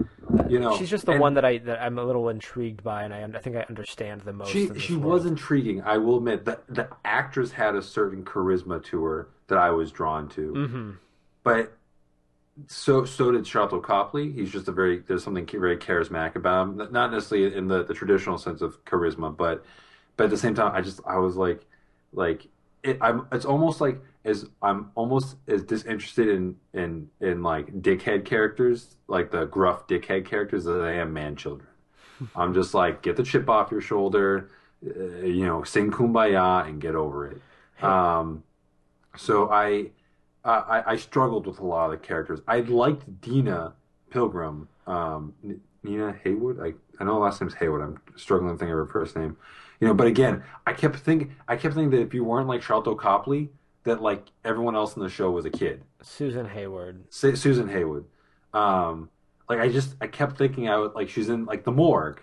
You 0.49 0.61
know, 0.61 0.77
she's 0.77 0.91
just 0.91 1.07
the 1.07 1.13
and 1.13 1.21
one 1.21 1.35
that 1.35 1.45
I 1.45 1.59
that 1.59 1.81
I'm 1.83 1.99
a 1.99 2.05
little 2.05 2.29
intrigued 2.29 2.83
by, 2.83 3.05
and 3.05 3.13
I 3.15 3.23
I 3.23 3.41
think 3.41 3.57
I 3.57 3.63
understand 3.69 4.23
the 4.23 4.33
most. 4.33 4.51
She 4.51 4.71
she 4.79 4.95
world. 4.97 5.13
was 5.13 5.27
intriguing. 5.27 5.83
I 5.83 5.99
will 5.99 6.19
admit 6.19 6.45
that 6.45 6.63
the 6.69 6.89
actress 7.05 7.53
had 7.53 7.75
a 7.75 7.83
certain 7.83 8.25
charisma 8.25 8.83
to 8.85 9.05
her 9.05 9.29
that 9.49 9.59
I 9.59 9.71
was 9.71 9.91
drawn 9.91 10.29
to. 10.31 10.53
Mm-hmm. 10.53 10.91
But 11.43 11.77
so 12.69 13.05
so 13.05 13.33
did 13.33 13.45
Sharlto 13.45 13.83
Copley. 13.83 14.31
He's 14.33 14.51
just 14.53 14.69
a 14.69 14.73
very 14.73 15.01
there's 15.01 15.25
something 15.25 15.47
very 15.47 15.77
charismatic 15.77 16.37
about 16.37 16.69
him. 16.69 16.89
Not 16.93 17.11
necessarily 17.11 17.55
in 17.57 17.69
the, 17.69 17.85
the 17.85 17.95
traditional 17.95 18.39
sense 18.39 18.61
of 18.63 18.85
charisma, 18.85 19.37
but 19.37 19.65
but 20.17 20.25
at 20.25 20.31
the 20.31 20.37
same 20.39 20.55
time, 20.55 20.73
I 20.75 20.81
just 20.83 21.01
I 21.07 21.17
was 21.19 21.37
like 21.37 21.67
like 22.13 22.47
it, 22.83 22.99
I'm. 23.01 23.27
It's 23.33 23.45
almost 23.47 23.81
like 23.81 23.99
as 24.25 24.47
I'm 24.63 24.91
almost 24.95 25.37
as 25.47 25.63
disinterested 25.63 26.29
in 26.29 26.57
in 26.73 27.11
in 27.21 27.43
like 27.43 27.83
dickhead 27.83 28.25
characters, 28.25 28.97
like 29.07 29.31
the 29.31 29.45
gruff 29.45 29.87
dickhead 29.87 30.25
characters, 30.25 30.67
as 30.67 30.81
I 30.81 30.93
am 30.95 31.13
man 31.13 31.37
children. 31.37 31.69
I'm 32.37 32.55
just 32.55 32.75
like 32.75 33.03
get 33.03 33.17
the 33.17 33.23
chip 33.23 33.49
off 33.49 33.71
your 33.71 33.81
shoulder, 33.81 34.51
uh, 34.85 35.27
you 35.27 35.45
know, 35.45 35.63
sing 35.65 35.91
kumbaya 35.91 36.67
and 36.67 36.81
get 36.81 36.95
over 36.95 37.31
it. 37.31 37.85
Um, 37.85 38.43
so 39.17 39.51
I, 39.51 39.91
I 40.45 40.83
I 40.87 40.97
struggled 40.97 41.47
with 41.47 41.59
a 41.59 41.67
lot 41.67 41.93
of 41.93 42.01
the 42.01 42.07
characters. 42.07 42.41
I 42.47 42.61
liked 42.61 43.21
Deena 43.21 43.75
Pilgrim, 44.11 44.69
um, 44.87 45.35
Nina 45.83 46.15
Haywood. 46.25 46.61
I 46.61 46.75
I 46.99 47.05
know 47.05 47.15
the 47.15 47.21
last 47.21 47.41
name's 47.41 47.55
Haywood. 47.55 47.83
I'm 47.83 48.01
struggling 48.17 48.55
to 48.55 48.59
think 48.59 48.71
of 48.71 48.77
her 48.77 48.87
first 48.87 49.17
name. 49.17 49.37
You 49.81 49.89
know, 49.89 49.95
but 49.95 50.07
again, 50.07 50.45
I 50.67 50.73
kept 50.73 50.97
thinking 50.97 51.35
I 51.47 51.57
kept 51.57 51.75
thinking 51.75 51.91
that 51.91 52.01
if 52.01 52.15
you 52.15 52.25
weren't 52.25 52.49
like 52.49 52.63
Sharlto 52.63 52.97
Copley, 52.97 53.51
that 53.85 54.03
like 54.03 54.27
everyone 54.45 54.75
else 54.77 54.97
in 54.97 55.03
the 55.03 55.09
show 55.09 55.31
was 55.31 55.45
a 55.45 55.51
kid. 55.51 55.85
Susan 56.03 56.47
Heyward. 56.49 57.03
Su- 57.11 57.37
Susan 57.37 57.69
Heyward. 57.69 58.05
Um, 58.53 59.11
like 59.49 59.61
I 59.61 59.69
just 59.69 59.95
I 60.01 60.07
kept 60.07 60.39
thinking 60.39 60.69
I 60.69 60.77
would 60.79 60.95
like 60.95 61.09
she's 61.09 61.29
in 61.29 61.45
like 61.45 61.65
the 61.65 61.73
morgue, 61.73 62.21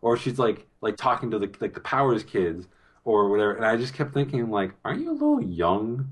or 0.00 0.16
she's 0.16 0.38
like 0.38 0.66
like 0.80 0.96
talking 0.96 1.30
to 1.32 1.38
the 1.38 1.50
like 1.60 1.74
the 1.74 1.80
Powers 1.80 2.22
kids 2.24 2.66
or 3.04 3.28
whatever, 3.30 3.54
and 3.54 3.64
I 3.64 3.76
just 3.76 3.94
kept 3.94 4.14
thinking 4.14 4.48
like, 4.50 4.74
aren't 4.84 5.00
you 5.00 5.10
a 5.10 5.12
little 5.12 5.42
young 5.42 6.10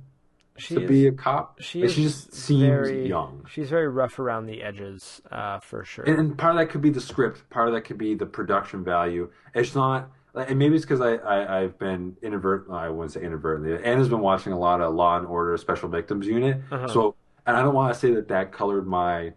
She 0.58 0.74
to 0.74 0.82
is, 0.82 0.88
be 0.88 1.06
a 1.06 1.12
cop? 1.12 1.60
she 1.62 1.82
Like, 1.82 1.90
she 1.90 2.02
just 2.02 2.34
seems 2.34 2.62
very 2.62 3.06
young. 3.08 3.46
She's 3.48 3.70
very 3.70 3.86
rough 3.88 4.18
around 4.18 4.46
the 4.46 4.60
edges, 4.62 5.20
uh, 5.30 5.60
for 5.60 5.84
sure. 5.84 6.04
And, 6.04 6.18
and 6.18 6.36
part 6.38 6.56
of 6.56 6.58
that 6.60 6.70
could 6.70 6.80
be 6.82 6.90
the 6.90 7.00
script. 7.00 7.48
Part 7.48 7.68
of 7.68 7.74
that 7.74 7.82
could 7.82 7.96
be 7.98 8.14
the 8.16 8.26
production 8.26 8.82
value. 8.82 9.30
It's 9.54 9.76
not, 9.76 10.10
and 10.34 10.58
maybe 10.58 10.76
it's 10.76 10.84
because 10.84 11.00
I, 11.00 11.14
I 11.14 11.60
I've 11.60 11.78
been 11.78 12.16
inadvertent. 12.22 12.74
I 12.74 12.88
wouldn't 12.88 13.12
say 13.12 13.22
inadvertently. 13.22 13.84
Anna's 13.84 14.08
been 14.08 14.20
watching 14.20 14.52
a 14.52 14.58
lot 14.58 14.80
of 14.80 14.94
Law 14.94 15.18
and 15.18 15.26
Order 15.26 15.56
Special 15.56 15.88
Victims 15.88 16.26
Unit. 16.26 16.60
Uh-huh. 16.70 16.88
So, 16.88 17.14
and 17.46 17.56
I 17.56 17.62
don't 17.62 17.74
want 17.74 17.92
to 17.92 17.98
say 17.98 18.12
that 18.14 18.28
that 18.28 18.52
colored 18.52 18.86
my 18.86 19.32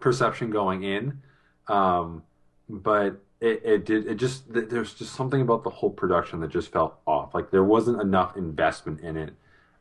perception 0.00 0.50
going 0.50 0.82
in, 0.82 1.22
um, 1.68 2.22
but 2.68 3.20
it, 3.40 3.62
it 3.64 3.84
did. 3.84 4.06
It 4.06 4.16
just 4.16 4.44
there's 4.52 4.94
just 4.94 5.14
something 5.14 5.40
about 5.40 5.64
the 5.64 5.70
whole 5.70 5.90
production 5.90 6.40
that 6.40 6.48
just 6.48 6.72
felt 6.72 6.98
off. 7.06 7.34
Like 7.34 7.50
there 7.50 7.64
wasn't 7.64 8.00
enough 8.00 8.36
investment 8.36 9.00
in 9.00 9.16
it 9.16 9.34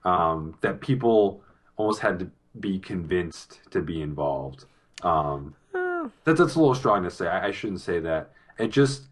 um, 0.03 0.55
that 0.61 0.82
people 0.82 1.43
almost 1.78 2.01
had 2.01 2.19
to 2.19 2.32
be 2.59 2.80
convinced 2.80 3.59
to 3.72 3.82
be 3.82 4.01
involved. 4.01 4.65
Um, 5.03 5.55
that, 5.74 6.36
that's 6.36 6.55
a 6.55 6.59
little 6.59 6.76
strong 6.76 7.03
to 7.03 7.11
say. 7.11 7.28
I, 7.28 7.47
I 7.47 7.51
shouldn't 7.51 7.82
say 7.82 7.99
that. 7.99 8.32
It 8.57 8.69
just, 8.69 9.03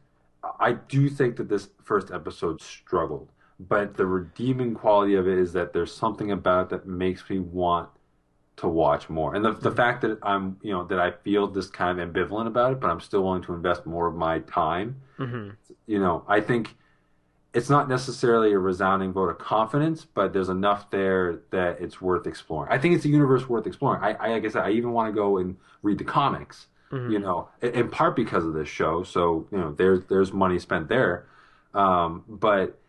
I 0.60 0.74
do 0.74 1.10
think 1.10 1.36
that 1.38 1.50
this 1.50 1.70
first 1.84 2.12
episode 2.12 2.62
struggled, 2.62 3.32
but 3.60 3.96
the 3.98 4.06
redeeming 4.06 4.74
quality 4.74 5.16
of 5.16 5.28
it 5.28 5.38
is 5.38 5.54
that 5.54 5.74
there's 5.74 5.94
something 5.94 6.32
about 6.32 6.66
it 6.66 6.70
that 6.70 6.88
makes 6.88 7.30
me 7.30 7.40
want 7.40 7.90
to 8.58 8.68
watch 8.68 9.10
more. 9.10 9.36
And 9.36 9.44
the, 9.44 9.52
the 9.52 9.72
fact 9.72 10.02
that 10.02 10.20
I'm, 10.22 10.58
you 10.62 10.72
know, 10.72 10.84
that 10.86 11.00
I 11.00 11.12
feel 11.12 11.48
this 11.48 11.68
kind 11.68 12.00
of 12.00 12.10
ambivalent 12.10 12.48
about 12.48 12.74
it, 12.74 12.80
but 12.80 12.90
I'm 12.90 13.00
still 13.00 13.24
willing 13.24 13.42
to 13.44 13.54
invest 13.54 13.86
more 13.86 14.08
of 14.08 14.16
my 14.16 14.40
time. 14.40 15.02
Mhm. 15.18 15.56
You 15.88 16.00
know, 16.00 16.24
I 16.28 16.42
think 16.42 16.76
it's 17.54 17.70
not 17.70 17.90
necessarily 17.90 18.52
a 18.52 18.60
resounding 18.60 19.12
vote 19.12 19.30
of 19.30 19.40
confidence, 19.40 20.06
but 20.06 20.34
there's 20.34 20.50
enough 20.50 20.90
there 20.92 21.42
that 21.52 21.82
it's 21.82 22.00
worth 22.02 22.28
exploring. 22.28 22.72
I 22.72 22.78
think 22.78 22.96
it's 22.96 23.06
a 23.06 23.10
universe 23.10 23.50
worth 23.50 23.66
exploring. 23.66 24.04
I, 24.04 24.14
I 24.14 24.30
like 24.32 24.46
I 24.46 24.50
said, 24.50 24.64
I 24.64 24.72
even 24.72 24.92
want 24.92 25.14
to 25.14 25.16
go 25.18 25.38
and 25.38 25.56
read 25.82 25.98
the 25.98 26.04
comics, 26.04 26.68
you 26.92 27.20
know, 27.20 27.50
in, 27.62 27.90
part 27.90 28.16
because 28.16 28.46
of 28.46 28.54
this 28.54 28.68
show. 28.68 29.04
So 29.04 29.48
you 29.52 29.58
know, 29.58 29.72
there's 29.72 30.06
there's 30.06 30.34
money 30.34 30.60
spent 30.60 30.90
there, 30.90 31.28
um, 31.74 32.24
but 32.28 32.80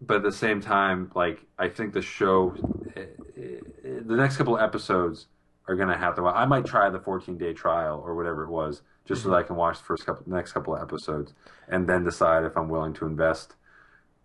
but 0.00 0.18
at 0.18 0.22
the 0.22 0.32
same 0.32 0.60
time, 0.60 1.10
like 1.14 1.40
I 1.58 1.68
think 1.68 1.92
the 1.92 2.02
show, 2.02 2.54
the 2.94 4.16
next 4.16 4.36
couple 4.36 4.56
of 4.56 4.62
episodes 4.62 5.26
are 5.68 5.76
gonna 5.76 5.96
have 5.96 6.16
to. 6.16 6.26
I 6.26 6.46
might 6.46 6.66
try 6.66 6.90
the 6.90 7.00
14 7.00 7.38
day 7.38 7.52
trial 7.52 8.02
or 8.04 8.14
whatever 8.14 8.44
it 8.44 8.50
was, 8.50 8.82
just 9.04 9.22
so 9.22 9.30
that 9.30 9.36
I 9.36 9.42
can 9.42 9.56
watch 9.56 9.78
the 9.78 9.84
first 9.84 10.04
couple, 10.04 10.22
next 10.26 10.52
couple 10.52 10.74
of 10.74 10.82
episodes, 10.82 11.32
and 11.68 11.88
then 11.88 12.04
decide 12.04 12.44
if 12.44 12.56
I'm 12.56 12.68
willing 12.68 12.94
to 12.94 13.06
invest. 13.06 13.54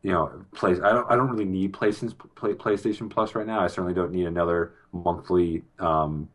You 0.04 0.14
know, 0.14 0.46
place. 0.56 0.80
I 0.84 0.90
don't. 0.94 1.12
I 1.12 1.16
don't 1.16 1.30
really 1.30 1.46
need 1.46 1.74
PlayStation 1.74 2.18
Play, 2.34 2.54
PlayStation 2.54 3.08
Plus 3.08 3.36
right 3.36 3.46
now. 3.46 3.60
I 3.60 3.68
certainly 3.68 3.94
don't 3.94 4.12
need 4.12 4.26
another 4.26 4.74
monthly 4.92 5.62
um, 5.78 6.28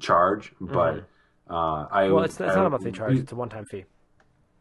charge, 0.00 0.52
but 0.60 1.04
uh, 1.48 1.86
I. 1.90 2.08
Well, 2.10 2.24
it's, 2.24 2.40
it's 2.40 2.52
I- 2.52 2.54
not 2.54 2.66
a 2.66 2.70
monthly 2.70 2.92
charge; 2.92 3.18
it's 3.18 3.32
a 3.32 3.36
one-time 3.36 3.64
fee. 3.66 3.84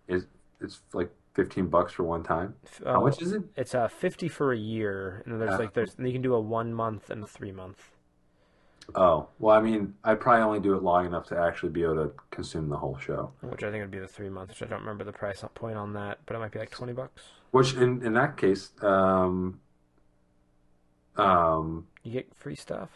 Is 0.07 0.27
it's 0.59 0.81
like 0.93 1.09
15 1.35 1.67
bucks 1.67 1.93
for 1.93 2.03
one 2.03 2.23
time? 2.23 2.55
Uh, 2.85 2.93
How 2.93 3.01
much 3.01 3.21
is 3.21 3.31
it? 3.31 3.43
It's 3.55 3.73
uh, 3.73 3.87
fifty 3.87 4.27
for 4.27 4.51
a 4.51 4.57
year, 4.57 5.23
and 5.25 5.39
there's 5.41 5.59
like 5.59 5.73
there's 5.73 5.95
you 5.97 6.11
can 6.11 6.21
do 6.21 6.33
a 6.33 6.39
one 6.41 6.73
month 6.73 7.09
and 7.09 7.23
a 7.23 7.27
three 7.27 7.51
month. 7.51 7.91
Oh, 8.95 9.27
well, 9.39 9.55
I 9.57 9.61
mean, 9.61 9.93
I'd 10.03 10.19
probably 10.19 10.41
only 10.41 10.59
do 10.59 10.73
it 10.75 10.83
long 10.83 11.05
enough 11.05 11.27
to 11.27 11.37
actually 11.37 11.69
be 11.71 11.83
able 11.83 11.95
to 11.95 12.11
consume 12.31 12.67
the 12.67 12.75
whole 12.77 12.97
show. 12.97 13.31
which 13.41 13.63
I 13.63 13.71
think 13.71 13.81
would 13.83 13.91
be 13.91 13.99
the 13.99 14.07
three 14.07 14.27
months. 14.27 14.59
Which 14.59 14.67
I 14.67 14.69
don't 14.69 14.81
remember 14.81 15.03
the 15.05 15.13
price 15.13 15.43
point 15.53 15.77
on 15.77 15.93
that, 15.93 16.19
but 16.25 16.35
it 16.35 16.39
might 16.39 16.51
be 16.51 16.59
like 16.59 16.71
twenty 16.71 16.91
bucks. 16.93 17.21
Which, 17.51 17.73
in 17.75 18.01
in 18.05 18.13
that 18.13 18.35
case, 18.37 18.71
um, 18.81 19.59
um, 21.15 21.87
You 22.03 22.11
get 22.13 22.33
free 22.35 22.55
stuff. 22.55 22.89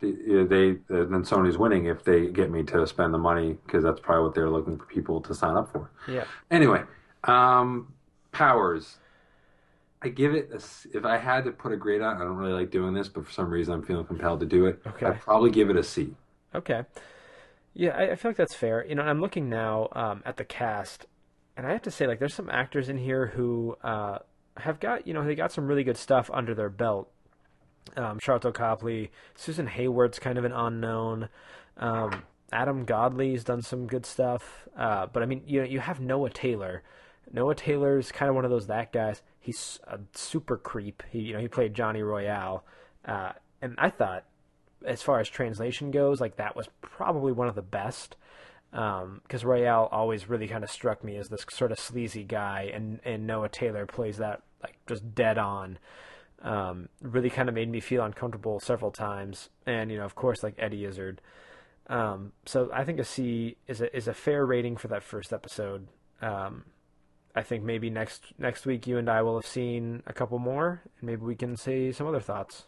They, 0.00 0.78
then 0.88 1.22
Sony's 1.24 1.58
winning 1.58 1.86
if 1.86 2.04
they 2.04 2.28
get 2.28 2.50
me 2.50 2.62
to 2.64 2.86
spend 2.86 3.12
the 3.12 3.18
money 3.18 3.58
because 3.64 3.84
that's 3.84 4.00
probably 4.00 4.24
what 4.24 4.34
they're 4.34 4.50
looking 4.50 4.78
for 4.78 4.86
people 4.86 5.20
to 5.20 5.34
sign 5.34 5.56
up 5.56 5.70
for. 5.72 5.90
Yeah. 6.08 6.24
Anyway, 6.50 6.82
um, 7.24 7.92
powers. 8.32 8.96
I 10.02 10.08
give 10.08 10.34
it 10.34 10.50
a 10.50 10.60
if 10.96 11.04
I 11.04 11.18
had 11.18 11.44
to 11.44 11.50
put 11.50 11.72
a 11.72 11.76
grade 11.76 12.00
on. 12.00 12.16
I 12.16 12.20
don't 12.20 12.36
really 12.36 12.54
like 12.54 12.70
doing 12.70 12.94
this, 12.94 13.08
but 13.08 13.26
for 13.26 13.32
some 13.32 13.50
reason 13.50 13.74
I'm 13.74 13.82
feeling 13.82 14.06
compelled 14.06 14.40
to 14.40 14.46
do 14.46 14.66
it. 14.66 14.80
Okay. 14.86 15.06
I'd 15.06 15.20
probably 15.20 15.50
give 15.50 15.68
it 15.68 15.76
a 15.76 15.82
C. 15.82 16.14
Okay. 16.54 16.84
Yeah, 17.74 17.90
I, 17.90 18.12
I 18.12 18.14
feel 18.16 18.30
like 18.30 18.36
that's 18.36 18.54
fair. 18.54 18.84
You 18.86 18.94
know, 18.94 19.02
I'm 19.02 19.20
looking 19.20 19.48
now 19.48 19.88
um, 19.92 20.22
at 20.24 20.38
the 20.38 20.44
cast, 20.44 21.06
and 21.56 21.66
I 21.66 21.72
have 21.72 21.82
to 21.82 21.90
say, 21.90 22.06
like, 22.06 22.18
there's 22.18 22.34
some 22.34 22.50
actors 22.50 22.88
in 22.88 22.98
here 22.98 23.26
who 23.28 23.76
uh, 23.84 24.18
have 24.56 24.80
got, 24.80 25.06
you 25.06 25.14
know, 25.14 25.24
they 25.24 25.34
got 25.34 25.52
some 25.52 25.66
really 25.66 25.84
good 25.84 25.96
stuff 25.96 26.30
under 26.32 26.54
their 26.54 26.70
belt. 26.70 27.10
Um, 27.96 28.20
Sharlto 28.20 28.54
Copley, 28.54 29.10
Susan 29.34 29.66
Heyward's 29.66 30.18
kind 30.18 30.38
of 30.38 30.44
an 30.44 30.52
unknown. 30.52 31.28
Um, 31.76 32.22
Adam 32.52 32.84
Godley's 32.84 33.44
done 33.44 33.62
some 33.62 33.86
good 33.86 34.06
stuff, 34.06 34.68
uh, 34.76 35.06
but 35.06 35.22
I 35.22 35.26
mean, 35.26 35.42
you 35.46 35.62
you 35.62 35.80
have 35.80 36.00
Noah 36.00 36.30
Taylor. 36.30 36.82
Noah 37.32 37.54
Taylor's 37.54 38.10
kind 38.10 38.28
of 38.28 38.34
one 38.34 38.44
of 38.44 38.50
those 38.50 38.66
that 38.66 38.92
guys. 38.92 39.22
He's 39.38 39.78
a 39.86 39.98
super 40.14 40.56
creep. 40.56 41.02
He, 41.10 41.20
you 41.20 41.32
know, 41.32 41.40
he 41.40 41.48
played 41.48 41.74
Johnny 41.74 42.00
Royalle, 42.00 42.62
uh, 43.04 43.32
and 43.62 43.74
I 43.78 43.90
thought 43.90 44.24
as 44.84 45.02
far 45.02 45.20
as 45.20 45.28
translation 45.28 45.90
goes, 45.90 46.20
like 46.20 46.36
that 46.36 46.56
was 46.56 46.68
probably 46.80 47.32
one 47.32 47.48
of 47.48 47.54
the 47.54 47.62
best. 47.62 48.16
Because 48.72 49.42
Royalle 49.42 49.88
always 49.90 50.28
really 50.28 50.46
kind 50.46 50.62
of 50.62 50.70
struck 50.70 51.02
me 51.02 51.16
as 51.16 51.28
this 51.28 51.44
sort 51.50 51.72
of 51.72 51.80
sleazy 51.80 52.22
guy, 52.24 52.70
and 52.72 53.00
and 53.04 53.26
Noah 53.26 53.48
Taylor 53.48 53.86
plays 53.86 54.18
that 54.18 54.42
like 54.62 54.76
just 54.86 55.14
dead 55.14 55.38
on. 55.38 55.78
Um, 56.42 56.88
really 57.02 57.28
kind 57.28 57.50
of 57.50 57.54
made 57.54 57.68
me 57.68 57.80
feel 57.80 58.02
uncomfortable 58.02 58.60
several 58.60 58.90
times, 58.90 59.50
and 59.66 59.90
you 59.90 59.98
know, 59.98 60.04
of 60.04 60.14
course, 60.14 60.42
like 60.42 60.54
Eddie 60.58 60.86
Izzard. 60.86 61.20
Um, 61.88 62.32
so 62.46 62.70
I 62.72 62.84
think 62.84 62.98
a 62.98 63.04
C 63.04 63.56
is 63.66 63.80
a 63.80 63.94
is 63.94 64.08
a 64.08 64.14
fair 64.14 64.46
rating 64.46 64.76
for 64.76 64.88
that 64.88 65.02
first 65.02 65.32
episode. 65.32 65.88
Um, 66.22 66.64
I 67.34 67.42
think 67.42 67.62
maybe 67.62 67.90
next 67.90 68.32
next 68.38 68.64
week 68.64 68.86
you 68.86 68.96
and 68.96 69.08
I 69.08 69.22
will 69.22 69.36
have 69.36 69.46
seen 69.46 70.02
a 70.06 70.12
couple 70.12 70.38
more, 70.38 70.82
and 70.98 71.06
maybe 71.06 71.22
we 71.22 71.34
can 71.34 71.56
say 71.56 71.92
some 71.92 72.06
other 72.06 72.20
thoughts. 72.20 72.64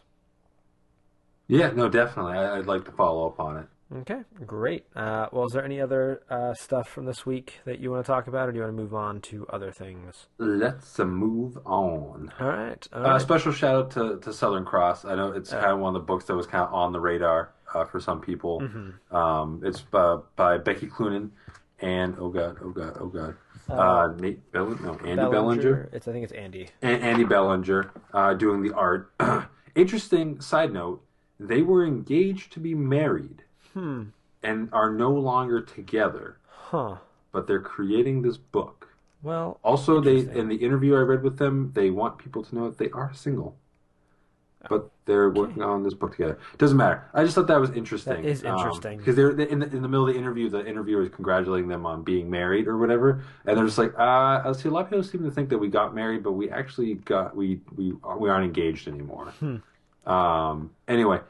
Yeah, 1.47 1.71
no, 1.71 1.89
definitely. 1.89 2.33
I, 2.33 2.57
I'd 2.57 2.67
like 2.67 2.85
to 2.85 2.91
follow 2.91 3.27
up 3.27 3.39
on 3.39 3.57
it. 3.57 3.67
Okay, 3.95 4.21
great. 4.45 4.85
Uh, 4.95 5.27
well, 5.31 5.45
is 5.45 5.53
there 5.53 5.63
any 5.63 5.79
other 5.79 6.23
uh, 6.29 6.53
stuff 6.55 6.89
from 6.89 7.05
this 7.05 7.25
week 7.27 7.59
that 7.65 7.79
you 7.79 7.91
want 7.91 8.03
to 8.03 8.11
talk 8.11 8.27
about, 8.27 8.49
or 8.49 8.51
do 8.51 8.57
you 8.57 8.63
want 8.63 8.75
to 8.75 8.81
move 8.81 8.93
on 8.95 9.21
to 9.21 9.45
other 9.49 9.71
things? 9.71 10.25
Let's 10.39 10.99
uh, 10.99 11.05
move 11.05 11.57
on. 11.65 12.31
All 12.39 12.47
right. 12.47 12.87
All 12.91 13.05
Uh, 13.05 13.09
right. 13.11 13.21
special 13.21 13.51
shout 13.51 13.75
out 13.75 13.91
to, 13.91 14.19
to 14.19 14.33
Southern 14.33 14.65
Cross. 14.65 15.05
I 15.05 15.13
know 15.15 15.31
it's 15.31 15.51
kind 15.51 15.65
of 15.65 15.79
one 15.79 15.95
of 15.95 16.01
the 16.01 16.05
books 16.05 16.25
that 16.25 16.35
was 16.35 16.47
kind 16.47 16.63
of 16.63 16.73
on 16.73 16.91
the 16.91 16.99
radar 16.99 17.51
uh, 17.73 17.85
for 17.85 17.99
some 17.99 18.19
people. 18.19 18.61
Mm-hmm. 18.61 19.15
Um, 19.15 19.61
it's 19.63 19.83
uh, 19.93 20.17
by 20.35 20.57
Becky 20.57 20.87
Cloonan 20.87 21.29
and 21.79 22.15
oh 22.17 22.29
god, 22.29 22.57
oh 22.63 22.69
god, 22.69 22.97
oh 22.99 23.07
god, 23.07 23.35
uh, 23.69 24.13
Nate 24.19 24.51
Bell, 24.51 24.69
no 24.81 24.93
Andy 25.05 25.29
Belanger, 25.29 25.89
It's 25.91 26.07
I 26.07 26.13
think 26.13 26.23
it's 26.23 26.33
Andy. 26.33 26.69
and 26.81 27.03
Andy 27.03 27.25
Belanger 27.25 27.91
uh, 28.13 28.33
doing 28.33 28.63
the 28.63 28.73
art. 28.73 29.11
Interesting 29.75 30.39
side 30.39 30.71
note: 30.71 31.03
they 31.39 31.61
were 31.61 31.85
engaged 31.85 32.53
to 32.53 32.59
be 32.59 32.73
married 32.73 33.43
Hmm. 33.73 34.03
and 34.43 34.69
are 34.73 34.91
no 34.91 35.11
longer 35.11 35.61
together, 35.61 36.37
Huh. 36.47 36.97
but 37.31 37.47
they're 37.47 37.61
creating 37.61 38.21
this 38.21 38.37
book. 38.37 38.87
Well, 39.21 39.57
Also, 39.63 40.01
they 40.01 40.17
in 40.19 40.47
the 40.49 40.55
interview 40.57 40.95
I 40.95 40.99
read 40.99 41.23
with 41.23 41.37
them, 41.37 41.71
they 41.73 41.89
want 41.89 42.17
people 42.17 42.43
to 42.43 42.55
know 42.55 42.69
that 42.69 42.77
they 42.77 42.89
are 42.91 43.13
single, 43.13 43.55
but 44.69 44.89
they're 45.05 45.29
working 45.29 45.61
on 45.63 45.83
this 45.83 45.93
book 45.93 46.11
together. 46.11 46.37
Doesn't 46.57 46.75
matter. 46.77 47.05
I 47.13 47.23
just 47.23 47.35
thought 47.35 47.47
that 47.47 47.59
was 47.59 47.71
interesting. 47.71 48.21
That 48.21 48.25
is 48.25 48.43
interesting. 48.43 48.97
because 48.97 49.15
they're 49.15 49.29
in 49.31 49.59
the, 49.59 49.69
in 49.75 49.81
the 49.81 49.87
middle 49.87 50.07
of 50.07 50.13
the 50.13 50.19
interview. 50.19 50.49
The 50.49 50.65
interviewer 50.65 51.03
is 51.03 51.09
congratulating 51.09 51.69
them 51.69 51.85
on 51.85 52.03
being 52.03 52.29
married 52.29 52.67
or 52.67 52.77
whatever, 52.77 53.23
and 53.45 53.57
they're 53.57 53.65
just 53.65 53.77
like, 53.77 53.93
uh, 53.97 54.41
I 54.45 54.51
see 54.53 54.67
a 54.69 54.71
lot 54.71 54.81
of 54.85 54.89
people 54.89 55.03
seem 55.03 55.23
to 55.23 55.31
think 55.31 55.49
that 55.49 55.57
we 55.57 55.69
got 55.69 55.95
married, 55.95 56.21
but 56.23 56.33
we 56.33 56.49
actually 56.49 56.95
got 56.95 57.33
we 57.35 57.61
we 57.77 57.93
we 58.17 58.29
aren't 58.29 58.45
engaged 58.45 58.87
anymore. 58.89 59.33
Um. 60.05 60.71
Anyway, 60.89 61.21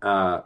uh, 0.00 0.40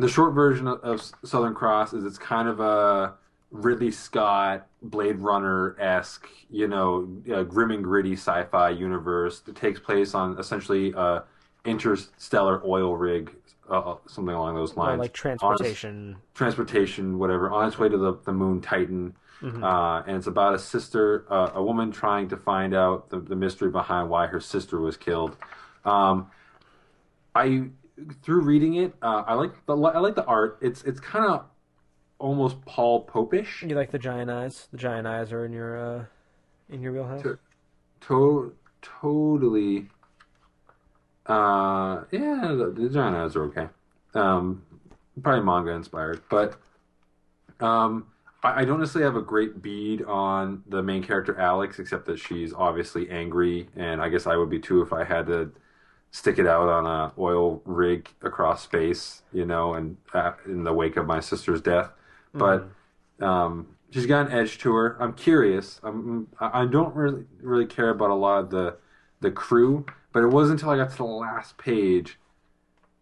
the 0.00 0.08
short 0.08 0.34
version 0.34 0.66
of, 0.66 0.80
of 0.80 1.02
Southern 1.24 1.54
Cross 1.54 1.92
is 1.92 2.04
it's 2.04 2.18
kind 2.18 2.48
of 2.48 2.60
a 2.60 3.14
Ridley 3.50 3.90
Scott 3.90 4.66
Blade 4.82 5.18
Runner 5.18 5.76
esque, 5.80 6.28
you 6.50 6.68
know, 6.68 7.08
uh, 7.32 7.42
grim 7.42 7.70
and 7.70 7.82
gritty 7.82 8.12
sci-fi 8.12 8.70
universe 8.70 9.40
that 9.40 9.56
takes 9.56 9.80
place 9.80 10.14
on 10.14 10.38
essentially 10.38 10.92
a 10.96 11.24
interstellar 11.64 12.62
oil 12.64 12.96
rig, 12.96 13.34
uh, 13.68 13.96
something 14.06 14.34
along 14.34 14.54
those 14.54 14.74
well, 14.74 14.86
lines. 14.86 15.00
like 15.00 15.12
transportation. 15.12 16.16
transportation, 16.34 17.18
whatever, 17.18 17.50
on 17.50 17.66
its 17.66 17.78
way 17.78 17.88
to 17.88 17.98
the, 17.98 18.14
the 18.24 18.32
moon 18.32 18.60
Titan. 18.60 19.14
Uh, 19.42 20.02
and 20.06 20.18
it's 20.18 20.26
about 20.26 20.54
a 20.54 20.58
sister, 20.58 21.24
uh, 21.30 21.52
a 21.54 21.62
woman 21.62 21.90
trying 21.90 22.28
to 22.28 22.36
find 22.36 22.74
out 22.74 23.08
the, 23.08 23.18
the 23.18 23.34
mystery 23.34 23.70
behind 23.70 24.10
why 24.10 24.26
her 24.26 24.38
sister 24.38 24.78
was 24.78 24.98
killed. 24.98 25.34
Um, 25.86 26.30
I 27.34 27.70
through 28.22 28.42
reading 28.42 28.74
it, 28.74 28.94
uh, 29.02 29.24
I 29.26 29.34
like 29.34 29.52
the 29.66 29.76
I 29.76 29.98
like 29.98 30.14
the 30.14 30.24
art. 30.24 30.58
It's 30.60 30.82
it's 30.82 31.00
kind 31.00 31.24
of 31.24 31.46
almost 32.18 32.64
Paul 32.64 33.04
Popish. 33.04 33.62
You 33.62 33.74
like 33.74 33.90
the 33.90 33.98
giant 33.98 34.30
eyes? 34.30 34.68
The 34.70 34.78
giant 34.78 35.06
eyes 35.06 35.32
are 35.32 35.44
in 35.44 35.52
your 35.52 35.78
uh, 35.78 36.04
in 36.68 36.82
your 36.82 36.92
wheelhouse. 36.92 37.22
Sure. 37.22 37.38
To- 38.02 38.54
totally. 38.82 39.88
Uh, 41.26 42.04
yeah, 42.10 42.54
the, 42.56 42.72
the 42.76 42.88
giant 42.88 43.16
eyes 43.16 43.36
are 43.36 43.44
okay. 43.44 43.68
Um, 44.14 44.62
probably 45.22 45.44
manga 45.44 45.70
inspired, 45.70 46.22
but 46.28 46.58
um, 47.60 48.06
I, 48.42 48.62
I 48.62 48.64
don't 48.64 48.80
necessarily 48.80 49.06
have 49.06 49.20
a 49.20 49.24
great 49.24 49.62
bead 49.62 50.02
on 50.02 50.62
the 50.66 50.82
main 50.82 51.02
character 51.02 51.38
Alex, 51.38 51.78
except 51.78 52.06
that 52.06 52.18
she's 52.18 52.52
obviously 52.52 53.08
angry, 53.10 53.68
and 53.76 54.00
I 54.00 54.08
guess 54.08 54.26
I 54.26 54.36
would 54.36 54.50
be 54.50 54.58
too 54.58 54.82
if 54.82 54.92
I 54.92 55.04
had 55.04 55.26
to 55.26 55.52
stick 56.10 56.38
it 56.38 56.46
out 56.46 56.68
on 56.68 56.86
a 56.86 57.12
oil 57.18 57.62
rig 57.64 58.08
across 58.22 58.62
space, 58.62 59.22
you 59.32 59.44
know, 59.44 59.74
and 59.74 59.96
uh, 60.12 60.32
in 60.46 60.64
the 60.64 60.72
wake 60.72 60.96
of 60.96 61.06
my 61.06 61.20
sister's 61.20 61.60
death. 61.60 61.90
But 62.32 62.68
um, 63.20 63.76
she's 63.90 64.06
got 64.06 64.26
an 64.26 64.32
edge 64.32 64.58
to 64.58 64.72
her. 64.74 64.96
I'm 65.00 65.12
curious. 65.14 65.80
I'm, 65.82 66.28
I 66.40 66.64
don't 66.66 66.94
really 66.94 67.24
really 67.40 67.66
care 67.66 67.90
about 67.90 68.10
a 68.10 68.14
lot 68.14 68.44
of 68.44 68.50
the 68.50 68.76
the 69.20 69.30
crew, 69.30 69.84
but 70.12 70.22
it 70.22 70.28
wasn't 70.28 70.60
until 70.60 70.70
I 70.70 70.76
got 70.76 70.90
to 70.92 70.96
the 70.96 71.04
last 71.04 71.58
page 71.58 72.18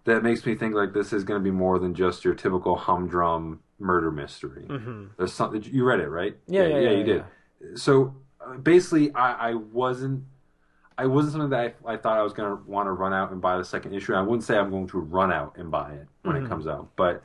that 0.05 0.23
makes 0.23 0.45
me 0.47 0.55
think 0.55 0.75
like 0.75 0.95
this 0.95 1.13
is 1.13 1.25
going 1.25 1.39
to 1.39 1.45
be 1.45 1.51
more 1.51 1.79
than 1.79 1.95
just 1.95 2.25
your 2.25 2.35
typical 2.35 2.77
humdrum 2.77 3.61
murder 3.79 4.11
mystery. 4.11 4.67
There's 5.19 5.33
something 5.33 5.63
you 5.63 5.85
read 5.85 6.01
it, 6.01 6.09
right? 6.09 6.37
Yeah, 6.47 6.67
yeah, 6.67 6.79
yeah, 6.79 6.91
you 6.91 7.05
did. 7.05 7.25
So 7.79 8.17
uh, 8.41 8.55
basically, 8.57 9.15
I, 9.15 9.51
I 9.51 9.55
wasn't. 9.55 10.25
I 10.99 11.07
wasn't 11.07 11.33
something 11.35 11.51
that 11.51 11.77
I, 11.87 11.93
I 11.95 11.97
thought 11.97 12.19
I 12.19 12.23
was 12.23 12.33
going 12.33 12.51
to 12.51 12.63
want 12.71 12.87
to 12.89 12.93
run 12.93 13.13
out 13.15 13.31
and 13.31 13.41
buy 13.41 13.57
the 13.57 13.65
second 13.65 13.95
issue. 13.95 14.15
I 14.15 14.21
wouldn't 14.21 14.43
say 14.45 14.57
I'm 14.59 14.69
going 14.71 14.89
to 14.89 14.99
run 14.99 15.33
out 15.33 15.57
and 15.57 15.71
buy 15.71 15.93
it 15.93 16.09
when 16.23 16.35
Mm-hmm. 16.37 16.47
it 16.47 16.49
comes 16.49 16.67
out, 16.67 16.89
but 16.97 17.23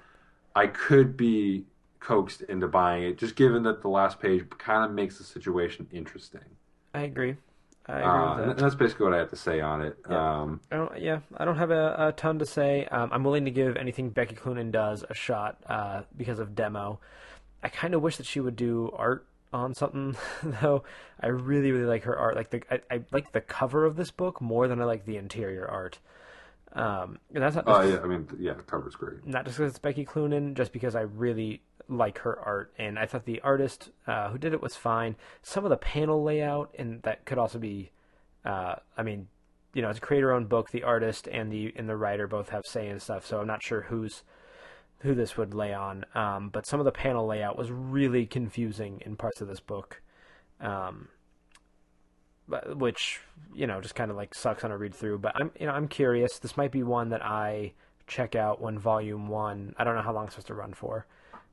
I 0.56 0.68
could 0.68 1.18
be 1.18 1.66
coaxed 2.00 2.42
into 2.44 2.68
buying 2.68 3.04
it, 3.04 3.18
just 3.18 3.36
given 3.36 3.64
that 3.64 3.82
the 3.82 3.88
last 3.90 4.20
page 4.22 4.46
kind 4.60 4.86
of 4.86 4.92
makes 4.92 5.18
the 5.18 5.24
situation 5.24 5.88
interesting. 5.92 6.42
I 6.94 7.02
agree. 7.02 7.36
I 7.88 7.94
agree 8.00 8.04
Uh, 8.06 8.30
with 8.36 8.40
and 8.42 8.50
that. 8.52 8.58
that's 8.60 8.76
basically 8.76 9.06
what 9.06 9.14
I 9.16 9.18
have 9.18 9.30
to 9.32 9.36
say 9.36 9.60
on 9.60 9.82
it. 9.82 9.98
Um, 10.10 10.62
I 10.72 10.76
don't, 10.78 11.02
yeah, 11.02 11.20
I 11.38 11.44
don't 11.44 11.58
have 11.58 11.72
a, 11.72 11.96
a 11.98 12.12
ton 12.12 12.40
to 12.40 12.46
say. 12.46 12.86
Um, 12.86 13.10
I'm 13.12 13.24
willing 13.24 13.46
to 13.46 13.52
give 13.52 13.76
anything 13.76 14.10
Becky 14.12 14.36
Cloonan 14.36 14.72
does 14.72 15.04
a 15.10 15.14
shot 15.14 15.58
uh, 15.68 16.04
because 16.16 16.40
of 16.40 16.54
demo. 16.56 17.00
I 17.64 17.70
kind 17.70 17.94
of 17.94 18.02
wish 18.02 18.18
that 18.18 18.26
she 18.26 18.40
would 18.40 18.56
do 18.56 18.92
art 18.96 19.26
on 19.54 19.74
something 19.74 20.16
though. 20.44 20.84
I 21.20 21.28
really, 21.28 21.72
really 21.72 21.86
like 21.86 22.04
her 22.04 22.18
art. 22.18 22.36
Like 22.36 22.50
the, 22.50 22.62
I, 22.72 22.96
I 22.96 23.02
like 23.12 23.32
the 23.32 23.42
cover 23.42 23.86
of 23.86 23.96
this 23.96 24.12
book 24.12 24.42
more 24.42 24.68
than 24.68 24.82
I 24.82 24.86
like 24.86 25.06
the 25.06 25.18
interior 25.18 25.68
art. 25.68 26.00
Um, 26.74 27.20
and 27.34 27.44
that's 27.44 27.56
not 27.56 27.66
oh 27.68 27.82
yeah, 27.82 28.00
I 28.04 28.08
mean, 28.08 28.28
yeah, 28.40 28.54
the 28.54 28.64
cover's 28.64 28.96
great. 28.96 29.28
not 29.28 29.46
just 29.46 29.58
because 29.58 29.72
it's 29.72 29.80
Becky 29.80 30.06
Cloonan, 30.06 30.56
just 30.56 30.74
because 30.74 30.96
I 30.96 31.02
really 31.02 31.62
like 31.88 32.18
her 32.20 32.40
art, 32.40 32.74
and 32.80 32.98
I 32.98 33.06
thought 33.06 33.26
the 33.26 33.42
artist 33.42 33.92
uh, 34.08 34.30
who 34.30 34.40
did 34.40 34.54
it 34.54 34.62
was 34.62 34.76
fine. 34.76 35.16
Some 35.44 35.66
of 35.66 35.70
the 35.70 35.78
panel 35.78 36.24
layout, 36.24 36.74
and 36.80 37.04
that 37.04 37.26
could 37.26 37.38
also 37.38 37.60
be, 37.60 37.92
uh, 38.44 38.76
I 38.98 39.04
mean, 39.04 39.28
you 39.76 39.84
know, 39.84 39.90
it's 39.90 40.00
a 40.00 40.02
creator-owned 40.02 40.50
book. 40.50 40.72
The 40.72 40.82
artist 40.82 41.28
and 41.32 41.52
the 41.52 41.72
and 41.76 41.88
the 41.88 41.96
writer 41.96 42.28
both 42.28 42.50
have 42.50 42.66
say 42.66 42.88
and 42.88 43.00
stuff, 43.00 43.24
so 43.24 43.40
I'm 43.40 43.48
not 43.48 43.62
sure 43.62 43.82
who's 43.82 44.24
who 45.04 45.14
this 45.14 45.38
would 45.38 45.54
lay 45.54 45.74
on. 45.74 46.06
Um, 46.16 46.50
but 46.50 46.66
some 46.66 46.80
of 46.80 46.86
the 46.86 46.92
panel 46.92 47.28
layout 47.28 47.58
was 47.58 47.72
really 47.72 48.26
confusing 48.26 49.02
in 49.06 49.16
parts 49.16 49.42
of 49.42 49.48
this 49.48 49.60
book. 49.60 50.02
Um, 50.60 51.10
but- 52.48 52.78
which 52.78 53.22
you 53.54 53.68
know 53.68 53.80
just 53.80 53.96
kind 53.96 54.12
of 54.12 54.18
like 54.18 54.34
sucks 54.34 54.64
on 54.64 54.72
a 54.72 54.78
read 54.78 54.94
through. 54.94 55.20
But 55.20 55.34
I'm 55.36 55.52
you 55.60 55.66
know 55.66 55.74
I'm 55.74 55.88
curious. 55.88 56.40
This 56.40 56.58
might 56.58 56.72
be 56.72 56.84
one 56.84 57.10
that 57.10 57.24
I 57.24 57.74
check 58.08 58.36
out 58.36 58.60
when 58.62 58.80
volume 58.80 59.28
one. 59.28 59.76
I 59.78 59.84
don't 59.84 59.96
know 59.96 60.02
how 60.02 60.14
long 60.14 60.26
it's 60.26 60.34
supposed 60.34 60.48
to 60.48 60.54
run 60.54 60.74
for. 60.74 61.06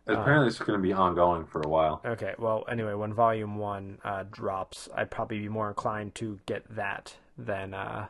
Apparently, 0.06 0.48
it's 0.48 0.58
going 0.58 0.78
to 0.78 0.82
be 0.82 0.92
ongoing 0.92 1.44
for 1.44 1.60
a 1.60 1.68
while. 1.68 2.00
Okay, 2.04 2.34
well 2.38 2.64
anyway, 2.68 2.94
when 2.94 3.14
volume 3.14 3.56
one 3.58 3.98
uh, 4.02 4.24
drops, 4.30 4.88
I'd 4.94 5.10
probably 5.10 5.38
be 5.38 5.48
more 5.48 5.68
inclined 5.68 6.14
to 6.16 6.40
get 6.46 6.64
that 6.74 7.14
than 7.38 7.74
uh, 7.74 8.06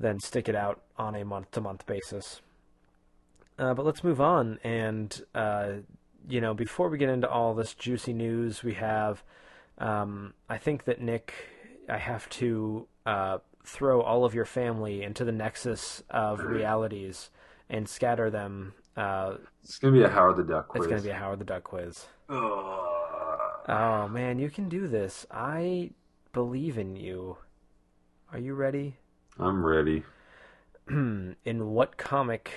than 0.00 0.18
stick 0.18 0.48
it 0.48 0.56
out 0.56 0.80
on 0.96 1.14
a 1.14 1.24
month 1.24 1.52
to 1.52 1.60
month 1.60 1.86
basis. 1.86 2.40
Uh, 3.60 3.74
but 3.74 3.84
let's 3.84 4.02
move 4.02 4.20
on, 4.22 4.58
and 4.64 5.22
uh, 5.34 5.72
you 6.28 6.40
know, 6.40 6.54
before 6.54 6.88
we 6.88 6.96
get 6.96 7.10
into 7.10 7.28
all 7.28 7.54
this 7.54 7.74
juicy 7.74 8.12
news, 8.14 8.64
we 8.64 8.74
have. 8.74 9.22
Um, 9.76 10.32
I 10.48 10.56
think 10.58 10.84
that 10.84 11.00
Nick, 11.00 11.34
I 11.88 11.98
have 11.98 12.28
to 12.30 12.86
uh, 13.04 13.38
throw 13.64 14.00
all 14.00 14.24
of 14.24 14.34
your 14.34 14.44
family 14.46 15.02
into 15.02 15.24
the 15.24 15.32
nexus 15.32 16.02
of 16.10 16.40
realities 16.44 17.30
and 17.68 17.86
scatter 17.88 18.30
them. 18.30 18.72
Uh, 18.96 19.34
It's 19.62 19.78
going 19.78 19.92
to 19.94 20.00
be 20.00 20.04
a 20.04 20.08
Howard 20.08 20.36
the 20.36 20.42
Duck 20.44 20.68
quiz. 20.68 20.80
it's 20.82 20.88
going 20.88 21.00
to 21.02 21.06
be 21.06 21.10
a 21.12 21.14
Howard 21.14 21.38
the 21.38 21.44
Duck 21.44 21.64
quiz. 21.64 22.06
Oh 22.30 24.08
man, 24.10 24.38
you 24.38 24.48
can 24.50 24.68
do 24.68 24.88
this. 24.88 25.26
I 25.30 25.90
believe 26.32 26.78
in 26.78 26.96
you. 26.96 27.36
Are 28.32 28.38
you 28.38 28.54
ready? 28.54 28.96
I'm 29.38 29.64
ready. 29.64 30.02
In 30.88 31.36
what 31.44 31.96
comic 31.96 32.52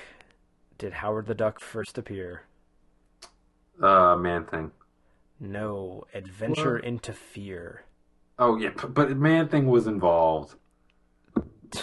did 0.77 0.93
Howard 0.93 1.25
the 1.27 1.35
Duck 1.35 1.59
first 1.59 1.97
appear? 1.97 2.43
Uh, 3.81 4.15
man 4.15 4.45
thing. 4.45 4.71
No, 5.39 6.05
Adventure 6.13 6.75
What? 6.75 6.83
into 6.85 7.13
Fear. 7.13 7.83
Oh 8.39 8.57
yeah, 8.57 8.69
but 8.87 9.15
man 9.17 9.47
thing 9.47 9.67
was 9.67 9.87
involved. 9.87 10.55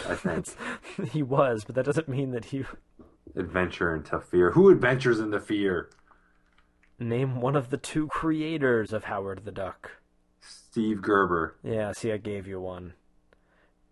I 0.08 0.14
think 0.14 0.46
he 1.12 1.22
was, 1.22 1.64
but 1.64 1.74
that 1.74 1.84
doesn't 1.84 2.08
mean 2.08 2.30
that 2.32 2.46
he. 2.46 2.64
adventure 3.36 3.94
into 3.94 4.20
fear. 4.20 4.52
Who 4.52 4.68
adventures 4.70 5.20
into 5.20 5.40
fear? 5.40 5.90
Name 6.98 7.40
one 7.40 7.56
of 7.56 7.70
the 7.70 7.76
two 7.76 8.08
creators 8.08 8.92
of 8.92 9.04
Howard 9.04 9.44
the 9.44 9.52
Duck. 9.52 9.92
Steve 10.40 11.02
Gerber. 11.02 11.56
Yeah, 11.62 11.92
see, 11.92 12.12
I 12.12 12.16
gave 12.18 12.46
you 12.46 12.60
one. 12.60 12.94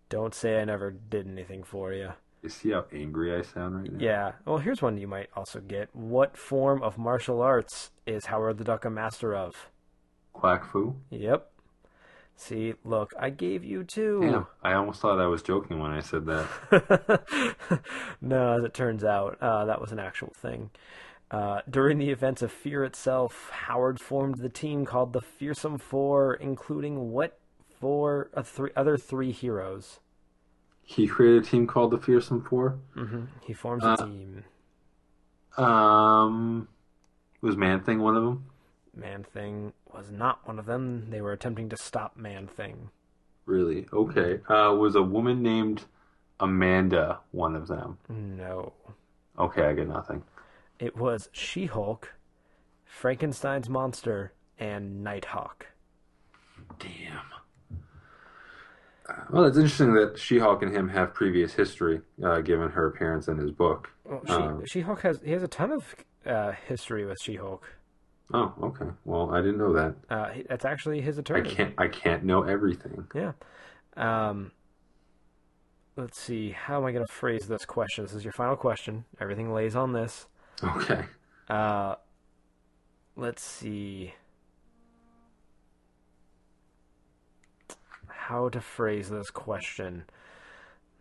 Don't 0.09 0.33
say 0.33 0.61
I 0.61 0.65
never 0.65 0.91
did 0.91 1.27
anything 1.27 1.63
for 1.63 1.93
you. 1.93 2.13
You 2.41 2.49
see 2.49 2.71
how 2.71 2.85
angry 2.93 3.35
I 3.35 3.41
sound 3.41 3.75
right 3.75 3.91
now? 3.91 3.99
Yeah. 3.99 4.31
Well, 4.45 4.59
here's 4.59 4.81
one 4.81 4.97
you 4.97 5.07
might 5.07 5.29
also 5.35 5.59
get. 5.59 5.89
What 5.93 6.37
form 6.37 6.81
of 6.81 6.97
martial 6.97 7.41
arts 7.41 7.91
is 8.05 8.27
Howard 8.27 8.57
the 8.57 8.63
Duck 8.63 8.85
a 8.85 8.89
master 8.89 9.35
of? 9.35 9.69
Quack 10.33 10.65
Fu. 10.65 10.95
Yep. 11.09 11.51
See, 12.37 12.73
look, 12.85 13.11
I 13.19 13.31
gave 13.31 13.65
you 13.65 13.83
two. 13.83 14.21
Damn, 14.21 14.47
I 14.63 14.73
almost 14.73 15.01
thought 15.01 15.19
I 15.19 15.27
was 15.27 15.41
joking 15.41 15.79
when 15.79 15.91
I 15.91 15.99
said 15.99 16.25
that. 16.27 17.81
no, 18.21 18.57
as 18.57 18.63
it 18.63 18.73
turns 18.73 19.03
out, 19.03 19.37
uh, 19.41 19.65
that 19.65 19.81
was 19.81 19.91
an 19.91 19.99
actual 19.99 20.31
thing. 20.33 20.69
Uh, 21.29 21.59
during 21.69 21.97
the 21.97 22.09
events 22.09 22.41
of 22.41 22.53
Fear 22.53 22.85
itself, 22.85 23.49
Howard 23.51 23.99
formed 23.99 24.37
the 24.37 24.47
team 24.47 24.85
called 24.85 25.11
the 25.11 25.19
Fearsome 25.19 25.77
Four, 25.77 26.35
including 26.35 27.11
what 27.11 27.37
four 27.79 28.29
uh, 28.33 28.41
three 28.41 28.71
other 28.75 28.97
three 28.97 29.33
heroes. 29.33 29.99
He 30.89 31.07
created 31.07 31.43
a 31.43 31.45
team 31.45 31.67
called 31.67 31.91
the 31.91 31.99
Fearsome 31.99 32.41
Four. 32.41 32.79
hmm 32.95 33.25
He 33.45 33.53
forms 33.53 33.83
a 33.83 33.89
Uh, 33.89 33.95
team. 33.97 34.43
Um, 35.55 36.67
was 37.41 37.55
Man 37.55 37.81
Thing 37.81 37.99
one 37.99 38.15
of 38.15 38.23
them? 38.23 38.45
Man 38.95 39.23
Thing 39.23 39.73
was 39.93 40.09
not 40.09 40.47
one 40.47 40.57
of 40.57 40.65
them. 40.65 41.11
They 41.11 41.21
were 41.21 41.31
attempting 41.31 41.69
to 41.69 41.77
stop 41.77 42.17
Man 42.17 42.47
Thing. 42.47 42.89
Really? 43.45 43.85
Okay. 43.93 44.39
Uh, 44.49 44.73
was 44.79 44.95
a 44.95 45.03
woman 45.03 45.43
named 45.43 45.85
Amanda 46.39 47.19
one 47.31 47.55
of 47.55 47.67
them? 47.67 47.99
No. 48.09 48.73
Okay, 49.37 49.67
I 49.67 49.73
get 49.73 49.87
nothing. 49.87 50.23
It 50.79 50.97
was 50.97 51.29
She 51.31 51.67
Hulk, 51.67 52.15
Frankenstein's 52.85 53.69
monster, 53.69 54.33
and 54.57 55.03
Nighthawk. 55.03 55.67
Damn. 56.79 57.25
Well, 59.31 59.45
it's 59.45 59.57
interesting 59.57 59.93
that 59.93 60.17
She-Hulk 60.17 60.61
and 60.63 60.75
him 60.75 60.89
have 60.89 61.13
previous 61.13 61.53
history, 61.53 62.01
uh, 62.23 62.41
given 62.41 62.69
her 62.69 62.87
appearance 62.87 63.27
in 63.27 63.37
his 63.37 63.51
book. 63.51 63.89
Well, 64.03 64.21
Um, 64.27 64.61
she, 64.65 64.79
She-Hulk 64.79 65.01
has 65.01 65.21
he 65.23 65.31
has 65.31 65.43
a 65.43 65.47
ton 65.47 65.71
of 65.71 65.95
uh, 66.25 66.51
history 66.67 67.05
with 67.05 67.17
She-Hulk. 67.21 67.63
Oh, 68.33 68.53
okay. 68.61 68.85
Well, 69.05 69.31
I 69.33 69.41
didn't 69.41 69.57
know 69.57 69.73
that. 69.73 69.95
Uh, 70.09 70.29
that's 70.47 70.65
actually 70.65 71.01
his 71.01 71.17
attorney. 71.17 71.49
I 71.49 71.53
can't. 71.53 71.73
I 71.79 71.87
can't 71.87 72.23
know 72.23 72.43
everything. 72.43 73.07
Yeah. 73.15 73.31
Um, 73.97 74.51
let's 75.97 76.19
see. 76.19 76.51
How 76.51 76.77
am 76.77 76.85
I 76.85 76.91
going 76.91 77.05
to 77.05 77.11
phrase 77.11 77.47
this 77.47 77.65
question? 77.65 78.03
This 78.05 78.13
is 78.13 78.23
your 78.23 78.33
final 78.33 78.55
question. 78.55 79.05
Everything 79.19 79.51
lays 79.53 79.75
on 79.75 79.93
this. 79.93 80.27
Okay. 80.63 81.05
Uh, 81.49 81.95
let's 83.15 83.41
see. 83.41 84.13
How 88.29 88.47
to 88.49 88.61
phrase 88.61 89.09
this 89.09 89.31
question. 89.31 90.03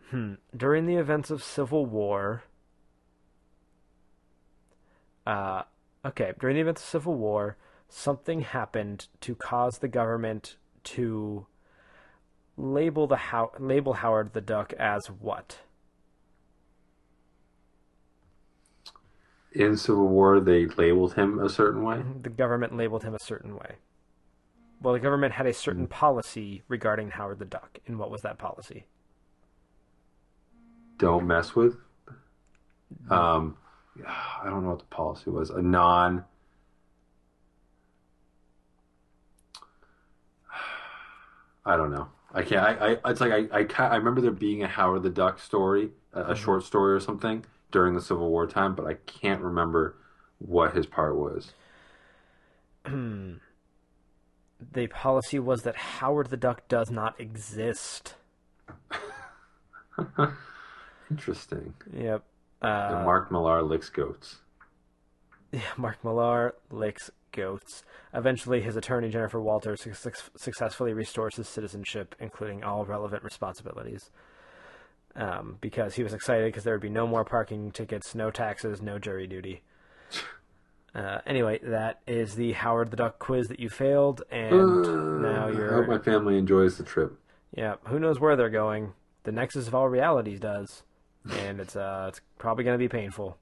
Hmm. 0.09 0.37
During 0.57 0.87
the 0.87 0.97
events 0.97 1.31
of 1.31 1.45
Civil 1.45 1.85
War. 1.85 2.43
Uh, 5.27 5.65
okay. 6.07 6.33
During 6.41 6.55
the 6.57 6.63
events 6.63 6.81
of 6.81 6.89
Civil 6.89 7.17
War, 7.17 7.59
something 7.87 8.41
happened 8.41 9.09
to 9.21 9.35
cause 9.35 9.81
the 9.81 9.89
government 9.89 10.57
to 10.85 11.47
label 12.57 13.07
the 13.07 13.17
How- 13.17 13.53
label 13.59 13.93
Howard 13.93 14.33
the 14.33 14.41
Duck 14.41 14.73
as 14.79 15.09
what? 15.09 15.59
In 19.53 19.77
Civil 19.77 20.09
War, 20.09 20.41
they 20.41 20.65
labeled 20.65 21.13
him 21.13 21.39
a 21.41 21.51
certain 21.51 21.83
way. 21.83 22.03
the 22.23 22.31
government 22.31 22.75
labeled 22.75 23.03
him 23.03 23.15
a 23.15 23.21
certain 23.23 23.55
way. 23.55 23.75
Well, 24.81 24.95
the 24.95 25.01
government 25.01 25.33
had 25.35 25.47
a 25.47 25.53
certain 25.53 25.85
hmm. 25.85 25.91
policy 25.91 26.63
regarding 26.69 27.11
Howard 27.11 27.39
the 27.39 27.45
Duck, 27.45 27.79
and 27.87 27.99
what 27.99 28.11
was 28.11 28.23
that 28.23 28.39
policy? 28.39 28.87
Don't 30.99 31.27
mess 31.27 31.55
with. 31.55 31.77
Hmm. 33.07 33.13
Um, 33.13 33.57
I 34.07 34.45
don't 34.45 34.63
know 34.63 34.71
what 34.71 34.79
the 34.79 34.85
policy 34.87 35.31
was. 35.31 35.51
A 35.51 35.61
non. 35.61 36.25
I 41.67 41.77
don't 41.77 41.91
know. 41.91 42.09
I 42.33 42.43
can't. 42.43 42.61
I. 42.61 42.95
I 43.05 43.11
it's 43.11 43.21
like 43.21 43.33
I. 43.33 43.61
I, 43.61 43.67
I 43.87 43.97
remember 43.97 44.21
there 44.21 44.31
being 44.31 44.63
a 44.63 44.69
Howard 44.69 45.03
the 45.03 45.11
Duck 45.11 45.41
story, 45.41 45.91
a, 46.13 46.21
a 46.21 46.25
mm-hmm. 46.25 46.45
short 46.45 46.65
story 46.65 46.95
or 46.95 47.01
something 47.01 47.45
during 47.71 47.95
the 47.95 48.01
Civil 48.01 48.31
War 48.31 48.47
time, 48.47 48.75
but 48.75 48.87
I 48.87 48.95
can't 48.95 49.43
remember 49.43 49.97
what 50.39 50.75
his 50.75 50.87
part 50.87 51.17
was. 51.17 51.53
Hmm. 52.87 53.35
The 54.61 54.89
policy 54.89 55.39
was 55.39 55.63
that 55.63 55.77
Howard 55.77 56.31
the 56.31 56.37
Duck 56.37 56.67
does 56.69 56.91
not 56.91 57.19
exist. 57.21 58.15
Interesting. 61.11 61.75
Yep. 61.93 62.25
Uh, 62.61 63.03
Mark 63.05 63.31
Millar 63.31 63.63
licks 63.63 63.89
goats. 63.89 64.39
Yeah, 65.53 65.61
Mark 65.77 66.03
Millar 66.05 66.55
licks 66.71 67.11
goats. 67.33 67.85
Eventually, 68.13 68.61
his 68.61 68.77
attorney 68.77 69.09
Jennifer 69.11 69.41
Walters 69.41 69.87
suc 69.95 70.15
successfully 70.37 70.93
restores 70.93 71.37
his 71.37 71.49
citizenship, 71.49 72.15
including 72.19 72.65
all 72.65 72.85
relevant 72.85 73.23
responsibilities. 73.23 74.11
Um, 75.15 75.57
because 75.61 75.95
he 75.95 76.03
was 76.03 76.13
excited 76.13 76.47
because 76.47 76.65
there 76.65 76.75
would 76.75 76.83
be 76.83 76.91
no 76.91 77.07
more 77.07 77.25
parking 77.25 77.71
tickets, 77.71 78.15
no 78.15 78.31
taxes, 78.31 78.83
no 78.83 78.99
jury 78.99 79.27
duty. 79.27 79.63
Uh, 80.95 81.19
anyway, 81.27 81.61
that 81.63 82.01
is 82.07 82.35
the 82.35 82.53
Howard 82.53 82.91
the 82.91 82.97
Duck 82.97 83.19
quiz 83.19 83.49
that 83.49 83.61
you 83.61 83.69
failed, 83.69 84.23
and 84.31 84.51
now 85.23 85.49
you're. 85.49 85.73
I 85.73 85.77
hope 85.77 85.89
my 85.89 85.99
family 85.99 86.39
enjoys 86.39 86.77
the 86.79 86.85
trip. 86.85 87.19
Yeah, 87.55 87.77
who 87.85 87.99
knows 87.99 88.19
where 88.19 88.37
they're 88.37 88.51
going? 88.51 88.95
The 89.25 89.33
Nexus 89.33 89.69
of 89.69 89.75
all 89.75 89.89
realities 89.89 90.41
does, 90.41 90.83
and 91.31 91.61
it's 91.61 91.77
uh, 91.77 92.07
it's 92.09 92.21
probably 92.39 92.65
gonna 92.65 92.79
be 92.79 92.89
painful. 92.89 93.37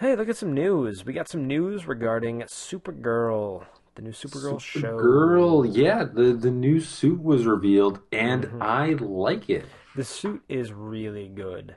Hey, 0.00 0.14
look 0.16 0.28
at 0.28 0.36
some 0.36 0.54
news. 0.54 1.04
We 1.04 1.12
got 1.12 1.28
some 1.28 1.46
news 1.46 1.86
regarding 1.86 2.42
Supergirl, 2.42 3.66
the 3.96 4.02
new 4.02 4.12
Supergirl 4.12 4.60
show. 4.60 4.96
Girl, 4.98 5.66
yeah, 5.66 6.04
the 6.04 6.32
the 6.32 6.50
new 6.50 6.80
suit 6.80 7.22
was 7.22 7.44
revealed, 7.46 8.00
and 8.12 8.44
Mm-hmm. 8.44 8.62
I 8.62 8.86
like 8.94 9.50
it. 9.50 9.66
The 9.94 10.04
suit 10.04 10.42
is 10.48 10.72
really 10.72 11.28
good. 11.28 11.76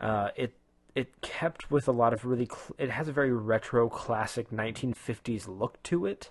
Uh, 0.00 0.28
it 0.36 0.54
it 0.94 1.20
kept 1.22 1.70
with 1.70 1.88
a 1.88 1.92
lot 1.92 2.12
of 2.12 2.24
really. 2.24 2.46
Cl- 2.46 2.76
it 2.78 2.90
has 2.90 3.08
a 3.08 3.12
very 3.12 3.32
retro, 3.32 3.88
classic 3.88 4.50
1950s 4.50 5.48
look 5.48 5.82
to 5.84 6.06
it. 6.06 6.30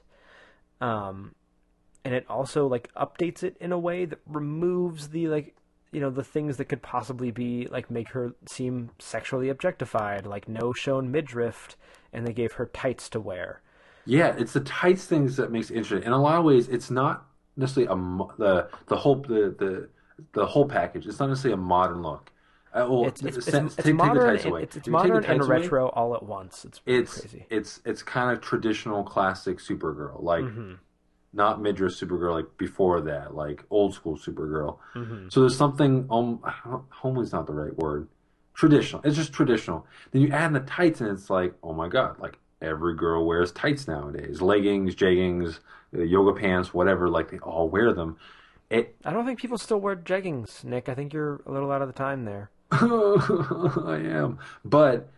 Um, 0.79 1.35
and 2.03 2.13
it 2.13 2.25
also 2.29 2.67
like 2.67 2.91
updates 2.95 3.43
it 3.43 3.57
in 3.59 3.71
a 3.71 3.79
way 3.79 4.05
that 4.05 4.19
removes 4.25 5.09
the 5.09 5.27
like 5.27 5.55
you 5.91 5.99
know 5.99 6.09
the 6.09 6.23
things 6.23 6.57
that 6.57 6.65
could 6.65 6.81
possibly 6.81 7.31
be 7.31 7.67
like 7.67 7.91
make 7.91 8.09
her 8.09 8.33
seem 8.45 8.91
sexually 8.99 9.49
objectified, 9.49 10.25
like 10.25 10.47
no 10.47 10.73
shown 10.73 11.11
midriff, 11.11 11.75
and 12.13 12.25
they 12.25 12.33
gave 12.33 12.53
her 12.53 12.67
tights 12.67 13.09
to 13.09 13.19
wear. 13.19 13.61
Yeah, 14.05 14.35
it's 14.37 14.53
the 14.53 14.61
tights 14.61 15.05
things 15.05 15.37
that 15.37 15.51
makes 15.51 15.69
it 15.69 15.77
interesting. 15.77 16.07
In 16.07 16.13
a 16.13 16.21
lot 16.21 16.37
of 16.39 16.45
ways, 16.45 16.67
it's 16.67 16.89
not 16.89 17.25
necessarily 17.57 17.91
a 17.91 18.27
the 18.37 18.69
the 18.87 18.95
whole 18.95 19.15
the 19.15 19.55
the 19.57 19.89
the 20.33 20.45
whole 20.45 20.65
package. 20.65 21.07
It's 21.07 21.19
not 21.19 21.29
necessarily 21.29 21.61
a 21.61 21.63
modern 21.63 22.01
look. 22.01 22.30
Uh, 22.73 22.87
well, 22.89 23.05
It's 23.07 23.21
it's, 23.21 23.37
it's, 23.37 23.47
it's 23.47 23.75
take, 23.75 23.75
take 23.77 23.85
the 23.85 23.93
modern. 23.93 24.35
It's, 24.35 24.75
it's 24.77 24.87
modern 24.87 25.25
and 25.25 25.41
away, 25.41 25.59
retro 25.59 25.89
all 25.89 26.15
at 26.15 26.23
once. 26.23 26.63
It's 26.65 26.81
It's 26.85 27.19
crazy. 27.21 27.45
it's 27.49 27.81
it's 27.85 28.01
kind 28.03 28.31
of 28.31 28.41
traditional 28.41 29.03
classic 29.03 29.57
Supergirl, 29.59 30.23
like 30.23 30.43
Mm-hmm. 30.45 30.73
not 31.33 31.61
midriff 31.61 31.93
Supergirl, 31.93 32.33
like 32.33 32.57
before 32.57 33.01
that, 33.01 33.35
like 33.35 33.65
old 33.69 33.93
school 33.93 34.17
Supergirl. 34.17 34.77
Mm-hmm. 34.95 35.27
So 35.29 35.41
there's 35.41 35.57
something 35.57 36.07
um, 36.09 36.39
homely's 36.89 37.31
not 37.33 37.45
the 37.47 37.53
right 37.53 37.75
word. 37.77 38.07
Traditional. 38.53 39.01
It's 39.03 39.15
just 39.15 39.33
traditional. 39.33 39.85
Then 40.11 40.21
you 40.21 40.29
add 40.31 40.47
in 40.47 40.53
the 40.53 40.59
tights, 40.61 41.01
and 41.01 41.09
it's 41.09 41.29
like, 41.29 41.53
oh 41.63 41.73
my 41.73 41.87
god, 41.87 42.19
like 42.19 42.37
every 42.61 42.95
girl 42.95 43.25
wears 43.25 43.51
tights 43.51 43.87
nowadays. 43.87 44.41
Leggings, 44.41 44.93
jeggings, 44.95 45.59
uh, 45.97 46.01
yoga 46.03 46.39
pants, 46.39 46.73
whatever. 46.73 47.09
Like 47.09 47.31
they 47.31 47.39
all 47.39 47.67
wear 47.69 47.93
them. 47.93 48.17
It. 48.69 48.95
I 49.03 49.11
don't 49.11 49.25
think 49.25 49.39
people 49.39 49.57
still 49.57 49.79
wear 49.79 49.95
jeggings, 49.97 50.63
Nick. 50.63 50.87
I 50.89 50.93
think 50.95 51.11
you're 51.11 51.41
a 51.45 51.51
little 51.51 51.71
out 51.71 51.81
of 51.81 51.87
the 51.89 51.93
time 51.93 52.23
there. 52.25 52.49
I 53.85 54.01
am, 54.03 54.39
but 54.63 55.11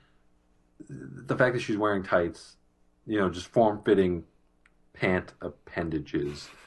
the 0.90 1.36
fact 1.38 1.54
that 1.54 1.62
she's 1.62 1.78
wearing 1.78 2.04
tights, 2.04 2.56
you 3.06 3.20
know, 3.20 3.30
just 3.30 3.48
form 3.48 3.82
fitting 3.86 4.24
pant 4.94 5.34
appendages. 5.42 6.50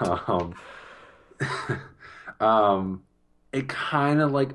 Um, 0.00 0.54
um, 2.40 3.02
it 3.52 3.68
kind 3.68 4.22
of 4.22 4.32
like 4.32 4.52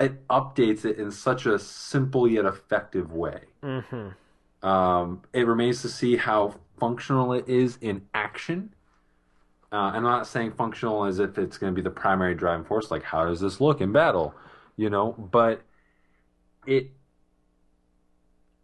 it 0.00 0.26
updates 0.28 0.86
it 0.86 0.98
in 0.98 1.10
such 1.10 1.44
a 1.44 1.58
simple 1.58 2.26
yet 2.26 2.46
effective 2.46 3.12
way. 3.12 3.40
Mm-hmm. 3.62 4.66
Um, 4.66 5.22
it 5.34 5.46
remains 5.46 5.82
to 5.82 5.88
see 5.88 6.16
how 6.16 6.54
functional 6.78 7.32
it 7.32 7.48
is 7.48 7.78
in 7.82 8.06
action. 8.14 8.74
Uh, 9.70 9.92
I'm 9.92 10.02
not 10.02 10.26
saying 10.26 10.52
functional 10.52 11.04
as 11.04 11.18
if 11.18 11.36
it's 11.36 11.58
going 11.58 11.74
to 11.74 11.76
be 11.76 11.82
the 11.82 11.90
primary 11.90 12.34
driving 12.34 12.64
force. 12.64 12.90
Like, 12.90 13.02
how 13.02 13.26
does 13.26 13.40
this 13.40 13.60
look 13.60 13.80
in 13.80 13.92
battle? 13.92 14.34
You 14.78 14.88
know, 14.88 15.12
but 15.12 15.60
it. 16.66 16.92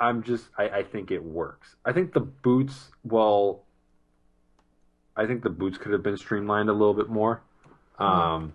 I'm 0.01 0.23
just. 0.23 0.47
I, 0.57 0.69
I 0.69 0.83
think 0.83 1.11
it 1.11 1.23
works. 1.23 1.77
I 1.85 1.93
think 1.93 2.15
the 2.15 2.21
boots. 2.21 2.91
Well, 3.05 3.65
I 5.17 5.27
think 5.27 5.43
the 5.43 5.51
boots 5.51 5.77
could 5.77 5.93
have 5.93 6.03
been 6.03 6.17
streamlined 6.17 6.69
a 6.69 6.73
little 6.73 6.95
bit 6.95 7.09
more. 7.09 7.43
Um, 7.99 8.55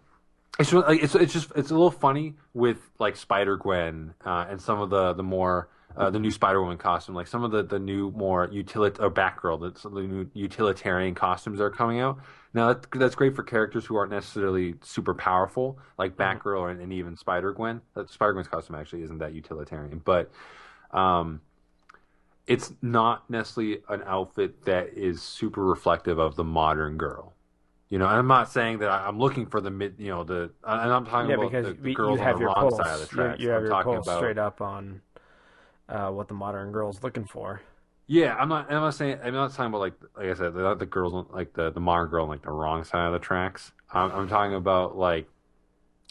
it's 0.58 0.74
really, 0.74 0.86
like, 0.88 1.04
it's 1.04 1.16
it's 1.16 1.34
just 1.34 1.52
it's 1.56 1.70
a 1.70 1.74
little 1.74 1.92
funny 1.92 2.36
with 2.54 2.78
like 2.98 3.16
Spider 3.16 3.58
Gwen 3.58 4.14
uh, 4.26 4.46
and 4.50 4.62
some 4.62 4.82
of 4.82 4.90
the 4.90 5.14
the 5.14 5.24
more 5.24 5.70
uh, 5.96 6.10
the 6.10 6.20
new 6.20 6.32
Spider 6.32 6.62
Woman 6.62 6.78
costume, 6.78 7.16
like 7.16 7.28
some 7.28 7.44
of 7.44 7.52
the 7.52 7.64
the 7.64 7.80
new 7.80 8.12
more 8.12 8.48
utilit 8.48 9.00
or 9.00 9.10
Batgirl, 9.10 9.62
that's 9.62 9.84
the 9.84 9.90
new 9.90 10.30
utilitarian 10.34 11.16
costumes 11.16 11.60
that 11.60 11.66
are 11.66 11.70
coming 11.70 12.00
out. 12.00 12.20
Now 12.54 12.74
that, 12.74 12.88
that's 12.92 13.16
great 13.16 13.36
for 13.36 13.44
characters 13.44 13.86
who 13.86 13.96
aren't 13.96 14.12
necessarily 14.12 14.76
super 14.82 15.14
powerful, 15.14 15.78
like 15.98 16.16
Batgirl 16.18 16.60
or, 16.60 16.70
and 16.70 16.92
even 16.92 17.16
Spider 17.16 17.52
Gwen. 17.54 17.82
Spider 18.08 18.34
Gwen's 18.34 18.48
costume 18.48 18.76
actually 18.76 19.04
isn't 19.04 19.20
that 19.20 19.34
utilitarian, 19.34 20.02
but 20.04 20.32
um, 20.92 21.42
it's 22.48 22.74
not 22.82 23.30
necessarily 23.30 23.82
an 23.90 24.02
outfit 24.06 24.66
that 24.66 24.90
is 24.96 25.22
super 25.22 25.64
reflective 25.64 26.18
of 26.18 26.36
the 26.36 26.44
modern 26.44 26.98
girl. 26.98 27.34
You 27.90 27.98
know, 28.00 28.06
and 28.08 28.16
I'm 28.18 28.28
not 28.28 28.52
saying 28.52 28.80
that 28.80 28.90
I- 28.90 29.08
I'm 29.08 29.18
looking 29.20 29.46
for 29.48 29.62
the 29.62 29.70
mid, 29.72 29.96
you 29.98 30.10
know, 30.10 30.24
the, 30.24 30.52
and 30.64 30.92
I'm 30.94 31.06
talking 31.06 31.30
Yeah, 31.30 31.38
about 31.38 31.52
the, 31.52 31.62
the 31.74 31.82
we- 31.82 31.90
you 31.92 31.96
girls 31.96 32.20
have 32.20 32.36
on 32.36 32.40
the 32.42 32.46
wrong 32.46 32.56
pulse. 32.56 32.78
side 32.78 32.94
of 32.94 33.00
the 33.00 33.16
You- 33.16 33.24
tracks. 33.24 33.40
You, 33.42 33.50
have 33.50 33.58
I'm 33.58 33.64
your 33.64 33.72
talking 33.72 33.96
about, 33.96 34.18
straight 34.18 34.38
up 34.40 34.62
on 34.62 35.02
uh, 35.88 36.10
what 36.12 36.28
the 36.28 36.34
modern 36.36 36.72
girl's 36.72 37.02
looking 37.04 37.26
for. 37.26 37.62
Yeah, 38.10 38.36
I'm 38.36 38.50
not, 38.50 38.72
I'm 38.72 38.82
not 38.82 38.96
saying, 38.96 39.20
I'm 39.24 39.36
not 39.36 39.52
talking 39.52 39.68
about 39.68 39.82
like, 39.82 39.94
like 40.18 40.26
I 40.26 40.34
said, 40.34 40.56
not 40.56 40.80
the 40.80 40.88
girls, 40.88 41.28
like 41.30 41.54
the, 41.54 41.70
the 41.70 41.80
modern 41.80 42.10
girl 42.10 42.24
on 42.24 42.30
like 42.30 42.42
the 42.42 42.50
wrong 42.50 42.84
side 42.84 43.06
of 43.06 43.14
the 43.14 43.20
tracks. 43.20 43.72
I'm, 43.94 44.12
I'm 44.12 44.28
talking 44.28 44.56
about 44.56 44.98
like 44.98 45.30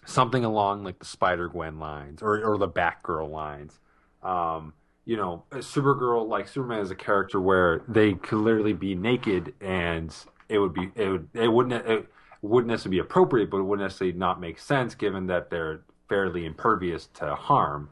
something 0.06 0.44
along 0.44 0.84
like 0.84 1.00
the 1.00 1.04
Spider 1.04 1.48
Gwen 1.48 1.80
lines 1.80 2.22
or, 2.22 2.40
or 2.44 2.56
the 2.56 2.68
Batgirl 2.68 3.28
lines. 3.28 3.80
Um, 4.22 4.74
you 5.06 5.16
know, 5.16 5.42
Supergirl, 5.50 6.28
like 6.28 6.46
Superman 6.46 6.78
is 6.82 6.92
a 6.92 6.94
character 6.94 7.40
where 7.40 7.82
they 7.88 8.14
could 8.14 8.38
literally 8.38 8.74
be 8.74 8.94
naked 8.94 9.54
and 9.60 10.14
it 10.48 10.60
would 10.60 10.74
be, 10.74 10.92
it 10.94 11.08
would, 11.08 11.28
it 11.34 11.48
wouldn't, 11.48 11.84
it 11.84 12.06
wouldn't 12.42 12.70
necessarily 12.70 12.98
be 12.98 13.00
appropriate, 13.00 13.50
but 13.50 13.56
it 13.56 13.64
wouldn't 13.64 13.84
necessarily 13.84 14.16
not 14.16 14.40
make 14.40 14.60
sense 14.60 14.94
given 14.94 15.26
that 15.26 15.50
they're 15.50 15.80
fairly 16.08 16.44
impervious 16.46 17.06
to 17.14 17.34
harm. 17.34 17.90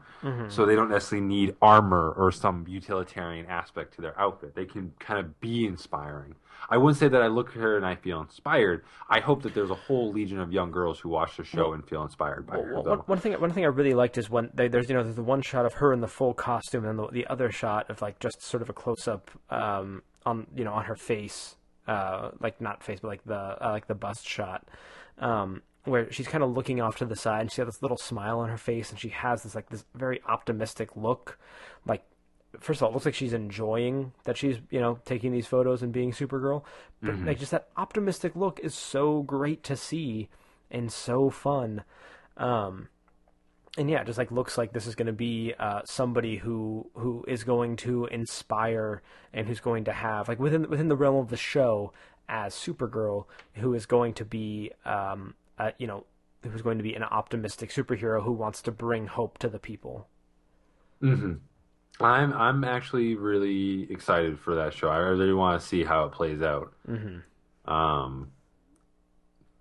So 0.49 0.65
they 0.65 0.75
don't 0.75 0.89
necessarily 0.89 1.25
need 1.25 1.55
armor 1.61 2.11
or 2.17 2.33
some 2.33 2.65
utilitarian 2.67 3.45
aspect 3.45 3.93
to 3.95 4.01
their 4.01 4.19
outfit. 4.19 4.55
They 4.55 4.65
can 4.65 4.91
kind 4.99 5.19
of 5.19 5.39
be 5.39 5.65
inspiring. 5.65 6.35
I 6.69 6.77
wouldn't 6.77 6.97
say 6.97 7.07
that 7.07 7.21
I 7.21 7.27
look 7.27 7.49
at 7.49 7.55
her 7.55 7.77
and 7.77 7.85
I 7.85 7.95
feel 7.95 8.19
inspired. 8.19 8.83
I 9.09 9.21
hope 9.21 9.43
that 9.43 9.53
there's 9.53 9.69
a 9.69 9.75
whole 9.75 10.11
legion 10.11 10.39
of 10.39 10.51
young 10.51 10.71
girls 10.71 10.99
who 10.99 11.07
watch 11.09 11.37
the 11.37 11.45
show 11.45 11.71
and 11.73 11.87
feel 11.87 12.03
inspired 12.03 12.45
by 12.45 12.55
her. 12.57 12.81
One, 12.81 12.99
one 13.05 13.19
thing, 13.19 13.33
one 13.39 13.51
thing 13.51 13.63
I 13.63 13.67
really 13.67 13.93
liked 13.93 14.17
is 14.17 14.29
when 14.29 14.49
they, 14.53 14.67
there's 14.67 14.89
you 14.89 14.95
know 14.95 15.03
there's 15.03 15.15
the 15.15 15.23
one 15.23 15.41
shot 15.41 15.65
of 15.65 15.75
her 15.75 15.93
in 15.93 16.01
the 16.01 16.07
full 16.07 16.33
costume 16.33 16.83
and 16.85 16.99
the, 16.99 17.07
the 17.07 17.27
other 17.27 17.51
shot 17.51 17.89
of 17.89 18.01
like 18.01 18.19
just 18.19 18.41
sort 18.41 18.61
of 18.61 18.69
a 18.69 18.73
close 18.73 19.07
up 19.07 19.31
um, 19.49 20.01
on 20.25 20.47
you 20.55 20.65
know 20.65 20.73
on 20.73 20.83
her 20.85 20.95
face, 20.95 21.55
uh, 21.87 22.31
like 22.41 22.59
not 22.59 22.83
face 22.83 22.99
but 23.01 23.07
like 23.07 23.23
the 23.23 23.35
uh, 23.65 23.71
like 23.71 23.87
the 23.87 23.95
bust 23.95 24.27
shot, 24.27 24.67
um, 25.19 25.61
where 25.87 26.11
she's 26.11 26.27
kind 26.27 26.43
of 26.43 26.51
looking 26.51 26.81
off 26.81 26.97
to 26.97 27.05
the 27.05 27.15
side 27.15 27.41
and 27.41 27.51
she 27.51 27.61
has 27.61 27.67
this 27.67 27.81
little 27.81 27.97
smile 27.97 28.39
on 28.39 28.49
her 28.49 28.57
face 28.57 28.89
and 28.89 28.99
she 28.99 29.09
has 29.09 29.43
this 29.43 29.55
like 29.55 29.69
this 29.69 29.85
very 29.95 30.21
optimistic 30.27 30.95
look, 30.95 31.39
like 31.85 32.03
first 32.59 32.79
of 32.79 32.83
all, 32.83 32.89
it 32.91 32.93
looks 32.93 33.05
like 33.05 33.15
she's 33.15 33.33
enjoying 33.33 34.13
that 34.23 34.37
she's, 34.37 34.57
you 34.69 34.79
know, 34.79 34.99
taking 35.05 35.31
these 35.31 35.47
photos 35.47 35.81
and 35.81 35.91
being 35.91 36.11
Supergirl. 36.11 36.63
But 37.01 37.19
like 37.19 37.39
just 37.39 37.51
that 37.51 37.67
optimistic 37.77 38.35
look 38.35 38.59
is 38.61 38.73
so 38.73 39.21
great 39.21 39.63
to 39.63 39.75
see 39.75 40.29
and 40.69 40.91
so 40.91 41.29
fun. 41.29 41.83
Um 42.35 42.89
and 43.77 43.89
yeah, 43.89 44.01
it 44.01 44.07
just 44.07 44.17
like 44.17 44.31
looks 44.31 44.57
like 44.57 44.73
this 44.73 44.87
is 44.87 44.95
going 44.95 45.05
to 45.05 45.13
be 45.13 45.53
uh, 45.59 45.81
somebody 45.85 46.37
who 46.37 46.89
who 46.95 47.23
is 47.27 47.43
going 47.43 47.75
to 47.77 48.05
inspire 48.05 49.03
and 49.33 49.47
who's 49.47 49.59
going 49.59 49.83
to 49.83 49.93
have 49.93 50.27
like 50.27 50.39
within 50.39 50.67
within 50.67 50.87
the 50.87 50.95
realm 50.95 51.17
of 51.17 51.29
the 51.29 51.37
show 51.37 51.93
as 52.27 52.53
Supergirl, 52.53 53.25
who 53.53 53.73
is 53.73 53.85
going 53.85 54.13
to 54.15 54.25
be 54.25 54.71
um, 54.83 55.35
uh, 55.57 55.71
you 55.77 55.87
know 55.87 56.05
who's 56.43 56.61
going 56.61 56.77
to 56.77 56.83
be 56.83 56.93
an 56.93 57.03
optimistic 57.03 57.71
superhero 57.71 58.23
who 58.23 58.31
wants 58.31 58.61
to 58.61 58.71
bring 58.71 59.07
hope 59.07 59.37
to 59.39 59.49
the 59.49 59.59
people. 59.59 60.07
Mm-hmm. 61.01 61.33
I'm 62.03 62.33
I'm 62.33 62.63
actually 62.63 63.15
really 63.15 63.91
excited 63.91 64.39
for 64.39 64.55
that 64.55 64.73
show. 64.73 64.89
I 64.89 64.97
really 64.97 65.33
want 65.33 65.59
to 65.61 65.67
see 65.67 65.83
how 65.83 66.05
it 66.05 66.11
plays 66.11 66.41
out. 66.41 66.73
Mm-hmm. 66.87 67.71
Um, 67.71 68.31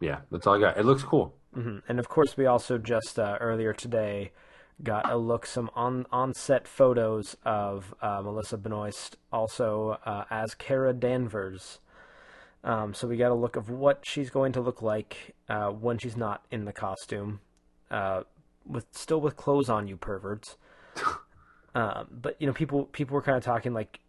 yeah, 0.00 0.20
that's 0.30 0.46
all 0.46 0.54
I 0.54 0.60
got. 0.60 0.78
It 0.78 0.84
looks 0.84 1.02
cool. 1.02 1.34
Mm-hmm. 1.56 1.78
And 1.88 1.98
of 1.98 2.08
course, 2.08 2.36
we 2.36 2.46
also 2.46 2.78
just 2.78 3.18
uh, 3.18 3.38
earlier 3.40 3.72
today 3.72 4.32
got 4.82 5.10
a 5.10 5.16
look 5.16 5.46
some 5.46 5.70
on 5.74 6.06
on 6.12 6.34
set 6.34 6.68
photos 6.68 7.36
of 7.44 7.94
uh, 8.02 8.20
Melissa 8.22 8.58
Benoist 8.58 9.16
also 9.32 9.98
uh, 10.04 10.24
as 10.30 10.54
Kara 10.54 10.92
Danvers. 10.92 11.80
Um, 12.66 12.94
so 12.94 13.06
we 13.06 13.16
got 13.16 13.30
a 13.30 13.34
look 13.34 13.54
of 13.54 13.70
what 13.70 14.00
she's 14.02 14.28
going 14.28 14.50
to 14.52 14.60
look 14.60 14.82
like 14.82 15.36
uh, 15.48 15.68
when 15.68 15.98
she's 15.98 16.16
not 16.16 16.44
in 16.50 16.64
the 16.64 16.72
costume, 16.72 17.38
uh, 17.92 18.24
with 18.66 18.86
still 18.90 19.20
with 19.20 19.36
clothes 19.36 19.70
on, 19.70 19.86
you 19.86 19.96
perverts. 19.96 20.56
um, 21.76 22.08
but 22.10 22.34
you 22.40 22.46
know, 22.48 22.52
people 22.52 22.86
people 22.86 23.14
were 23.14 23.22
kind 23.22 23.38
of 23.38 23.44
talking 23.44 23.72
like, 23.72 24.00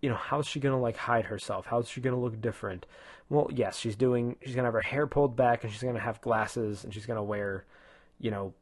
you 0.00 0.08
know, 0.08 0.14
how's 0.14 0.46
she 0.46 0.60
gonna 0.60 0.80
like 0.80 0.96
hide 0.96 1.24
herself? 1.24 1.66
How's 1.66 1.88
she 1.88 2.00
gonna 2.00 2.20
look 2.20 2.40
different? 2.40 2.86
Well, 3.30 3.50
yes, 3.52 3.76
she's 3.76 3.96
doing. 3.96 4.36
She's 4.44 4.54
gonna 4.54 4.68
have 4.68 4.74
her 4.74 4.80
hair 4.80 5.08
pulled 5.08 5.34
back, 5.34 5.64
and 5.64 5.72
she's 5.72 5.82
gonna 5.82 5.98
have 5.98 6.20
glasses, 6.20 6.84
and 6.84 6.94
she's 6.94 7.04
gonna 7.04 7.24
wear, 7.24 7.64
you 8.20 8.30
know, 8.30 8.54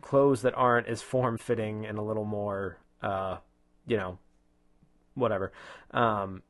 clothes 0.00 0.42
that 0.42 0.54
aren't 0.56 0.88
as 0.88 1.00
form 1.00 1.38
fitting 1.38 1.86
and 1.86 1.96
a 1.96 2.02
little 2.02 2.24
more, 2.24 2.78
uh, 3.02 3.36
you 3.86 3.96
know, 3.96 4.18
whatever. 5.14 5.52
Um, 5.92 6.42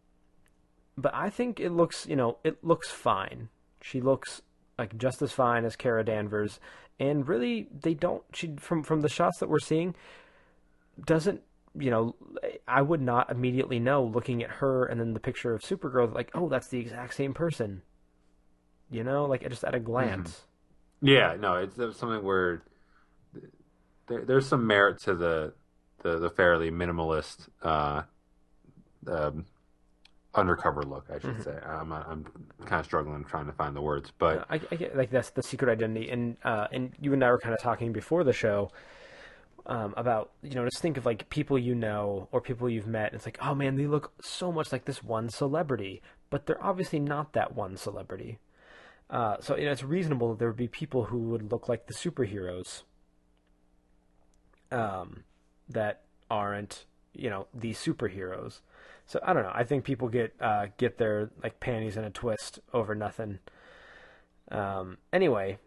but 0.96 1.14
I 1.14 1.30
think 1.30 1.60
it 1.60 1.70
looks, 1.70 2.06
you 2.06 2.16
know, 2.16 2.38
it 2.44 2.62
looks 2.64 2.90
fine. 2.90 3.48
She 3.80 4.00
looks 4.00 4.42
like 4.78 4.96
just 4.96 5.22
as 5.22 5.32
fine 5.32 5.64
as 5.64 5.76
Kara 5.76 6.04
Danvers, 6.04 6.60
and 6.98 7.26
really 7.28 7.68
they 7.72 7.94
don't. 7.94 8.22
She 8.32 8.54
from 8.58 8.82
from 8.82 9.00
the 9.00 9.08
shots 9.08 9.38
that 9.38 9.48
we're 9.48 9.58
seeing 9.58 9.94
doesn't 11.04 11.42
you 11.76 11.90
know, 11.90 12.14
I 12.68 12.82
would 12.82 13.02
not 13.02 13.30
immediately 13.30 13.78
know 13.78 14.04
looking 14.04 14.42
at 14.42 14.50
her 14.50 14.84
and 14.84 15.00
then 15.00 15.12
the 15.12 15.20
picture 15.20 15.54
of 15.54 15.62
Supergirl, 15.62 16.14
like, 16.14 16.30
oh, 16.34 16.48
that's 16.48 16.68
the 16.68 16.78
exact 16.78 17.14
same 17.14 17.34
person. 17.34 17.82
You 18.90 19.02
know, 19.02 19.24
like 19.24 19.48
just 19.48 19.64
at 19.64 19.74
a 19.74 19.80
glance. 19.80 20.30
Mm-hmm. 21.02 21.08
Yeah, 21.08 21.36
no, 21.38 21.54
it's, 21.56 21.78
it's 21.78 21.98
something 21.98 22.22
where 22.22 22.62
there, 24.06 24.24
there's 24.24 24.46
some 24.46 24.66
merit 24.66 25.00
to 25.02 25.14
the 25.14 25.54
the, 26.02 26.18
the 26.18 26.30
fairly 26.30 26.70
minimalist 26.70 27.48
uh, 27.62 28.02
um, 29.06 29.46
undercover 30.34 30.82
look, 30.82 31.06
I 31.10 31.18
should 31.18 31.30
mm-hmm. 31.30 31.42
say. 31.42 31.58
I'm 31.66 31.92
I'm 31.92 32.24
kind 32.64 32.80
of 32.80 32.86
struggling 32.86 33.24
trying 33.24 33.46
to 33.46 33.52
find 33.52 33.74
the 33.74 33.82
words, 33.82 34.12
but 34.18 34.46
I, 34.50 34.60
I 34.70 34.76
get 34.76 34.96
like 34.96 35.10
that's 35.10 35.30
the 35.30 35.42
secret 35.42 35.70
identity, 35.70 36.10
and 36.10 36.36
uh, 36.44 36.68
and 36.72 36.92
you 37.00 37.12
and 37.12 37.24
I 37.24 37.30
were 37.30 37.38
kind 37.38 37.54
of 37.54 37.60
talking 37.60 37.92
before 37.92 38.24
the 38.24 38.32
show 38.32 38.70
um, 39.66 39.94
about 39.96 40.30
you 40.42 40.54
know 40.54 40.64
just 40.64 40.80
think 40.80 40.96
of 40.96 41.06
like 41.06 41.28
people 41.30 41.58
you 41.58 41.74
know 41.74 42.28
or 42.32 42.40
people 42.40 42.68
you've 42.68 42.86
met. 42.86 43.14
It's 43.14 43.26
like 43.26 43.38
oh 43.42 43.54
man, 43.54 43.76
they 43.76 43.86
look 43.86 44.12
so 44.22 44.52
much 44.52 44.72
like 44.72 44.84
this 44.84 45.02
one 45.02 45.28
celebrity, 45.28 46.02
but 46.30 46.46
they're 46.46 46.62
obviously 46.64 47.00
not 47.00 47.32
that 47.32 47.54
one 47.54 47.76
celebrity. 47.76 48.38
Uh, 49.10 49.36
so 49.40 49.56
you 49.56 49.66
know, 49.66 49.72
it's 49.72 49.84
reasonable 49.84 50.30
that 50.30 50.38
there 50.38 50.48
would 50.48 50.56
be 50.56 50.68
people 50.68 51.04
who 51.04 51.18
would 51.30 51.52
look 51.52 51.68
like 51.68 51.86
the 51.86 51.94
superheroes 51.94 52.82
um, 54.70 55.24
that 55.68 56.02
aren't 56.30 56.84
you 57.14 57.30
know 57.30 57.46
the 57.54 57.72
superheroes. 57.72 58.60
So 59.06 59.20
I 59.22 59.32
don't 59.32 59.42
know. 59.42 59.52
I 59.54 59.64
think 59.64 59.84
people 59.84 60.08
get 60.08 60.34
uh, 60.40 60.66
get 60.78 60.98
their 60.98 61.30
like 61.42 61.60
panties 61.60 61.96
in 61.96 62.04
a 62.04 62.10
twist 62.10 62.60
over 62.72 62.94
nothing. 62.94 63.38
Um, 64.50 64.98
anyway, 65.12 65.58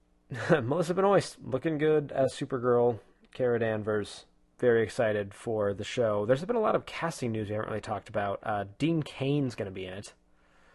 Melissa 0.50 0.94
Benoist 0.94 1.38
looking 1.42 1.78
good 1.78 2.12
as 2.12 2.32
Supergirl. 2.32 2.98
Kara 3.32 3.58
Danvers. 3.58 4.26
Very 4.58 4.82
excited 4.82 5.34
for 5.34 5.74
the 5.74 5.84
show. 5.84 6.24
There's 6.24 6.44
been 6.44 6.54
a 6.54 6.60
lot 6.60 6.76
of 6.76 6.86
casting 6.86 7.32
news 7.32 7.48
we 7.48 7.54
haven't 7.54 7.68
really 7.68 7.80
talked 7.80 8.08
about. 8.08 8.38
Uh, 8.42 8.64
Dean 8.78 9.02
Cain's 9.02 9.54
going 9.54 9.66
to 9.66 9.74
be 9.74 9.86
in 9.86 9.94
it. 9.94 10.12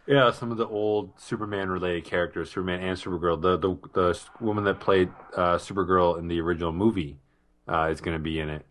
Yeah, 0.06 0.30
some 0.30 0.50
of 0.50 0.58
the 0.58 0.66
old 0.66 1.18
Superman 1.18 1.68
related 1.68 2.04
characters, 2.04 2.50
Superman 2.50 2.80
and 2.80 2.98
Supergirl. 2.98 3.40
The 3.40 3.58
the, 3.58 3.76
the 3.92 4.20
woman 4.40 4.64
that 4.64 4.80
played 4.80 5.10
uh, 5.36 5.56
Supergirl 5.56 6.18
in 6.18 6.28
the 6.28 6.40
original 6.40 6.72
movie 6.72 7.18
uh, 7.66 7.88
is 7.90 8.00
going 8.00 8.16
to 8.16 8.22
be 8.22 8.40
in 8.40 8.48
it, 8.48 8.66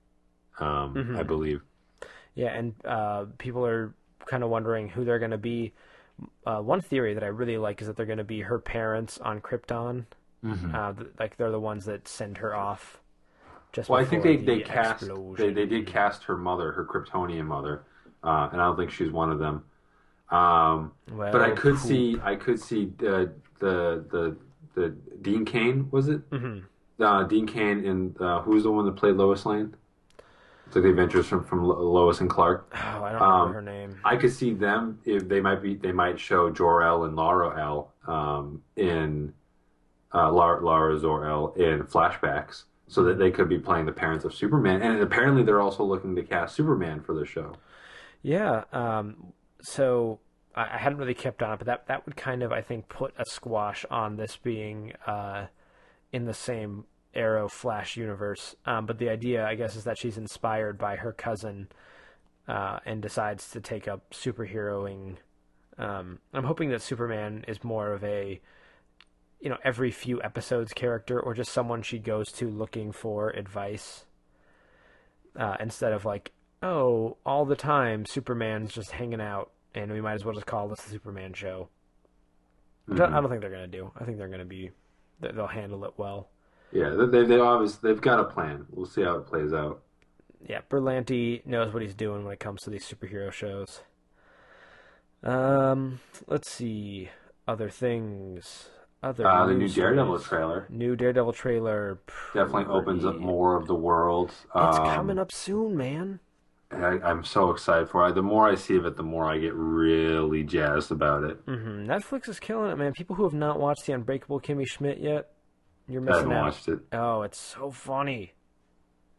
um, 0.60 0.96
mm-hmm. 0.96 1.16
I 1.16 1.24
believe. 1.24 1.62
Yeah, 2.38 2.54
and 2.54 2.74
uh, 2.86 3.26
people 3.38 3.66
are 3.66 3.94
kind 4.26 4.44
of 4.44 4.50
wondering 4.50 4.88
who 4.88 5.04
they're 5.04 5.20
going 5.20 5.32
to 5.32 5.38
be. 5.38 5.74
Uh, 6.46 6.62
one 6.62 6.82
theory 6.82 7.14
that 7.14 7.24
I 7.24 7.28
really 7.28 7.58
like 7.58 7.82
is 7.82 7.88
that 7.88 7.98
they're 7.98 8.06
going 8.06 8.18
to 8.18 8.24
be 8.24 8.42
her 8.42 8.60
parents 8.60 9.18
on 9.20 9.42
Krypton. 9.42 10.06
Mm-hmm. 10.46 10.74
Uh, 10.74 10.94
like 11.20 11.36
they're 11.38 11.52
the 11.52 11.60
ones 11.60 11.86
that 11.86 12.08
send 12.08 12.38
her 12.38 12.56
off 12.56 13.02
just 13.78 13.90
well, 13.90 14.02
I 14.02 14.06
think 14.06 14.24
they, 14.24 14.38
the 14.38 14.46
they 14.46 14.60
cast 14.62 15.08
they, 15.38 15.52
they 15.52 15.66
did 15.66 15.88
cast 15.88 16.24
her 16.24 16.38
mother, 16.38 16.72
her 16.72 16.86
Kryptonian 16.86 17.46
mother, 17.46 17.84
uh, 18.24 18.50
and 18.52 18.62
I 18.62 18.66
don't 18.66 18.78
think 18.78 18.92
she's 18.92 19.12
one 19.12 19.32
of 19.32 19.40
them. 19.40 19.64
Um, 20.30 20.94
well, 21.12 21.32
but 21.32 21.42
I 21.42 21.52
could 21.52 21.76
poop. 21.76 21.88
see 21.88 22.18
I 22.24 22.36
could 22.36 22.60
see 22.60 22.92
the 22.98 23.32
the 23.60 24.04
the, 24.10 24.38
the 24.74 24.90
Dean 25.22 25.46
Cain 25.46 25.88
was 25.92 26.08
it? 26.08 26.28
Mm-hmm. 26.32 27.04
Uh, 27.04 27.24
Dean 27.26 27.46
Cain 27.46 27.86
and 27.86 28.22
uh, 28.22 28.42
who's 28.42 28.64
the 28.64 28.72
one 28.72 28.86
that 28.86 28.96
played 28.96 29.16
Lois 29.16 29.46
Lane? 29.46 29.76
It's 30.68 30.76
like 30.76 30.84
the 30.84 30.90
Adventures 30.90 31.28
from 31.28 31.46
from 31.46 31.64
Lois 31.64 32.20
and 32.20 32.30
Clark. 32.30 32.72
Oh, 32.76 33.04
I 33.04 33.12
don't 33.14 33.22
um, 33.22 33.50
remember 33.50 33.54
her 33.54 33.62
name. 33.62 34.00
I 34.04 34.18
could 34.18 34.34
see 34.34 34.54
them 34.54 35.00
if 35.06 35.28
they 35.28 35.40
might 35.40 35.64
be 35.64 35.76
they 35.76 35.94
might 35.94 36.20
show 36.20 36.50
Jor 36.50 36.84
El 36.84 37.06
and 37.06 37.16
Lara 37.16 37.60
El 37.60 37.94
um, 38.06 38.62
in 38.76 39.34
uh, 40.14 40.32
Lara, 40.32 40.64
Lara 40.64 40.98
Zor-El 41.00 41.54
in 41.54 41.84
flashbacks 41.84 42.64
so 42.88 43.04
that 43.04 43.20
they 43.20 43.32
could 43.32 43.50
be 43.50 43.60
playing 43.60 43.86
the 43.86 43.92
parents 43.92 44.24
of 44.26 44.34
Superman. 44.34 44.82
And 44.82 45.02
apparently, 45.02 45.44
they're 45.44 45.62
also 45.62 45.84
looking 45.84 46.16
to 46.16 46.24
cast 46.24 46.56
Superman 46.56 47.02
for 47.02 47.14
the 47.14 47.26
show. 47.26 47.54
Yeah. 48.22 48.64
Um, 48.72 49.34
so 49.62 50.20
I 50.56 50.78
hadn't 50.78 50.98
really 50.98 51.14
kept 51.14 51.44
on 51.44 51.54
it, 51.54 51.58
but 51.58 51.68
that 51.68 51.88
that 51.88 52.06
would 52.06 52.16
kind 52.16 52.44
of 52.44 52.52
I 52.52 52.62
think 52.62 52.90
put 52.90 53.14
a 53.18 53.26
squash 53.26 53.86
on 53.92 54.18
this 54.18 54.38
being 54.38 54.94
uh, 55.06 55.48
in 56.12 56.26
the 56.26 56.34
same 56.34 56.86
Arrow 57.18 57.50
Flash 57.50 57.98
universe. 57.98 58.56
Um, 58.66 58.86
but 58.86 59.00
the 59.00 59.10
idea, 59.10 59.46
I 59.46 59.56
guess, 59.56 59.76
is 59.76 59.84
that 59.84 59.98
she's 59.98 60.18
inspired 60.18 60.78
by 60.78 60.96
her 60.96 61.12
cousin 61.12 61.68
uh, 62.48 62.80
and 62.86 63.02
decides 63.02 63.50
to 63.52 63.60
take 63.60 63.88
up 63.88 64.12
superheroing. 64.12 65.18
Um, 65.78 66.20
I'm 66.34 66.46
hoping 66.46 66.70
that 66.70 66.82
Superman 66.82 67.44
is 67.48 67.64
more 67.64 67.92
of 67.92 68.04
a 68.04 68.40
you 69.40 69.50
know 69.50 69.58
every 69.64 69.92
few 69.92 70.22
episodes 70.22 70.74
character 70.74 71.20
or 71.20 71.34
just 71.34 71.52
someone 71.52 71.82
she 71.82 72.00
goes 72.00 72.32
to 72.32 72.50
looking 72.50 72.92
for 72.92 73.30
advice 73.30 74.06
uh, 75.36 75.56
instead 75.60 75.94
of 75.94 76.06
like 76.06 76.32
oh 76.64 77.18
all 77.26 77.46
the 77.46 77.56
time 77.56 78.06
superman's 78.06 78.74
just 78.74 78.92
hanging 78.92 79.22
out 79.22 79.52
and 79.76 79.92
we 79.92 80.02
might 80.02 80.14
as 80.14 80.26
well 80.26 80.34
just 80.34 80.48
call 80.48 80.68
this 80.68 80.82
the 80.82 80.90
superman 80.90 81.34
show 81.34 81.70
mm-hmm. 82.90 83.02
I 83.02 83.20
don't 83.20 83.30
think 83.30 83.42
they're 83.42 83.52
going 83.52 83.70
to 83.70 83.78
do 83.78 83.92
i 84.00 84.04
think 84.04 84.18
they're 84.18 84.28
going 84.28 84.40
to 84.40 84.46
be 84.46 84.72
they'll 85.20 85.48
handle 85.48 85.86
it 85.86 85.94
well 85.98 86.30
yeah 86.72 86.90
they, 86.90 87.24
they 87.24 87.40
obviously 87.40 87.92
they've 87.92 88.02
got 88.02 88.20
a 88.20 88.24
plan 88.24 88.66
we'll 88.72 88.86
see 88.86 89.04
how 89.04 89.16
it 89.16 89.28
plays 89.28 89.54
out 89.54 89.82
yeah 90.48 90.62
berlanti 90.70 91.46
knows 91.46 91.74
what 91.74 91.82
he's 91.82 91.96
doing 91.96 92.24
when 92.24 92.34
it 92.34 92.40
comes 92.40 92.62
to 92.62 92.70
these 92.70 92.86
superhero 92.86 93.32
shows 93.32 93.82
um 95.24 96.00
let's 96.28 96.50
see 96.50 97.10
other 97.48 97.70
things 97.70 98.70
other 99.04 99.28
uh, 99.28 99.46
the 99.46 99.54
new 99.54 99.70
Daredevil 99.70 100.20
trailer. 100.20 100.66
New 100.70 100.96
Daredevil 100.96 101.34
trailer 101.34 102.00
definitely 102.34 102.66
opens 102.66 103.06
up 103.06 103.18
more 103.18 103.56
of 103.56 103.68
the 103.68 103.76
world. 103.76 104.32
It's 104.32 104.78
um, 104.78 104.88
coming 104.88 105.20
up 105.20 105.32
soon, 105.32 105.78
man. 105.78 106.20
I, 106.72 107.12
am 107.12 107.24
so 107.24 107.52
excited 107.52 107.90
for 107.90 108.08
it. 108.08 108.16
The 108.16 108.24
more 108.24 108.50
I 108.50 108.56
see 108.56 108.76
of 108.76 108.86
it, 108.86 108.98
the 108.98 109.04
more 109.04 109.26
I 109.26 109.38
get 109.38 109.54
really 109.54 110.44
jazzed 110.44 110.92
about 110.92 111.24
it. 111.24 111.46
Mm-hmm. 111.46 111.90
Netflix 111.90 112.28
is 112.28 112.40
killing 112.40 112.72
it, 112.72 112.76
man. 112.76 112.92
People 112.94 113.16
who 113.16 113.24
have 113.24 113.34
not 113.34 113.60
watched 113.60 113.86
the 113.86 113.94
Unbreakable 113.94 114.42
Kimmy 114.42 114.68
Schmidt 114.68 114.98
yet, 114.98 115.32
you're 115.88 116.02
missing 116.02 116.32
out. 116.32 116.46
Watched 116.46 116.68
it. 116.68 116.80
Oh, 116.92 117.22
it's 117.22 117.40
so 117.40 117.72
funny. 117.72 118.34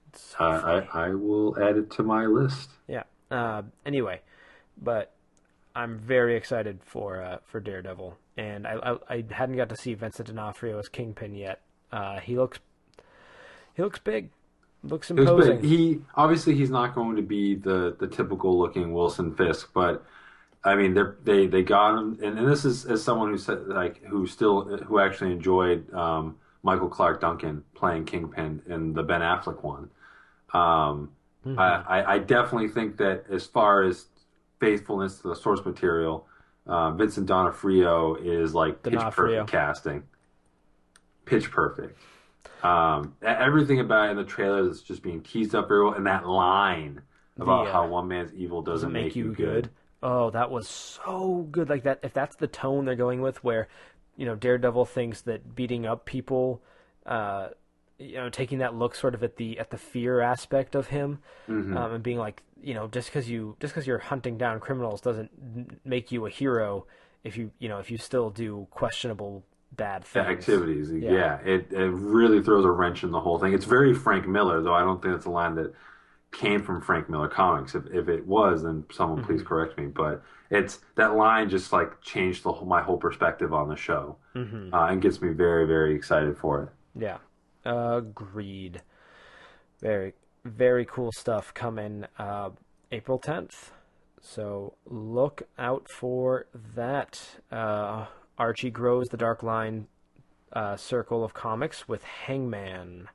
It's 0.09 0.37
so 0.39 0.45
uh, 0.45 0.61
funny. 0.61 0.89
I 0.93 1.07
I 1.07 1.15
will 1.15 1.61
add 1.63 1.77
it 1.77 1.91
to 1.93 2.03
my 2.03 2.27
list. 2.27 2.71
Yeah. 2.87 3.05
Uh, 3.31 3.63
anyway, 3.85 4.21
but 4.81 5.13
I'm 5.75 5.99
very 5.99 6.37
excited 6.37 6.81
for 6.85 7.23
uh, 7.23 7.39
for 7.45 7.61
Daredevil 7.61 8.17
and 8.39 8.67
I, 8.67 8.75
I, 8.75 8.97
I 9.11 9.25
hadn't 9.31 9.57
got 9.57 9.69
to 9.69 9.77
see 9.77 9.95
Vincent 9.95 10.29
D'Onofrio 10.29 10.79
as 10.79 10.89
Kingpin 10.89 11.35
yet. 11.35 11.61
Uh, 11.93 12.21
he 12.21 12.37
looks 12.37 12.61
he 13.75 13.83
looks 13.83 13.99
big, 13.99 14.31
looks 14.85 15.11
imposing. 15.11 15.63
He 15.63 16.01
obviously 16.15 16.55
he's 16.55 16.71
not 16.71 16.95
going 16.95 17.17
to 17.17 17.23
be 17.23 17.57
the 17.57 17.97
the 17.99 18.07
typical 18.07 18.59
looking 18.59 18.93
Wilson 18.93 19.35
Fisk, 19.35 19.71
but 19.75 20.05
I 20.65 20.77
mean 20.77 20.95
they 20.95 21.03
they 21.25 21.47
they 21.49 21.63
got 21.63 21.99
him, 21.99 22.19
and, 22.23 22.39
and 22.39 22.49
this 22.49 22.65
is 22.65 22.87
as 22.87 23.03
someone 23.03 23.31
who 23.31 23.39
said 23.39 23.67
like 23.67 24.05
who 24.05 24.27
still 24.27 24.63
who 24.79 25.01
actually 25.01 25.33
enjoyed 25.33 25.93
um, 25.93 26.37
Michael 26.63 26.89
Clarke 26.89 27.21
Duncan 27.21 27.65
playing 27.75 28.05
Kingpin 28.05 28.63
in 28.67 28.93
the 28.93 29.03
Ben 29.03 29.21
Affleck 29.21 29.63
one. 29.63 29.91
Um, 30.53 31.11
mm-hmm. 31.47 31.59
I, 31.59 32.15
I 32.15 32.19
definitely 32.19 32.69
think 32.69 32.97
that 32.99 33.25
as 33.31 33.47
far 33.47 33.83
as 33.83 34.07
faithfulness 34.61 35.21
to 35.21 35.29
the 35.29 35.37
source 35.37 35.65
material 35.65 36.27
uh, 36.69 36.91
Vincent 36.91 37.27
D'Onofrio 37.27 38.17
is 38.17 38.55
like 38.55 38.83
pitch 38.83 38.93
D'Onofrio. 38.93 39.41
perfect 39.41 39.51
casting. 39.51 40.03
Pitch 41.25 41.51
perfect. 41.51 41.99
Um, 42.63 43.15
everything 43.23 43.81
about 43.81 44.09
it 44.09 44.11
in 44.13 44.17
the 44.19 44.25
trailer 44.25 44.69
is 44.69 44.83
just 44.83 45.03
being 45.03 45.23
teased 45.23 45.55
up 45.55 45.69
very 45.69 45.85
well, 45.85 45.95
and 45.95 46.07
that 46.07 46.27
line 46.27 47.01
about 47.39 47.65
the, 47.65 47.71
uh, 47.71 47.73
how 47.73 47.87
one 47.87 48.09
man's 48.09 48.35
evil 48.35 48.63
doesn't, 48.63 48.89
doesn't 48.89 48.93
make, 48.93 49.05
make, 49.07 49.17
you 49.17 49.33
good. 49.33 49.37
good. 49.37 49.71
Oh, 50.03 50.31
that 50.31 50.51
was 50.51 50.69
so 50.69 51.47
good. 51.51 51.69
Like 51.69 51.85
that, 51.85 52.01
if 52.03 52.13
that's 52.13 52.37
the 52.37 52.47
tone 52.47 52.85
they're 52.85 52.97
going 52.97 53.21
with, 53.21 53.43
where 53.43 53.69
you 54.19 54.27
know 54.27 54.35
Daredevil 54.35 54.85
thinks 54.85 55.23
that 55.23 55.55
beating 55.55 55.87
up 55.87 56.05
people 56.05 56.61
uh, 57.07 57.49
you 57.99 58.17
know 58.17 58.29
taking 58.29 58.59
that 58.59 58.75
look 58.75 58.95
sort 58.95 59.15
of 59.15 59.23
at 59.23 59.37
the 59.37 59.59
at 59.59 59.71
the 59.71 59.79
fear 59.79 60.21
aspect 60.21 60.75
of 60.75 60.89
him 60.89 61.21
mm-hmm. 61.49 61.75
um, 61.77 61.93
and 61.95 62.03
being 62.03 62.19
like 62.19 62.43
you 62.63 62.75
know 62.75 62.89
just 62.89 63.09
because 63.09 63.31
you 63.31 63.57
just 63.61 63.73
because 63.73 63.87
you're 63.87 63.99
hunting 63.99 64.37
down 64.37 64.61
criminals 64.61 65.01
doesn't 65.01 65.31
make 65.87 66.13
you 66.13 66.27
a 66.27 66.31
hero 66.31 66.85
if 67.25 67.37
you 67.37 67.51
you 67.59 67.69
know 67.69 67.79
if 67.79 67.91
you 67.91 67.97
still 67.97 68.29
do 68.29 68.67
questionable 68.71 69.45
bad 69.73 70.05
things. 70.05 70.27
activities 70.27 70.91
yeah, 70.93 71.13
yeah 71.13 71.39
it, 71.45 71.71
it 71.71 71.91
really 71.91 72.43
throws 72.43 72.65
a 72.65 72.71
wrench 72.71 73.05
in 73.05 73.11
the 73.11 73.21
whole 73.21 73.39
thing 73.39 73.53
it's 73.53 73.67
very 73.67 73.95
frank 73.95 74.27
miller 74.27 74.63
though 74.63 74.75
i 74.75 74.81
don't 74.81 75.03
think 75.03 75.15
it's 75.15 75.27
a 75.27 75.31
line 75.31 75.55
that 75.55 75.73
came 76.33 76.63
from 76.63 76.81
frank 76.81 77.09
miller 77.09 77.29
comics 77.29 77.75
if, 77.75 77.85
if 77.93 78.09
it 78.09 78.27
was 78.27 78.63
then 78.63 78.85
someone 78.93 79.19
mm-hmm. 79.19 79.27
please 79.27 79.43
correct 79.43 79.79
me 79.79 79.87
but 79.87 80.23
it's 80.51 80.81
that 80.95 81.15
line 81.15 81.49
just 81.49 81.73
like 81.73 82.01
changed 82.01 82.43
the 82.43 82.53
whole, 82.53 82.67
my 82.67 82.83
whole 82.83 82.99
perspective 82.99 83.53
on 83.53 83.69
the 83.69 83.77
show 83.77 84.17
mm-hmm. 84.35 84.73
uh, 84.73 84.87
and 84.87 85.01
gets 85.03 85.21
me 85.21 85.31
very 85.33 85.67
very 85.67 85.95
excited 85.95 86.37
for 86.37 86.63
it 86.63 86.69
yeah 87.03 87.19
Agreed. 87.69 88.83
Very, 89.81 90.15
very 90.45 90.85
cool 90.85 91.13
stuff 91.13 91.53
coming 91.55 92.07
uh, 92.19 92.51
April 92.91 93.19
10th. 93.19 93.71
So 94.21 94.75
look 94.87 95.43
out 95.59 95.87
for 95.91 96.47
that. 96.75 97.21
Uh, 97.53 98.07
Archie 98.39 98.71
grows 98.71 99.09
the 99.09 99.17
Dark 99.17 99.43
Line 99.43 99.87
uh, 100.53 100.77
circle 100.77 101.23
of 101.23 101.35
comics 101.35 101.87
with 101.87 102.03
Hangman. 102.05 103.09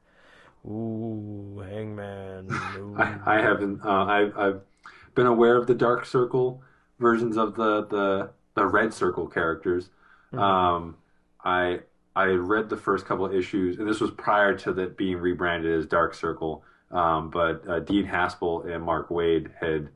Ooh, 0.65 1.59
Hangman. 1.67 2.47
Ooh. 2.77 2.95
I, 2.97 3.37
I 3.37 3.41
haven't. 3.41 3.81
Uh, 3.83 4.05
I've 4.05 4.37
I've 4.37 4.61
been 5.15 5.27
aware 5.27 5.57
of 5.57 5.67
the 5.67 5.75
Dark 5.75 6.05
Circle 6.05 6.61
versions 6.99 7.37
of 7.37 7.55
the 7.55 7.85
the 7.85 8.29
the 8.55 8.65
Red 8.65 8.93
Circle 8.93 9.27
characters. 9.27 9.89
Um, 10.31 10.95
I 11.43 11.81
I 12.15 12.25
read 12.27 12.69
the 12.69 12.77
first 12.77 13.05
couple 13.05 13.25
of 13.25 13.33
issues, 13.33 13.77
and 13.77 13.87
this 13.87 13.99
was 13.99 14.11
prior 14.11 14.55
to 14.59 14.73
that 14.73 14.97
being 14.97 15.17
rebranded 15.17 15.77
as 15.77 15.85
Dark 15.85 16.13
Circle. 16.13 16.63
Um, 16.91 17.29
but 17.31 17.67
uh, 17.67 17.79
Dean 17.79 18.05
Haspiel 18.05 18.65
and 18.71 18.83
Mark 18.83 19.09
Waid 19.09 19.49
had 19.59 19.89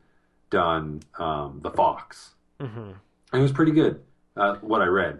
done 0.49 1.01
um, 1.19 1.59
the 1.61 1.69
Fox, 1.71 2.31
Mm-hmm. 2.59 2.79
and 2.79 2.95
it 3.33 3.39
was 3.39 3.51
pretty 3.51 3.71
good. 3.71 4.01
Uh, 4.35 4.55
what 4.61 4.81
I 4.81 4.85
read, 4.85 5.19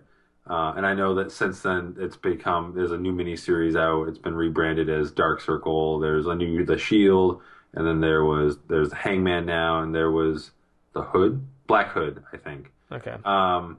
uh, 0.50 0.74
and 0.76 0.86
I 0.86 0.94
know 0.94 1.16
that 1.16 1.32
since 1.32 1.62
then 1.62 1.96
it's 2.00 2.16
become 2.18 2.74
there's 2.76 2.92
a 2.92 2.98
new 2.98 3.14
miniseries 3.14 3.76
out. 3.76 4.08
It's 4.08 4.18
been 4.18 4.36
rebranded 4.36 4.90
as 4.90 5.12
Dark 5.12 5.42
Circle. 5.42 6.00
There's 6.00 6.26
a 6.28 6.36
new 6.36 6.66
The 6.66 6.78
Shield, 6.78 7.42
and 7.74 7.86
then 7.86 8.00
there 8.02 8.24
was 8.24 8.58
there's 8.68 8.92
Hangman 8.94 9.46
now, 9.46 9.82
and 9.82 9.94
there 9.94 10.12
was 10.12 10.52
the 10.94 11.02
Hood, 11.04 11.46
Black 11.68 11.90
Hood, 11.90 12.24
I 12.34 12.38
think. 12.38 12.72
Okay. 12.92 13.16
Um, 13.26 13.78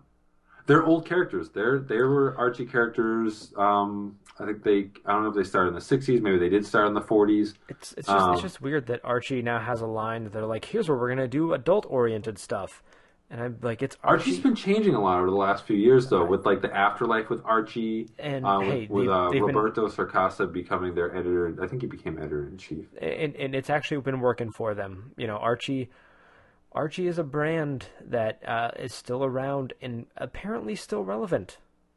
they're 0.67 0.85
old 0.85 1.07
characters. 1.07 1.49
They're 1.49 1.79
they 1.79 1.97
were 1.97 2.37
Archie 2.37 2.67
characters. 2.67 3.53
Um, 3.57 4.19
I 4.39 4.45
think 4.45 4.63
they 4.63 4.91
I 5.07 5.13
don't 5.13 5.23
know 5.25 5.31
if 5.31 5.35
they 5.35 5.43
started 5.45 5.69
in 5.69 5.75
the 5.75 5.81
'60s. 5.81 6.21
Maybe 6.21 6.39
they 6.39 6.51
did 6.51 6.67
start 6.67 6.87
in 6.87 6.95
the 6.95 7.01
'40s. 7.01 7.55
It's 7.71 7.95
it's 7.95 8.07
just 8.07 8.11
Um, 8.11 8.33
it's 8.35 8.43
just 8.43 8.61
weird 8.61 8.87
that 8.89 9.01
Archie 9.03 9.41
now 9.41 9.59
has 9.59 9.81
a 9.81 9.87
line 9.87 10.25
that 10.25 10.33
they're 10.35 10.45
like, 10.45 10.67
"Here's 10.67 10.89
where 10.89 10.99
we're 10.99 11.09
gonna 11.09 11.27
do 11.27 11.55
adult 11.55 11.87
oriented 11.89 12.39
stuff," 12.39 12.83
and 13.31 13.41
I'm 13.41 13.59
like, 13.63 13.83
"It's 13.83 13.97
Archie." 14.03 14.31
Archie's 14.31 14.41
been 14.41 14.55
changing 14.55 14.95
a 14.95 15.01
lot 15.01 15.19
over 15.19 15.31
the 15.31 15.37
last 15.37 15.65
few 15.65 15.77
years, 15.77 16.09
though, 16.09 16.25
with 16.25 16.47
like 16.47 16.63
the 16.63 16.75
afterlife 16.75 17.29
with 17.31 17.43
Archie, 17.45 18.09
And, 18.19 18.47
uh, 18.47 18.59
with, 18.61 18.69
hey, 18.69 18.87
with 18.89 19.05
they've- 19.05 19.11
uh, 19.13 19.31
they've 19.31 19.47
been- 19.47 19.55
Roberto 19.55 19.89
Sacasa 19.89 20.51
becoming 20.53 20.95
their 20.95 21.15
editor. 21.15 21.57
I 21.63 21.67
think 21.67 21.83
he 21.83 21.89
became 21.89 22.19
editor 22.19 22.47
in 22.47 22.57
chief. 22.59 22.87
and, 23.01 23.35
and 23.37 23.55
it's 23.55 23.71
actually 23.71 24.01
been 24.01 24.21
working 24.21 24.51
for 24.51 24.75
them. 24.75 25.13
You 25.17 25.27
know, 25.27 25.37
Archie. 25.37 25.91
Archie 26.73 27.07
is 27.07 27.19
a 27.19 27.25
brand 27.25 27.87
that 28.05 28.41
uh, 28.47 28.71
is 28.79 28.93
still 28.93 29.25
around 29.25 29.73
and 29.81 30.07
apparently 30.17 30.75
still 30.77 31.03
relevant. 31.03 31.57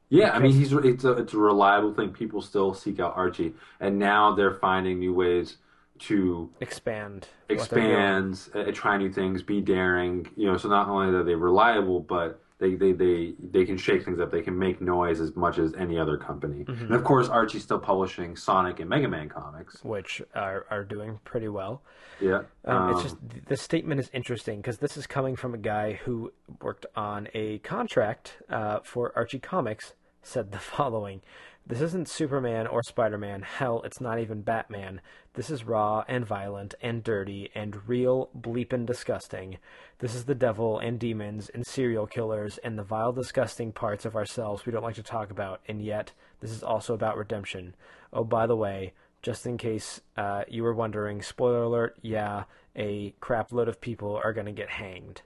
Yeah, 0.09 0.31
I 0.31 0.39
mean, 0.39 0.53
he's 0.53 0.73
it's 0.73 1.03
a 1.03 1.11
it's 1.13 1.33
a 1.33 1.37
reliable 1.37 1.93
thing. 1.93 2.09
People 2.11 2.41
still 2.41 2.73
seek 2.73 2.99
out 2.99 3.13
Archie, 3.15 3.53
and 3.79 3.99
now 3.99 4.33
they're 4.35 4.55
finding 4.55 4.99
new 4.99 5.13
ways 5.13 5.57
to 6.01 6.49
Expand. 6.59 7.27
expand, 7.49 8.39
uh, 8.55 8.71
try 8.71 8.97
new 8.97 9.11
things, 9.11 9.43
be 9.43 9.61
daring. 9.61 10.27
You 10.35 10.47
know, 10.47 10.57
so 10.57 10.67
not 10.69 10.87
only 10.89 11.15
are 11.15 11.23
they 11.23 11.35
reliable, 11.35 11.99
but 11.99 12.41
they, 12.59 12.75
they, 12.75 12.91
they, 12.91 13.33
they 13.51 13.65
can 13.65 13.77
shake 13.77 14.05
things 14.05 14.19
up. 14.19 14.31
They 14.31 14.41
can 14.41 14.57
make 14.57 14.81
noise 14.81 15.19
as 15.19 15.35
much 15.35 15.57
as 15.57 15.73
any 15.75 15.97
other 15.97 16.17
company. 16.17 16.63
Mm-hmm. 16.65 16.85
And 16.85 16.93
of 16.93 17.03
course, 17.03 17.27
Archie's 17.27 17.63
still 17.63 17.79
publishing 17.79 18.35
Sonic 18.35 18.79
and 18.79 18.89
Mega 18.89 19.07
Man 19.07 19.29
comics. 19.29 19.83
which 19.83 20.21
are 20.35 20.65
are 20.69 20.83
doing 20.83 21.19
pretty 21.23 21.47
well. 21.47 21.81
Yeah, 22.19 22.41
Um, 22.65 22.89
it's 22.91 22.97
Um, 22.97 23.03
just 23.03 23.15
th- 23.31 23.43
this 23.45 23.61
statement 23.63 23.99
is 23.99 24.09
interesting 24.13 24.57
because 24.57 24.77
this 24.77 24.95
is 24.95 25.07
coming 25.07 25.35
from 25.35 25.55
a 25.55 25.57
guy 25.57 25.93
who 25.93 26.31
worked 26.61 26.85
on 26.95 27.27
a 27.33 27.57
contract 27.59 28.37
uh, 28.49 28.79
for 28.83 29.11
Archie 29.15 29.39
Comics. 29.39 29.93
Said 30.23 30.51
the 30.51 30.59
following: 30.77 31.21
"This 31.65 31.81
isn't 31.81 32.09
Superman 32.09 32.67
or 32.67 32.83
Spider-Man. 32.83 33.43
Hell, 33.43 33.81
it's 33.83 34.01
not 34.01 34.19
even 34.19 34.41
Batman. 34.41 35.01
This 35.33 35.49
is 35.49 35.63
raw 35.63 36.03
and 36.07 36.25
violent 36.25 36.75
and 36.81 37.03
dirty 37.03 37.49
and 37.55 37.87
real 37.87 38.29
bleepin' 38.37 38.85
disgusting. 38.85 39.57
This 39.99 40.15
is 40.15 40.25
the 40.25 40.35
devil 40.35 40.79
and 40.79 40.99
demons 40.99 41.49
and 41.49 41.65
serial 41.65 42.07
killers 42.07 42.57
and 42.59 42.77
the 42.77 42.83
vile, 42.83 43.13
disgusting 43.13 43.71
parts 43.71 44.05
of 44.05 44.15
ourselves 44.15 44.65
we 44.65 44.71
don't 44.71 44.83
like 44.83 44.95
to 44.95 45.03
talk 45.03 45.31
about. 45.31 45.61
And 45.67 45.81
yet, 45.81 46.11
this 46.39 46.51
is 46.51 46.63
also 46.63 46.93
about 46.93 47.17
redemption. 47.17 47.75
Oh, 48.11 48.23
by 48.23 48.47
the 48.47 48.55
way." 48.55 48.93
Just 49.21 49.45
in 49.45 49.57
case 49.57 50.01
uh, 50.17 50.45
you 50.47 50.63
were 50.63 50.73
wondering, 50.73 51.21
spoiler 51.21 51.61
alert, 51.61 51.95
yeah, 52.01 52.45
a 52.75 53.13
crap 53.19 53.51
load 53.51 53.67
of 53.67 53.79
people 53.79 54.19
are 54.23 54.33
going 54.33 54.47
to 54.47 54.51
get 54.51 54.69
hanged. 54.69 55.21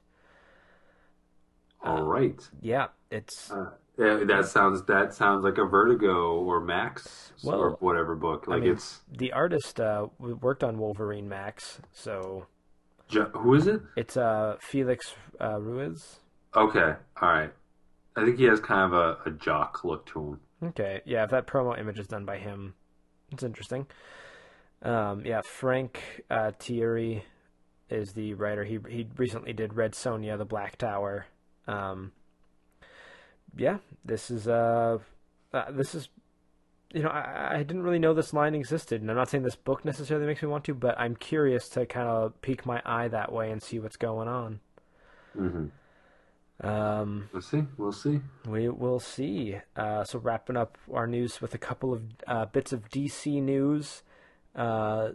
All 1.83 2.03
right. 2.03 2.39
Yeah, 2.61 2.87
it's 3.11 3.51
Uh, 3.51 3.71
yeah, 3.97 4.23
that 4.25 4.45
sounds 4.47 4.83
that 4.83 5.13
sounds 5.13 5.43
like 5.43 5.57
a 5.57 5.65
Vertigo 5.65 6.33
or 6.41 6.59
Max 6.59 7.31
or 7.43 7.71
whatever 7.79 8.15
book. 8.15 8.47
Like 8.47 8.63
mean- 8.63 8.71
it's 8.73 9.01
the 9.11 9.31
artist 9.33 9.79
uh, 9.79 10.07
worked 10.19 10.63
on 10.63 10.77
Wolverine 10.79 11.29
Max, 11.29 11.79
so 11.91 12.47
ju- 13.07 13.29
who 13.33 13.53
is 13.53 13.67
it? 13.67 13.81
it's 13.95 14.17
uh, 14.17 14.57
Felix 14.59 15.13
uh, 15.39 15.59
Ruiz. 15.61 16.19
Okay, 16.55 16.95
all 17.21 17.29
right. 17.29 17.53
I 18.17 18.23
think 18.25 18.37
he 18.37 18.45
has 18.45 18.59
kind 18.61 18.93
of 18.93 18.93
a, 18.93 19.29
a 19.29 19.31
jock 19.31 19.83
look 19.83 20.05
to 20.07 20.19
him. 20.19 20.39
Okay, 20.69 21.01
yeah, 21.05 21.23
if 21.25 21.29
that 21.31 21.47
promo 21.47 21.77
image 21.79 21.99
is 21.99 22.07
done 22.07 22.25
by 22.25 22.37
him, 22.37 22.73
it's 23.31 23.43
interesting. 23.43 23.87
Um, 24.81 25.25
yeah, 25.25 25.41
Frank 25.41 26.23
uh, 26.29 26.51
Tieri 26.59 27.23
is 27.89 28.13
the 28.13 28.33
writer. 28.33 28.63
He 28.63 28.79
he 28.89 29.07
recently 29.17 29.53
did 29.53 29.75
Red 29.75 29.93
Sonja, 29.93 30.37
The 30.37 30.45
Black 30.45 30.77
Tower. 30.77 31.27
Um, 31.67 32.11
yeah, 33.57 33.77
this 34.03 34.29
is 34.29 34.47
uh, 34.47 34.99
uh, 35.53 35.71
this 35.71 35.95
is 35.95 36.09
you 36.93 37.01
know 37.03 37.09
I, 37.09 37.55
I 37.55 37.57
didn't 37.59 37.83
really 37.83 37.99
know 37.99 38.13
this 38.13 38.33
line 38.33 38.55
existed, 38.55 39.01
and 39.01 39.09
I'm 39.09 39.17
not 39.17 39.29
saying 39.29 39.43
this 39.43 39.55
book 39.55 39.85
necessarily 39.85 40.27
makes 40.27 40.41
me 40.41 40.47
want 40.47 40.63
to, 40.65 40.73
but 40.73 40.99
I'm 40.99 41.15
curious 41.15 41.69
to 41.69 41.85
kind 41.85 42.07
of 42.07 42.39
peek 42.41 42.65
my 42.65 42.81
eye 42.85 43.07
that 43.07 43.31
way 43.31 43.51
and 43.51 43.61
see 43.61 43.79
what's 43.79 43.97
going 43.97 44.27
on. 44.27 44.59
Mm-hmm. 45.37 45.65
Um, 46.61 47.29
We'll 47.33 47.41
see. 47.41 47.63
We'll 47.77 47.91
see. 47.91 48.21
we 48.47 48.69
will 48.69 48.99
see. 48.99 49.57
Uh, 49.75 50.03
so 50.05 50.19
wrapping 50.19 50.55
up 50.55 50.77
our 50.93 51.07
news 51.07 51.41
with 51.41 51.53
a 51.53 51.57
couple 51.57 51.93
of 51.93 52.03
uh, 52.27 52.45
bits 52.45 52.71
of 52.71 52.89
DC 52.89 53.41
news. 53.41 54.03
Uh, 54.55 55.09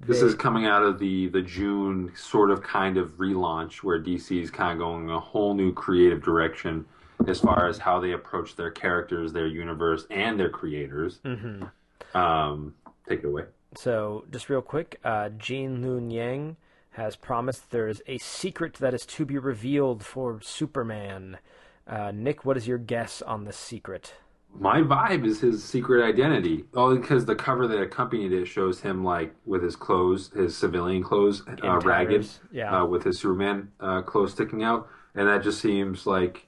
This 0.00 0.22
is 0.22 0.34
coming 0.34 0.66
out 0.66 0.82
of 0.82 0.98
the 0.98 1.28
the 1.28 1.42
June 1.42 2.12
sort 2.14 2.50
of 2.50 2.62
kind 2.62 2.96
of 2.96 3.16
relaunch 3.18 3.78
where 3.78 4.00
DC 4.00 4.40
is 4.40 4.50
kind 4.50 4.72
of 4.72 4.78
going 4.78 5.10
a 5.10 5.18
whole 5.18 5.54
new 5.54 5.72
creative 5.72 6.22
direction 6.22 6.84
as 7.26 7.40
far 7.40 7.66
as 7.66 7.78
how 7.78 7.98
they 7.98 8.12
approach 8.12 8.56
their 8.56 8.70
characters, 8.70 9.32
their 9.32 9.46
universe, 9.46 10.06
and 10.10 10.38
their 10.38 10.50
creators. 10.50 11.20
Mhm. 11.24 11.70
Um, 12.14 12.74
take 13.08 13.20
it 13.20 13.26
away. 13.26 13.44
So 13.74 14.24
just 14.30 14.48
real 14.48 14.62
quick, 14.62 15.00
uh, 15.02 15.30
Gene 15.30 15.82
Luen 15.82 16.12
Yang 16.12 16.56
has 16.90 17.16
promised 17.16 17.70
there 17.70 17.88
is 17.88 18.02
a 18.06 18.18
secret 18.18 18.74
that 18.74 18.94
is 18.94 19.04
to 19.06 19.24
be 19.24 19.38
revealed 19.38 20.04
for 20.04 20.40
Superman. 20.40 21.38
Uh, 21.86 22.10
Nick, 22.14 22.44
what 22.44 22.56
is 22.56 22.66
your 22.66 22.78
guess 22.78 23.22
on 23.22 23.44
the 23.44 23.52
secret? 23.52 24.14
My 24.54 24.80
vibe 24.80 25.26
is 25.26 25.40
his 25.40 25.62
secret 25.62 26.02
identity. 26.02 26.64
Oh, 26.74 26.96
because 26.96 27.26
the 27.26 27.34
cover 27.34 27.66
that 27.66 27.80
accompanied 27.80 28.32
it 28.32 28.46
shows 28.46 28.80
him 28.80 29.04
like 29.04 29.34
with 29.44 29.62
his 29.62 29.76
clothes, 29.76 30.30
his 30.32 30.56
civilian 30.56 31.02
clothes, 31.02 31.42
uh, 31.62 31.78
ragged, 31.80 32.26
yeah. 32.50 32.80
uh, 32.80 32.86
with 32.86 33.04
his 33.04 33.18
Superman 33.18 33.70
uh, 33.80 34.02
clothes 34.02 34.32
sticking 34.32 34.62
out, 34.62 34.88
and 35.14 35.28
that 35.28 35.42
just 35.42 35.60
seems 35.60 36.06
like 36.06 36.46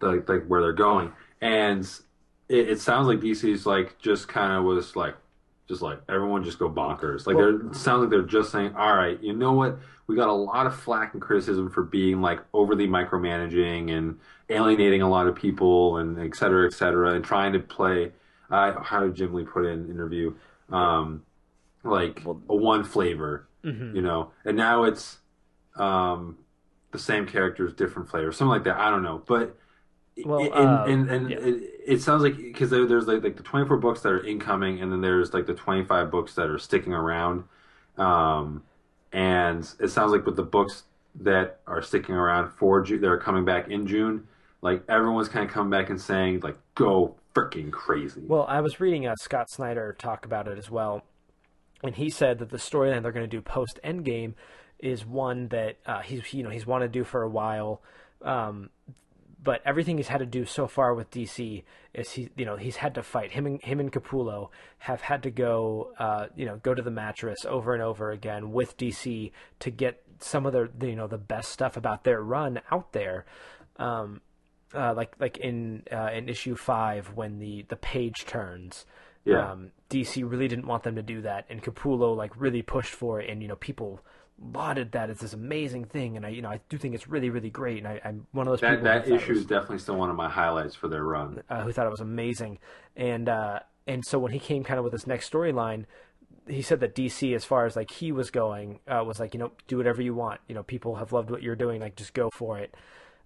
like 0.00 0.28
like 0.28 0.46
where 0.46 0.62
they're 0.62 0.72
going. 0.72 1.12
And 1.40 1.84
it, 2.48 2.70
it 2.70 2.80
sounds 2.80 3.06
like 3.06 3.20
DC's 3.20 3.66
like 3.66 3.98
just 3.98 4.28
kind 4.28 4.52
of 4.52 4.64
was 4.64 4.96
like 4.96 5.14
just 5.72 5.80
like 5.80 6.00
everyone 6.06 6.44
just 6.44 6.58
go 6.58 6.68
bonkers. 6.68 7.26
Like 7.26 7.36
they're 7.36 7.72
sounds 7.72 8.02
like 8.02 8.10
they're 8.10 8.20
just 8.20 8.52
saying, 8.52 8.74
all 8.76 8.94
right, 8.94 9.18
you 9.22 9.32
know 9.32 9.54
what? 9.54 9.78
We 10.06 10.16
got 10.16 10.28
a 10.28 10.32
lot 10.32 10.66
of 10.66 10.78
flack 10.78 11.14
and 11.14 11.22
criticism 11.22 11.70
for 11.70 11.82
being 11.82 12.20
like 12.20 12.40
overly 12.52 12.86
micromanaging 12.86 13.90
and 13.90 14.18
alienating 14.50 15.00
a 15.00 15.08
lot 15.08 15.26
of 15.26 15.34
people 15.34 15.96
and 15.96 16.20
et 16.20 16.36
cetera, 16.36 16.66
et 16.66 16.74
cetera, 16.74 17.14
and 17.14 17.24
trying 17.24 17.54
to 17.54 17.60
play. 17.60 18.12
Uh, 18.50 18.78
how 18.82 19.00
did 19.00 19.14
Jim 19.14 19.32
Lee 19.32 19.44
put 19.44 19.64
it 19.64 19.68
in 19.70 19.84
an 19.84 19.90
interview? 19.90 20.34
Um, 20.70 21.22
like 21.84 22.22
a 22.26 22.54
one 22.54 22.84
flavor, 22.84 23.48
you 23.94 24.02
know, 24.02 24.32
and 24.44 24.56
now 24.56 24.84
it's 24.84 25.18
um, 25.76 26.36
the 26.90 26.98
same 26.98 27.26
characters, 27.26 27.72
different 27.72 28.10
flavors, 28.10 28.36
something 28.36 28.50
like 28.50 28.64
that. 28.64 28.76
I 28.76 28.90
don't 28.90 29.02
know, 29.02 29.22
but 29.26 29.56
Well, 30.24 30.40
and 30.40 30.52
uh, 30.52 30.84
and, 30.86 31.10
and 31.10 31.30
yeah. 31.30 31.36
it, 31.38 31.80
it 31.86 32.02
sounds 32.02 32.22
like 32.22 32.36
because 32.36 32.70
there, 32.70 32.86
there's 32.86 33.06
like 33.06 33.22
like 33.22 33.36
the 33.36 33.42
24 33.42 33.78
books 33.78 34.00
that 34.02 34.10
are 34.10 34.24
incoming, 34.24 34.80
and 34.80 34.92
then 34.92 35.00
there's 35.00 35.32
like 35.32 35.46
the 35.46 35.54
25 35.54 36.10
books 36.10 36.34
that 36.34 36.48
are 36.48 36.58
sticking 36.58 36.92
around, 36.92 37.44
um, 37.96 38.62
and 39.12 39.68
it 39.80 39.88
sounds 39.88 40.12
like 40.12 40.26
with 40.26 40.36
the 40.36 40.42
books 40.42 40.84
that 41.20 41.60
are 41.66 41.82
sticking 41.82 42.14
around 42.14 42.50
for 42.50 42.82
June, 42.82 43.00
that 43.00 43.08
are 43.08 43.18
coming 43.18 43.44
back 43.44 43.68
in 43.68 43.86
June, 43.86 44.26
like 44.60 44.82
everyone's 44.88 45.28
kind 45.28 45.46
of 45.46 45.52
coming 45.52 45.70
back 45.70 45.90
and 45.90 46.00
saying 46.00 46.40
like 46.40 46.58
go 46.74 47.16
freaking 47.34 47.70
crazy. 47.70 48.22
Well, 48.26 48.44
I 48.48 48.60
was 48.60 48.80
reading 48.80 49.06
uh, 49.06 49.16
Scott 49.16 49.50
Snyder 49.50 49.94
talk 49.98 50.24
about 50.24 50.46
it 50.46 50.58
as 50.58 50.70
well, 50.70 51.04
and 51.82 51.94
he 51.94 52.10
said 52.10 52.38
that 52.38 52.50
the 52.50 52.58
storyline 52.58 53.02
they're 53.02 53.12
going 53.12 53.28
to 53.28 53.36
do 53.36 53.40
post 53.40 53.80
Endgame 53.82 54.34
is 54.78 55.06
one 55.06 55.48
that 55.48 55.76
uh, 55.86 56.00
he's 56.00 56.34
you 56.34 56.42
know 56.42 56.50
he's 56.50 56.66
wanted 56.66 56.92
to 56.92 56.98
do 56.98 57.04
for 57.04 57.22
a 57.22 57.28
while, 57.28 57.80
um, 58.22 58.70
but 59.42 59.60
everything 59.64 59.96
he's 59.96 60.08
had 60.08 60.18
to 60.18 60.26
do 60.26 60.44
so 60.44 60.66
far 60.66 60.94
with 60.94 61.10
DC 61.10 61.64
is 61.94 62.12
he 62.12 62.30
you 62.36 62.44
know 62.44 62.56
he's 62.56 62.76
had 62.76 62.94
to 62.94 63.02
fight 63.02 63.32
him 63.32 63.46
and 63.46 63.62
him 63.62 63.80
and 63.80 63.92
Capullo 63.92 64.48
have 64.78 65.02
had 65.02 65.22
to 65.24 65.30
go 65.30 65.92
uh, 65.98 66.26
you 66.36 66.46
know 66.46 66.56
go 66.56 66.74
to 66.74 66.82
the 66.82 66.90
mattress 66.90 67.44
over 67.44 67.74
and 67.74 67.82
over 67.82 68.10
again 68.10 68.52
with 68.52 68.76
DC 68.76 69.32
to 69.60 69.70
get 69.70 70.02
some 70.20 70.46
of 70.46 70.52
their 70.52 70.68
the, 70.76 70.88
you 70.88 70.96
know 70.96 71.06
the 71.06 71.18
best 71.18 71.50
stuff 71.50 71.76
about 71.76 72.04
their 72.04 72.22
run 72.22 72.60
out 72.70 72.92
there. 72.92 73.24
Um, 73.76 74.20
uh, 74.74 74.94
like 74.94 75.14
like 75.18 75.38
in 75.38 75.82
uh, 75.92 76.10
in 76.12 76.28
issue 76.28 76.54
five 76.54 77.12
when 77.14 77.38
the 77.38 77.64
the 77.68 77.76
page 77.76 78.24
turns. 78.26 78.86
Yeah. 79.24 79.52
Um, 79.52 79.70
DC 79.88 80.28
really 80.28 80.48
didn't 80.48 80.66
want 80.66 80.82
them 80.82 80.96
to 80.96 81.02
do 81.02 81.22
that, 81.22 81.46
and 81.48 81.62
Capullo 81.62 82.16
like 82.16 82.32
really 82.40 82.62
pushed 82.62 82.92
for 82.92 83.20
it, 83.20 83.30
and 83.30 83.42
you 83.42 83.48
know 83.48 83.56
people 83.56 84.00
lauded 84.40 84.92
that 84.92 85.10
as 85.10 85.18
this 85.18 85.32
amazing 85.32 85.84
thing, 85.84 86.16
and 86.16 86.26
I 86.26 86.30
you 86.30 86.42
know 86.42 86.50
I 86.50 86.60
do 86.68 86.78
think 86.78 86.94
it's 86.94 87.08
really 87.08 87.30
really 87.30 87.50
great, 87.50 87.78
and 87.78 87.88
I, 87.88 88.00
I'm 88.04 88.26
one 88.32 88.46
of 88.46 88.52
those 88.52 88.60
That 88.60 88.70
people 88.70 88.84
that 88.84 89.04
who 89.04 89.10
thought 89.10 89.20
it 89.20 89.22
issue 89.22 89.32
is 89.32 89.44
definitely 89.46 89.78
still 89.78 89.96
one 89.96 90.10
of 90.10 90.16
my 90.16 90.28
highlights 90.28 90.74
for 90.74 90.88
their 90.88 91.04
run. 91.04 91.42
uh, 91.48 91.62
who 91.62 91.72
thought 91.72 91.86
it 91.86 91.90
was 91.90 92.00
amazing, 92.00 92.58
and 92.96 93.28
uh, 93.28 93.60
and 93.86 94.04
so 94.04 94.18
when 94.18 94.32
he 94.32 94.38
came 94.38 94.64
kind 94.64 94.78
of 94.78 94.84
with 94.84 94.92
this 94.92 95.06
next 95.06 95.30
storyline, 95.30 95.84
he 96.48 96.62
said 96.62 96.80
that 96.80 96.94
DC, 96.94 97.34
as 97.34 97.44
far 97.44 97.66
as 97.66 97.76
like 97.76 97.90
he 97.90 98.12
was 98.12 98.30
going, 98.30 98.80
uh, 98.88 99.02
was 99.04 99.20
like 99.20 99.34
you 99.34 99.40
know 99.40 99.52
do 99.68 99.76
whatever 99.76 100.02
you 100.02 100.14
want. 100.14 100.40
You 100.48 100.54
know 100.54 100.62
people 100.62 100.96
have 100.96 101.12
loved 101.12 101.30
what 101.30 101.42
you're 101.42 101.56
doing, 101.56 101.80
like 101.80 101.96
just 101.96 102.14
go 102.14 102.30
for 102.32 102.58
it. 102.58 102.74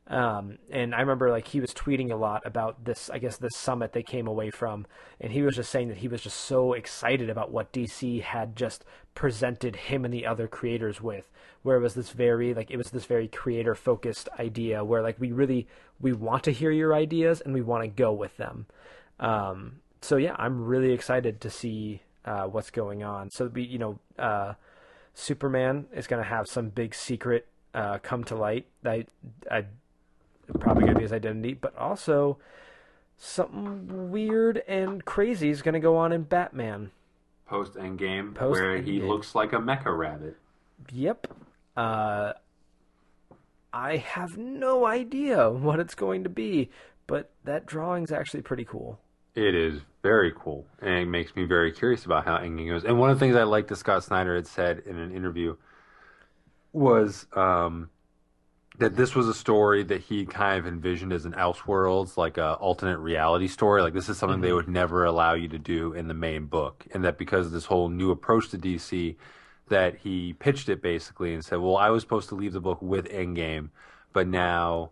Um, 0.09 0.59
and 0.71 0.95
I 0.95 1.01
remember 1.01 1.31
like 1.31 1.49
he 1.49 1.61
was 1.61 1.75
tweeting 1.75 2.13
a 2.13 2.17
lot 2.17 2.47
about 2.47 2.85
this, 2.85 3.11
I 3.11 3.19
guess 3.19 3.39
this 3.39 3.57
summit 3.57 3.93
they 3.93 4.05
came 4.05 4.29
away 4.29 4.51
from, 4.51 4.87
and 5.21 5.33
he 5.33 5.43
was 5.43 5.57
just 5.57 5.71
saying 5.71 5.89
that 5.89 5.99
he 5.99 6.09
was 6.09 6.23
just 6.23 6.39
so 6.39 6.75
excited 6.75 7.29
about 7.29 7.51
what 7.51 7.73
DC 7.73 8.23
had 8.23 8.55
just 8.55 8.85
presented 9.15 9.75
him 9.75 10.05
and 10.05 10.15
the 10.15 10.25
other 10.25 10.47
creators 10.47 11.01
with, 11.01 11.29
where 11.63 11.77
it 11.77 11.81
was 11.81 11.95
this 11.95 12.11
very 12.11 12.55
like 12.55 12.71
it 12.71 12.77
was 12.77 12.91
this 12.91 13.07
very 13.07 13.27
creator 13.27 13.75
focused 13.75 14.29
idea 14.39 14.85
where 14.85 15.03
like 15.03 15.19
we 15.19 15.33
really 15.33 15.67
we 16.01 16.13
want 16.13 16.45
to 16.45 16.53
hear 16.53 16.71
your 16.71 16.95
ideas 16.95 17.41
and 17.41 17.53
we 17.53 17.63
want 17.63 17.83
to 17.83 17.89
go 17.89 18.13
with 18.13 18.37
them. 18.37 18.67
Um, 19.19 19.81
so 20.03 20.17
yeah, 20.17 20.37
I'm 20.39 20.65
really 20.65 20.93
excited 20.93 21.41
to 21.41 21.51
see 21.51 22.03
uh, 22.25 22.45
what's 22.45 22.71
going 22.71 23.03
on. 23.03 23.31
So 23.31 23.47
we, 23.47 23.65
you 23.65 23.79
know, 23.79 23.99
uh, 24.19 24.55
Superman 25.15 25.87
is 25.93 26.07
going 26.07 26.23
to 26.23 26.29
have 26.29 26.47
some 26.47 26.69
big 26.69 26.95
secret 26.95 27.47
uh, 27.75 27.99
come 27.99 28.23
to 28.25 28.37
light. 28.37 28.67
I, 28.85 29.07
I 29.51 29.65
probably 30.61 30.83
going 30.83 30.95
to 30.95 30.99
be 30.99 31.05
his 31.05 31.13
identity, 31.13 31.55
but 31.55 31.77
also 31.77 32.39
something 33.17 34.11
weird 34.11 34.63
and 34.69 35.05
crazy 35.05 35.51
is 35.51 35.63
going 35.63 35.75
to 35.75 35.81
go 35.81 35.97
on 35.97 36.13
in 36.13 36.23
Batman. 36.23 36.91
Post 37.47 37.75
Endgame, 37.75 38.35
Post 38.35 38.61
where 38.61 38.83
he 38.83 39.01
looks 39.01 39.35
like 39.35 39.53
a 39.53 39.57
mecha 39.57 39.97
rabbit. 39.97 40.37
Yep. 40.93 41.29
Uh, 41.77 42.33
I 43.73 43.97
have 43.97 44.37
no 44.37 44.87
idea 44.87 45.51
what 45.51 45.79
it's 45.81 45.95
going 45.95 46.25
to 46.25 46.31
be, 46.31 46.71
but 47.07 47.31
that 47.45 47.67
drawing's 47.67 48.11
actually 48.11 48.43
pretty 48.43 48.65
cool. 48.65 48.99
It 49.35 49.55
is 49.55 49.83
very 50.03 50.33
cool, 50.37 50.67
and 50.81 50.95
it 50.95 51.07
makes 51.07 51.37
me 51.37 51.45
very 51.45 51.71
curious 51.71 52.07
about 52.07 52.25
how 52.25 52.39
Endgame 52.39 52.71
goes. 52.71 52.85
And 52.85 52.99
one 52.99 53.11
of 53.11 53.19
the 53.19 53.25
things 53.25 53.37
I 53.37 53.43
liked 53.43 53.69
that 53.69 53.77
Scott 53.77 54.03
Snyder 54.03 54.35
had 54.35 54.47
said 54.47 54.83
in 54.87 54.99
an 54.99 55.15
interview 55.15 55.57
was 56.73 57.27
um, 57.35 57.91
that 58.79 58.97
this 58.97 59.15
was 59.15 59.29
a 59.29 59.35
story 59.35 59.83
that 59.85 60.03
he 60.03 60.27
kind 60.27 60.59
of 60.59 60.67
envisioned 60.67 61.13
as 61.13 61.25
an 61.25 61.33
Elseworlds, 61.33 62.17
like 62.17 62.37
a 62.39 62.55
alternate 62.55 62.99
reality 62.99 63.49
story. 63.49 63.83
Like 63.83 63.95
this 63.95 64.09
is 64.09 64.19
something 64.19 64.41
they 64.41 64.53
would 64.53 64.69
never 64.69 65.05
allow 65.05 65.35
you 65.35 65.49
to 65.49 65.59
do 65.59 65.93
in 65.93 66.09
the 66.09 66.15
main 66.15 66.47
book, 66.47 66.87
and 66.93 67.05
that 67.05 67.19
because 67.19 67.47
of 67.47 67.53
this 67.53 67.67
whole 67.67 67.89
new 67.89 68.11
approach 68.11 68.51
to 68.51 68.59
DC, 68.59 69.17
that 69.69 69.97
he 69.99 70.33
pitched 70.35 70.69
it 70.69 70.83
basically 70.83 71.33
and 71.35 71.45
said, 71.45 71.59
"Well, 71.61 71.77
I 71.77 71.91
was 71.91 72.03
supposed 72.03 72.29
to 72.31 72.35
leave 72.35 72.53
the 72.53 72.61
book 72.61 72.81
with 72.83 73.07
Endgame, 73.09 73.71
but 74.13 74.27
now." 74.27 74.91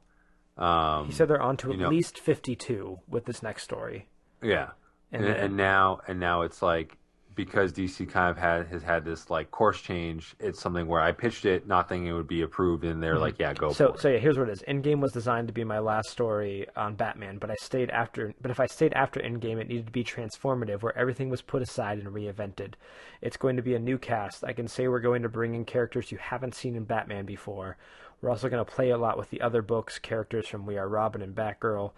Um, 0.57 1.07
He 1.07 1.13
said 1.13 1.27
they're 1.29 1.43
on 1.43 1.57
to 1.59 1.73
at 1.73 1.79
know- 1.79 1.89
least 1.89 2.19
52 2.19 3.01
with 3.09 3.25
this 3.25 3.43
next 3.43 3.65
story. 3.65 4.07
Yeah, 4.41 4.71
and, 5.11 5.25
And 5.25 5.35
and, 5.37 5.57
now 5.57 6.01
and 6.07 6.21
now 6.21 6.43
it's 6.43 6.63
like 6.63 6.97
because 7.35 7.73
DC 7.73 8.09
kind 8.09 8.31
of 8.31 8.39
had 8.39 8.67
has 8.69 8.83
had 8.83 9.05
this 9.05 9.31
like 9.31 9.51
course 9.51 9.81
change. 9.81 10.35
It's 10.41 10.61
something 10.61 10.87
where 10.87 11.01
I 11.01 11.13
pitched 11.13 11.45
it, 11.45 11.67
not 11.67 11.89
thinking 11.89 12.07
it 12.07 12.13
would 12.13 12.29
be 12.29 12.43
approved, 12.43 12.85
and 12.85 13.03
they're 13.03 13.19
like, 13.19 13.39
"Yeah, 13.39 13.53
go 13.53 13.69
Mm-hmm. 13.69 13.97
So, 13.97 13.97
so 13.99 14.09
yeah, 14.09 14.19
here's 14.19 14.39
what 14.39 14.49
it 14.49 14.53
is. 14.53 14.63
Endgame 14.69 15.01
was 15.01 15.13
designed 15.13 15.49
to 15.49 15.55
be 15.55 15.65
my 15.65 15.79
last 15.79 16.11
story 16.11 16.67
on 16.77 16.95
Batman, 16.95 17.39
but 17.39 17.51
I 17.51 17.57
stayed 17.57 17.91
after. 17.91 18.35
But 18.41 18.51
if 18.51 18.61
I 18.61 18.67
stayed 18.67 18.93
after 18.95 19.21
Endgame, 19.21 19.59
it 19.59 19.69
needed 19.69 19.87
to 19.87 19.93
be 19.93 20.05
transformative, 20.05 20.83
where 20.83 20.97
everything 20.97 21.29
was 21.29 21.43
put 21.43 21.63
aside 21.63 21.99
and 21.99 22.09
reinvented. 22.09 22.75
It's 23.21 23.37
going 23.37 23.57
to 23.57 23.63
be 23.63 23.75
a 23.75 23.79
new 23.79 23.99
cast. 23.99 24.45
I 24.45 24.53
can 24.53 24.69
say 24.69 24.89
we're 24.89 25.01
going 25.01 25.23
to 25.23 25.29
bring 25.29 25.55
in 25.55 25.65
characters 25.65 26.13
you 26.13 26.19
haven't 26.19 26.55
seen 26.55 26.77
in 26.77 26.85
Batman 26.85 27.27
before. 27.27 27.77
We're 28.21 28.31
also 28.31 28.49
going 28.49 28.65
to 28.65 28.71
play 28.71 28.91
a 28.91 28.99
lot 28.99 29.19
with 29.19 29.31
the 29.31 29.43
other 29.43 29.61
books, 29.61 29.99
characters 29.99 30.49
from 30.49 30.67
We 30.67 30.79
Are 30.79 30.89
Robin 30.89 31.21
and 31.21 31.35
Batgirl. 31.35 31.93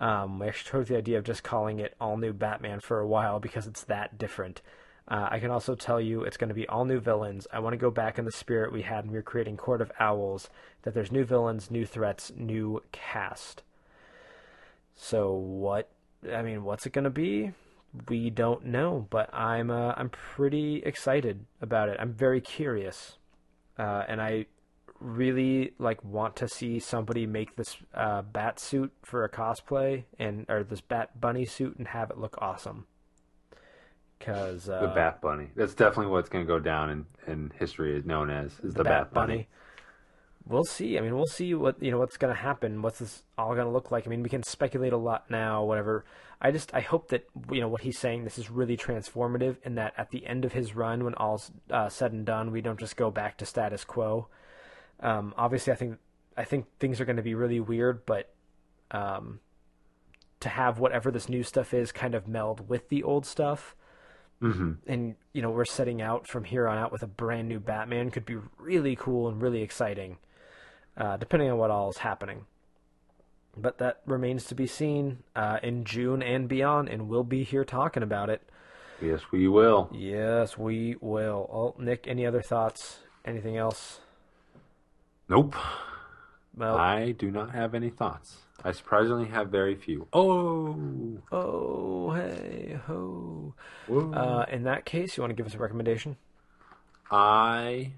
Um, 0.00 0.38
we 0.38 0.48
actually 0.48 0.70
took 0.70 0.88
the 0.88 0.96
idea 0.96 1.18
of 1.18 1.24
just 1.24 1.42
calling 1.42 1.78
it 1.78 1.94
All 2.00 2.16
New 2.16 2.32
Batman 2.32 2.80
for 2.80 3.00
a 3.00 3.06
while 3.06 3.38
because 3.38 3.66
it's 3.66 3.84
that 3.84 4.18
different. 4.18 4.62
Uh, 5.06 5.28
I 5.30 5.40
can 5.40 5.50
also 5.50 5.74
tell 5.74 6.00
you 6.00 6.22
it's 6.22 6.36
going 6.36 6.48
to 6.48 6.54
be 6.54 6.68
all 6.68 6.84
new 6.84 7.00
villains. 7.00 7.46
I 7.52 7.58
want 7.58 7.72
to 7.74 7.78
go 7.78 7.90
back 7.90 8.18
in 8.18 8.24
the 8.24 8.32
spirit 8.32 8.72
we 8.72 8.82
had 8.82 9.04
when 9.04 9.12
we 9.12 9.18
were 9.18 9.22
creating 9.22 9.56
Court 9.56 9.80
of 9.80 9.90
Owls, 9.98 10.48
that 10.82 10.94
there's 10.94 11.10
new 11.10 11.24
villains, 11.24 11.70
new 11.70 11.84
threats, 11.84 12.32
new 12.36 12.82
cast. 12.92 13.62
So 14.94 15.32
what? 15.32 15.90
I 16.32 16.42
mean, 16.42 16.62
what's 16.62 16.86
it 16.86 16.92
going 16.92 17.04
to 17.04 17.10
be? 17.10 17.52
We 18.08 18.30
don't 18.30 18.66
know, 18.66 19.08
but 19.10 19.34
I'm 19.34 19.70
uh, 19.70 19.94
I'm 19.96 20.10
pretty 20.10 20.76
excited 20.84 21.44
about 21.60 21.88
it. 21.88 21.96
I'm 21.98 22.12
very 22.12 22.40
curious, 22.40 23.16
uh, 23.78 24.04
and 24.06 24.20
I 24.22 24.46
really 25.00 25.72
like 25.78 26.04
want 26.04 26.36
to 26.36 26.48
see 26.48 26.78
somebody 26.78 27.26
make 27.26 27.56
this 27.56 27.76
uh, 27.94 28.22
bat 28.22 28.60
suit 28.60 28.92
for 29.02 29.24
a 29.24 29.28
cosplay 29.28 30.04
and 30.18 30.46
or 30.48 30.62
this 30.62 30.80
bat 30.80 31.20
bunny 31.20 31.44
suit 31.44 31.76
and 31.78 31.88
have 31.88 32.10
it 32.10 32.18
look 32.18 32.36
awesome. 32.40 32.86
Because 34.18 34.68
uh, 34.68 34.82
the 34.82 34.88
Bat 34.88 35.22
Bunny. 35.22 35.48
That's 35.56 35.74
definitely 35.74 36.12
what's 36.12 36.28
going 36.28 36.44
to 36.44 36.48
go 36.48 36.58
down 36.58 36.90
in, 36.90 37.06
in 37.26 37.52
history 37.58 37.96
is 37.96 38.04
known 38.04 38.28
as 38.28 38.52
is 38.62 38.74
the, 38.74 38.84
Bat, 38.84 39.14
Bunny. 39.14 39.48
We'll 40.46 40.64
see. 40.64 40.98
I 40.98 41.00
mean, 41.00 41.16
we'll 41.16 41.26
see 41.26 41.54
what 41.54 41.82
you 41.82 41.90
know 41.90 41.98
what's 41.98 42.18
going 42.18 42.34
to 42.34 42.38
happen. 42.38 42.82
What's 42.82 42.98
this 42.98 43.22
all 43.38 43.54
going 43.54 43.66
to 43.66 43.72
look 43.72 43.90
like? 43.90 44.06
I 44.06 44.10
mean, 44.10 44.22
we 44.22 44.28
can 44.28 44.42
speculate 44.42 44.92
a 44.92 44.98
lot 44.98 45.30
now. 45.30 45.64
Whatever. 45.64 46.04
I 46.38 46.50
just 46.50 46.74
I 46.74 46.80
hope 46.80 47.08
that 47.08 47.24
you 47.50 47.62
know 47.62 47.68
what 47.68 47.80
he's 47.80 47.98
saying. 47.98 48.24
This 48.24 48.36
is 48.36 48.50
really 48.50 48.76
transformative, 48.76 49.56
and 49.64 49.78
that 49.78 49.94
at 49.96 50.10
the 50.10 50.26
end 50.26 50.44
of 50.44 50.52
his 50.52 50.76
run, 50.76 51.02
when 51.02 51.14
all's 51.14 51.50
uh, 51.70 51.88
said 51.88 52.12
and 52.12 52.26
done, 52.26 52.50
we 52.50 52.60
don't 52.60 52.78
just 52.78 52.96
go 52.96 53.10
back 53.10 53.38
to 53.38 53.46
status 53.46 53.84
quo. 53.84 54.28
Um, 55.00 55.34
obviously, 55.36 55.72
I 55.72 55.76
think 55.76 55.98
I 56.36 56.44
think 56.44 56.66
things 56.78 57.00
are 57.00 57.04
going 57.04 57.16
to 57.16 57.22
be 57.22 57.34
really 57.34 57.60
weird, 57.60 58.06
but 58.06 58.32
um, 58.90 59.40
to 60.40 60.48
have 60.48 60.78
whatever 60.78 61.10
this 61.10 61.28
new 61.28 61.42
stuff 61.42 61.74
is 61.74 61.92
kind 61.92 62.14
of 62.14 62.28
meld 62.28 62.68
with 62.68 62.88
the 62.88 63.02
old 63.02 63.26
stuff 63.26 63.74
hmm 64.40 64.72
and 64.86 65.16
you 65.32 65.42
know 65.42 65.50
we're 65.50 65.64
setting 65.64 66.00
out 66.00 66.26
from 66.26 66.44
here 66.44 66.66
on 66.66 66.78
out 66.78 66.90
with 66.90 67.02
a 67.02 67.06
brand 67.06 67.48
new 67.48 67.60
Batman 67.60 68.10
could 68.10 68.24
be 68.24 68.38
really 68.58 68.96
cool 68.96 69.28
and 69.28 69.40
really 69.42 69.62
exciting, 69.62 70.16
uh, 70.96 71.16
depending 71.18 71.50
on 71.50 71.58
what 71.58 71.70
all 71.70 71.90
is 71.90 71.98
happening. 71.98 72.46
But 73.56 73.78
that 73.78 74.00
remains 74.06 74.44
to 74.46 74.54
be 74.54 74.66
seen 74.66 75.18
uh, 75.36 75.58
in 75.62 75.84
June 75.84 76.22
and 76.22 76.48
beyond, 76.48 76.88
and 76.88 77.08
we'll 77.08 77.24
be 77.24 77.42
here 77.42 77.64
talking 77.64 78.02
about 78.02 78.30
it. 78.30 78.42
Yes, 79.02 79.20
we 79.32 79.48
will. 79.48 79.90
Yes, 79.92 80.56
we 80.56 80.96
will. 81.00 81.48
Oh, 81.52 81.82
Nick, 81.82 82.06
any 82.06 82.24
other 82.24 82.42
thoughts? 82.42 83.00
Anything 83.24 83.56
else? 83.56 84.00
Nope. 85.30 85.54
Well, 86.56 86.76
I 86.76 87.12
do 87.12 87.30
not 87.30 87.52
have 87.52 87.72
any 87.76 87.88
thoughts. 87.88 88.38
I 88.64 88.72
surprisingly 88.72 89.28
have 89.28 89.48
very 89.48 89.76
few. 89.76 90.08
Oh. 90.12 90.76
oh, 91.30 92.10
hey, 92.10 92.76
ho. 92.88 93.54
Whoa. 93.86 94.12
Uh, 94.12 94.46
in 94.50 94.64
that 94.64 94.84
case, 94.84 95.16
you 95.16 95.22
want 95.22 95.30
to 95.30 95.36
give 95.36 95.46
us 95.46 95.54
a 95.54 95.58
recommendation? 95.58 96.16
I 97.12 97.92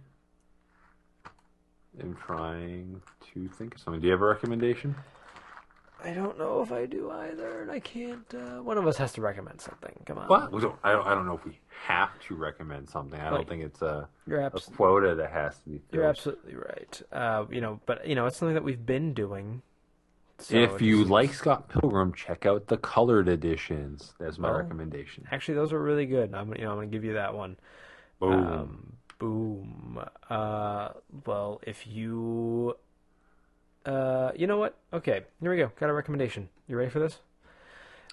am 1.98 2.14
trying 2.26 3.00
to 3.32 3.48
think 3.48 3.76
of 3.76 3.80
something. 3.80 4.02
Do 4.02 4.08
you 4.08 4.12
have 4.12 4.20
a 4.20 4.26
recommendation? 4.26 4.94
I 6.04 6.12
don't 6.12 6.38
know 6.38 6.62
if 6.62 6.72
I 6.72 6.86
do 6.86 7.10
either, 7.10 7.62
and 7.62 7.70
I 7.70 7.78
can't. 7.80 8.26
Uh, 8.34 8.62
one 8.62 8.76
of 8.78 8.86
us 8.86 8.96
has 8.96 9.12
to 9.14 9.20
recommend 9.20 9.60
something. 9.60 9.92
Come 10.06 10.18
on. 10.18 10.28
Well, 10.28 10.48
we 10.52 10.60
don't, 10.60 10.76
I 10.82 10.92
don't. 10.92 11.06
I 11.06 11.14
don't 11.14 11.26
know 11.26 11.34
if 11.34 11.44
we 11.44 11.58
have 11.86 12.10
to 12.28 12.34
recommend 12.34 12.88
something. 12.90 13.20
I 13.20 13.24
Like, 13.30 13.32
don't 13.32 13.48
think 13.48 13.62
it's 13.64 13.82
a, 13.82 14.08
You're 14.26 14.40
a 14.40 14.50
quota 14.50 15.14
that 15.14 15.30
has 15.30 15.58
to 15.58 15.68
be 15.68 15.78
filled. 15.78 15.92
You're 15.92 16.04
absolutely 16.04 16.54
right. 16.56 17.02
Uh, 17.12 17.44
you 17.50 17.60
know, 17.60 17.80
but 17.86 18.06
you 18.06 18.14
know, 18.14 18.26
it's 18.26 18.36
something 18.36 18.54
that 18.54 18.64
we've 18.64 18.84
been 18.84 19.14
doing. 19.14 19.62
So 20.38 20.56
if 20.56 20.82
you 20.82 21.04
like 21.04 21.32
Scott 21.34 21.68
Pilgrim, 21.68 22.12
check 22.14 22.46
out 22.46 22.66
the 22.66 22.76
colored 22.76 23.28
editions. 23.28 24.12
That's 24.18 24.38
my 24.38 24.50
Well, 24.50 24.58
recommendation. 24.58 25.28
actually, 25.30 25.54
those 25.54 25.72
are 25.72 25.80
really 25.80 26.06
good. 26.06 26.34
I'm, 26.34 26.52
you 26.56 26.62
know, 26.64 26.70
I'm 26.72 26.76
gonna 26.78 26.86
give 26.88 27.04
you 27.04 27.12
that 27.14 27.34
one. 27.34 27.56
Boom. 28.18 28.32
Um, 28.46 28.92
boom. 29.20 30.04
Uh, 30.28 30.88
well, 31.26 31.60
if 31.64 31.86
you, 31.86 32.76
uh, 33.86 34.32
you 34.36 34.46
know 34.46 34.58
what? 34.58 34.76
Okay, 34.92 35.22
here 35.40 35.50
we 35.50 35.56
go. 35.56 35.72
Got 35.78 35.90
a 35.90 35.92
recommendation. 35.92 36.48
You 36.68 36.76
ready 36.76 36.90
for 36.90 37.00
this? 37.00 37.20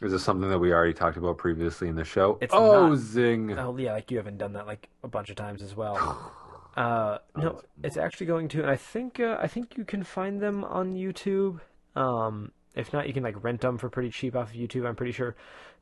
Is 0.01 0.13
this 0.13 0.23
something 0.23 0.49
that 0.49 0.59
we 0.59 0.71
already 0.71 0.93
talked 0.93 1.17
about 1.17 1.37
previously 1.37 1.89
in 1.89 1.95
the 1.95 2.05
show? 2.05 2.37
It's 2.41 2.53
oh, 2.53 2.89
not. 2.89 2.97
zing! 2.97 3.57
Oh 3.57 3.75
yeah, 3.77 3.93
like 3.93 4.09
you 4.11 4.17
haven't 4.17 4.37
done 4.37 4.53
that 4.53 4.65
like 4.65 4.87
a 5.03 5.07
bunch 5.07 5.29
of 5.29 5.35
times 5.35 5.61
as 5.61 5.75
well. 5.75 6.33
Uh, 6.77 7.17
no, 7.35 7.61
it's 7.83 7.97
actually 7.97 8.27
going 8.27 8.47
to, 8.47 8.61
and 8.61 8.69
I 8.69 8.77
think 8.77 9.19
uh, 9.19 9.37
I 9.41 9.47
think 9.47 9.75
you 9.75 9.83
can 9.83 10.03
find 10.03 10.39
them 10.39 10.63
on 10.63 10.93
YouTube. 10.93 11.59
Um, 11.95 12.53
if 12.73 12.93
not, 12.93 13.07
you 13.07 13.13
can 13.13 13.23
like 13.23 13.43
rent 13.43 13.59
them 13.61 13.77
for 13.77 13.89
pretty 13.89 14.11
cheap 14.11 14.33
off 14.33 14.51
of 14.51 14.55
YouTube. 14.55 14.87
I'm 14.87 14.95
pretty 14.95 15.11
sure. 15.11 15.35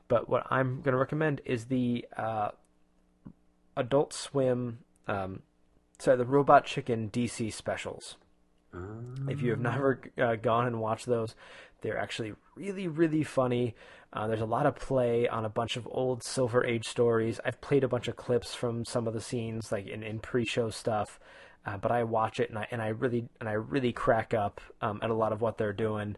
But 0.07 0.27
what 0.27 0.47
I'm 0.49 0.81
gonna 0.81 0.97
recommend 0.97 1.41
is 1.45 1.65
the 1.65 2.05
uh, 2.15 2.49
Adult 3.75 4.13
Swim, 4.13 4.79
um, 5.07 5.41
sorry, 5.99 6.17
the 6.17 6.25
Robot 6.25 6.65
Chicken 6.65 7.11
DC 7.11 7.53
specials. 7.53 8.15
If 9.29 9.41
you 9.41 9.51
have 9.51 9.59
never 9.59 9.99
uh, 10.17 10.35
gone 10.35 10.67
and 10.67 10.79
watched 10.79 11.05
those, 11.05 11.35
they're 11.81 11.97
actually 11.97 12.33
really, 12.55 12.87
really 12.87 13.23
funny. 13.23 13.75
Uh, 14.13 14.27
there's 14.27 14.41
a 14.41 14.45
lot 14.45 14.65
of 14.65 14.75
play 14.75 15.27
on 15.27 15.45
a 15.45 15.49
bunch 15.49 15.75
of 15.75 15.87
old 15.91 16.23
Silver 16.23 16.65
Age 16.65 16.87
stories. 16.87 17.39
I've 17.45 17.59
played 17.61 17.83
a 17.83 17.87
bunch 17.87 18.07
of 18.07 18.15
clips 18.15 18.55
from 18.55 18.85
some 18.85 19.07
of 19.07 19.13
the 19.13 19.21
scenes, 19.21 19.71
like 19.71 19.87
in, 19.87 20.01
in 20.01 20.19
pre-show 20.19 20.69
stuff. 20.69 21.19
Uh, 21.65 21.77
but 21.77 21.91
I 21.91 22.03
watch 22.03 22.39
it 22.39 22.49
and 22.49 22.57
I 22.57 22.67
and 22.71 22.81
I 22.81 22.87
really 22.87 23.27
and 23.41 23.49
I 23.49 23.53
really 23.53 23.91
crack 23.91 24.33
up 24.33 24.61
um, 24.81 24.99
at 25.03 25.09
a 25.09 25.13
lot 25.13 25.33
of 25.33 25.41
what 25.41 25.57
they're 25.57 25.73
doing. 25.73 26.15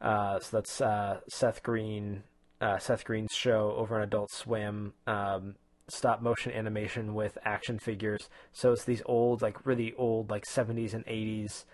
Uh, 0.00 0.38
so 0.40 0.58
that's 0.58 0.80
uh, 0.82 1.20
Seth 1.28 1.62
Green, 1.62 2.22
uh, 2.60 2.76
Seth 2.78 3.04
Green's 3.04 3.32
show 3.32 3.74
over 3.78 3.96
on 3.96 4.02
Adult 4.02 4.30
Swim. 4.30 4.92
Um, 5.06 5.54
stop 5.88 6.20
motion 6.20 6.52
animation 6.52 7.14
with 7.14 7.38
action 7.44 7.78
figures. 7.78 8.28
So 8.52 8.72
it's 8.72 8.84
these 8.84 9.02
old, 9.06 9.40
like 9.40 9.64
really 9.64 9.94
old, 9.94 10.30
like 10.30 10.44
70s 10.44 10.92
and 10.92 11.06
80s 11.06 11.64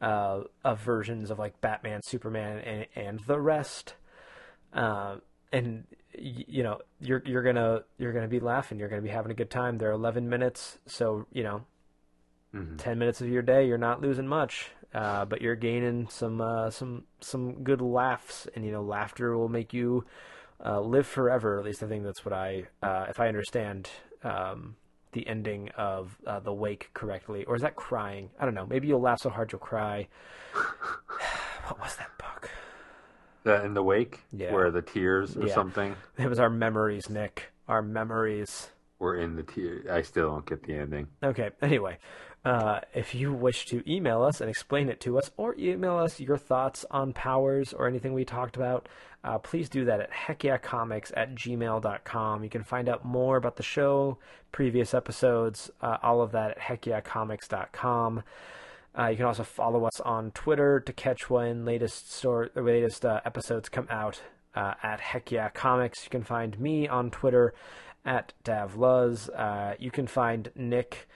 uh, 0.00 0.40
of 0.64 0.80
versions 0.80 1.30
of 1.30 1.38
like 1.38 1.60
Batman, 1.60 2.00
Superman, 2.02 2.58
and, 2.58 2.86
and 2.94 3.20
the 3.26 3.40
rest. 3.40 3.94
Uh, 4.72 5.16
and 5.52 5.84
you 6.18 6.62
know 6.62 6.80
you're 7.00 7.22
you're 7.24 7.42
gonna 7.42 7.82
you're 7.98 8.12
gonna 8.12 8.28
be 8.28 8.40
laughing. 8.40 8.78
You're 8.78 8.88
gonna 8.88 9.02
be 9.02 9.08
having 9.08 9.30
a 9.30 9.34
good 9.34 9.50
time. 9.50 9.78
They're 9.78 9.92
11 9.92 10.28
minutes, 10.28 10.78
so 10.86 11.26
you 11.32 11.42
know, 11.42 11.64
10 12.78 12.98
minutes 12.98 13.20
of 13.20 13.28
your 13.28 13.42
day, 13.42 13.66
you're 13.66 13.78
not 13.78 14.00
losing 14.00 14.26
much. 14.26 14.70
Uh, 14.94 15.26
but 15.26 15.42
you're 15.42 15.56
gaining 15.56 16.08
some 16.08 16.40
uh, 16.40 16.70
some 16.70 17.04
some 17.20 17.62
good 17.62 17.82
laughs, 17.82 18.48
and 18.54 18.64
you 18.64 18.72
know 18.72 18.82
laughter 18.82 19.36
will 19.36 19.48
make 19.48 19.74
you 19.74 20.04
uh, 20.64 20.80
live 20.80 21.06
forever. 21.06 21.58
At 21.58 21.64
least 21.64 21.82
I 21.82 21.86
think 21.86 22.04
that's 22.04 22.24
what 22.24 22.32
I, 22.32 22.64
uh, 22.82 23.06
if 23.08 23.20
I 23.20 23.28
understand 23.28 23.90
um, 24.22 24.76
the 25.16 25.26
ending 25.26 25.70
of 25.78 26.18
uh, 26.26 26.38
the 26.40 26.52
wake 26.52 26.90
correctly, 26.92 27.42
or 27.46 27.56
is 27.56 27.62
that 27.62 27.74
crying? 27.74 28.28
I 28.38 28.44
don't 28.44 28.52
know. 28.54 28.66
Maybe 28.66 28.86
you'll 28.86 29.00
laugh 29.00 29.18
so 29.22 29.30
hard 29.30 29.50
you'll 29.50 29.58
cry. 29.58 30.08
what 31.66 31.80
was 31.80 31.96
that 31.96 32.10
book? 32.18 32.50
The, 33.44 33.64
in 33.64 33.72
the 33.74 33.82
wake, 33.82 34.20
Yeah. 34.30 34.52
where 34.52 34.70
the 34.70 34.82
tears 34.82 35.34
or 35.36 35.46
Yeah. 35.46 35.54
something 35.54 35.96
It 36.18 36.28
was 36.28 36.38
our 36.38 36.50
memories, 36.50 37.08
Nick. 37.08 37.50
Our 37.66 37.80
memories. 37.82 38.70
were 38.98 39.16
in 39.16 39.36
the 39.36 39.42
tears. 39.42 39.86
I 39.90 40.00
still 40.02 40.30
don't 40.30 40.46
get 40.46 40.62
the 40.62 40.74
ending. 40.74 41.08
Okay, 41.22 41.50
anyway, 41.62 41.98
uh, 42.46 42.80
if 42.94 43.14
you 43.14 43.30
wish 43.32 43.66
to 43.66 43.82
email 43.90 44.22
us 44.22 44.40
and 44.40 44.48
explain 44.50 44.88
it 44.88 45.00
to 45.00 45.18
us, 45.18 45.30
or 45.36 45.54
email 45.58 45.96
us 45.98 46.18
your 46.20 46.38
thoughts 46.38 46.84
on 46.90 47.12
powers 47.12 47.72
or 47.74 47.86
anything 47.88 48.14
we 48.14 48.24
talked 48.24 48.56
about, 48.56 48.88
uh, 49.26 49.38
please 49.38 49.68
do 49.68 49.84
that 49.84 50.00
at 50.00 50.10
heckyeahcomics 50.12 51.12
at 51.16 51.34
gmail.com. 51.34 52.44
You 52.44 52.50
can 52.50 52.62
find 52.62 52.88
out 52.88 53.04
more 53.04 53.36
about 53.36 53.56
the 53.56 53.62
show, 53.62 54.18
previous 54.52 54.94
episodes, 54.94 55.70
uh, 55.82 55.96
all 56.02 56.22
of 56.22 56.30
that 56.32 56.52
at 56.52 56.58
heckyeahcomics.com. 56.60 58.22
Uh, 58.98 59.08
you 59.08 59.16
can 59.16 59.26
also 59.26 59.42
follow 59.42 59.84
us 59.84 60.00
on 60.00 60.30
Twitter 60.30 60.80
to 60.80 60.92
catch 60.92 61.28
when 61.28 61.64
latest 61.64 62.12
story, 62.12 62.48
latest 62.54 63.04
uh, 63.04 63.20
episodes 63.24 63.68
come 63.68 63.86
out 63.90 64.22
uh, 64.54 64.74
at 64.82 65.00
Heck 65.00 65.30
Yeah 65.30 65.50
Comics. 65.50 66.04
You 66.04 66.10
can 66.10 66.22
find 66.22 66.58
me 66.58 66.88
on 66.88 67.10
Twitter 67.10 67.52
at 68.04 68.32
DavLuz. 68.44 69.28
Uh, 69.36 69.74
you 69.78 69.90
can 69.90 70.06
find 70.06 70.50
Nick 70.54 71.08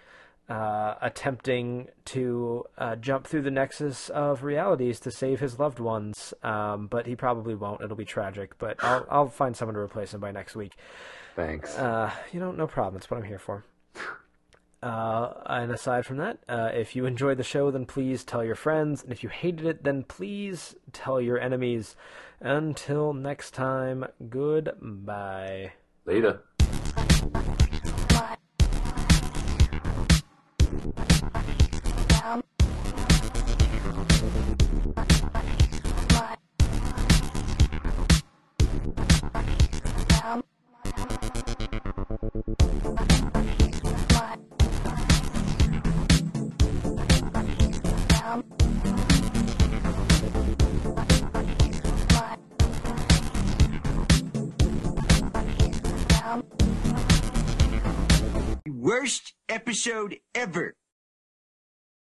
uh, 0.51 0.97
attempting 1.01 1.89
to 2.05 2.65
uh, 2.77 2.97
jump 2.97 3.27
through 3.27 3.43
the 3.43 3.51
nexus 3.53 4.09
of 4.11 4.43
realities 4.43 4.99
to 5.01 5.11
save 5.11 5.39
his 5.39 5.61
loved 5.61 5.79
ones, 5.79 6.35
um, 6.43 6.89
but 6.89 7.07
he 7.07 7.15
probably 7.15 7.55
won't. 7.55 7.81
It'll 7.81 7.97
be 7.97 8.05
tragic, 8.05 8.59
but 8.59 8.83
I'll, 8.83 9.07
I'll 9.09 9.29
find 9.29 9.57
someone 9.57 9.77
to 9.77 9.81
replace 9.81 10.13
him 10.13 10.21
by 10.21 10.33
next 10.33 10.57
week. 10.57 10.75
Thanks. 11.37 11.79
Uh, 11.79 12.11
you 12.33 12.41
know, 12.41 12.51
no 12.51 12.67
problem. 12.67 12.97
It's 12.97 13.09
what 13.09 13.19
I'm 13.19 13.25
here 13.25 13.39
for. 13.39 13.65
Uh, 14.83 15.35
and 15.45 15.71
aside 15.71 16.07
from 16.07 16.17
that, 16.17 16.39
uh, 16.49 16.71
if 16.73 16.97
you 16.97 17.05
enjoyed 17.05 17.37
the 17.37 17.45
show, 17.45 17.71
then 17.71 17.85
please 17.85 18.25
tell 18.25 18.43
your 18.43 18.55
friends. 18.55 19.03
And 19.03 19.13
if 19.13 19.23
you 19.23 19.29
hated 19.29 19.67
it, 19.67 19.85
then 19.85 20.05
please 20.05 20.75
tell 20.95 21.21
your 21.21 21.39
enemies. 21.39 21.97
Until 22.41 23.13
next 23.13 23.51
time, 23.51 24.07
goodbye. 24.31 25.73
Later. 26.07 26.41
Worst 58.69 59.35
episode 59.49 60.19
ever. 60.35 60.75